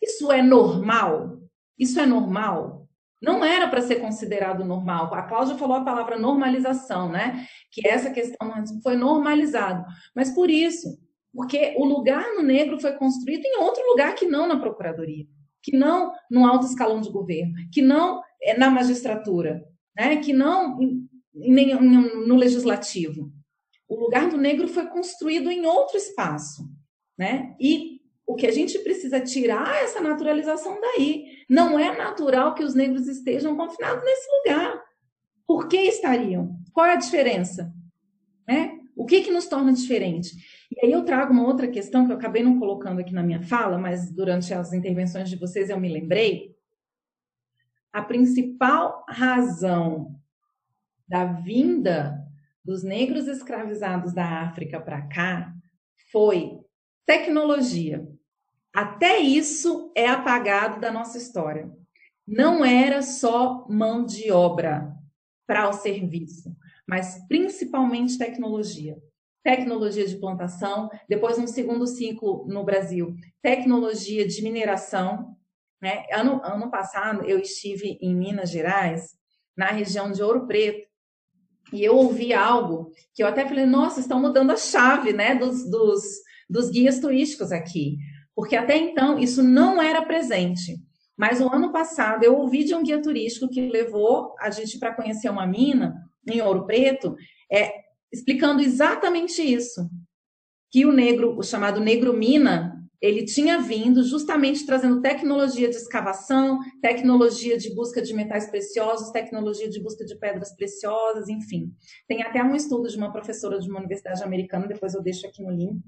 Isso 0.00 0.30
é 0.30 0.42
normal? 0.42 1.38
Isso 1.78 1.98
é 1.98 2.06
normal? 2.06 2.86
Não 3.20 3.44
era 3.44 3.66
para 3.66 3.80
ser 3.80 3.96
considerado 3.96 4.64
normal. 4.64 5.12
A 5.12 5.22
Cláudia 5.22 5.56
falou 5.56 5.76
a 5.76 5.84
palavra 5.84 6.18
normalização, 6.18 7.10
né? 7.10 7.46
Que 7.72 7.86
essa 7.88 8.10
questão 8.10 8.52
foi 8.82 8.96
normalizado. 8.96 9.84
Mas 10.14 10.30
por 10.30 10.48
isso, 10.50 10.98
porque 11.34 11.74
o 11.76 11.84
lugar 11.84 12.24
no 12.36 12.42
negro 12.42 12.80
foi 12.80 12.92
construído 12.92 13.44
em 13.44 13.58
outro 13.58 13.84
lugar 13.88 14.14
que 14.14 14.26
não 14.26 14.46
na 14.46 14.58
procuradoria, 14.58 15.26
que 15.68 15.76
não 15.76 16.12
no 16.30 16.46
alto 16.46 16.66
escalão 16.66 17.00
de 17.00 17.10
governo, 17.10 17.54
que 17.72 17.82
não 17.82 18.22
eh, 18.42 18.56
na 18.56 18.70
magistratura, 18.70 19.62
né? 19.96 20.16
Que 20.16 20.32
não 20.32 20.78
nem 21.34 21.74
no 21.80 22.36
legislativo. 22.36 23.30
O 23.86 23.94
lugar 23.94 24.28
do 24.28 24.38
negro 24.38 24.66
foi 24.66 24.86
construído 24.86 25.50
em 25.50 25.66
outro 25.66 25.96
espaço, 25.96 26.68
né? 27.18 27.54
E 27.60 27.98
o 28.26 28.34
que 28.34 28.46
a 28.46 28.52
gente 28.52 28.78
precisa 28.80 29.20
tirar 29.20 29.82
essa 29.82 30.00
naturalização 30.00 30.78
daí. 30.80 31.24
Não 31.48 31.78
é 31.78 31.96
natural 31.96 32.54
que 32.54 32.62
os 32.62 32.74
negros 32.74 33.06
estejam 33.06 33.56
confinados 33.56 34.04
nesse 34.04 34.28
lugar. 34.38 34.82
Por 35.46 35.66
que 35.66 35.78
estariam? 35.78 36.54
Qual 36.72 36.84
é 36.84 36.92
a 36.92 36.96
diferença? 36.96 37.72
Né? 38.46 38.77
Que, 39.08 39.22
que 39.22 39.30
nos 39.30 39.46
torna 39.46 39.72
diferente? 39.72 40.36
E 40.70 40.84
aí 40.84 40.92
eu 40.92 41.04
trago 41.04 41.32
uma 41.32 41.46
outra 41.46 41.66
questão 41.66 42.06
que 42.06 42.12
eu 42.12 42.16
acabei 42.16 42.42
não 42.42 42.58
colocando 42.58 43.00
aqui 43.00 43.12
na 43.12 43.22
minha 43.22 43.42
fala, 43.42 43.78
mas 43.78 44.12
durante 44.12 44.52
as 44.52 44.72
intervenções 44.72 45.30
de 45.30 45.36
vocês 45.36 45.70
eu 45.70 45.80
me 45.80 45.88
lembrei. 45.88 46.54
A 47.92 48.02
principal 48.02 49.04
razão 49.08 50.20
da 51.08 51.24
vinda 51.24 52.22
dos 52.62 52.82
negros 52.82 53.26
escravizados 53.26 54.12
da 54.12 54.42
África 54.42 54.78
para 54.78 55.02
cá 55.02 55.54
foi 56.12 56.60
tecnologia. 57.06 58.06
Até 58.74 59.18
isso 59.18 59.90
é 59.96 60.06
apagado 60.06 60.78
da 60.78 60.92
nossa 60.92 61.16
história. 61.16 61.70
Não 62.26 62.62
era 62.62 63.00
só 63.00 63.66
mão 63.70 64.04
de 64.04 64.30
obra 64.30 64.94
para 65.46 65.66
o 65.66 65.72
serviço, 65.72 66.54
mas 66.88 67.18
principalmente 67.28 68.16
tecnologia. 68.18 68.96
Tecnologia 69.44 70.06
de 70.06 70.16
plantação, 70.16 70.88
depois, 71.08 71.38
no 71.38 71.46
segundo 71.46 71.86
ciclo 71.86 72.46
no 72.48 72.64
Brasil, 72.64 73.14
tecnologia 73.42 74.26
de 74.26 74.42
mineração. 74.42 75.36
Né? 75.80 76.04
Ano, 76.12 76.40
ano 76.42 76.70
passado, 76.70 77.24
eu 77.24 77.38
estive 77.38 77.98
em 78.00 78.14
Minas 78.14 78.50
Gerais, 78.50 79.16
na 79.56 79.66
região 79.66 80.10
de 80.10 80.22
Ouro 80.22 80.46
Preto, 80.46 80.88
e 81.72 81.84
eu 81.84 81.96
ouvi 81.96 82.32
algo 82.32 82.90
que 83.14 83.22
eu 83.22 83.26
até 83.26 83.46
falei, 83.46 83.66
nossa, 83.66 84.00
estão 84.00 84.20
mudando 84.20 84.50
a 84.50 84.56
chave 84.56 85.12
né, 85.12 85.34
dos, 85.34 85.70
dos, 85.70 86.02
dos 86.48 86.70
guias 86.70 86.98
turísticos 86.98 87.52
aqui 87.52 87.98
porque 88.38 88.54
até 88.54 88.76
então 88.76 89.18
isso 89.18 89.42
não 89.42 89.82
era 89.82 90.00
presente. 90.00 90.76
Mas 91.16 91.40
o 91.40 91.52
ano 91.52 91.72
passado 91.72 92.22
eu 92.22 92.36
ouvi 92.36 92.62
de 92.62 92.72
um 92.72 92.84
guia 92.84 93.02
turístico 93.02 93.48
que 93.48 93.68
levou 93.68 94.36
a 94.38 94.48
gente 94.48 94.78
para 94.78 94.94
conhecer 94.94 95.28
uma 95.28 95.44
mina 95.44 96.07
em 96.32 96.40
Ouro 96.40 96.66
Preto, 96.66 97.16
é, 97.50 97.72
explicando 98.12 98.62
exatamente 98.62 99.42
isso. 99.42 99.88
Que 100.70 100.84
o 100.84 100.92
negro, 100.92 101.38
o 101.38 101.42
chamado 101.42 101.80
negro 101.80 102.12
mina, 102.12 102.78
ele 103.00 103.24
tinha 103.24 103.60
vindo 103.60 104.02
justamente 104.02 104.66
trazendo 104.66 105.00
tecnologia 105.00 105.68
de 105.68 105.76
escavação, 105.76 106.58
tecnologia 106.82 107.56
de 107.56 107.72
busca 107.74 108.02
de 108.02 108.12
metais 108.12 108.50
preciosos, 108.50 109.10
tecnologia 109.10 109.68
de 109.68 109.80
busca 109.80 110.04
de 110.04 110.16
pedras 110.16 110.54
preciosas, 110.54 111.28
enfim. 111.28 111.72
Tem 112.08 112.22
até 112.22 112.42
um 112.42 112.56
estudo 112.56 112.88
de 112.88 112.96
uma 112.96 113.12
professora 113.12 113.60
de 113.60 113.70
uma 113.70 113.78
universidade 113.78 114.22
americana, 114.22 114.66
depois 114.66 114.94
eu 114.94 115.02
deixo 115.02 115.26
aqui 115.26 115.42
no 115.42 115.50
link, 115.50 115.80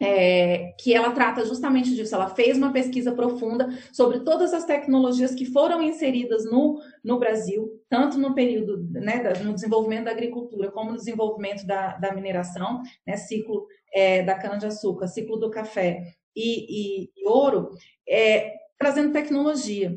é, 0.00 0.72
que 0.78 0.94
ela 0.94 1.12
trata 1.12 1.44
justamente 1.44 1.94
disso. 1.94 2.14
Ela 2.14 2.30
fez 2.30 2.56
uma 2.56 2.72
pesquisa 2.72 3.12
profunda 3.12 3.68
sobre 3.92 4.20
todas 4.20 4.54
as 4.54 4.64
tecnologias 4.64 5.34
que 5.34 5.44
foram 5.44 5.82
inseridas 5.82 6.44
no, 6.46 6.80
no 7.04 7.18
Brasil, 7.18 7.68
tanto 7.88 8.18
no 8.18 8.34
período, 8.34 8.82
né, 8.92 9.22
no 9.44 9.52
desenvolvimento 9.52 10.06
da 10.06 10.10
agricultura, 10.12 10.70
como 10.70 10.92
no 10.92 10.96
desenvolvimento 10.96 11.66
da, 11.66 11.98
da 11.98 12.14
mineração, 12.14 12.82
né, 13.06 13.16
ciclo 13.16 13.66
é, 13.92 14.22
da 14.22 14.34
cana-de-açúcar, 14.34 15.06
ciclo 15.06 15.36
do 15.36 15.50
café 15.50 16.02
e, 16.34 17.04
e, 17.04 17.10
e 17.16 17.28
ouro, 17.28 17.70
é, 18.08 18.54
trazendo 18.78 19.12
tecnologia. 19.12 19.94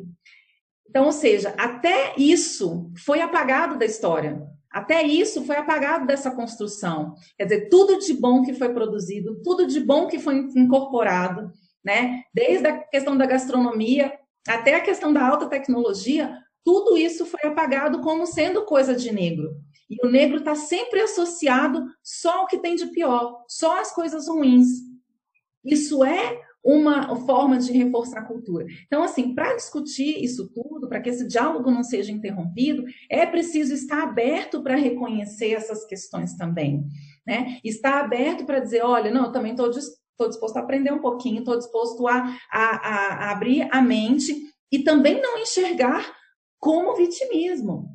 Então, 0.90 1.06
ou 1.06 1.12
seja, 1.12 1.56
até 1.58 2.14
isso 2.18 2.92
foi 2.98 3.22
apagado 3.22 3.80
da 3.80 3.86
história. 3.86 4.44
Até 4.74 5.04
isso 5.04 5.46
foi 5.46 5.56
apagado 5.56 6.08
dessa 6.08 6.32
construção. 6.32 7.14
Quer 7.38 7.44
dizer, 7.44 7.70
tudo 7.70 8.00
de 8.00 8.14
bom 8.14 8.42
que 8.42 8.56
foi 8.56 8.74
produzido, 8.74 9.40
tudo 9.44 9.68
de 9.68 9.80
bom 9.80 10.08
que 10.08 10.18
foi 10.18 10.36
incorporado, 10.56 11.52
né? 11.86 12.24
Desde 12.34 12.66
a 12.66 12.78
questão 12.80 13.16
da 13.16 13.28
gastronomia 13.28 14.12
até 14.48 14.76
a 14.76 14.82
questão 14.82 15.14
da 15.14 15.26
alta 15.26 15.46
tecnologia, 15.48 16.38
tudo 16.66 16.98
isso 16.98 17.26
foi 17.26 17.42
apagado 17.44 18.02
como 18.02 18.26
sendo 18.26 18.66
coisa 18.66 18.96
de 18.96 19.14
negro. 19.14 19.56
E 19.90 20.06
o 20.06 20.10
negro 20.10 20.38
está 20.38 20.56
sempre 20.56 21.02
associado 21.02 21.86
só 22.02 22.40
ao 22.40 22.48
que 22.48 22.58
tem 22.58 22.76
de 22.76 22.88
pior, 22.88 23.46
só 23.48 23.80
às 23.80 23.92
coisas 23.94 24.28
ruins. 24.28 24.68
Isso 25.64 26.04
é 26.04 26.42
uma 26.64 27.16
forma 27.26 27.58
de 27.58 27.74
reforçar 27.74 28.20
a 28.20 28.26
cultura. 28.26 28.66
Então, 28.86 29.04
assim, 29.04 29.36
para 29.36 29.56
discutir 29.56 30.24
isso 30.24 30.50
tudo, 30.54 30.88
para 30.88 31.02
que 31.02 31.10
esse 31.10 31.28
diálogo 31.28 31.70
não 31.70 31.84
seja 31.84 32.12
interrompido, 32.12 32.86
é 33.10 33.26
preciso 33.26 33.74
estar 33.74 34.02
aberto 34.02 34.64
para 34.64 34.76
reconhecer 34.76 35.52
essas 35.52 35.86
questões 35.86 36.36
também. 36.38 36.86
Né? 37.28 37.60
Estar 37.64 38.00
aberto 38.00 38.46
para 38.46 38.60
dizer, 38.60 38.82
olha, 38.84 39.12
não, 39.12 39.26
eu 39.26 39.32
também 39.32 39.52
estou 39.52 39.70
disposto 39.70 40.58
a 40.58 40.62
aprender 40.62 40.94
um 40.94 41.02
pouquinho, 41.02 41.40
estou 41.40 41.58
disposto 41.58 42.08
a, 42.08 42.34
a, 42.50 43.28
a 43.28 43.32
abrir 43.32 43.68
a 43.70 43.82
mente 43.82 44.34
e 44.72 44.80
também 44.80 45.22
não 45.22 45.38
enxergar 45.38 46.16
como 46.60 46.96
vitimismo. 46.96 47.90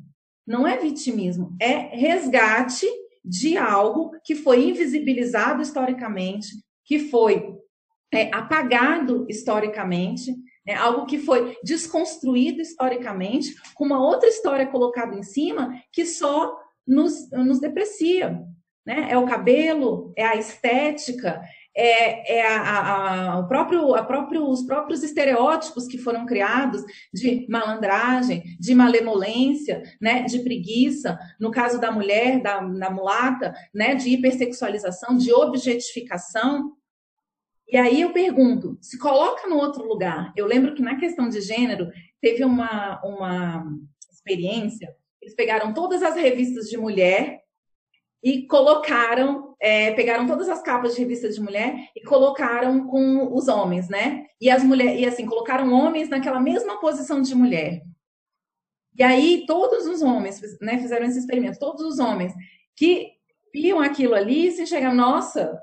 Não 0.45 0.67
é 0.67 0.77
vitimismo, 0.77 1.55
é 1.59 1.95
resgate 1.95 2.87
de 3.23 3.57
algo 3.57 4.11
que 4.23 4.35
foi 4.35 4.69
invisibilizado 4.69 5.61
historicamente, 5.61 6.47
que 6.83 6.97
foi 6.97 7.55
é, 8.13 8.33
apagado 8.33 9.25
historicamente, 9.29 10.35
é 10.67 10.75
algo 10.75 11.05
que 11.05 11.17
foi 11.17 11.57
desconstruído 11.63 12.61
historicamente, 12.61 13.55
com 13.73 13.85
uma 13.85 14.01
outra 14.01 14.29
história 14.29 14.67
colocada 14.67 15.15
em 15.15 15.23
cima 15.23 15.73
que 15.91 16.05
só 16.05 16.55
nos, 16.85 17.29
nos 17.31 17.59
deprecia. 17.59 18.39
Né? 18.85 19.07
É 19.09 19.17
o 19.17 19.25
cabelo, 19.25 20.13
é 20.15 20.25
a 20.25 20.35
estética, 20.35 21.41
é, 21.75 22.39
é 22.39 22.47
a, 22.47 23.39
a, 23.39 23.43
próprio, 23.43 23.95
a 23.95 24.03
próprio, 24.03 24.47
os 24.47 24.63
próprios 24.63 25.03
estereótipos 25.03 25.87
que 25.87 25.97
foram 25.97 26.25
criados 26.25 26.83
de 27.13 27.45
malandragem, 27.49 28.43
de 28.59 28.75
malemolência, 28.75 29.81
né, 30.01 30.23
de 30.23 30.39
preguiça, 30.39 31.17
no 31.39 31.51
caso 31.51 31.79
da 31.79 31.91
mulher, 31.91 32.41
da, 32.41 32.59
da 32.59 32.89
mulata, 32.89 33.53
né, 33.73 33.95
de 33.95 34.09
hipersexualização, 34.09 35.17
de 35.17 35.31
objetificação, 35.31 36.73
e 37.71 37.77
aí 37.77 38.01
eu 38.01 38.11
pergunto, 38.11 38.77
se 38.81 38.97
coloca 38.97 39.47
no 39.47 39.57
outro 39.57 39.85
lugar. 39.85 40.33
Eu 40.35 40.47
lembro 40.47 40.73
que 40.73 40.81
na 40.81 40.97
questão 40.97 41.29
de 41.29 41.39
gênero 41.39 41.91
teve 42.19 42.43
uma, 42.43 42.99
uma 43.03 43.65
experiência. 44.11 44.95
Eles 45.21 45.35
pegaram 45.35 45.73
todas 45.73 46.01
as 46.01 46.15
revistas 46.15 46.67
de 46.67 46.77
mulher 46.77 47.41
e 48.23 48.47
colocaram, 48.47 49.55
é, 49.61 49.91
pegaram 49.91 50.25
todas 50.25 50.49
as 50.49 50.61
capas 50.61 50.95
de 50.95 51.01
revistas 51.01 51.35
de 51.35 51.41
mulher 51.41 51.89
e 51.95 52.03
colocaram 52.03 52.87
com 52.87 53.33
os 53.35 53.47
homens, 53.47 53.87
né? 53.87 54.25
E 54.41 54.49
as 54.49 54.63
mulheres, 54.63 54.99
e 54.99 55.05
assim, 55.05 55.25
colocaram 55.25 55.71
homens 55.71 56.09
naquela 56.09 56.39
mesma 56.39 56.79
posição 56.79 57.21
de 57.21 57.35
mulher. 57.35 57.83
E 58.97 59.03
aí 59.03 59.45
todos 59.45 59.85
os 59.85 60.01
homens, 60.01 60.41
né, 60.59 60.77
fizeram 60.79 61.05
esse 61.05 61.19
experimento, 61.19 61.59
todos 61.59 61.85
os 61.85 61.99
homens 61.99 62.33
que 62.75 63.11
viam 63.53 63.79
aquilo 63.79 64.15
ali 64.15 64.51
se 64.51 64.63
enxergam, 64.63 64.93
nossa, 64.93 65.57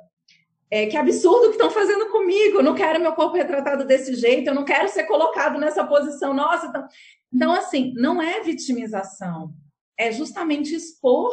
é, 0.70 0.86
que 0.86 0.97
absurdo 0.97 1.48
que 1.48 1.52
estão 1.52 1.70
fazendo 1.70 2.10
comigo, 2.10 2.59
eu 2.59 2.62
não 2.62 2.74
quero 2.74 3.01
meu 3.01 3.12
corpo 3.12 3.36
retratado 3.36 3.84
desse 3.84 4.14
jeito, 4.14 4.48
eu 4.48 4.55
não 4.55 4.64
quero 4.64 4.88
ser 4.88 5.05
colocado 5.05 5.59
nessa 5.59 5.84
posição, 5.84 6.34
nossa. 6.34 6.66
Então, 6.66 6.88
então 7.32 7.52
assim, 7.52 7.93
não 7.94 8.20
é 8.20 8.43
vitimização, 8.43 9.52
é 9.98 10.10
justamente 10.10 10.74
expor 10.74 11.32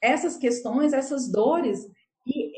essas 0.00 0.36
questões, 0.36 0.92
essas 0.92 1.30
dores, 1.30 1.86
e 2.26 2.52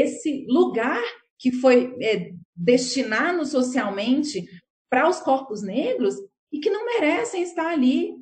esse 0.00 0.46
lugar 0.48 1.02
que 1.38 1.52
foi 1.52 1.96
é, 2.00 2.32
destinado 2.54 3.44
socialmente 3.44 4.44
para 4.90 5.08
os 5.08 5.20
corpos 5.20 5.62
negros 5.62 6.14
e 6.52 6.58
que 6.58 6.70
não 6.70 6.84
merecem 6.84 7.42
estar 7.42 7.68
ali. 7.68 8.16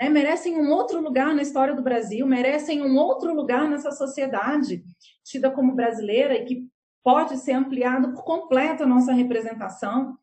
Né? 0.00 0.08
Merecem 0.08 0.58
um 0.58 0.70
outro 0.70 1.00
lugar 1.00 1.34
na 1.34 1.42
história 1.42 1.74
do 1.74 1.82
Brasil, 1.82 2.26
merecem 2.26 2.82
um 2.82 2.96
outro 2.96 3.34
lugar 3.34 3.68
nessa 3.68 3.90
sociedade 3.90 4.84
tida 5.24 5.50
como 5.50 5.74
brasileira 5.74 6.34
e 6.34 6.44
que 6.44 6.68
pode 7.02 7.38
ser 7.38 7.52
ampliado 7.52 8.12
por 8.12 8.24
completo 8.24 8.82
a 8.82 8.86
nossa 8.86 9.12
representação, 9.12 10.16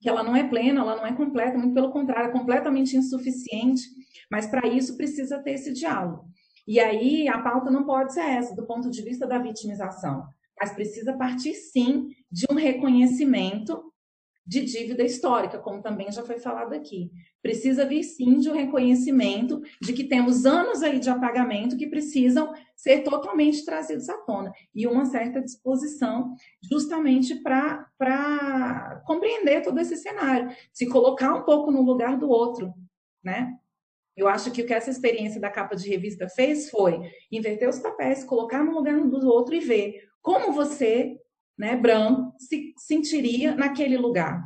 que 0.00 0.08
ela 0.08 0.22
não 0.22 0.36
é 0.36 0.46
plena, 0.46 0.80
ela 0.80 0.96
não 0.96 1.06
é 1.06 1.12
completa, 1.12 1.58
muito 1.58 1.74
pelo 1.74 1.90
contrário, 1.90 2.28
é 2.28 2.32
completamente 2.32 2.96
insuficiente, 2.96 3.82
mas 4.30 4.46
para 4.46 4.68
isso 4.68 4.96
precisa 4.96 5.42
ter 5.42 5.52
esse 5.52 5.72
diálogo. 5.72 6.26
E 6.66 6.78
aí 6.80 7.28
a 7.28 7.40
pauta 7.40 7.70
não 7.70 7.84
pode 7.84 8.12
ser 8.12 8.20
essa, 8.20 8.54
do 8.54 8.66
ponto 8.66 8.90
de 8.90 9.02
vista 9.02 9.26
da 9.26 9.38
vitimização, 9.38 10.26
mas 10.58 10.72
precisa 10.72 11.12
partir 11.14 11.54
sim 11.54 12.08
de 12.30 12.46
um 12.50 12.54
reconhecimento 12.54 13.92
de 14.46 14.62
dívida 14.62 15.02
histórica, 15.02 15.58
como 15.58 15.80
também 15.80 16.12
já 16.12 16.22
foi 16.22 16.38
falado 16.38 16.74
aqui. 16.74 17.10
Precisa 17.40 17.86
vir 17.86 18.02
sim 18.02 18.38
de 18.38 18.50
um 18.50 18.54
reconhecimento 18.54 19.62
de 19.80 19.92
que 19.92 20.04
temos 20.04 20.44
anos 20.44 20.82
aí 20.82 20.98
de 20.98 21.08
apagamento 21.08 21.76
que 21.76 21.86
precisam 21.86 22.52
ser 22.76 23.02
totalmente 23.02 23.64
trazidos 23.64 24.08
à 24.08 24.18
tona 24.18 24.52
e 24.74 24.86
uma 24.86 25.06
certa 25.06 25.40
disposição 25.40 26.34
justamente 26.62 27.36
para 27.36 29.02
compreender 29.06 29.62
todo 29.62 29.78
esse 29.78 29.96
cenário, 29.96 30.54
se 30.72 30.86
colocar 30.86 31.34
um 31.34 31.42
pouco 31.42 31.70
no 31.70 31.82
lugar 31.82 32.18
do 32.18 32.28
outro, 32.28 32.74
né? 33.22 33.54
Eu 34.16 34.28
acho 34.28 34.52
que 34.52 34.62
o 34.62 34.66
que 34.66 34.72
essa 34.72 34.90
experiência 34.90 35.40
da 35.40 35.50
capa 35.50 35.74
de 35.74 35.88
revista 35.88 36.28
fez 36.28 36.70
foi 36.70 37.00
inverter 37.32 37.68
os 37.68 37.80
papéis, 37.80 38.22
colocar 38.22 38.62
no 38.62 38.72
lugar 38.72 39.00
do 39.00 39.26
outro 39.26 39.54
e 39.54 39.60
ver 39.60 40.04
como 40.22 40.52
você 40.52 41.18
né, 41.56 41.76
branco, 41.76 42.34
se 42.38 42.74
sentiria 42.76 43.54
naquele 43.54 43.96
lugar? 43.96 44.44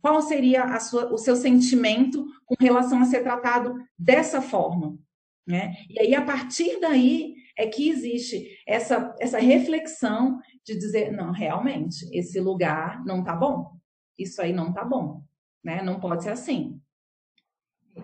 Qual 0.00 0.22
seria 0.22 0.78
sua, 0.80 1.12
o 1.12 1.18
seu 1.18 1.36
sentimento 1.36 2.24
com 2.46 2.54
relação 2.60 3.00
a 3.00 3.04
ser 3.04 3.22
tratado 3.22 3.74
dessa 3.98 4.40
forma? 4.40 4.98
Né? 5.46 5.74
E 5.88 6.00
aí, 6.00 6.14
a 6.14 6.22
partir 6.22 6.78
daí, 6.80 7.34
é 7.56 7.66
que 7.66 7.88
existe 7.88 8.48
essa, 8.66 9.14
essa 9.18 9.38
reflexão 9.38 10.38
de 10.64 10.78
dizer, 10.78 11.10
não, 11.10 11.32
realmente, 11.32 12.08
esse 12.12 12.38
lugar 12.38 13.04
não 13.04 13.20
está 13.20 13.34
bom. 13.34 13.72
Isso 14.16 14.40
aí 14.40 14.52
não 14.52 14.68
está 14.68 14.84
bom. 14.84 15.22
Né? 15.64 15.82
Não 15.82 15.98
pode 15.98 16.22
ser 16.22 16.30
assim. 16.30 16.80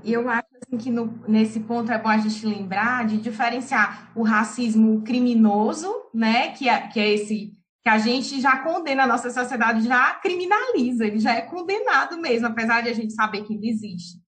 E 0.02 0.12
eu 0.12 0.28
acho 0.28 0.48
assim, 0.56 0.76
que 0.76 0.90
no, 0.90 1.06
nesse 1.28 1.60
ponto 1.60 1.92
é 1.92 1.98
bom 1.98 2.09
a 2.09 2.18
gente 2.18 2.44
lembrar 2.44 3.06
de 3.06 3.18
diferenciar 3.18 4.10
o 4.16 4.22
racismo 4.22 5.02
criminoso, 5.02 5.88
né, 6.12 6.51
que 6.52 6.68
é, 6.68 6.88
que 6.88 6.98
é 6.98 7.10
esse 7.10 7.53
que 7.85 7.90
a 7.90 7.98
gente 7.98 8.40
já 8.40 8.62
condena, 8.62 9.02
a 9.02 9.06
nossa 9.06 9.31
sociedade 9.31 9.86
já 9.86 10.15
criminaliza, 10.15 11.06
ele 11.06 11.19
já 11.19 11.35
é 11.35 11.43
condenado 11.43 12.16
mesmo, 12.16 12.47
apesar 12.47 12.81
de 12.81 12.89
a 12.89 12.94
gente 12.94 13.12
saber 13.12 13.44
que 13.44 13.52
ele 13.52 13.69
existe. 13.69 14.19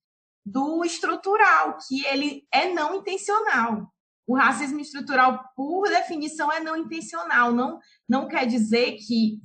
Do 0.44 0.84
estrutural, 0.84 1.78
que 1.88 2.04
ele 2.04 2.46
é 2.52 2.70
não 2.74 2.96
intencional. 2.96 3.90
O 4.26 4.36
racismo 4.36 4.78
estrutural, 4.78 5.42
por 5.56 5.88
definição, 5.88 6.52
é 6.52 6.60
não 6.60 6.76
intencional. 6.76 7.50
Não, 7.50 7.80
não 8.06 8.28
quer 8.28 8.46
dizer 8.46 8.98
que, 8.98 9.40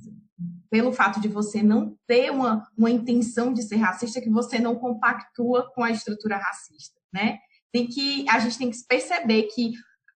pelo 0.68 0.92
fato 0.92 1.18
de 1.18 1.28
você 1.28 1.62
não 1.62 1.96
ter 2.06 2.30
uma, 2.30 2.68
uma 2.76 2.90
intenção 2.90 3.50
de 3.50 3.62
ser 3.62 3.76
racista, 3.76 4.20
que 4.20 4.30
você 4.30 4.58
não 4.58 4.74
compactua 4.74 5.72
com 5.74 5.82
a 5.82 5.90
estrutura 5.90 6.36
racista, 6.36 7.00
né? 7.10 7.38
Tem 7.72 7.86
que, 7.86 8.28
a 8.28 8.38
gente 8.38 8.58
tem 8.58 8.70
que 8.70 8.76
perceber 8.86 9.44
que 9.44 9.72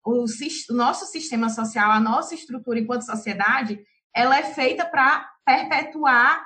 o, 0.06 0.24
o 0.24 0.74
nosso 0.74 1.06
sistema 1.06 1.50
social, 1.50 1.92
a 1.92 2.00
nossa 2.00 2.36
estrutura 2.36 2.80
enquanto 2.80 3.06
sociedade, 3.06 3.80
ela 4.16 4.38
é 4.38 4.44
feita 4.44 4.86
para 4.86 5.30
perpetuar 5.46 6.46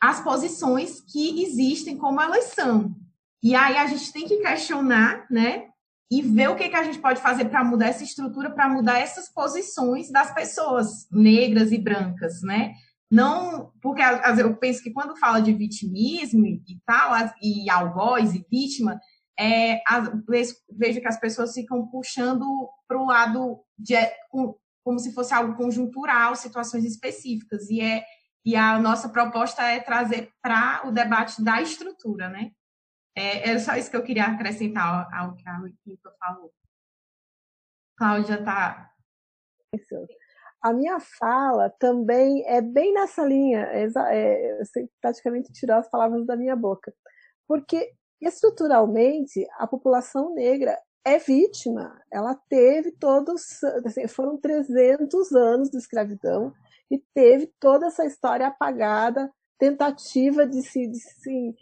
as 0.00 0.20
posições 0.20 1.00
que 1.00 1.42
existem 1.42 1.96
como 1.96 2.20
elas 2.20 2.46
são. 2.46 2.94
E 3.42 3.54
aí 3.54 3.76
a 3.76 3.86
gente 3.86 4.12
tem 4.12 4.26
que 4.26 4.38
questionar, 4.38 5.26
né? 5.30 5.68
E 6.10 6.20
ver 6.22 6.48
o 6.48 6.56
que, 6.56 6.68
que 6.68 6.76
a 6.76 6.82
gente 6.84 6.98
pode 6.98 7.20
fazer 7.20 7.46
para 7.46 7.64
mudar 7.64 7.86
essa 7.86 8.04
estrutura, 8.04 8.50
para 8.50 8.68
mudar 8.68 8.98
essas 8.98 9.28
posições 9.32 10.10
das 10.10 10.32
pessoas 10.32 11.08
negras 11.10 11.72
e 11.72 11.78
brancas, 11.78 12.42
né? 12.42 12.74
Não, 13.10 13.70
porque 13.80 14.02
eu 14.38 14.56
penso 14.56 14.82
que 14.82 14.90
quando 14.90 15.16
fala 15.16 15.40
de 15.40 15.52
vitimismo 15.52 16.46
e 16.46 16.80
tal, 16.86 17.12
e 17.42 17.68
algoz 17.68 18.34
e 18.34 18.44
vítima, 18.50 18.98
é, 19.38 19.80
vejo 20.70 21.00
que 21.00 21.08
as 21.08 21.18
pessoas 21.18 21.52
ficam 21.52 21.86
puxando 21.88 22.44
para 22.92 23.00
o 23.00 23.06
lado 23.06 23.64
de 23.78 23.94
como 24.84 24.98
se 24.98 25.14
fosse 25.14 25.32
algo 25.32 25.56
conjuntural, 25.56 26.36
situações 26.36 26.84
específicas. 26.84 27.70
E, 27.70 27.80
é, 27.80 28.04
e 28.44 28.54
a 28.54 28.78
nossa 28.78 29.08
proposta 29.08 29.62
é 29.62 29.80
trazer 29.80 30.30
para 30.42 30.86
o 30.86 30.92
debate 30.92 31.42
da 31.42 31.62
estrutura, 31.62 32.28
né? 32.28 32.50
É, 33.16 33.48
era 33.50 33.58
só 33.58 33.74
isso 33.76 33.90
que 33.90 33.96
eu 33.96 34.02
queria 34.02 34.24
acrescentar 34.24 35.08
ao, 35.12 35.34
que 35.34 35.48
a 35.48 35.58
Rita 35.86 36.12
falou. 36.18 36.52
Cláudia 37.96 38.38
está. 38.38 38.90
A 40.62 40.72
minha 40.72 40.98
fala 41.00 41.70
também 41.78 42.44
é 42.46 42.60
bem 42.60 42.92
nessa 42.92 43.24
linha, 43.24 43.60
é, 43.70 43.84
é, 43.84 44.58
você 44.58 44.88
praticamente 45.00 45.52
tirou 45.52 45.76
as 45.76 45.88
palavras 45.88 46.26
da 46.26 46.36
minha 46.36 46.56
boca. 46.56 46.92
Porque 47.46 47.92
estruturalmente 48.20 49.46
a 49.58 49.66
população 49.66 50.34
negra 50.34 50.78
é 51.04 51.18
vítima. 51.18 52.00
Ela 52.10 52.34
teve 52.48 52.92
todos, 52.92 53.62
assim, 53.84 54.06
foram 54.08 54.36
300 54.38 55.32
anos 55.32 55.70
de 55.70 55.78
escravidão 55.78 56.52
e 56.90 56.98
teve 57.14 57.52
toda 57.58 57.86
essa 57.86 58.04
história 58.04 58.46
apagada, 58.46 59.30
tentativa 59.58 60.46
de 60.46 60.60
se, 60.62 60.86
de, 60.88 60.98
se, 60.98 61.56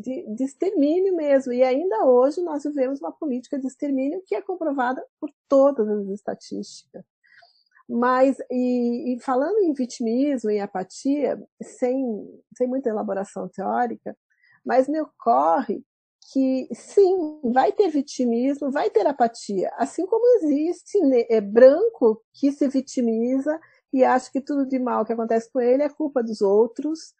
de, 0.00 0.34
de 0.34 0.44
extermínio 0.44 1.14
mesmo. 1.14 1.52
E 1.52 1.62
ainda 1.62 2.04
hoje 2.04 2.40
nós 2.42 2.62
vivemos 2.64 3.00
uma 3.00 3.12
política 3.12 3.58
de 3.58 3.66
extermínio 3.66 4.22
que 4.26 4.34
é 4.34 4.42
comprovada 4.42 5.04
por 5.20 5.30
todas 5.48 5.88
as 5.88 6.08
estatísticas. 6.08 7.04
Mas, 7.88 8.38
e, 8.50 9.14
e, 9.14 9.20
falando 9.20 9.58
em 9.58 9.74
vitimismo 9.74 10.50
e 10.50 10.60
apatia, 10.60 11.38
sem, 11.60 12.26
sem 12.56 12.66
muita 12.66 12.88
elaboração 12.88 13.48
teórica, 13.48 14.16
mas 14.64 14.88
me 14.88 15.00
ocorre 15.00 15.84
que 16.30 16.68
sim, 16.72 17.40
vai 17.52 17.72
ter 17.72 17.88
vitimismo, 17.88 18.70
vai 18.70 18.88
ter 18.90 19.06
apatia, 19.06 19.70
assim 19.76 20.06
como 20.06 20.36
existe 20.36 21.00
né, 21.00 21.24
é 21.28 21.40
branco 21.40 22.22
que 22.32 22.52
se 22.52 22.68
vitimiza 22.68 23.58
e 23.92 24.04
acha 24.04 24.30
que 24.30 24.40
tudo 24.40 24.66
de 24.66 24.78
mal 24.78 25.04
que 25.04 25.12
acontece 25.12 25.50
com 25.52 25.60
ele 25.60 25.82
é 25.82 25.88
culpa 25.88 26.22
dos 26.22 26.40
outros, 26.40 27.14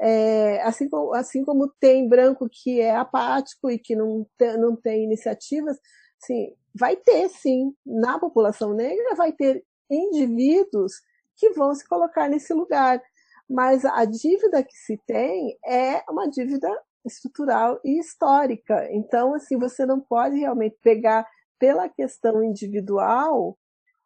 é, 0.00 0.60
assim, 0.62 0.88
como, 0.88 1.14
assim 1.14 1.44
como 1.44 1.68
tem 1.80 2.08
branco 2.08 2.48
que 2.50 2.80
é 2.80 2.94
apático 2.94 3.70
e 3.70 3.78
que 3.78 3.96
não 3.96 4.26
tem, 4.36 4.58
não 4.58 4.76
tem 4.76 5.04
iniciativas, 5.04 5.78
sim, 6.18 6.52
vai 6.74 6.96
ter 6.96 7.28
sim, 7.28 7.74
na 7.86 8.18
população 8.18 8.74
negra 8.74 9.14
vai 9.14 9.32
ter 9.32 9.64
indivíduos 9.90 10.92
que 11.36 11.50
vão 11.50 11.74
se 11.74 11.86
colocar 11.88 12.28
nesse 12.28 12.52
lugar, 12.52 13.00
mas 13.48 13.84
a 13.84 14.04
dívida 14.04 14.62
que 14.62 14.76
se 14.76 14.98
tem 15.06 15.56
é 15.64 16.02
uma 16.10 16.28
dívida 16.28 16.68
estrutural 17.04 17.80
e 17.84 17.98
histórica. 17.98 18.88
Então, 18.90 19.34
assim, 19.34 19.58
você 19.58 19.86
não 19.86 20.00
pode 20.00 20.38
realmente 20.38 20.76
pegar 20.82 21.26
pela 21.58 21.88
questão 21.88 22.42
individual 22.42 23.58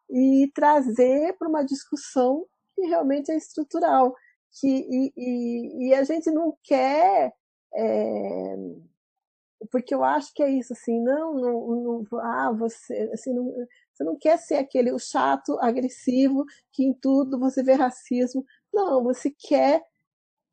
e 0.09 0.51
trazer 0.53 1.35
para 1.37 1.47
uma 1.47 1.63
discussão 1.63 2.45
que 2.75 2.81
realmente 2.87 3.31
é 3.31 3.37
estrutural. 3.37 4.15
Que, 4.59 4.67
e, 4.67 5.13
e, 5.17 5.89
e 5.89 5.93
a 5.93 6.03
gente 6.03 6.29
não 6.31 6.55
quer. 6.63 7.33
É, 7.75 8.55
porque 9.71 9.95
eu 9.95 10.03
acho 10.03 10.33
que 10.33 10.43
é 10.43 10.49
isso, 10.49 10.73
assim, 10.73 11.01
não, 11.01 11.33
não, 11.33 12.03
não 12.11 12.19
ah, 12.19 12.51
você, 12.51 13.09
assim, 13.13 13.33
não, 13.33 13.45
você 13.93 14.03
não 14.03 14.17
quer 14.17 14.37
ser 14.37 14.55
aquele 14.55 14.91
o 14.91 14.99
chato, 14.99 15.57
agressivo, 15.59 16.45
que 16.71 16.83
em 16.83 16.93
tudo 16.93 17.39
você 17.39 17.63
vê 17.63 17.73
racismo. 17.73 18.45
Não, 18.73 19.03
você 19.03 19.31
quer 19.31 19.81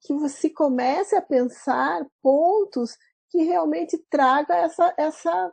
que 0.02 0.14
você 0.14 0.48
comece 0.50 1.14
a 1.14 1.22
pensar 1.22 2.06
pontos 2.22 2.96
que 3.30 3.42
realmente 3.42 3.98
traga 4.10 4.54
essa 4.56 4.94
essa 4.96 5.52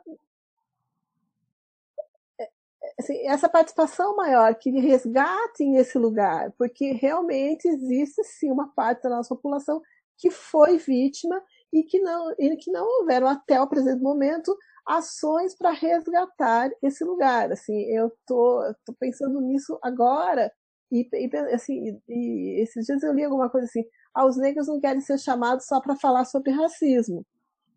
assim, 2.98 3.26
essa 3.26 3.48
participação 3.48 4.16
maior, 4.16 4.54
que 4.54 4.70
resgatem 4.70 5.76
esse 5.76 5.98
lugar, 5.98 6.52
porque 6.58 6.92
realmente 6.92 7.68
existe 7.68 8.22
sim 8.24 8.50
uma 8.50 8.68
parte 8.68 9.02
da 9.02 9.10
nossa 9.10 9.34
população 9.34 9.80
que 10.16 10.30
foi 10.30 10.78
vítima 10.78 11.40
e 11.72 11.82
que 11.84 12.00
não, 12.00 12.32
e 12.38 12.56
que 12.56 12.70
não 12.70 12.84
houveram 13.00 13.28
até 13.28 13.60
o 13.60 13.68
presente 13.68 14.02
momento 14.02 14.56
ações 14.86 15.54
para 15.54 15.70
resgatar 15.70 16.70
esse 16.82 17.04
lugar. 17.04 17.52
Assim, 17.52 17.78
eu 17.94 18.10
tô, 18.26 18.62
tô 18.84 18.94
pensando 18.98 19.40
nisso 19.40 19.78
agora 19.82 20.50
e, 20.90 21.06
e 21.12 21.36
assim, 21.54 22.00
e, 22.08 22.62
esses 22.62 22.86
dias 22.86 23.02
eu 23.02 23.12
li 23.12 23.22
alguma 23.22 23.50
coisa 23.50 23.66
assim, 23.66 23.84
os 24.26 24.36
negros 24.36 24.66
não 24.66 24.80
querem 24.80 25.00
ser 25.00 25.18
chamados 25.18 25.66
só 25.66 25.80
para 25.80 25.96
falar 25.96 26.24
sobre 26.24 26.50
racismo. 26.50 27.24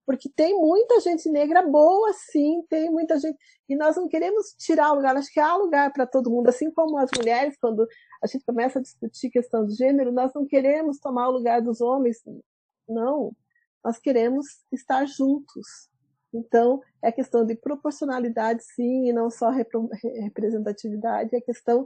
Porque 0.06 0.30
tem 0.30 0.60
muita 0.60 1.00
gente 1.00 1.30
negra 1.30 1.62
boa, 1.62 2.12
sim, 2.14 2.64
tem 2.70 2.90
muita 2.90 3.20
gente. 3.20 3.38
E 3.70 3.76
nós 3.76 3.96
não 3.96 4.08
queremos 4.08 4.54
tirar 4.58 4.92
o 4.92 4.96
lugar, 4.96 5.16
acho 5.16 5.32
que 5.32 5.40
há 5.40 5.56
lugar 5.56 5.94
para 5.94 6.08
todo 6.08 6.30
mundo, 6.30 6.50
assim 6.50 6.72
como 6.72 6.98
as 6.98 7.10
mulheres, 7.16 7.56
quando 7.62 7.88
a 8.22 8.28
gente 8.28 8.44
começa 8.44 8.80
a 8.80 8.82
discutir 8.82 9.30
questão 9.30 9.66
do 9.66 9.74
gênero, 9.74 10.12
nós 10.12 10.34
não 10.34 10.46
queremos 10.46 11.00
tomar 11.00 11.30
o 11.30 11.32
lugar 11.32 11.62
dos 11.62 11.80
homens. 11.82 12.18
Não. 12.90 13.32
Nós 13.84 14.00
queremos 14.00 14.48
estar 14.72 15.06
juntos. 15.06 15.90
Então, 16.34 16.82
é 17.02 17.12
questão 17.12 17.46
de 17.46 17.56
proporcionalidade, 17.56 18.64
sim, 18.64 19.08
e 19.08 19.14
não 19.14 19.30
só 19.30 19.50
representatividade, 19.50 21.36
é 21.36 21.42
questão 21.42 21.86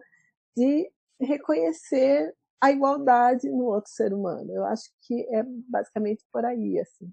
de 0.56 0.90
reconhecer 1.20 2.34
a 2.62 2.72
igualdade 2.72 3.50
no 3.50 3.66
outro 3.66 3.92
ser 3.92 4.14
humano. 4.14 4.52
Eu 4.52 4.66
acho 4.66 4.90
que 5.02 5.26
é 5.34 5.44
basicamente 5.44 6.26
por 6.32 6.46
aí, 6.46 6.80
assim. 6.80 7.12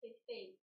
Perfeito. 0.00 0.58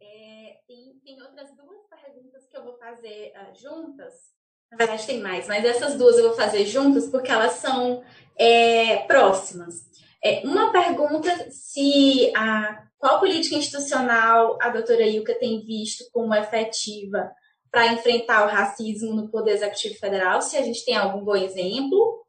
É, 0.00 0.60
tem, 0.66 1.00
tem 1.04 1.22
outras 1.22 1.54
duas 1.56 1.86
perguntas 1.88 2.46
que 2.46 2.56
eu 2.56 2.64
vou 2.64 2.76
fazer 2.78 3.32
uh, 3.36 3.54
juntas. 3.54 4.32
Na 4.70 4.76
verdade, 4.76 5.06
tem 5.06 5.20
mais, 5.20 5.46
mas 5.46 5.64
essas 5.64 5.98
duas 5.98 6.16
eu 6.16 6.28
vou 6.28 6.36
fazer 6.36 6.64
juntas 6.64 7.06
porque 7.08 7.30
elas 7.30 7.52
são 7.52 8.02
é, 8.36 9.06
próximas. 9.06 9.90
É, 10.24 10.40
uma 10.46 10.72
pergunta 10.72 11.50
se 11.50 12.32
a 12.34 12.88
qual 12.96 13.18
política 13.18 13.56
institucional 13.56 14.56
a 14.62 14.68
doutora 14.68 15.02
Ilka 15.02 15.34
tem 15.34 15.64
visto 15.64 16.08
como 16.12 16.34
efetiva 16.34 17.32
para 17.72 17.94
enfrentar 17.94 18.44
o 18.44 18.50
racismo 18.50 19.14
no 19.14 19.30
Poder 19.30 19.52
Executivo 19.52 19.98
Federal, 19.98 20.42
se 20.42 20.58
a 20.58 20.62
gente 20.62 20.84
tem 20.84 20.94
algum 20.94 21.24
bom 21.24 21.34
exemplo. 21.34 22.22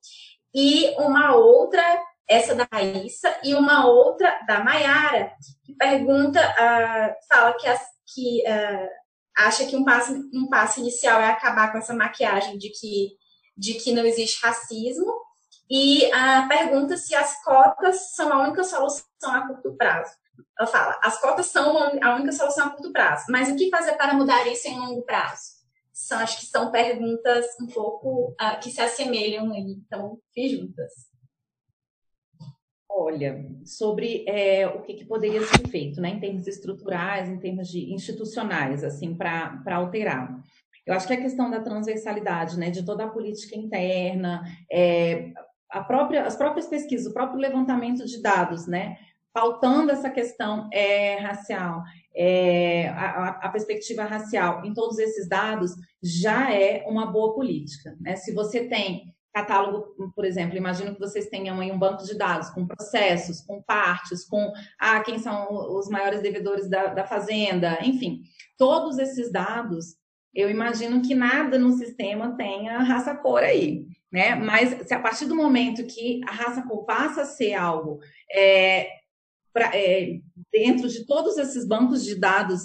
E 0.56 0.96
uma 0.98 1.36
outra, 1.36 1.84
essa 2.28 2.56
da 2.56 2.66
Raíssa, 2.72 3.36
e 3.44 3.54
uma 3.54 3.86
outra 3.86 4.40
da 4.48 4.64
Maiara, 4.64 5.34
que 5.66 5.76
pergunta, 5.76 6.40
uh, 6.40 7.14
fala 7.28 7.54
que, 7.58 7.68
as, 7.68 7.82
que 8.14 8.42
uh, 8.48 8.90
acha 9.38 9.66
que 9.66 9.76
um 9.76 9.84
passo, 9.84 10.14
um 10.34 10.48
passo 10.48 10.80
inicial 10.80 11.20
é 11.20 11.28
acabar 11.28 11.74
com 11.74 11.78
essa 11.78 11.94
maquiagem 11.94 12.58
de 12.58 12.70
que, 12.70 13.10
de 13.58 13.74
que 13.74 13.92
não 13.92 14.06
existe 14.06 14.42
racismo, 14.46 15.12
e 15.70 16.06
uh, 16.06 16.48
pergunta 16.48 16.96
se 16.96 17.14
as 17.16 17.44
cotas 17.44 18.14
são 18.16 18.32
a 18.32 18.44
única 18.44 18.64
solução 18.64 19.04
a 19.26 19.46
curto 19.46 19.76
prazo. 19.76 20.14
Ela 20.60 20.68
fala, 20.68 21.00
as 21.04 21.20
cotas 21.20 21.48
são 21.48 21.78
a 22.02 22.16
única 22.16 22.32
solução 22.32 22.68
a 22.68 22.70
curto 22.72 22.92
prazo, 22.92 23.26
mas 23.30 23.50
o 23.50 23.56
que 23.56 23.70
fazer 23.70 23.94
para 23.94 24.14
mudar 24.14 24.48
isso 24.48 24.68
em 24.68 24.78
longo 24.78 25.02
prazo? 25.04 25.64
São, 25.92 26.20
acho 26.20 26.40
que 26.40 26.46
são 26.48 26.72
perguntas 26.72 27.46
um 27.62 27.68
pouco 27.68 28.32
uh, 28.32 28.60
que 28.62 28.72
se 28.72 28.82
assemelham 28.82 29.52
aí, 29.52 29.82
então 29.86 30.18
fiz 30.34 30.52
juntas. 30.52 30.92
Olha, 32.96 33.44
sobre 33.66 34.24
é, 34.28 34.68
o 34.68 34.82
que, 34.84 34.94
que, 34.94 35.06
poderia 35.06 35.42
ser 35.42 35.68
feito, 35.68 36.00
né, 36.00 36.10
em 36.10 36.20
termos 36.20 36.46
estruturais, 36.46 37.28
em 37.28 37.40
termos 37.40 37.68
de 37.68 37.92
institucionais, 37.92 38.84
assim, 38.84 39.16
para 39.16 39.64
alterar. 39.66 40.40
Eu 40.86 40.94
acho 40.94 41.08
que 41.08 41.14
a 41.14 41.22
questão 41.22 41.50
da 41.50 41.60
transversalidade, 41.60 42.58
né, 42.58 42.70
de 42.70 42.86
toda 42.86 43.06
a 43.06 43.10
política 43.10 43.58
interna, 43.58 44.44
é, 44.72 45.32
a 45.72 45.84
própria, 45.84 46.26
as 46.26 46.36
próprias 46.36 46.68
pesquisas, 46.68 47.08
o 47.08 47.14
próprio 47.14 47.40
levantamento 47.40 48.06
de 48.06 48.22
dados, 48.22 48.68
né, 48.68 49.00
pautando 49.34 49.92
essa 49.92 50.10
questão 50.10 50.70
é, 50.72 51.16
racial, 51.16 51.82
é, 52.16 52.90
a, 52.90 53.30
a, 53.42 53.50
perspectiva 53.50 54.04
racial 54.04 54.64
em 54.64 54.74
todos 54.74 55.00
esses 55.00 55.28
dados, 55.28 55.72
já 56.02 56.54
é 56.54 56.86
uma 56.88 57.08
boa 57.08 57.34
política. 57.34 57.98
Né? 58.00 58.16
Se 58.16 58.32
você 58.32 58.66
tem 58.66 59.12
catálogo, 59.34 60.12
por 60.16 60.24
exemplo, 60.24 60.56
imagino 60.56 60.94
que 60.94 61.00
vocês 61.00 61.28
tenham 61.28 61.60
aí 61.60 61.72
um 61.72 61.80
banco 61.80 62.04
de 62.04 62.16
dados 62.16 62.52
com 62.52 62.68
processos, 62.68 63.42
com 63.42 63.64
partes, 63.64 64.24
com 64.26 64.54
ah, 64.80 65.00
quem 65.00 65.18
são 65.18 65.48
os 65.76 65.90
maiores 65.90 66.22
devedores 66.22 66.70
da, 66.70 66.94
da 66.94 67.04
fazenda, 67.04 67.80
enfim, 67.82 68.22
todos 68.56 69.00
esses 69.00 69.32
dados, 69.32 69.96
eu 70.36 70.52
imagino 70.52 71.02
que 71.02 71.16
nada 71.16 71.58
no 71.58 71.72
sistema 71.72 72.38
tenha 72.38 72.78
raça-cor 72.80 73.42
aí. 73.42 73.88
Né? 74.12 74.36
Mas 74.36 74.88
se 74.88 74.94
a 74.94 75.00
partir 75.00 75.26
do 75.26 75.36
momento 75.36 75.84
que 75.88 76.22
a 76.28 76.32
raça-cor 76.32 76.86
passa 76.86 77.24
a 77.24 77.26
ser 77.26 77.56
algo 77.56 78.00
é, 78.32 78.88
pra, 79.54 79.72
é, 79.74 80.20
dentro 80.52 80.90
de 80.90 81.06
todos 81.06 81.38
esses 81.38 81.66
bancos 81.66 82.04
de 82.04 82.16
dados 82.16 82.62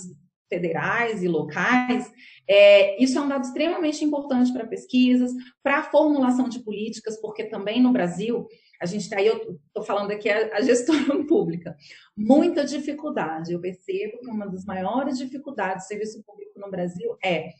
federais 0.48 1.22
e 1.22 1.28
locais, 1.28 2.10
é, 2.48 3.02
isso 3.02 3.18
é 3.18 3.20
um 3.20 3.28
dado 3.28 3.44
extremamente 3.44 4.02
importante 4.02 4.52
para 4.52 4.66
pesquisas, 4.66 5.30
para 5.62 5.80
a 5.80 5.82
formulação 5.82 6.48
de 6.48 6.60
políticas, 6.60 7.20
porque 7.20 7.44
também 7.44 7.82
no 7.82 7.92
Brasil, 7.92 8.46
a 8.80 8.86
gente 8.86 9.02
está 9.02 9.18
aí, 9.18 9.26
eu 9.26 9.60
estou 9.66 9.84
falando 9.84 10.10
aqui 10.10 10.30
a, 10.30 10.56
a 10.56 10.62
gestão 10.62 10.96
pública, 11.28 11.76
muita 12.16 12.64
dificuldade. 12.64 13.52
Eu 13.52 13.60
percebo 13.60 14.20
que 14.20 14.30
uma 14.30 14.46
das 14.46 14.64
maiores 14.64 15.18
dificuldades 15.18 15.84
do 15.84 15.88
serviço 15.88 16.24
público 16.24 16.58
no 16.58 16.70
Brasil 16.70 17.16
é 17.22 17.50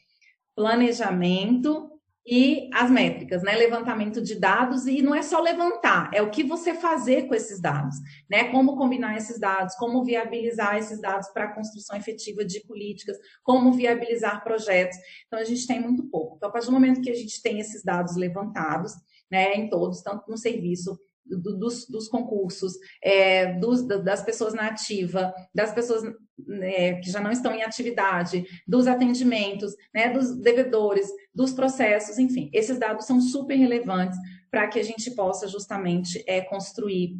planejamento 0.55 1.98
e 2.25 2.69
as 2.73 2.91
métricas, 2.91 3.41
né? 3.41 3.55
Levantamento 3.55 4.21
de 4.21 4.35
dados, 4.35 4.85
e 4.85 5.01
não 5.01 5.15
é 5.15 5.21
só 5.21 5.41
levantar, 5.41 6.11
é 6.13 6.21
o 6.21 6.29
que 6.29 6.43
você 6.43 6.73
fazer 6.73 7.27
com 7.27 7.33
esses 7.33 7.59
dados, 7.59 7.95
né? 8.29 8.51
Como 8.51 8.77
combinar 8.77 9.17
esses 9.17 9.39
dados, 9.39 9.75
como 9.75 10.03
viabilizar 10.03 10.77
esses 10.77 11.01
dados 11.01 11.29
para 11.29 11.45
a 11.45 11.53
construção 11.53 11.97
efetiva 11.97 12.45
de 12.45 12.59
políticas, 12.61 13.17
como 13.43 13.73
viabilizar 13.73 14.43
projetos. 14.43 14.97
Então, 15.27 15.39
a 15.39 15.43
gente 15.43 15.65
tem 15.65 15.79
muito 15.79 16.03
pouco. 16.03 16.35
Então, 16.37 16.49
a 16.49 16.51
partir 16.51 16.67
do 16.67 16.73
momento 16.73 17.01
que 17.01 17.09
a 17.09 17.15
gente 17.15 17.41
tem 17.41 17.59
esses 17.59 17.83
dados 17.83 18.15
levantados, 18.15 18.93
né, 19.31 19.53
em 19.53 19.69
todos, 19.69 20.01
tanto 20.01 20.29
no 20.29 20.37
serviço 20.37 20.99
dos, 21.29 21.87
dos, 21.87 22.07
concursos, 22.07 22.73
é, 23.03 23.53
dos, 23.59 23.85
das 23.85 24.23
pessoas 24.23 24.53
na 24.53 24.67
ativa, 24.67 25.33
das 25.53 25.71
pessoas 25.71 26.03
né, 26.47 26.95
que 26.95 27.09
já 27.11 27.19
não 27.19 27.31
estão 27.31 27.53
em 27.53 27.63
atividade, 27.63 28.45
dos 28.67 28.87
atendimentos, 28.87 29.75
né, 29.93 30.09
dos 30.09 30.35
devedores, 30.37 31.07
dos 31.33 31.51
processos, 31.51 32.17
enfim, 32.17 32.49
esses 32.53 32.77
dados 32.79 33.05
são 33.05 33.21
super 33.21 33.55
relevantes 33.55 34.17
para 34.49 34.67
que 34.67 34.79
a 34.79 34.83
gente 34.83 35.11
possa 35.11 35.47
justamente 35.47 36.23
é, 36.27 36.41
construir 36.41 37.19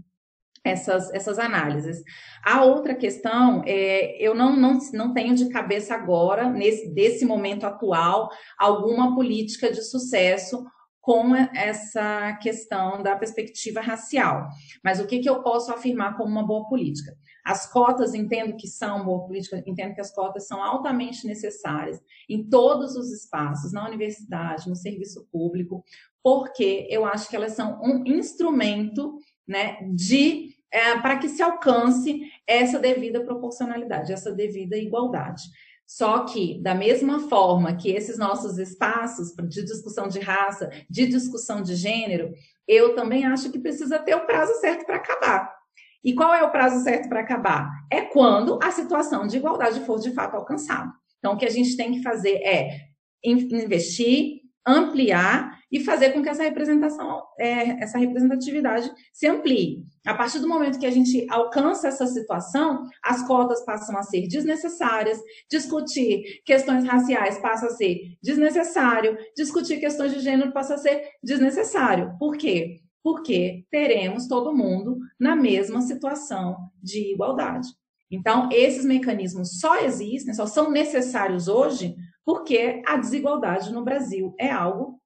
essas, 0.64 1.14
essas 1.14 1.40
análises. 1.40 2.04
A 2.44 2.64
outra 2.64 2.96
questão, 2.96 3.64
é, 3.66 4.18
eu 4.20 4.34
não, 4.34 4.56
não, 4.56 4.78
não 4.94 5.14
tenho 5.14 5.36
de 5.36 5.50
cabeça 5.50 5.94
agora, 5.94 6.50
nesse 6.50 6.90
desse 6.90 7.26
momento 7.26 7.66
atual, 7.66 8.30
alguma 8.58 9.16
política 9.16 9.72
de 9.72 9.82
sucesso 9.84 10.66
com 11.10 11.36
essa 11.36 12.34
questão 12.34 13.02
da 13.02 13.16
perspectiva 13.16 13.82
racial. 13.82 14.48
Mas 14.84 15.00
o 15.00 15.08
que, 15.08 15.18
que 15.18 15.28
eu 15.28 15.42
posso 15.42 15.72
afirmar 15.72 16.16
como 16.16 16.30
uma 16.30 16.46
boa 16.46 16.70
política? 16.70 17.18
As 17.44 17.66
cotas, 17.66 18.14
entendo 18.14 18.56
que 18.56 18.68
são 18.68 19.04
boa 19.04 19.26
política, 19.26 19.64
entendo 19.66 19.96
que 19.96 20.02
as 20.02 20.14
cotas 20.14 20.46
são 20.46 20.62
altamente 20.62 21.26
necessárias 21.26 22.00
em 22.30 22.48
todos 22.48 22.96
os 22.96 23.12
espaços, 23.12 23.74
na 23.74 23.88
universidade, 23.88 24.70
no 24.70 24.76
serviço 24.76 25.28
público, 25.32 25.84
porque 26.22 26.86
eu 26.92 27.04
acho 27.04 27.28
que 27.28 27.36
elas 27.36 27.54
são 27.54 27.82
um 27.82 28.04
instrumento 28.06 29.18
né, 29.48 29.80
de 29.96 30.54
é, 30.72 30.96
para 31.00 31.18
que 31.18 31.28
se 31.28 31.42
alcance 31.42 32.22
essa 32.46 32.78
devida 32.78 33.26
proporcionalidade, 33.26 34.14
essa 34.14 34.32
devida 34.32 34.78
igualdade. 34.78 35.42
Só 35.90 36.20
que, 36.20 36.62
da 36.62 36.76
mesma 36.76 37.28
forma 37.28 37.76
que 37.76 37.90
esses 37.90 38.16
nossos 38.16 38.60
espaços 38.60 39.34
de 39.50 39.64
discussão 39.64 40.08
de 40.08 40.20
raça, 40.20 40.70
de 40.88 41.08
discussão 41.08 41.64
de 41.64 41.74
gênero, 41.74 42.32
eu 42.68 42.94
também 42.94 43.26
acho 43.26 43.52
que 43.52 43.58
precisa 43.58 43.98
ter 43.98 44.14
o 44.14 44.28
prazo 44.28 44.54
certo 44.62 44.86
para 44.86 44.98
acabar. 44.98 45.52
E 46.04 46.14
qual 46.14 46.32
é 46.32 46.44
o 46.44 46.52
prazo 46.52 46.84
certo 46.84 47.10
para 47.10 47.22
acabar? 47.22 47.68
É 47.92 48.02
quando 48.02 48.60
a 48.62 48.70
situação 48.70 49.26
de 49.26 49.38
igualdade 49.38 49.80
for 49.80 50.00
de 50.00 50.12
fato 50.12 50.36
alcançada. 50.36 50.92
Então, 51.18 51.34
o 51.34 51.38
que 51.38 51.46
a 51.48 51.50
gente 51.50 51.76
tem 51.76 51.92
que 51.94 52.04
fazer 52.04 52.36
é 52.36 52.70
investir, 53.24 54.42
ampliar 54.64 55.59
e 55.72 55.80
fazer 55.80 56.12
com 56.12 56.22
que 56.22 56.30
essa 56.30 56.44
representação, 56.44 57.24
é, 57.40 57.84
essa 57.84 57.98
representatividade 57.98 58.92
se 59.14 59.28
amplie. 59.28 59.84
A 60.06 60.14
partir 60.14 60.40
do 60.40 60.48
momento 60.48 60.80
que 60.80 60.86
a 60.86 60.92
gente 60.92 61.26
alcança 61.30 61.88
essa 61.88 62.08
situação, 62.08 62.84
as 63.04 63.26
cotas 63.28 63.64
passam 63.64 63.98
a 63.98 64.04
ser 64.04 64.28
desnecessárias, 64.28 65.20
discutir 65.50 66.42
questões 66.46 66.86
raciais 66.86 67.38
passa 67.40 67.68
a 67.68 67.72
ser 67.72 68.18
desnecessário, 68.22 69.18
discutir 69.36 69.80
questões 69.80 70.14
de 70.14 70.20
gênero 70.20 70.52
passa 70.52 70.76
a 70.76 70.78
ser 70.78 71.04
desnecessário. 71.24 72.16
Por 72.18 72.38
quê? 72.38 72.82
Porque 73.04 73.66
teremos 73.70 74.28
todo 74.28 74.56
mundo 74.56 74.98
na 75.20 75.36
mesma 75.36 75.82
situação 75.82 76.58
de 76.82 77.14
igualdade. 77.14 77.68
Então, 78.12 78.50
esses 78.52 78.84
mecanismos 78.84 79.60
só 79.60 79.80
existem, 79.82 80.34
só 80.34 80.48
são 80.48 80.72
necessários 80.72 81.48
hoje 81.48 81.96
porque 82.26 82.82
a 82.86 82.98
desigualdade 82.98 83.72
no 83.72 83.84
Brasil 83.84 84.36
é 84.40 84.52
algo 84.52 84.99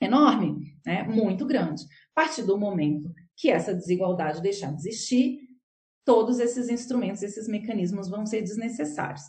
enorme, 0.00 0.74
né? 0.84 1.02
muito 1.04 1.46
grande. 1.46 1.82
A 2.14 2.22
partir 2.22 2.42
do 2.42 2.58
momento 2.58 3.12
que 3.36 3.50
essa 3.50 3.74
desigualdade 3.74 4.42
deixar 4.42 4.70
de 4.72 4.80
existir, 4.80 5.40
todos 6.04 6.40
esses 6.40 6.68
instrumentos, 6.68 7.22
esses 7.22 7.46
mecanismos 7.46 8.08
vão 8.08 8.26
ser 8.26 8.42
desnecessários. 8.42 9.22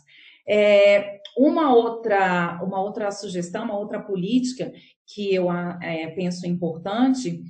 É, 0.48 1.20
uma, 1.36 1.72
outra, 1.72 2.60
uma 2.62 2.80
outra 2.80 3.10
sugestão, 3.10 3.64
uma 3.64 3.78
outra 3.78 4.00
política 4.00 4.72
que 5.06 5.34
eu 5.34 5.50
é, 5.52 6.08
penso 6.08 6.46
importante 6.46 7.42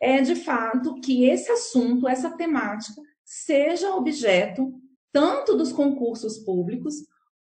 é, 0.00 0.20
de 0.20 0.34
fato, 0.34 0.96
que 0.96 1.24
esse 1.24 1.50
assunto, 1.52 2.08
essa 2.08 2.30
temática, 2.30 3.00
seja 3.24 3.94
objeto 3.94 4.74
tanto 5.12 5.56
dos 5.56 5.72
concursos 5.72 6.38
públicos 6.38 6.94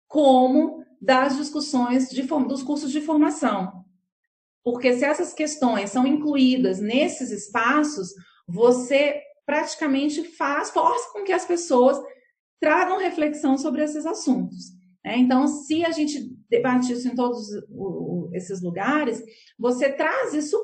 como 0.08 0.84
das 1.02 1.38
discussões 1.38 2.10
de, 2.10 2.22
dos 2.22 2.62
cursos 2.62 2.92
de 2.92 3.02
formação. 3.02 3.84
Porque 4.64 4.94
se 4.94 5.04
essas 5.04 5.34
questões 5.34 5.90
são 5.90 6.06
incluídas 6.06 6.80
nesses 6.80 7.32
espaços, 7.32 8.14
você 8.48 9.22
praticamente 9.46 10.24
faz, 10.24 10.70
força 10.70 11.12
com 11.12 11.24
que 11.24 11.32
as 11.32 11.46
pessoas 11.46 12.00
tragam 12.60 13.00
reflexão 13.00 13.58
sobre 13.58 13.84
esses 13.84 14.06
assuntos. 14.06 14.72
Né? 15.04 15.18
Então, 15.18 15.48
se 15.48 15.84
a 15.84 15.92
gente 15.92 16.32
debate 16.50 16.94
isso 16.94 17.08
em 17.08 17.16
todos 17.16 17.48
esses 18.34 18.62
lugares, 18.62 19.22
você 19.58 19.92
traz 19.92 20.34
isso 20.34 20.58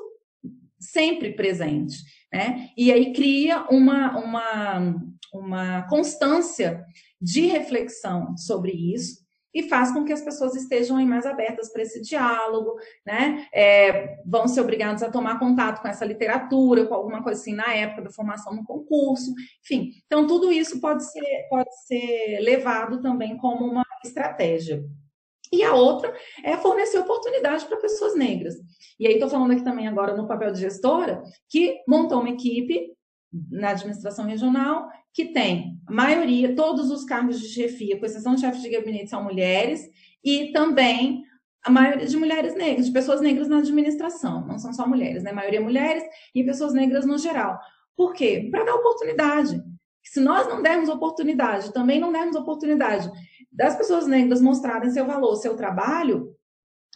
sempre 0.78 1.32
presente. 1.32 1.96
Né? 2.32 2.70
E 2.76 2.92
aí 2.92 3.12
cria 3.12 3.66
uma, 3.68 4.16
uma, 4.16 4.96
uma 5.34 5.82
constância 5.88 6.84
de 7.20 7.46
reflexão 7.46 8.36
sobre 8.36 8.72
isso 8.72 9.27
e 9.58 9.68
faz 9.68 9.92
com 9.92 10.04
que 10.04 10.12
as 10.12 10.22
pessoas 10.22 10.54
estejam 10.54 11.04
mais 11.04 11.26
abertas 11.26 11.68
para 11.72 11.82
esse 11.82 12.00
diálogo, 12.00 12.76
né? 13.04 13.44
É, 13.52 14.16
vão 14.24 14.46
ser 14.46 14.60
obrigados 14.60 15.02
a 15.02 15.10
tomar 15.10 15.40
contato 15.40 15.82
com 15.82 15.88
essa 15.88 16.04
literatura, 16.04 16.86
com 16.86 16.94
alguma 16.94 17.24
coisa 17.24 17.40
assim 17.40 17.54
na 17.54 17.74
época 17.74 18.02
da 18.02 18.10
formação 18.10 18.54
no 18.54 18.64
concurso, 18.64 19.34
enfim. 19.60 19.90
Então, 20.06 20.28
tudo 20.28 20.52
isso 20.52 20.80
pode 20.80 21.04
ser, 21.10 21.48
pode 21.50 21.74
ser 21.86 22.38
levado 22.40 23.02
também 23.02 23.36
como 23.36 23.66
uma 23.66 23.84
estratégia. 24.04 24.84
E 25.52 25.64
a 25.64 25.74
outra 25.74 26.14
é 26.44 26.56
fornecer 26.56 26.98
oportunidade 26.98 27.64
para 27.66 27.78
pessoas 27.78 28.14
negras. 28.14 28.54
E 29.00 29.08
aí 29.08 29.14
estou 29.14 29.28
falando 29.28 29.50
aqui 29.50 29.64
também 29.64 29.88
agora 29.88 30.16
no 30.16 30.28
papel 30.28 30.52
de 30.52 30.60
gestora, 30.60 31.20
que 31.48 31.82
montou 31.88 32.20
uma 32.20 32.30
equipe 32.30 32.92
na 33.50 33.70
administração 33.70 34.24
regional 34.24 34.88
que 35.18 35.32
tem 35.32 35.76
a 35.84 35.92
maioria, 35.92 36.54
todos 36.54 36.92
os 36.92 37.04
cargos 37.04 37.40
de 37.40 37.48
chefia, 37.48 37.98
com 37.98 38.06
exceção 38.06 38.36
de 38.36 38.40
chefes 38.40 38.62
de 38.62 38.70
gabinete, 38.70 39.10
são 39.10 39.24
mulheres, 39.24 39.82
e 40.22 40.52
também 40.52 41.24
a 41.64 41.70
maioria 41.72 42.06
de 42.06 42.16
mulheres 42.16 42.54
negras, 42.54 42.86
de 42.86 42.92
pessoas 42.92 43.20
negras 43.20 43.48
na 43.48 43.58
administração, 43.58 44.46
não 44.46 44.60
são 44.60 44.72
só 44.72 44.86
mulheres, 44.86 45.24
né? 45.24 45.32
A 45.32 45.34
maioria 45.34 45.60
mulheres 45.60 46.04
e 46.32 46.44
pessoas 46.44 46.72
negras 46.72 47.04
no 47.04 47.18
geral. 47.18 47.58
Por 47.96 48.12
quê? 48.12 48.46
Para 48.48 48.62
dar 48.62 48.76
oportunidade. 48.76 49.60
Se 50.04 50.20
nós 50.20 50.46
não 50.46 50.62
dermos 50.62 50.88
oportunidade, 50.88 51.72
também 51.72 51.98
não 51.98 52.12
dermos 52.12 52.36
oportunidade 52.36 53.10
das 53.50 53.74
pessoas 53.74 54.06
negras 54.06 54.40
mostrarem 54.40 54.88
seu 54.92 55.04
valor, 55.04 55.34
seu 55.34 55.56
trabalho, 55.56 56.32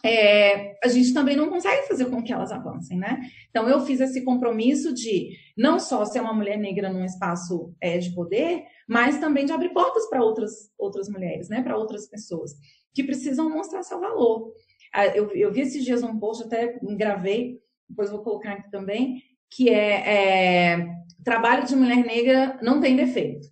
é, 0.05 0.75
a 0.83 0.89
gente 0.89 1.13
também 1.13 1.35
não 1.35 1.49
consegue 1.49 1.87
fazer 1.87 2.05
com 2.05 2.21
que 2.21 2.33
elas 2.33 2.51
avancem, 2.51 2.97
né? 2.97 3.21
Então, 3.49 3.69
eu 3.69 3.79
fiz 3.85 4.01
esse 4.01 4.21
compromisso 4.23 4.93
de 4.93 5.29
não 5.57 5.79
só 5.79 6.03
ser 6.03 6.19
uma 6.19 6.33
mulher 6.33 6.57
negra 6.57 6.91
num 6.91 7.05
espaço 7.05 7.73
é, 7.79 7.97
de 7.97 8.13
poder, 8.13 8.65
mas 8.87 9.17
também 9.19 9.45
de 9.45 9.53
abrir 9.53 9.69
portas 9.69 10.09
para 10.09 10.21
outras, 10.21 10.71
outras 10.77 11.07
mulheres, 11.07 11.47
né? 11.47 11.61
Para 11.61 11.77
outras 11.77 12.07
pessoas 12.07 12.51
que 12.93 13.03
precisam 13.03 13.49
mostrar 13.49 13.81
seu 13.83 13.99
valor. 13.99 14.51
Ah, 14.93 15.07
eu, 15.07 15.31
eu 15.31 15.51
vi 15.51 15.61
esses 15.61 15.83
dias 15.85 16.03
um 16.03 16.19
post, 16.19 16.43
até 16.43 16.77
gravei, 16.97 17.59
depois 17.89 18.11
vou 18.11 18.21
colocar 18.21 18.53
aqui 18.53 18.69
também, 18.69 19.21
que 19.49 19.69
é, 19.69 20.73
é 20.73 20.87
trabalho 21.23 21.65
de 21.65 21.75
mulher 21.75 22.05
negra 22.05 22.59
não 22.61 22.81
tem 22.81 22.95
defeito. 22.95 23.47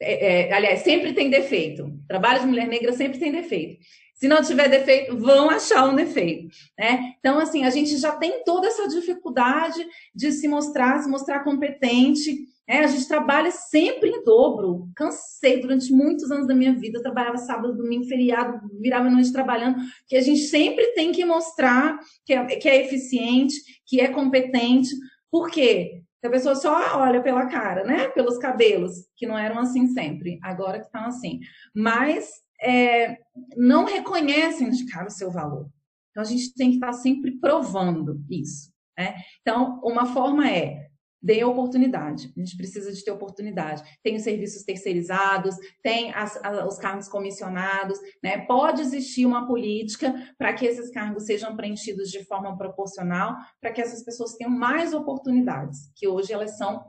É, 0.00 0.48
é, 0.48 0.52
aliás, 0.52 0.80
sempre 0.80 1.12
tem 1.12 1.30
defeito. 1.30 1.90
Trabalho 2.06 2.40
de 2.40 2.46
mulher 2.46 2.68
negra 2.68 2.92
sempre 2.92 3.18
tem 3.18 3.32
defeito. 3.32 3.78
Se 4.18 4.26
não 4.26 4.42
tiver 4.42 4.68
defeito, 4.68 5.16
vão 5.16 5.48
achar 5.48 5.88
um 5.88 5.94
defeito, 5.94 6.48
né? 6.76 7.14
Então, 7.20 7.38
assim, 7.38 7.64
a 7.64 7.70
gente 7.70 7.96
já 7.96 8.16
tem 8.16 8.42
toda 8.44 8.66
essa 8.66 8.88
dificuldade 8.88 9.86
de 10.12 10.32
se 10.32 10.48
mostrar, 10.48 11.00
se 11.00 11.08
mostrar 11.08 11.44
competente. 11.44 12.36
Né? 12.68 12.80
A 12.80 12.88
gente 12.88 13.06
trabalha 13.06 13.52
sempre 13.52 14.10
em 14.10 14.24
dobro. 14.24 14.88
Cansei 14.96 15.60
durante 15.60 15.92
muitos 15.92 16.32
anos 16.32 16.48
da 16.48 16.54
minha 16.54 16.74
vida, 16.74 17.00
trabalhava 17.00 17.38
sábado, 17.38 17.76
domingo, 17.76 18.08
feriado, 18.08 18.60
virava 18.80 19.08
noite 19.08 19.32
trabalhando, 19.32 19.78
que 20.08 20.16
a 20.16 20.20
gente 20.20 20.40
sempre 20.40 20.88
tem 20.94 21.12
que 21.12 21.24
mostrar 21.24 21.96
que 22.26 22.32
é, 22.32 22.44
que 22.44 22.68
é 22.68 22.84
eficiente, 22.84 23.54
que 23.86 24.00
é 24.00 24.08
competente. 24.08 24.90
Por 25.30 25.48
quê? 25.48 26.02
a 26.24 26.28
pessoa 26.28 26.56
só 26.56 26.98
olha 26.98 27.22
pela 27.22 27.46
cara, 27.46 27.84
né? 27.84 28.08
Pelos 28.08 28.36
cabelos, 28.38 29.06
que 29.16 29.24
não 29.24 29.38
eram 29.38 29.60
assim 29.60 29.86
sempre, 29.86 30.40
agora 30.42 30.80
que 30.80 30.86
estão 30.86 31.04
assim. 31.04 31.38
Mas 31.72 32.28
é, 32.60 33.18
não 33.56 33.84
reconhecem 33.84 34.70
de 34.70 34.86
cara 34.86 35.08
o 35.08 35.10
seu 35.10 35.30
valor. 35.30 35.68
Então, 36.10 36.22
a 36.22 36.26
gente 36.26 36.54
tem 36.54 36.70
que 36.70 36.76
estar 36.76 36.92
sempre 36.92 37.38
provando 37.38 38.20
isso. 38.28 38.72
Né? 38.98 39.14
Então, 39.40 39.80
uma 39.84 40.06
forma 40.06 40.50
é 40.50 40.88
dê 41.20 41.44
oportunidade. 41.44 42.32
A 42.36 42.40
gente 42.40 42.56
precisa 42.56 42.92
de 42.92 43.04
ter 43.04 43.10
oportunidade. 43.10 43.82
Tem 44.02 44.16
os 44.16 44.22
serviços 44.22 44.62
terceirizados, 44.62 45.56
tem 45.82 46.12
as, 46.14 46.40
os 46.66 46.78
cargos 46.78 47.08
comissionados, 47.08 47.98
né? 48.22 48.38
Pode 48.46 48.82
existir 48.82 49.26
uma 49.26 49.46
política 49.46 50.14
para 50.38 50.52
que 50.52 50.64
esses 50.64 50.90
cargos 50.90 51.24
sejam 51.24 51.56
preenchidos 51.56 52.10
de 52.10 52.24
forma 52.24 52.56
proporcional, 52.56 53.34
para 53.60 53.72
que 53.72 53.80
essas 53.80 54.04
pessoas 54.04 54.34
tenham 54.34 54.50
mais 54.50 54.94
oportunidades, 54.94 55.90
que 55.96 56.06
hoje 56.06 56.32
elas 56.32 56.56
são 56.56 56.84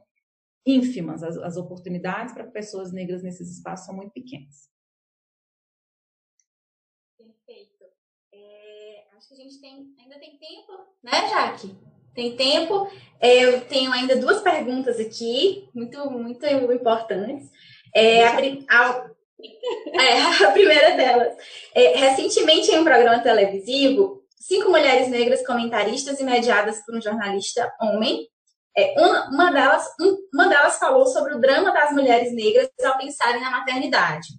ínfimas. 0.66 1.24
As, 1.24 1.38
as 1.38 1.58
oportunidades 1.58 2.34
para 2.34 2.46
pessoas 2.46 2.92
negras 2.92 3.24
nesses 3.24 3.50
espaços 3.52 3.88
são 3.88 3.96
muito 3.96 4.12
pequenas. 4.12 4.70
Acho 9.20 9.28
que 9.28 9.34
a 9.34 9.38
gente 9.38 9.60
tem, 9.60 9.86
ainda 10.02 10.18
tem 10.18 10.38
tempo, 10.38 10.72
né, 11.04 11.28
Jaque? 11.28 11.76
Tem 12.16 12.38
tempo. 12.38 12.90
Eu 13.22 13.60
tenho 13.66 13.92
ainda 13.92 14.16
duas 14.16 14.42
perguntas 14.42 14.98
aqui, 14.98 15.68
muito, 15.76 16.10
muito 16.10 16.46
importantes. 16.46 17.52
É, 17.94 18.26
a, 18.26 18.38
a, 18.70 19.10
é, 19.92 20.46
a 20.46 20.52
primeira 20.52 20.96
delas. 20.96 21.36
É, 21.76 21.98
recentemente, 21.98 22.72
em 22.72 22.80
um 22.80 22.86
programa 22.86 23.20
televisivo, 23.20 24.24
cinco 24.38 24.70
mulheres 24.70 25.10
negras 25.10 25.46
comentaristas 25.46 26.18
e 26.22 26.24
mediadas 26.24 26.80
por 26.86 26.96
um 26.96 27.02
jornalista 27.02 27.70
homem. 27.82 28.26
É, 28.78 28.94
uma, 28.98 29.30
uma, 29.32 29.52
delas, 29.52 29.86
um, 30.00 30.16
uma 30.34 30.48
delas 30.48 30.80
falou 30.80 31.06
sobre 31.08 31.34
o 31.34 31.42
drama 31.42 31.74
das 31.74 31.92
mulheres 31.92 32.34
negras 32.34 32.70
ao 32.86 32.98
pensarem 32.98 33.42
na 33.42 33.52
maternidade. 33.52 34.30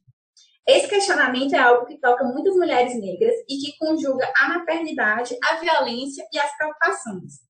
Esse 0.70 0.86
questionamento 0.86 1.52
é 1.52 1.58
algo 1.58 1.84
que 1.84 1.98
toca 1.98 2.22
muitas 2.22 2.54
mulheres 2.54 2.94
negras 2.94 3.34
e 3.48 3.58
que 3.58 3.76
conjuga 3.76 4.32
a 4.36 4.48
maternidade, 4.50 5.36
a 5.42 5.56
violência 5.56 6.24
e 6.32 6.38
as 6.38 6.56
preocupações. 6.56 7.40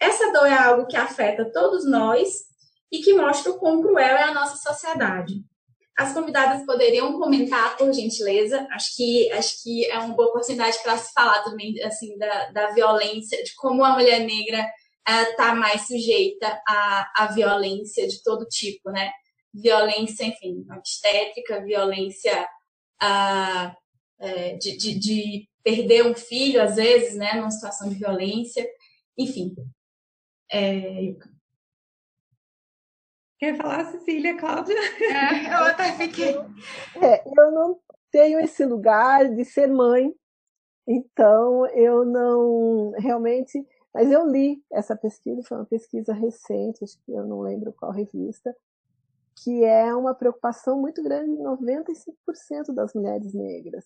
Essa 0.00 0.32
dor 0.32 0.46
é 0.46 0.56
algo 0.56 0.86
que 0.86 0.96
afeta 0.96 1.50
todos 1.52 1.84
nós 1.84 2.28
e 2.92 3.00
que 3.00 3.12
mostra 3.12 3.50
o 3.50 3.58
quão 3.58 3.82
cruel 3.82 4.16
é 4.16 4.22
a 4.22 4.34
nossa 4.34 4.56
sociedade. 4.56 5.34
As 5.98 6.12
convidadas 6.12 6.64
poderiam 6.64 7.18
comentar, 7.18 7.76
por 7.76 7.92
gentileza. 7.92 8.64
Acho 8.70 8.96
que, 8.96 9.32
acho 9.32 9.60
que 9.60 9.86
é 9.86 9.98
uma 9.98 10.14
boa 10.14 10.28
oportunidade 10.28 10.78
para 10.80 10.96
se 10.96 11.12
falar 11.12 11.42
também 11.42 11.74
assim, 11.82 12.16
da, 12.18 12.50
da 12.52 12.70
violência, 12.70 13.42
de 13.42 13.52
como 13.56 13.84
a 13.84 13.94
mulher 13.94 14.20
negra 14.20 14.64
está 15.28 15.56
mais 15.56 15.88
sujeita 15.88 16.60
à, 16.68 17.10
à 17.16 17.26
violência 17.32 18.06
de 18.06 18.22
todo 18.22 18.46
tipo, 18.46 18.92
né? 18.92 19.10
Violência, 19.54 20.24
enfim, 20.24 20.66
obstétrica, 20.70 21.64
violência 21.64 22.46
ah, 23.00 23.76
é, 24.18 24.56
de, 24.56 24.76
de, 24.76 24.98
de, 24.98 25.48
perder 25.62 26.06
um 26.06 26.14
filho, 26.14 26.60
às 26.60 26.76
vezes, 26.76 27.16
né, 27.16 27.34
numa 27.34 27.50
situação 27.50 27.88
de 27.88 27.94
violência, 27.94 28.68
enfim. 29.16 29.54
É... 30.52 31.14
Quer 33.38 33.56
falar, 33.56 33.90
Cecília, 33.90 34.36
Cláudia? 34.36 34.74
É, 34.74 35.54
eu 35.54 35.64
até 35.64 35.92
fiquei. 35.96 36.36
É, 37.02 37.22
eu 37.26 37.50
não 37.50 37.80
tenho 38.10 38.40
esse 38.40 38.64
lugar 38.64 39.28
de 39.34 39.44
ser 39.44 39.66
mãe, 39.66 40.12
então 40.86 41.66
eu 41.68 42.04
não 42.04 42.90
realmente. 42.98 43.66
Mas 43.92 44.10
eu 44.10 44.26
li 44.28 44.62
essa 44.72 44.96
pesquisa, 44.96 45.42
foi 45.46 45.56
uma 45.56 45.66
pesquisa 45.66 46.12
recente, 46.12 46.82
acho 46.82 46.98
que 47.04 47.12
eu 47.12 47.24
não 47.24 47.40
lembro 47.40 47.72
qual 47.72 47.92
revista, 47.92 48.54
que 49.36 49.64
é 49.64 49.94
uma 49.94 50.14
preocupação 50.14 50.80
muito 50.80 51.02
grande 51.02 51.36
de 51.36 51.42
95% 51.42 52.74
das 52.74 52.94
mulheres 52.94 53.32
negras. 53.34 53.84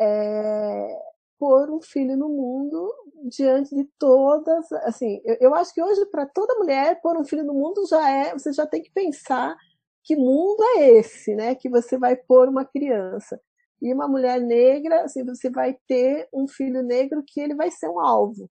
É 0.00 1.10
pôr 1.40 1.70
um 1.70 1.80
filho 1.80 2.18
no 2.18 2.28
mundo 2.28 2.94
diante 3.24 3.74
de 3.74 3.84
todas, 3.98 4.70
assim, 4.84 5.22
eu, 5.24 5.36
eu 5.40 5.54
acho 5.54 5.72
que 5.72 5.82
hoje 5.82 6.04
para 6.06 6.26
toda 6.26 6.54
mulher 6.56 7.00
pôr 7.00 7.16
um 7.16 7.24
filho 7.24 7.42
no 7.42 7.54
mundo 7.54 7.86
já 7.88 8.10
é, 8.10 8.32
você 8.34 8.52
já 8.52 8.66
tem 8.66 8.82
que 8.82 8.92
pensar 8.92 9.56
que 10.04 10.14
mundo 10.14 10.62
é 10.76 10.90
esse, 10.98 11.34
né, 11.34 11.54
que 11.54 11.70
você 11.70 11.96
vai 11.96 12.14
pôr 12.14 12.46
uma 12.48 12.64
criança. 12.64 13.40
E 13.80 13.92
uma 13.94 14.06
mulher 14.06 14.38
negra, 14.38 15.04
assim, 15.04 15.24
você 15.24 15.48
vai 15.48 15.74
ter 15.88 16.28
um 16.32 16.46
filho 16.46 16.82
negro 16.82 17.24
que 17.26 17.40
ele 17.40 17.54
vai 17.54 17.70
ser 17.70 17.88
um 17.88 17.98
alvo. 17.98 18.50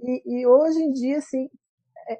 E, 0.00 0.22
e 0.24 0.46
hoje 0.46 0.80
em 0.80 0.92
dia, 0.92 1.18
assim, 1.18 1.50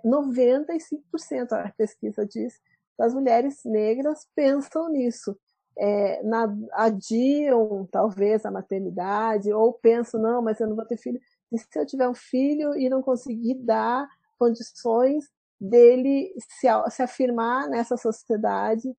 95% 0.05 1.53
é, 1.53 1.69
a 1.69 1.73
pesquisa 1.77 2.27
diz 2.27 2.59
das 2.98 3.14
mulheres 3.14 3.60
negras 3.64 4.27
pensam 4.35 4.89
nisso. 4.90 5.36
É, 5.78 6.23
na, 6.23 6.48
adiam 6.73 7.86
talvez 7.93 8.47
a 8.47 8.51
maternidade, 8.51 9.52
ou 9.52 9.74
pensam, 9.74 10.20
não, 10.20 10.43
mas 10.43 10.59
eu 10.60 10.68
não 10.68 10.77
vou 10.77 10.86
ter 10.86 10.97
filho. 10.97 11.20
E 11.52 11.59
se 11.59 11.66
eu 11.77 11.86
tiver 11.86 12.09
um 12.09 12.14
filho 12.14 12.74
e 12.74 12.89
não 12.89 13.02
conseguir 13.02 13.55
dar 13.56 14.09
condições 14.39 15.27
dele 15.60 16.32
se, 16.39 16.66
se 16.90 17.02
afirmar 17.02 17.68
nessa 17.68 17.97
sociedade, 17.97 18.94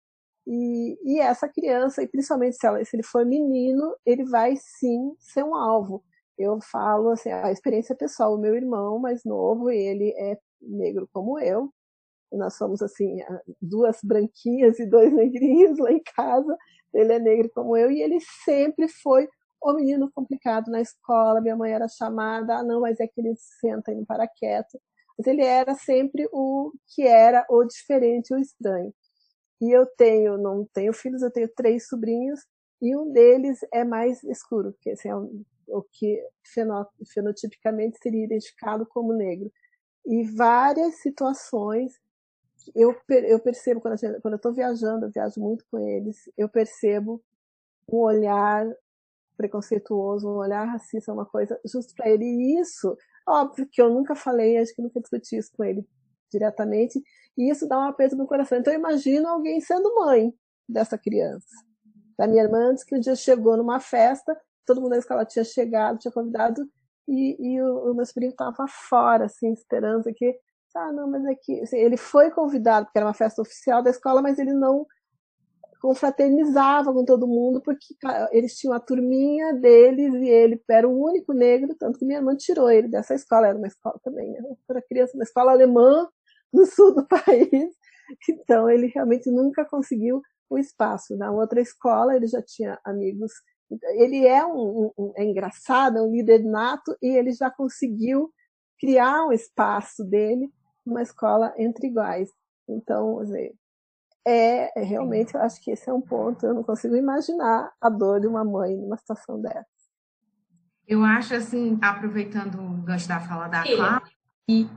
e, 0.48 0.98
e, 1.03 1.19
essa 1.19 1.49
criança, 1.49 2.02
e 2.02 2.07
principalmente 2.07 2.56
se, 2.56 2.65
ela, 2.65 2.84
se, 2.84 2.95
ele 2.95 3.03
for 3.03 3.26
menino, 3.26 3.94
ele 4.06 4.24
vai 4.24 4.56
sim 4.56 5.14
ser 5.19 5.44
um 5.44 5.53
alvo. 5.53 6.03
Eu 6.38 6.60
falo 6.61 7.10
assim, 7.10 7.30
a 7.30 7.52
experiência 7.52 7.94
pessoal, 7.95 8.34
o 8.34 8.38
meu 8.38 8.56
irmão 8.56 8.98
mais 8.98 9.26
novo, 9.26 9.69
ele 9.69 10.14
é 10.18 10.38
negro 10.61 11.10
como 11.11 11.38
eu, 11.40 11.74
nós 12.32 12.56
somos 12.56 12.82
assim, 12.82 13.18
duas 13.62 13.99
branquinhas 14.04 14.80
e 14.80 14.86
dois 14.86 15.14
negrinhos 15.14 15.78
lá 15.80 15.91
em 15.91 16.02
casa. 16.16 16.58
Ele 16.94 17.14
é 17.14 17.20
negro 17.20 17.49
como 17.54 17.78
eu 17.78 17.91
e 17.91 18.02
ele 18.02 18.20
sempre 18.44 18.88
foi 18.88 19.28
o 19.62 19.74
menino 19.74 20.12
complicado 20.14 20.70
na 20.70 20.82
escola. 20.82 21.41
Minha 21.41 21.56
mãe 21.56 21.72
era 21.72 21.88
chamada, 21.88 22.58
ah, 22.58 22.64
não, 22.64 22.82
mas 22.82 22.99
é 22.99 23.08
que 23.08 23.20
ele 23.22 23.34
senta 23.36 23.91
e 23.91 23.95
não 23.95 24.06
para 24.06 24.28
quieto. 24.28 24.80
Mas 25.18 25.28
ele 25.28 25.44
era 25.44 25.74
sempre 25.76 26.28
o 26.32 26.72
que 26.94 27.04
era 27.04 27.45
o 27.49 27.64
diferente, 27.64 28.34
o 28.34 28.40
estranho. 28.40 28.94
E 29.62 29.72
eu 29.72 29.86
tenho, 29.98 30.38
não 30.38 30.66
tenho 30.74 30.94
filhos, 30.94 31.22
eu 31.22 31.32
tenho 31.32 31.49
três 31.56 31.88
sobrinhos 31.88 32.40
e 32.82 32.95
um 32.95 33.12
deles 33.12 33.60
é 33.74 33.84
mais 33.84 34.24
escuro, 34.24 34.76
que 34.80 34.91
assim, 34.91 35.10
é 35.10 35.16
o 35.70 35.84
que 35.91 36.24
fenotipicamente 37.14 37.98
seria 38.02 38.26
identificado 38.26 38.86
como 38.86 39.14
negro. 39.14 39.52
E 40.06 40.24
várias 40.24 41.02
situações 41.02 41.94
eu, 42.76 42.95
eu 43.10 43.39
percebo 43.39 43.81
quando, 43.81 43.99
quando 44.22 44.34
eu 44.34 44.38
estou 44.38 44.53
viajando, 44.53 45.06
eu 45.06 45.11
viajo 45.11 45.39
muito 45.39 45.65
com 45.72 45.80
eles, 45.80 46.30
eu 46.38 46.49
percebo 46.49 47.23
um 47.91 47.98
olhar 47.98 48.68
preconceituoso, 49.38 50.27
um 50.27 50.38
olhar 50.38 50.65
racista, 50.65 51.14
uma 51.14 51.26
coisa 51.26 51.60
justo 51.64 51.94
para 51.95 52.10
ele. 52.10 52.26
E 52.26 52.60
isso, 52.60 52.98
óbvio 53.27 53.68
que 53.72 53.81
eu 53.81 53.89
nunca 53.89 54.15
falei, 54.15 54.57
acho 54.57 54.76
que 54.76 54.81
nunca 54.81 54.99
discuti 54.99 55.38
isso 55.38 55.52
com 55.56 55.64
ele 55.64 55.88
diretamente, 56.30 57.02
e 57.38 57.49
isso 57.49 57.68
dá 57.68 57.77
um 57.77 57.84
aperto 57.84 58.15
no 58.15 58.27
coração. 58.27 58.57
Então 58.57 58.73
eu 58.73 58.80
imagino 58.80 59.27
alguém 59.27 59.61
sendo 59.61 59.95
mãe 59.95 60.34
dessa 60.68 60.98
criança. 60.98 61.48
Da 62.18 62.27
minha 62.27 62.44
irmã, 62.44 62.72
antes 62.72 62.84
que 62.84 62.95
um 62.95 62.99
dia 62.99 63.15
chegou 63.15 63.56
numa 63.56 63.80
festa, 63.80 64.35
todo 64.65 64.81
mundo 64.81 64.91
da 64.91 64.98
escola 64.98 65.23
tinha 65.23 65.45
chegado, 65.45 65.99
tinha 65.99 66.11
convidado, 66.11 66.68
e, 67.07 67.38
e 67.39 67.61
o, 67.61 67.91
o 67.91 67.95
meu 67.95 68.06
sobrinho 68.06 68.31
estava 68.31 68.68
fora, 68.68 69.26
assim, 69.26 69.53
esperando 69.53 70.11
que 70.14 70.38
ah, 70.78 70.91
não, 70.94 71.10
mas 71.10 71.26
é 71.26 71.36
que 71.36 71.62
assim, 71.62 71.78
ele 71.78 71.98
foi 71.98 72.32
convidado, 72.32 72.86
porque 72.86 72.98
era 72.98 73.08
uma 73.08 73.14
festa 73.14 73.41
oficial 73.41 73.82
da 73.82 73.90
escola, 73.90 74.22
mas 74.22 74.38
ele 74.40 74.54
não 74.54 74.86
confraternizava 75.82 76.91
com 76.94 77.06
todo 77.06 77.28
mundo, 77.28 77.62
porque 77.62 77.95
eles 78.32 78.58
tinham 78.58 78.74
a 78.74 78.80
turminha 78.80 79.54
deles 79.54 80.14
e 80.16 80.28
ele 80.28 80.62
era 80.70 80.88
o 80.88 81.04
único 81.04 81.34
negro, 81.34 81.76
tanto 81.76 81.99
que 81.99 82.06
minha 82.06 82.20
irmã 82.20 82.36
tirou 82.36 82.70
ele 82.70 82.88
dessa 82.88 83.14
escola, 83.14 83.48
era 83.48 83.58
uma 83.58 83.68
escola 83.68 83.99
também, 84.04 84.32
né? 84.32 84.40
Para 84.68 84.82
criança, 84.82 85.16
uma 85.16 85.24
escola 85.24 85.52
alemã 85.52 86.08
no 86.52 86.66
sul 86.66 86.95
do 86.95 87.06
país, 87.08 87.74
então 88.30 88.70
ele 88.70 88.88
realmente 88.88 89.30
nunca 89.30 89.66
conseguiu 89.66 90.22
o 90.49 90.58
espaço. 90.58 91.16
Na 91.18 91.32
outra 91.32 91.62
escola 91.62 92.16
ele 92.16 92.28
já 92.28 92.41
tinha 92.41 92.80
amigos, 92.84 93.32
ele 93.95 94.26
é 94.26 94.45
um, 94.45 94.91
um 94.98 95.14
é 95.16 95.24
engraçado, 95.24 95.98
é 95.98 96.02
um 96.02 96.12
líder 96.12 96.44
nato 96.44 96.98
e 97.02 97.08
ele 97.08 97.32
já 97.34 97.52
conseguiu 97.52 98.32
criar 98.80 99.26
um 99.26 99.32
espaço 99.32 100.04
dele 100.04 100.52
numa 100.88 101.02
escola 101.02 101.54
entre 101.58 101.88
iguais. 101.88 102.30
Então, 102.68 103.24
dizer, 103.24 103.54
é, 104.26 104.80
é, 104.80 104.84
realmente, 104.84 105.36
eu 105.36 105.42
acho 105.42 105.62
que 105.62 105.72
esse 105.72 105.90
é 105.90 105.94
um 105.94 106.02
ponto, 106.02 106.46
eu 106.46 106.54
não 106.54 106.64
consigo 106.64 106.96
imaginar 106.96 107.72
a 107.80 107.90
dor 107.90 108.20
de 108.20 108.28
uma 108.28 108.44
mãe 108.44 108.76
numa 108.76 108.98
situação 108.98 109.42
dessa. 109.42 109.66
Eu 110.88 111.04
acho, 111.04 111.34
assim, 111.34 111.78
aproveitando 111.82 112.60
o 112.60 112.82
gancho 112.82 113.08
da 113.08 113.20
fala 113.20 113.48
da 113.48 113.64
Clara, 113.64 114.02
que, 114.48 114.70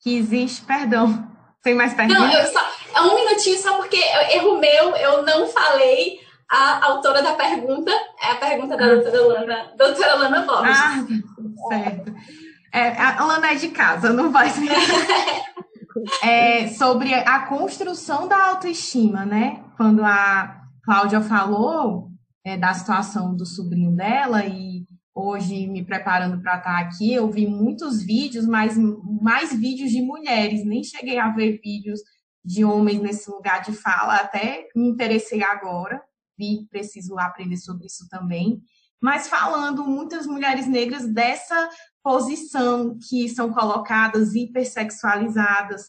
que 0.00 0.16
existe, 0.16 0.64
perdão, 0.64 1.28
tem 1.62 1.74
mais 1.74 1.94
perguntas? 1.94 2.20
Não, 2.20 2.32
eu 2.32 2.46
só, 2.46 2.60
é 2.96 3.00
um 3.02 3.14
minutinho 3.14 3.58
só 3.58 3.76
porque 3.76 3.96
erro 4.34 4.58
meu, 4.58 4.96
eu 4.96 5.22
não 5.24 5.46
falei 5.48 6.20
a 6.50 6.84
autora 6.86 7.22
da 7.22 7.34
pergunta, 7.34 7.92
é 8.20 8.32
a 8.32 8.36
pergunta 8.36 8.76
da 8.76 8.84
ah. 8.84 8.88
doutora 8.88 9.22
Lana, 9.22 9.72
doutora 9.76 10.14
Lana 10.14 10.42
Borges. 10.42 10.78
Ah, 10.78 11.06
certo. 11.68 12.12
É, 12.72 12.90
a 13.00 13.24
Lana 13.24 13.52
é 13.52 13.54
de 13.54 13.68
casa, 13.68 14.12
não 14.12 14.30
vai 14.30 14.50
ser. 14.50 14.70
é, 16.22 16.68
sobre 16.68 17.12
a 17.14 17.46
construção 17.46 18.28
da 18.28 18.48
autoestima, 18.48 19.24
né? 19.24 19.64
Quando 19.76 20.04
a 20.04 20.60
Cláudia 20.84 21.20
falou 21.20 22.10
é, 22.44 22.56
da 22.56 22.72
situação 22.72 23.34
do 23.34 23.44
sobrinho 23.44 23.94
dela 23.94 24.44
e 24.46 24.84
hoje 25.14 25.66
me 25.66 25.84
preparando 25.84 26.40
para 26.40 26.56
estar 26.56 26.78
aqui, 26.78 27.12
eu 27.12 27.30
vi 27.30 27.46
muitos 27.46 28.02
vídeos, 28.02 28.46
mas 28.46 28.76
mais 29.20 29.52
vídeos 29.52 29.90
de 29.90 30.00
mulheres, 30.00 30.64
nem 30.64 30.82
cheguei 30.82 31.18
a 31.18 31.30
ver 31.30 31.60
vídeos 31.62 32.00
de 32.44 32.64
homens 32.64 33.00
nesse 33.00 33.30
lugar 33.30 33.62
de 33.62 33.72
fala, 33.72 34.16
até 34.16 34.68
me 34.74 34.88
interessei 34.88 35.42
agora, 35.42 36.02
vi 36.38 36.66
preciso 36.70 37.18
aprender 37.18 37.56
sobre 37.56 37.86
isso 37.86 38.08
também. 38.08 38.62
Mas 39.00 39.28
falando 39.28 39.84
muitas 39.86 40.26
mulheres 40.26 40.66
negras 40.66 41.06
dessa 41.12 41.68
posição 42.02 42.98
que 43.08 43.28
são 43.28 43.52
colocadas 43.52 44.34
hipersexualizadas, 44.34 45.88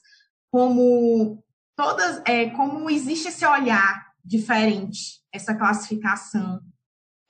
como 0.52 1.44
todas, 1.76 2.22
é, 2.26 2.50
como 2.50 2.90
existe 2.90 3.30
esse 3.30 3.46
olhar 3.46 4.12
diferente, 4.24 5.22
essa 5.32 5.56
classificação. 5.56 6.62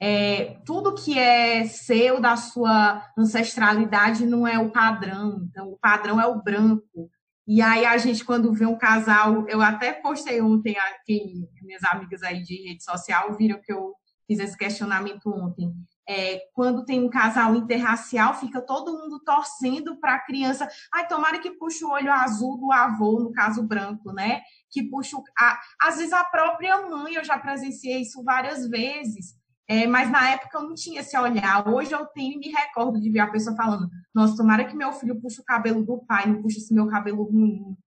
É, 0.03 0.58
tudo 0.66 0.95
que 0.95 1.18
é 1.18 1.66
seu 1.66 2.20
da 2.20 2.36
sua 2.36 3.08
ancestralidade 3.18 4.26
não 4.26 4.48
é 4.48 4.58
o 4.58 4.72
padrão, 4.72 5.48
então 5.49 5.70
o 5.70 5.78
padrão 5.78 6.20
é 6.20 6.26
o 6.26 6.41
branco. 6.41 7.10
E 7.48 7.62
aí 7.62 7.86
a 7.86 7.98
gente, 7.98 8.26
quando 8.26 8.53
vê 8.53 8.66
um 8.66 8.78
casal, 8.78 9.48
eu 9.48 9.62
até 9.62 9.94
postei 9.94 10.41
ontem, 10.41 10.76
aqui, 10.78 11.48
minhas 11.62 11.84
amigas 11.84 12.24
aí 12.24 12.41
de 12.41 12.68
rede 12.68 12.84
social 12.84 13.36
viram 13.38 13.62
que 13.62 13.72
eu 13.72 13.94
fiz 14.26 14.40
esse 14.40 14.58
questionamento 14.58 15.30
ontem 15.30 15.72
é, 16.07 16.41
quando 16.53 16.86
tem 16.86 17.03
um 17.03 17.10
casal 17.10 17.56
interracial, 17.56 18.34
fica 18.34 18.61
todo 18.61 18.98
mundo 18.98 19.19
torcendo 19.19 19.99
para 19.99 20.15
a 20.15 20.19
criança. 20.19 20.68
Ai, 20.94 21.07
tomara 21.07 21.40
que 21.40 21.52
puxe 21.52 21.84
o 21.86 21.91
olho 21.91 22.11
azul 22.11 22.57
do 22.57 22.72
avô, 22.72 23.19
no 23.19 23.32
caso 23.32 23.64
branco, 23.64 24.11
né? 24.11 24.41
Que 24.69 24.84
puxa 24.84 25.18
a, 25.38 25.60
às 25.82 25.98
vezes 25.98 26.14
a 26.14 26.23
própria 26.23 26.88
mãe, 26.88 27.14
eu 27.14 27.23
já 27.23 27.38
presenciei 27.38 28.02
isso 28.02 28.23
várias 28.23 28.68
vezes. 28.68 29.40
É, 29.68 29.88
mas 29.88 30.11
na 30.11 30.32
época 30.32 30.57
eu 30.57 30.64
não 30.64 30.73
tinha 30.73 30.99
esse 30.99 31.18
olhar. 31.18 31.68
Hoje 31.68 31.94
eu 31.94 32.06
tenho 32.07 32.34
e 32.34 32.38
me 32.40 32.49
recordo 32.49 32.99
de 32.99 33.10
ver 33.10 33.19
a 33.19 33.32
pessoa 33.32 33.56
falando: 33.56 33.90
Nossa, 34.14 34.36
tomara 34.36 34.65
que 34.65 34.76
meu 34.76 34.91
filho 34.91 35.22
puxe 35.22 35.40
o 35.40 35.45
cabelo 35.45 35.86
do 35.86 35.99
pai, 35.99 36.28
não 36.28 36.41
puxe 36.41 36.57
esse 36.57 36.73
meu 36.73 36.88
cabelo 36.88 37.23
ruim. 37.23 37.78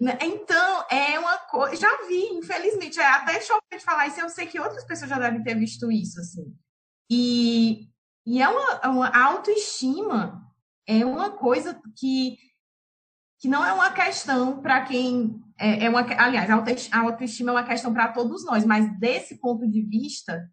Né? 0.00 0.18
Então, 0.22 0.84
é 0.90 1.18
uma 1.18 1.38
coisa. 1.38 1.76
Já 1.76 2.06
vi, 2.06 2.26
infelizmente. 2.34 3.00
É 3.00 3.06
até 3.06 3.40
chocante 3.40 3.84
falar 3.84 4.06
isso. 4.06 4.20
Eu 4.20 4.28
sei 4.28 4.46
que 4.46 4.60
outras 4.60 4.84
pessoas 4.84 5.10
já 5.10 5.18
devem 5.18 5.42
ter 5.42 5.54
visto 5.56 5.90
isso, 5.90 6.20
assim. 6.20 6.54
E, 7.10 7.88
e 8.26 8.40
é 8.40 8.48
uma, 8.48 8.88
uma 8.88 9.08
autoestima, 9.08 10.44
é 10.86 11.04
uma 11.04 11.30
coisa 11.30 11.80
que, 11.96 12.36
que 13.38 13.48
não 13.48 13.64
é 13.64 13.72
uma 13.72 13.90
questão 13.90 14.60
para 14.60 14.82
quem. 14.82 15.40
É, 15.58 15.84
é, 15.84 15.88
uma, 15.88 16.00
aliás, 16.00 16.50
a 16.90 17.00
autoestima 17.00 17.50
é 17.50 17.54
uma 17.54 17.66
questão 17.66 17.92
para 17.92 18.08
todos 18.08 18.44
nós, 18.44 18.64
mas 18.64 18.98
desse 18.98 19.38
ponto 19.38 19.68
de 19.68 19.82
vista, 19.82 20.50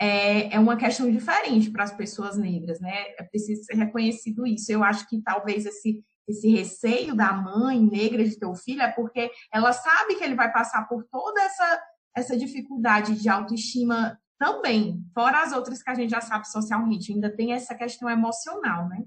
é, 0.00 0.54
é 0.54 0.58
uma 0.58 0.76
questão 0.76 1.10
diferente 1.10 1.70
para 1.70 1.84
as 1.84 1.92
pessoas 1.92 2.36
negras, 2.36 2.80
né? 2.80 3.14
É 3.18 3.22
preciso 3.22 3.64
ser 3.64 3.74
reconhecido 3.74 4.46
isso. 4.46 4.70
Eu 4.70 4.84
acho 4.84 5.08
que 5.08 5.22
talvez 5.22 5.64
esse, 5.66 6.04
esse 6.28 6.48
receio 6.48 7.14
da 7.14 7.32
mãe 7.32 7.80
negra 7.80 8.24
de 8.24 8.38
ter 8.38 8.46
o 8.46 8.54
filho 8.54 8.82
é 8.82 8.90
porque 8.90 9.30
ela 9.52 9.72
sabe 9.72 10.16
que 10.16 10.24
ele 10.24 10.34
vai 10.34 10.52
passar 10.52 10.86
por 10.88 11.04
toda 11.04 11.40
essa, 11.42 11.82
essa 12.16 12.36
dificuldade 12.36 13.20
de 13.20 13.28
autoestima 13.28 14.18
também, 14.38 15.04
fora 15.14 15.42
as 15.42 15.52
outras 15.52 15.82
que 15.82 15.90
a 15.90 15.94
gente 15.94 16.10
já 16.10 16.20
sabe 16.20 16.48
socialmente, 16.48 17.12
ainda 17.12 17.34
tem 17.34 17.52
essa 17.52 17.74
questão 17.74 18.08
emocional, 18.08 18.88
né? 18.88 19.04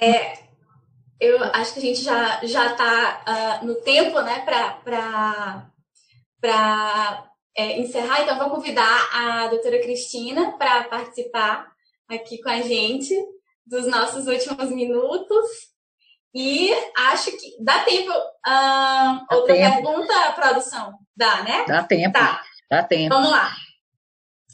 É, 0.00 0.44
eu 1.20 1.42
acho 1.44 1.72
que 1.72 1.78
a 1.78 1.82
gente 1.82 2.00
já 2.02 2.44
já 2.44 2.72
está 2.72 3.20
uh, 3.20 3.24
ah, 3.26 3.64
no 3.64 3.74
tempo, 3.76 4.20
né, 4.20 4.44
para 4.44 5.70
para 6.40 7.30
é, 7.56 7.80
encerrar. 7.80 8.22
Então, 8.22 8.38
vou 8.38 8.50
convidar 8.50 9.08
a 9.12 9.48
doutora 9.48 9.80
Cristina 9.80 10.52
para 10.58 10.84
participar 10.84 11.72
aqui 12.08 12.40
com 12.42 12.50
a 12.50 12.60
gente 12.60 13.14
dos 13.66 13.86
nossos 13.86 14.26
últimos 14.26 14.70
minutos. 14.70 15.73
E 16.34 16.72
acho 16.96 17.30
que 17.30 17.56
dá 17.62 17.84
tempo. 17.84 18.10
Uh, 18.10 19.34
outra 19.36 19.54
tempo. 19.54 19.74
pergunta, 19.74 20.32
produção? 20.32 20.98
Dá, 21.16 21.44
né? 21.44 21.64
Dá 21.66 21.84
tempo. 21.84 22.12
Tá. 22.12 22.42
Dá 22.68 22.82
tempo. 22.82 23.14
Vamos 23.14 23.30
lá. 23.30 23.54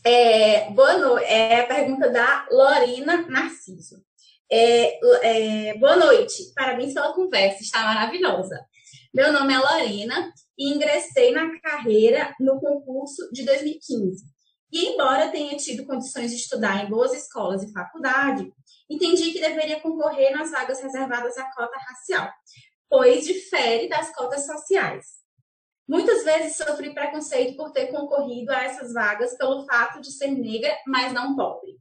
É, 0.04 0.70
boa 0.70 0.98
noite. 0.98 1.26
É 1.26 1.60
a 1.60 1.66
pergunta 1.66 2.10
da 2.10 2.46
Lorina 2.50 3.26
Narciso. 3.28 4.04
É, 4.52 5.70
é, 5.70 5.78
boa 5.78 5.96
noite. 5.96 6.52
Parabéns 6.54 6.92
pela 6.92 7.14
conversa. 7.14 7.62
Está 7.62 7.82
maravilhosa. 7.82 8.60
Meu 9.14 9.32
nome 9.32 9.54
é 9.54 9.58
Lorina 9.58 10.32
e 10.58 10.74
ingressei 10.74 11.32
na 11.32 11.58
carreira 11.60 12.34
no 12.38 12.60
concurso 12.60 13.30
de 13.32 13.42
2015. 13.44 14.22
E 14.72 14.86
embora 14.86 15.30
tenha 15.30 15.56
tido 15.56 15.86
condições 15.86 16.30
de 16.30 16.36
estudar 16.36 16.84
em 16.84 16.88
boas 16.88 17.12
escolas 17.12 17.62
e 17.62 17.72
faculdade, 17.72 18.52
entendi 18.90 19.30
que 19.30 19.40
deveria 19.40 19.80
concorrer 19.80 20.36
nas 20.36 20.50
vagas 20.50 20.82
reservadas 20.82 21.38
à 21.38 21.44
cota 21.52 21.78
racial, 21.78 22.28
pois 22.88 23.24
difere 23.24 23.88
das 23.88 24.12
cotas 24.12 24.44
sociais. 24.44 25.20
Muitas 25.88 26.24
vezes 26.24 26.56
sofri 26.56 26.92
preconceito 26.92 27.56
por 27.56 27.70
ter 27.70 27.86
concorrido 27.86 28.52
a 28.52 28.64
essas 28.64 28.92
vagas 28.92 29.36
pelo 29.36 29.64
fato 29.64 30.00
de 30.00 30.10
ser 30.10 30.28
negra, 30.28 30.76
mas 30.86 31.12
não 31.12 31.36
pobre. 31.36 31.78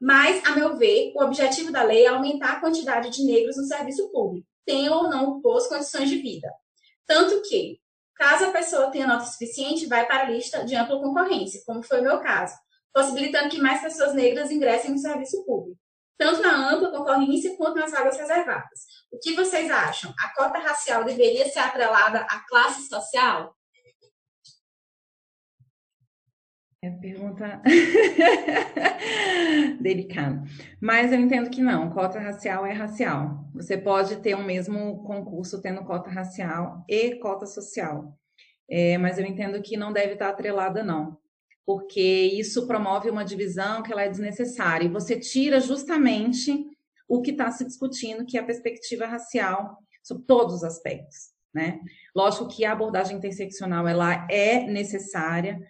Mas, 0.00 0.44
a 0.46 0.54
meu 0.54 0.76
ver, 0.76 1.12
o 1.14 1.22
objetivo 1.22 1.70
da 1.70 1.82
lei 1.82 2.04
é 2.04 2.08
aumentar 2.08 2.52
a 2.52 2.60
quantidade 2.60 3.10
de 3.10 3.24
negros 3.24 3.56
no 3.56 3.64
serviço 3.64 4.10
público, 4.10 4.46
tenham 4.64 4.96
ou 4.96 5.10
não 5.10 5.40
boas 5.40 5.66
condições 5.66 6.08
de 6.08 6.16
vida. 6.16 6.48
Tanto 7.06 7.42
que, 7.42 7.78
caso 8.14 8.44
a 8.44 8.52
pessoa 8.52 8.90
tenha 8.90 9.06
nota 9.06 9.24
suficiente, 9.24 9.86
vai 9.86 10.06
para 10.06 10.22
a 10.22 10.30
lista 10.30 10.64
de 10.64 10.76
ampla 10.76 11.00
concorrência, 11.00 11.62
como 11.66 11.82
foi 11.82 12.00
o 12.00 12.04
meu 12.04 12.20
caso, 12.20 12.54
possibilitando 12.92 13.48
que 13.48 13.60
mais 13.60 13.82
pessoas 13.82 14.14
negras 14.14 14.50
ingressem 14.50 14.90
no 14.90 14.98
serviço 14.98 15.44
público 15.44 15.80
tanto 16.18 16.42
na 16.42 16.72
ampla 16.72 16.90
concorrência 16.90 17.56
quanto 17.56 17.78
nas 17.78 17.92
vagas 17.92 18.18
reservadas. 18.18 18.80
O 19.10 19.18
que 19.18 19.34
vocês 19.34 19.70
acham? 19.70 20.12
A 20.18 20.34
cota 20.34 20.58
racial 20.58 21.04
deveria 21.04 21.48
ser 21.48 21.60
atrelada 21.60 22.20
à 22.22 22.40
classe 22.48 22.88
social? 22.88 23.54
É 26.80 26.90
pergunta 26.90 27.60
delicada. 29.80 30.44
Mas 30.80 31.12
eu 31.12 31.18
entendo 31.18 31.50
que 31.50 31.60
não, 31.60 31.90
cota 31.90 32.20
racial 32.20 32.64
é 32.64 32.72
racial. 32.72 33.48
Você 33.54 33.76
pode 33.76 34.16
ter 34.16 34.36
um 34.36 34.44
mesmo 34.44 35.02
concurso 35.04 35.60
tendo 35.60 35.84
cota 35.84 36.08
racial 36.08 36.84
e 36.88 37.16
cota 37.16 37.46
social. 37.46 38.16
É, 38.70 38.98
mas 38.98 39.18
eu 39.18 39.24
entendo 39.24 39.60
que 39.62 39.76
não 39.76 39.92
deve 39.92 40.12
estar 40.12 40.28
atrelada, 40.28 40.84
não. 40.84 41.18
Porque 41.68 42.00
isso 42.00 42.66
promove 42.66 43.10
uma 43.10 43.26
divisão 43.26 43.82
que 43.82 43.92
ela 43.92 44.00
é 44.00 44.08
desnecessária. 44.08 44.86
E 44.86 44.90
você 44.90 45.20
tira 45.20 45.60
justamente 45.60 46.64
o 47.06 47.20
que 47.20 47.30
está 47.30 47.50
se 47.50 47.62
discutindo, 47.62 48.24
que 48.24 48.38
é 48.38 48.40
a 48.40 48.46
perspectiva 48.46 49.04
racial 49.04 49.76
sobre 50.02 50.24
todos 50.24 50.54
os 50.54 50.64
aspectos. 50.64 51.28
Né? 51.52 51.78
Lógico 52.16 52.48
que 52.48 52.64
a 52.64 52.72
abordagem 52.72 53.18
interseccional 53.18 53.86
ela 53.86 54.26
é 54.30 54.66
necessária, 54.66 55.60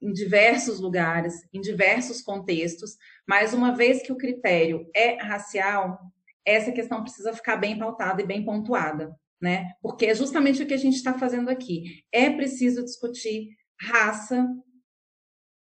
em 0.00 0.12
diversos 0.12 0.78
lugares, 0.78 1.34
em 1.52 1.60
diversos 1.60 2.20
contextos, 2.22 2.96
mas 3.26 3.52
uma 3.52 3.74
vez 3.74 4.02
que 4.02 4.12
o 4.12 4.16
critério 4.16 4.88
é 4.94 5.20
racial, 5.20 5.98
essa 6.44 6.70
questão 6.70 7.02
precisa 7.02 7.32
ficar 7.32 7.56
bem 7.56 7.76
pautada 7.76 8.22
e 8.22 8.26
bem 8.26 8.44
pontuada, 8.44 9.12
né? 9.40 9.72
Porque 9.82 10.06
é 10.06 10.14
justamente 10.14 10.62
o 10.62 10.66
que 10.66 10.74
a 10.74 10.78
gente 10.78 10.94
está 10.94 11.12
fazendo 11.12 11.48
aqui. 11.48 12.04
É 12.12 12.30
preciso 12.30 12.84
discutir 12.84 13.48
raça 13.80 14.48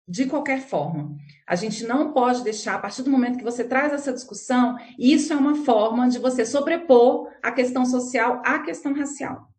de 0.07 0.25
qualquer 0.25 0.61
forma. 0.61 1.15
A 1.47 1.55
gente 1.55 1.85
não 1.85 2.13
pode 2.13 2.43
deixar, 2.43 2.75
a 2.75 2.79
partir 2.79 3.01
do 3.01 3.09
momento 3.09 3.37
que 3.37 3.43
você 3.43 3.63
traz 3.63 3.91
essa 3.93 4.13
discussão, 4.13 4.77
isso 4.99 5.33
é 5.33 5.35
uma 5.35 5.55
forma 5.63 6.07
de 6.07 6.19
você 6.19 6.45
sobrepor 6.45 7.29
a 7.41 7.51
questão 7.51 7.85
social 7.85 8.41
à 8.45 8.59
questão 8.59 8.93
racial 8.93 9.49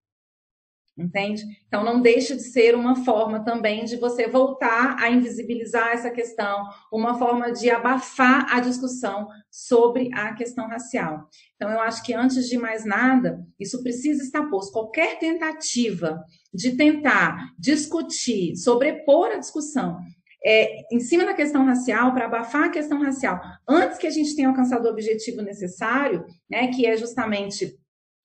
entende? 0.98 1.44
Então, 1.66 1.84
não 1.84 2.00
deixa 2.00 2.34
de 2.34 2.42
ser 2.42 2.74
uma 2.74 3.04
forma 3.04 3.44
também 3.44 3.84
de 3.84 3.96
você 3.96 4.26
voltar 4.26 4.96
a 4.98 5.10
invisibilizar 5.10 5.88
essa 5.88 6.10
questão, 6.10 6.66
uma 6.90 7.18
forma 7.18 7.52
de 7.52 7.68
abafar 7.68 8.46
a 8.50 8.60
discussão 8.60 9.28
sobre 9.50 10.10
a 10.14 10.32
questão 10.34 10.66
racial. 10.66 11.28
Então, 11.54 11.70
eu 11.70 11.80
acho 11.80 12.02
que 12.02 12.14
antes 12.14 12.48
de 12.48 12.56
mais 12.56 12.84
nada, 12.84 13.44
isso 13.60 13.82
precisa 13.82 14.22
estar 14.22 14.48
posto. 14.48 14.72
Qualquer 14.72 15.18
tentativa 15.18 16.24
de 16.52 16.76
tentar 16.76 17.52
discutir, 17.58 18.56
sobrepor 18.56 19.28
a 19.32 19.38
discussão 19.38 19.98
é, 20.46 20.86
em 20.92 21.00
cima 21.00 21.24
da 21.24 21.34
questão 21.34 21.64
racial, 21.64 22.14
para 22.14 22.26
abafar 22.26 22.64
a 22.64 22.70
questão 22.70 23.02
racial, 23.02 23.40
antes 23.68 23.98
que 23.98 24.06
a 24.06 24.10
gente 24.10 24.36
tenha 24.36 24.48
alcançado 24.48 24.86
o 24.86 24.90
objetivo 24.90 25.42
necessário, 25.42 26.24
né, 26.48 26.68
que 26.68 26.86
é 26.86 26.96
justamente 26.96 27.76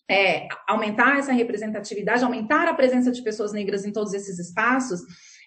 é, 0.07 0.47
aumentar 0.67 1.17
essa 1.17 1.33
representatividade, 1.33 2.23
aumentar 2.23 2.67
a 2.67 2.75
presença 2.75 3.11
de 3.11 3.23
pessoas 3.23 3.51
negras 3.51 3.85
em 3.85 3.91
todos 3.91 4.13
esses 4.13 4.37
espaços, 4.37 5.01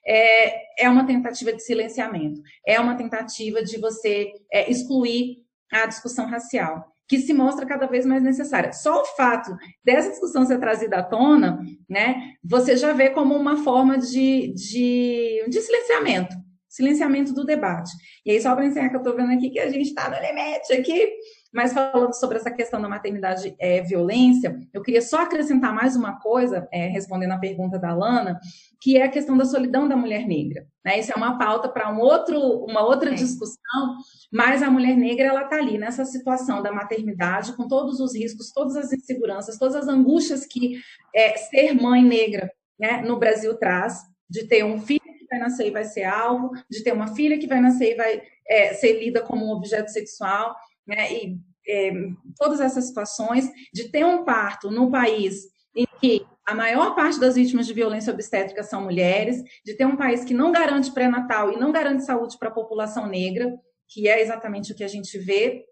é, 0.05 0.85
é 0.85 0.89
uma 0.89 1.07
tentativa 1.07 1.53
de 1.53 1.63
silenciamento, 1.63 2.41
é 2.67 2.81
uma 2.81 2.97
tentativa 2.97 3.63
de 3.63 3.79
você 3.79 4.33
é, 4.53 4.69
excluir 4.69 5.45
a 5.71 5.87
discussão 5.87 6.27
racial, 6.27 6.93
que 7.07 7.21
se 7.21 7.33
mostra 7.33 7.67
cada 7.67 7.87
vez 7.87 8.05
mais 8.05 8.23
necessária. 8.23 8.73
Só 8.73 9.03
o 9.03 9.07
fato 9.07 9.57
dessa 9.85 10.11
discussão 10.11 10.45
ser 10.45 10.59
trazida 10.59 10.97
à 10.97 11.03
tona, 11.05 11.61
né, 11.89 12.33
você 12.43 12.77
já 12.77 12.93
vê 12.93 13.11
como 13.11 13.37
uma 13.37 13.63
forma 13.63 13.97
de, 13.97 14.53
de, 14.55 15.45
de 15.49 15.61
silenciamento, 15.61 16.35
silenciamento 16.75 17.33
do 17.33 17.45
debate. 17.45 17.93
E 18.27 18.33
aí, 18.33 18.43
só 18.43 18.53
para 18.55 18.67
encerrar 18.67 18.89
que 18.89 18.97
eu 18.97 19.01
estou 19.01 19.15
vendo 19.15 19.33
aqui 19.33 19.49
que 19.49 19.61
a 19.61 19.71
gente 19.71 19.89
está 19.89 20.11
no 20.11 20.17
limite 20.17 20.73
aqui, 20.73 21.09
mas 21.53 21.73
falando 21.73 22.13
sobre 22.15 22.37
essa 22.37 22.51
questão 22.51 22.83
da 22.83 22.89
maternidade 22.89 23.55
é, 23.61 23.81
violência, 23.81 24.59
eu 24.73 24.83
queria 24.83 25.01
só 25.01 25.23
acrescentar 25.23 25.73
mais 25.73 25.95
uma 25.95 26.19
coisa, 26.19 26.67
é, 26.73 26.89
respondendo 26.89 27.31
a 27.31 27.39
pergunta 27.39 27.79
da 27.79 27.95
Lana, 27.95 28.41
que 28.81 28.97
é 28.97 29.05
a 29.05 29.09
questão 29.09 29.37
da 29.37 29.45
solidão 29.45 29.87
da 29.87 29.97
mulher 29.97 30.27
negra. 30.27 30.67
Né? 30.85 30.99
Isso 30.99 31.13
é 31.13 31.15
uma 31.15 31.39
pauta 31.39 31.69
para 31.69 31.93
um 31.93 32.01
outro, 32.01 32.41
uma 32.65 32.85
outra 32.85 33.11
é. 33.11 33.15
discussão, 33.15 33.97
mas 34.33 34.65
a 34.65 34.69
mulher 34.69 34.97
negra 34.97 35.27
ela 35.27 35.43
está 35.43 35.57
ali 35.59 35.79
nessa 35.79 36.05
situação 36.05 36.61
da 36.61 36.73
maternidade, 36.73 37.53
com 37.57 37.69
todos 37.69 38.01
os 38.01 38.17
riscos, 38.17 38.51
todas 38.53 38.75
as 38.75 38.93
inseguranças, 38.93 39.57
todas 39.57 39.77
as 39.77 39.87
angústias 39.87 40.45
que 40.45 40.81
é, 41.15 41.37
ser 41.37 41.73
mãe 41.73 42.03
negra 42.03 42.51
né, 42.77 43.01
no 43.03 43.17
Brasil 43.17 43.55
traz, 43.57 44.03
de 44.29 44.49
ter 44.49 44.65
um 44.65 44.81
filho 44.81 45.04
vai 45.35 45.39
nascer 45.39 45.67
e 45.67 45.71
vai 45.71 45.85
ser 45.85 46.05
alvo, 46.05 46.51
de 46.71 46.83
ter 46.83 46.93
uma 46.93 47.15
filha 47.15 47.39
que 47.39 47.47
vai 47.47 47.61
nascer 47.61 47.93
e 47.93 47.97
vai 47.97 48.23
é, 48.49 48.75
ser 48.75 48.99
lida 48.99 49.21
como 49.21 49.47
um 49.47 49.51
objeto 49.51 49.91
sexual 49.91 50.55
né, 50.87 51.13
e 51.13 51.39
é, 51.67 51.93
todas 52.37 52.61
essas 52.61 52.87
situações 52.87 53.51
de 53.73 53.89
ter 53.89 54.05
um 54.05 54.25
parto 54.25 54.71
no 54.71 54.91
país 54.91 55.45
em 55.75 55.87
que 56.01 56.25
a 56.47 56.55
maior 56.55 56.95
parte 56.95 57.19
das 57.19 57.35
vítimas 57.35 57.67
de 57.67 57.73
violência 57.73 58.13
obstétrica 58.13 58.63
são 58.63 58.83
mulheres, 58.83 59.43
de 59.65 59.75
ter 59.75 59.87
um 59.87 59.97
país 59.97 60.25
que 60.25 60.35
não 60.35 60.53
garante 60.53 60.93
pré-natal 60.93 61.53
e 61.53 61.57
não 61.57 61.73
garante 61.73 62.05
saúde 62.05 62.39
para 62.39 62.51
a 62.51 62.55
população 62.55 63.07
negra, 63.07 63.51
que 63.89 64.09
é 64.09 64.21
exatamente 64.21 64.73
o 64.73 64.75
que 64.75 64.85
a 64.85 64.89
gente 64.89 65.19
vê, 65.19 65.65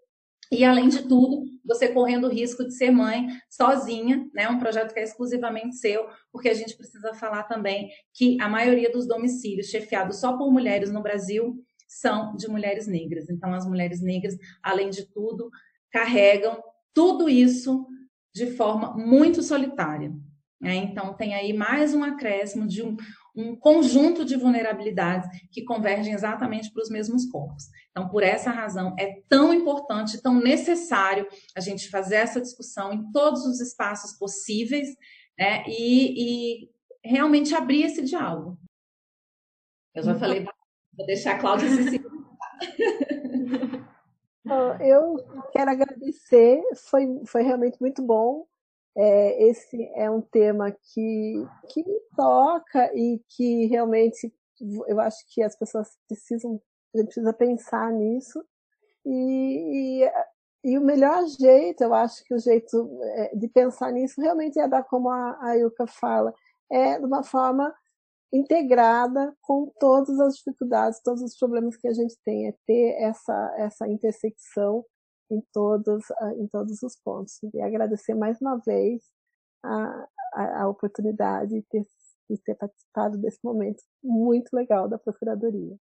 e 0.53 0.63
além 0.63 0.89
de 0.89 1.07
tudo, 1.07 1.45
você 1.65 1.87
correndo 1.87 2.27
o 2.27 2.29
risco 2.29 2.63
de 2.63 2.75
ser 2.75 2.91
mãe 2.91 3.27
sozinha, 3.49 4.27
né? 4.33 4.49
Um 4.49 4.59
projeto 4.59 4.93
que 4.93 4.99
é 4.99 5.03
exclusivamente 5.03 5.77
seu, 5.77 6.07
porque 6.31 6.49
a 6.49 6.53
gente 6.53 6.75
precisa 6.75 7.13
falar 7.13 7.43
também 7.43 7.89
que 8.13 8.39
a 8.41 8.49
maioria 8.49 8.91
dos 8.91 9.07
domicílios 9.07 9.67
chefiados 9.67 10.19
só 10.19 10.37
por 10.37 10.51
mulheres 10.51 10.91
no 10.91 11.01
Brasil 11.01 11.55
são 11.87 12.35
de 12.35 12.47
mulheres 12.47 12.87
negras. 12.87 13.29
Então, 13.29 13.53
as 13.53 13.65
mulheres 13.65 14.01
negras, 14.01 14.35
além 14.61 14.89
de 14.89 15.05
tudo, 15.11 15.49
carregam 15.91 16.61
tudo 16.93 17.29
isso 17.29 17.87
de 18.33 18.47
forma 18.47 18.95
muito 18.95 19.41
solitária. 19.43 20.11
Né? 20.59 20.75
Então, 20.75 21.13
tem 21.13 21.35
aí 21.35 21.53
mais 21.53 21.93
um 21.93 22.03
acréscimo 22.03 22.67
de 22.67 22.81
um, 22.81 22.97
um 23.35 23.55
conjunto 23.55 24.23
de 24.23 24.35
vulnerabilidades 24.35 25.27
que 25.51 25.63
convergem 25.63 26.13
exatamente 26.13 26.71
para 26.71 26.83
os 26.83 26.89
mesmos 26.89 27.29
corpos. 27.29 27.65
Então, 27.89 28.07
por 28.09 28.23
essa 28.23 28.51
razão, 28.51 28.95
é 28.99 29.21
tão 29.27 29.53
importante, 29.53 30.21
tão 30.21 30.39
necessário 30.39 31.27
a 31.55 31.59
gente 31.59 31.89
fazer 31.89 32.15
essa 32.15 32.39
discussão 32.39 32.93
em 32.93 33.11
todos 33.11 33.45
os 33.45 33.59
espaços 33.59 34.17
possíveis 34.17 34.89
né? 35.37 35.63
e, 35.67 36.63
e 36.63 36.69
realmente 37.03 37.55
abrir 37.55 37.83
esse 37.83 38.03
diálogo. 38.03 38.57
Eu 39.95 40.03
já 40.03 40.15
falei 40.15 40.45
Vou 40.95 41.05
deixar 41.07 41.35
a 41.35 41.39
Cláudia 41.39 41.67
se 41.69 41.99
Eu 44.79 45.15
quero 45.51 45.71
agradecer, 45.71 46.61
foi, 46.75 47.07
foi 47.25 47.41
realmente 47.41 47.79
muito 47.81 48.03
bom. 48.03 48.45
É, 48.95 49.43
esse 49.49 49.83
é 49.95 50.09
um 50.09 50.21
tema 50.21 50.71
que, 50.71 51.47
que 51.69 51.83
me 51.83 51.99
toca 52.15 52.95
e 52.95 53.19
que 53.29 53.65
realmente 53.65 54.31
eu 54.87 54.99
acho 54.99 55.25
que 55.27 55.41
as 55.41 55.55
pessoas 55.55 55.97
precisam, 56.07 56.61
gente 56.95 57.07
precisa 57.07 57.33
pensar 57.33 57.91
nisso. 57.91 58.43
E, 59.05 60.03
e, 60.03 60.71
e, 60.71 60.77
o 60.77 60.81
melhor 60.81 61.25
jeito, 61.27 61.83
eu 61.83 61.93
acho 61.93 62.23
que 62.23 62.33
o 62.33 62.39
jeito 62.39 62.99
é, 63.01 63.35
de 63.35 63.47
pensar 63.47 63.91
nisso 63.91 64.21
realmente 64.21 64.59
é 64.59 64.67
dar 64.67 64.83
como 64.83 65.09
a, 65.09 65.37
a 65.41 65.53
Yuka 65.55 65.87
fala, 65.87 66.33
é 66.71 66.99
de 66.99 67.05
uma 67.05 67.23
forma 67.23 67.73
integrada 68.31 69.35
com 69.41 69.71
todas 69.79 70.19
as 70.19 70.37
dificuldades, 70.37 71.01
todos 71.03 71.21
os 71.21 71.37
problemas 71.37 71.75
que 71.75 71.87
a 71.87 71.93
gente 71.93 72.15
tem, 72.23 72.47
é 72.47 72.55
ter 72.65 72.95
essa, 72.99 73.55
essa 73.57 73.87
intersecção 73.87 74.85
em 75.31 75.41
todos, 75.53 76.03
ah, 76.11 76.33
em 76.35 76.47
todos 76.47 76.81
os 76.83 76.95
pontos. 76.95 77.39
E 77.53 77.61
agradecer 77.61 78.13
mais 78.13 78.39
uma 78.41 78.57
vez 78.57 79.03
a, 79.63 80.07
a, 80.33 80.61
a 80.63 80.67
oportunidade 80.67 81.51
de 81.51 81.61
ter, 81.63 81.83
de 82.29 82.37
ter 82.37 82.55
participado 82.55 83.17
desse 83.17 83.39
momento 83.43 83.81
muito 84.03 84.53
legal 84.53 84.87
da 84.87 84.97
Procuradoria. 84.97 85.75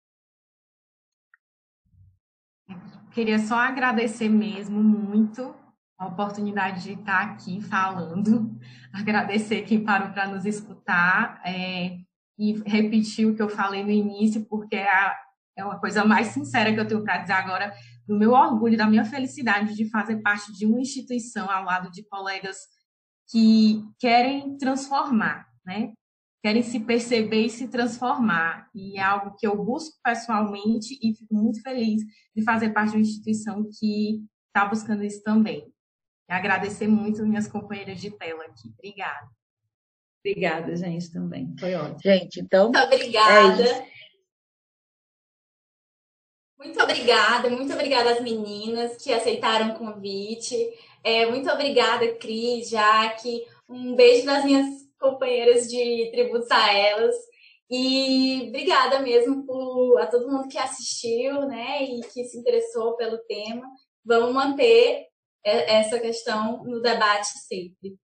Queria 3.13 3.39
só 3.39 3.57
agradecer 3.57 4.29
mesmo 4.29 4.83
muito 4.83 5.55
a 5.99 6.07
oportunidade 6.07 6.83
de 6.83 6.93
estar 6.95 7.23
aqui 7.23 7.61
falando, 7.61 8.51
agradecer 8.93 9.63
quem 9.63 9.85
parou 9.85 10.11
para 10.13 10.29
nos 10.29 10.47
escutar. 10.47 11.41
É, 11.45 11.99
e 12.39 12.61
repetir 12.67 13.27
o 13.27 13.35
que 13.35 13.43
eu 13.43 13.49
falei 13.49 13.85
no 13.85 13.91
início, 13.91 14.45
porque 14.47 14.77
é, 14.77 14.89
a, 14.89 15.17
é 15.57 15.65
uma 15.65 15.79
coisa 15.79 16.05
mais 16.05 16.29
sincera 16.29 16.73
que 16.73 16.81
eu 16.81 16.87
tenho 16.87 17.05
para 17.05 17.19
dizer 17.19 17.35
agora, 17.35 17.73
do 18.07 18.19
meu 18.19 18.33
orgulho, 18.33 18.77
da 18.77 18.87
minha 18.87 19.05
felicidade 19.05 19.75
de 19.75 19.89
fazer 19.89 20.21
parte 20.23 20.53
de 20.53 20.67
uma 20.67 20.81
instituição 20.81 21.51
ao 21.51 21.65
lado 21.65 21.91
de 21.91 22.03
colegas 22.05 22.57
que 23.31 23.83
querem 23.99 24.57
transformar, 24.59 25.47
né? 25.65 25.93
Querem 26.43 26.63
se 26.63 26.81
perceber 26.81 27.47
e 27.47 27.51
se 27.51 27.69
transformar. 27.69 28.69
E 28.75 28.99
é 28.99 29.03
algo 29.03 29.37
que 29.39 29.47
eu 29.47 29.57
busco 29.57 29.97
pessoalmente 30.03 30.99
e 31.01 31.15
fico 31.15 31.35
muito 31.35 31.63
feliz 31.63 32.03
de 32.35 32.43
fazer 32.43 32.71
parte 32.71 32.91
de 32.91 32.97
uma 32.97 33.03
instituição 33.03 33.65
que 33.79 34.25
está 34.49 34.67
buscando 34.67 35.05
isso 35.05 35.23
também. 35.23 35.73
E 36.29 36.33
agradecer 36.33 36.89
muito 36.89 37.25
minhas 37.25 37.47
companheiras 37.47 38.01
de 38.01 38.11
tela 38.11 38.45
aqui. 38.45 38.69
Obrigada. 38.77 39.29
Obrigada, 40.25 40.77
gente, 40.77 41.13
também. 41.13 41.55
Foi 41.59 41.75
ótimo. 41.75 42.01
Gente, 42.01 42.41
então. 42.41 42.65
Muito 42.65 42.79
obrigada. 42.79 43.63
É 43.63 43.92
muito 46.63 46.81
obrigada, 46.81 47.51
muito 47.51 47.73
obrigada 47.73 48.13
às 48.13 48.21
meninas 48.21 48.97
que 49.03 49.13
aceitaram 49.13 49.71
o 49.71 49.79
convite. 49.79 50.57
É, 51.03 51.27
muito 51.27 51.51
obrigada, 51.51 52.07
Cris, 52.15 52.71
Jaque. 52.71 53.45
Um 53.69 53.95
beijo 53.97 54.25
das 54.27 54.45
minhas 54.45 54.67
companheiras 54.99 55.69
de 55.69 56.09
tributos 56.13 56.51
a 56.51 56.73
elas. 56.73 57.17
E 57.69 58.47
obrigada 58.49 59.01
mesmo 59.01 59.45
por, 59.45 59.99
a 59.99 60.07
todo 60.07 60.31
mundo 60.31 60.49
que 60.49 60.59
assistiu, 60.59 61.47
né, 61.49 61.83
e 61.83 62.01
que 62.03 62.25
se 62.25 62.39
interessou 62.39 62.97
pelo 62.97 63.19
tema. 63.19 63.67
Vamos 64.05 64.33
manter 64.33 65.07
essa 65.45 65.99
questão 65.99 66.63
no 66.65 66.81
debate 66.81 67.29
sempre. 67.39 67.97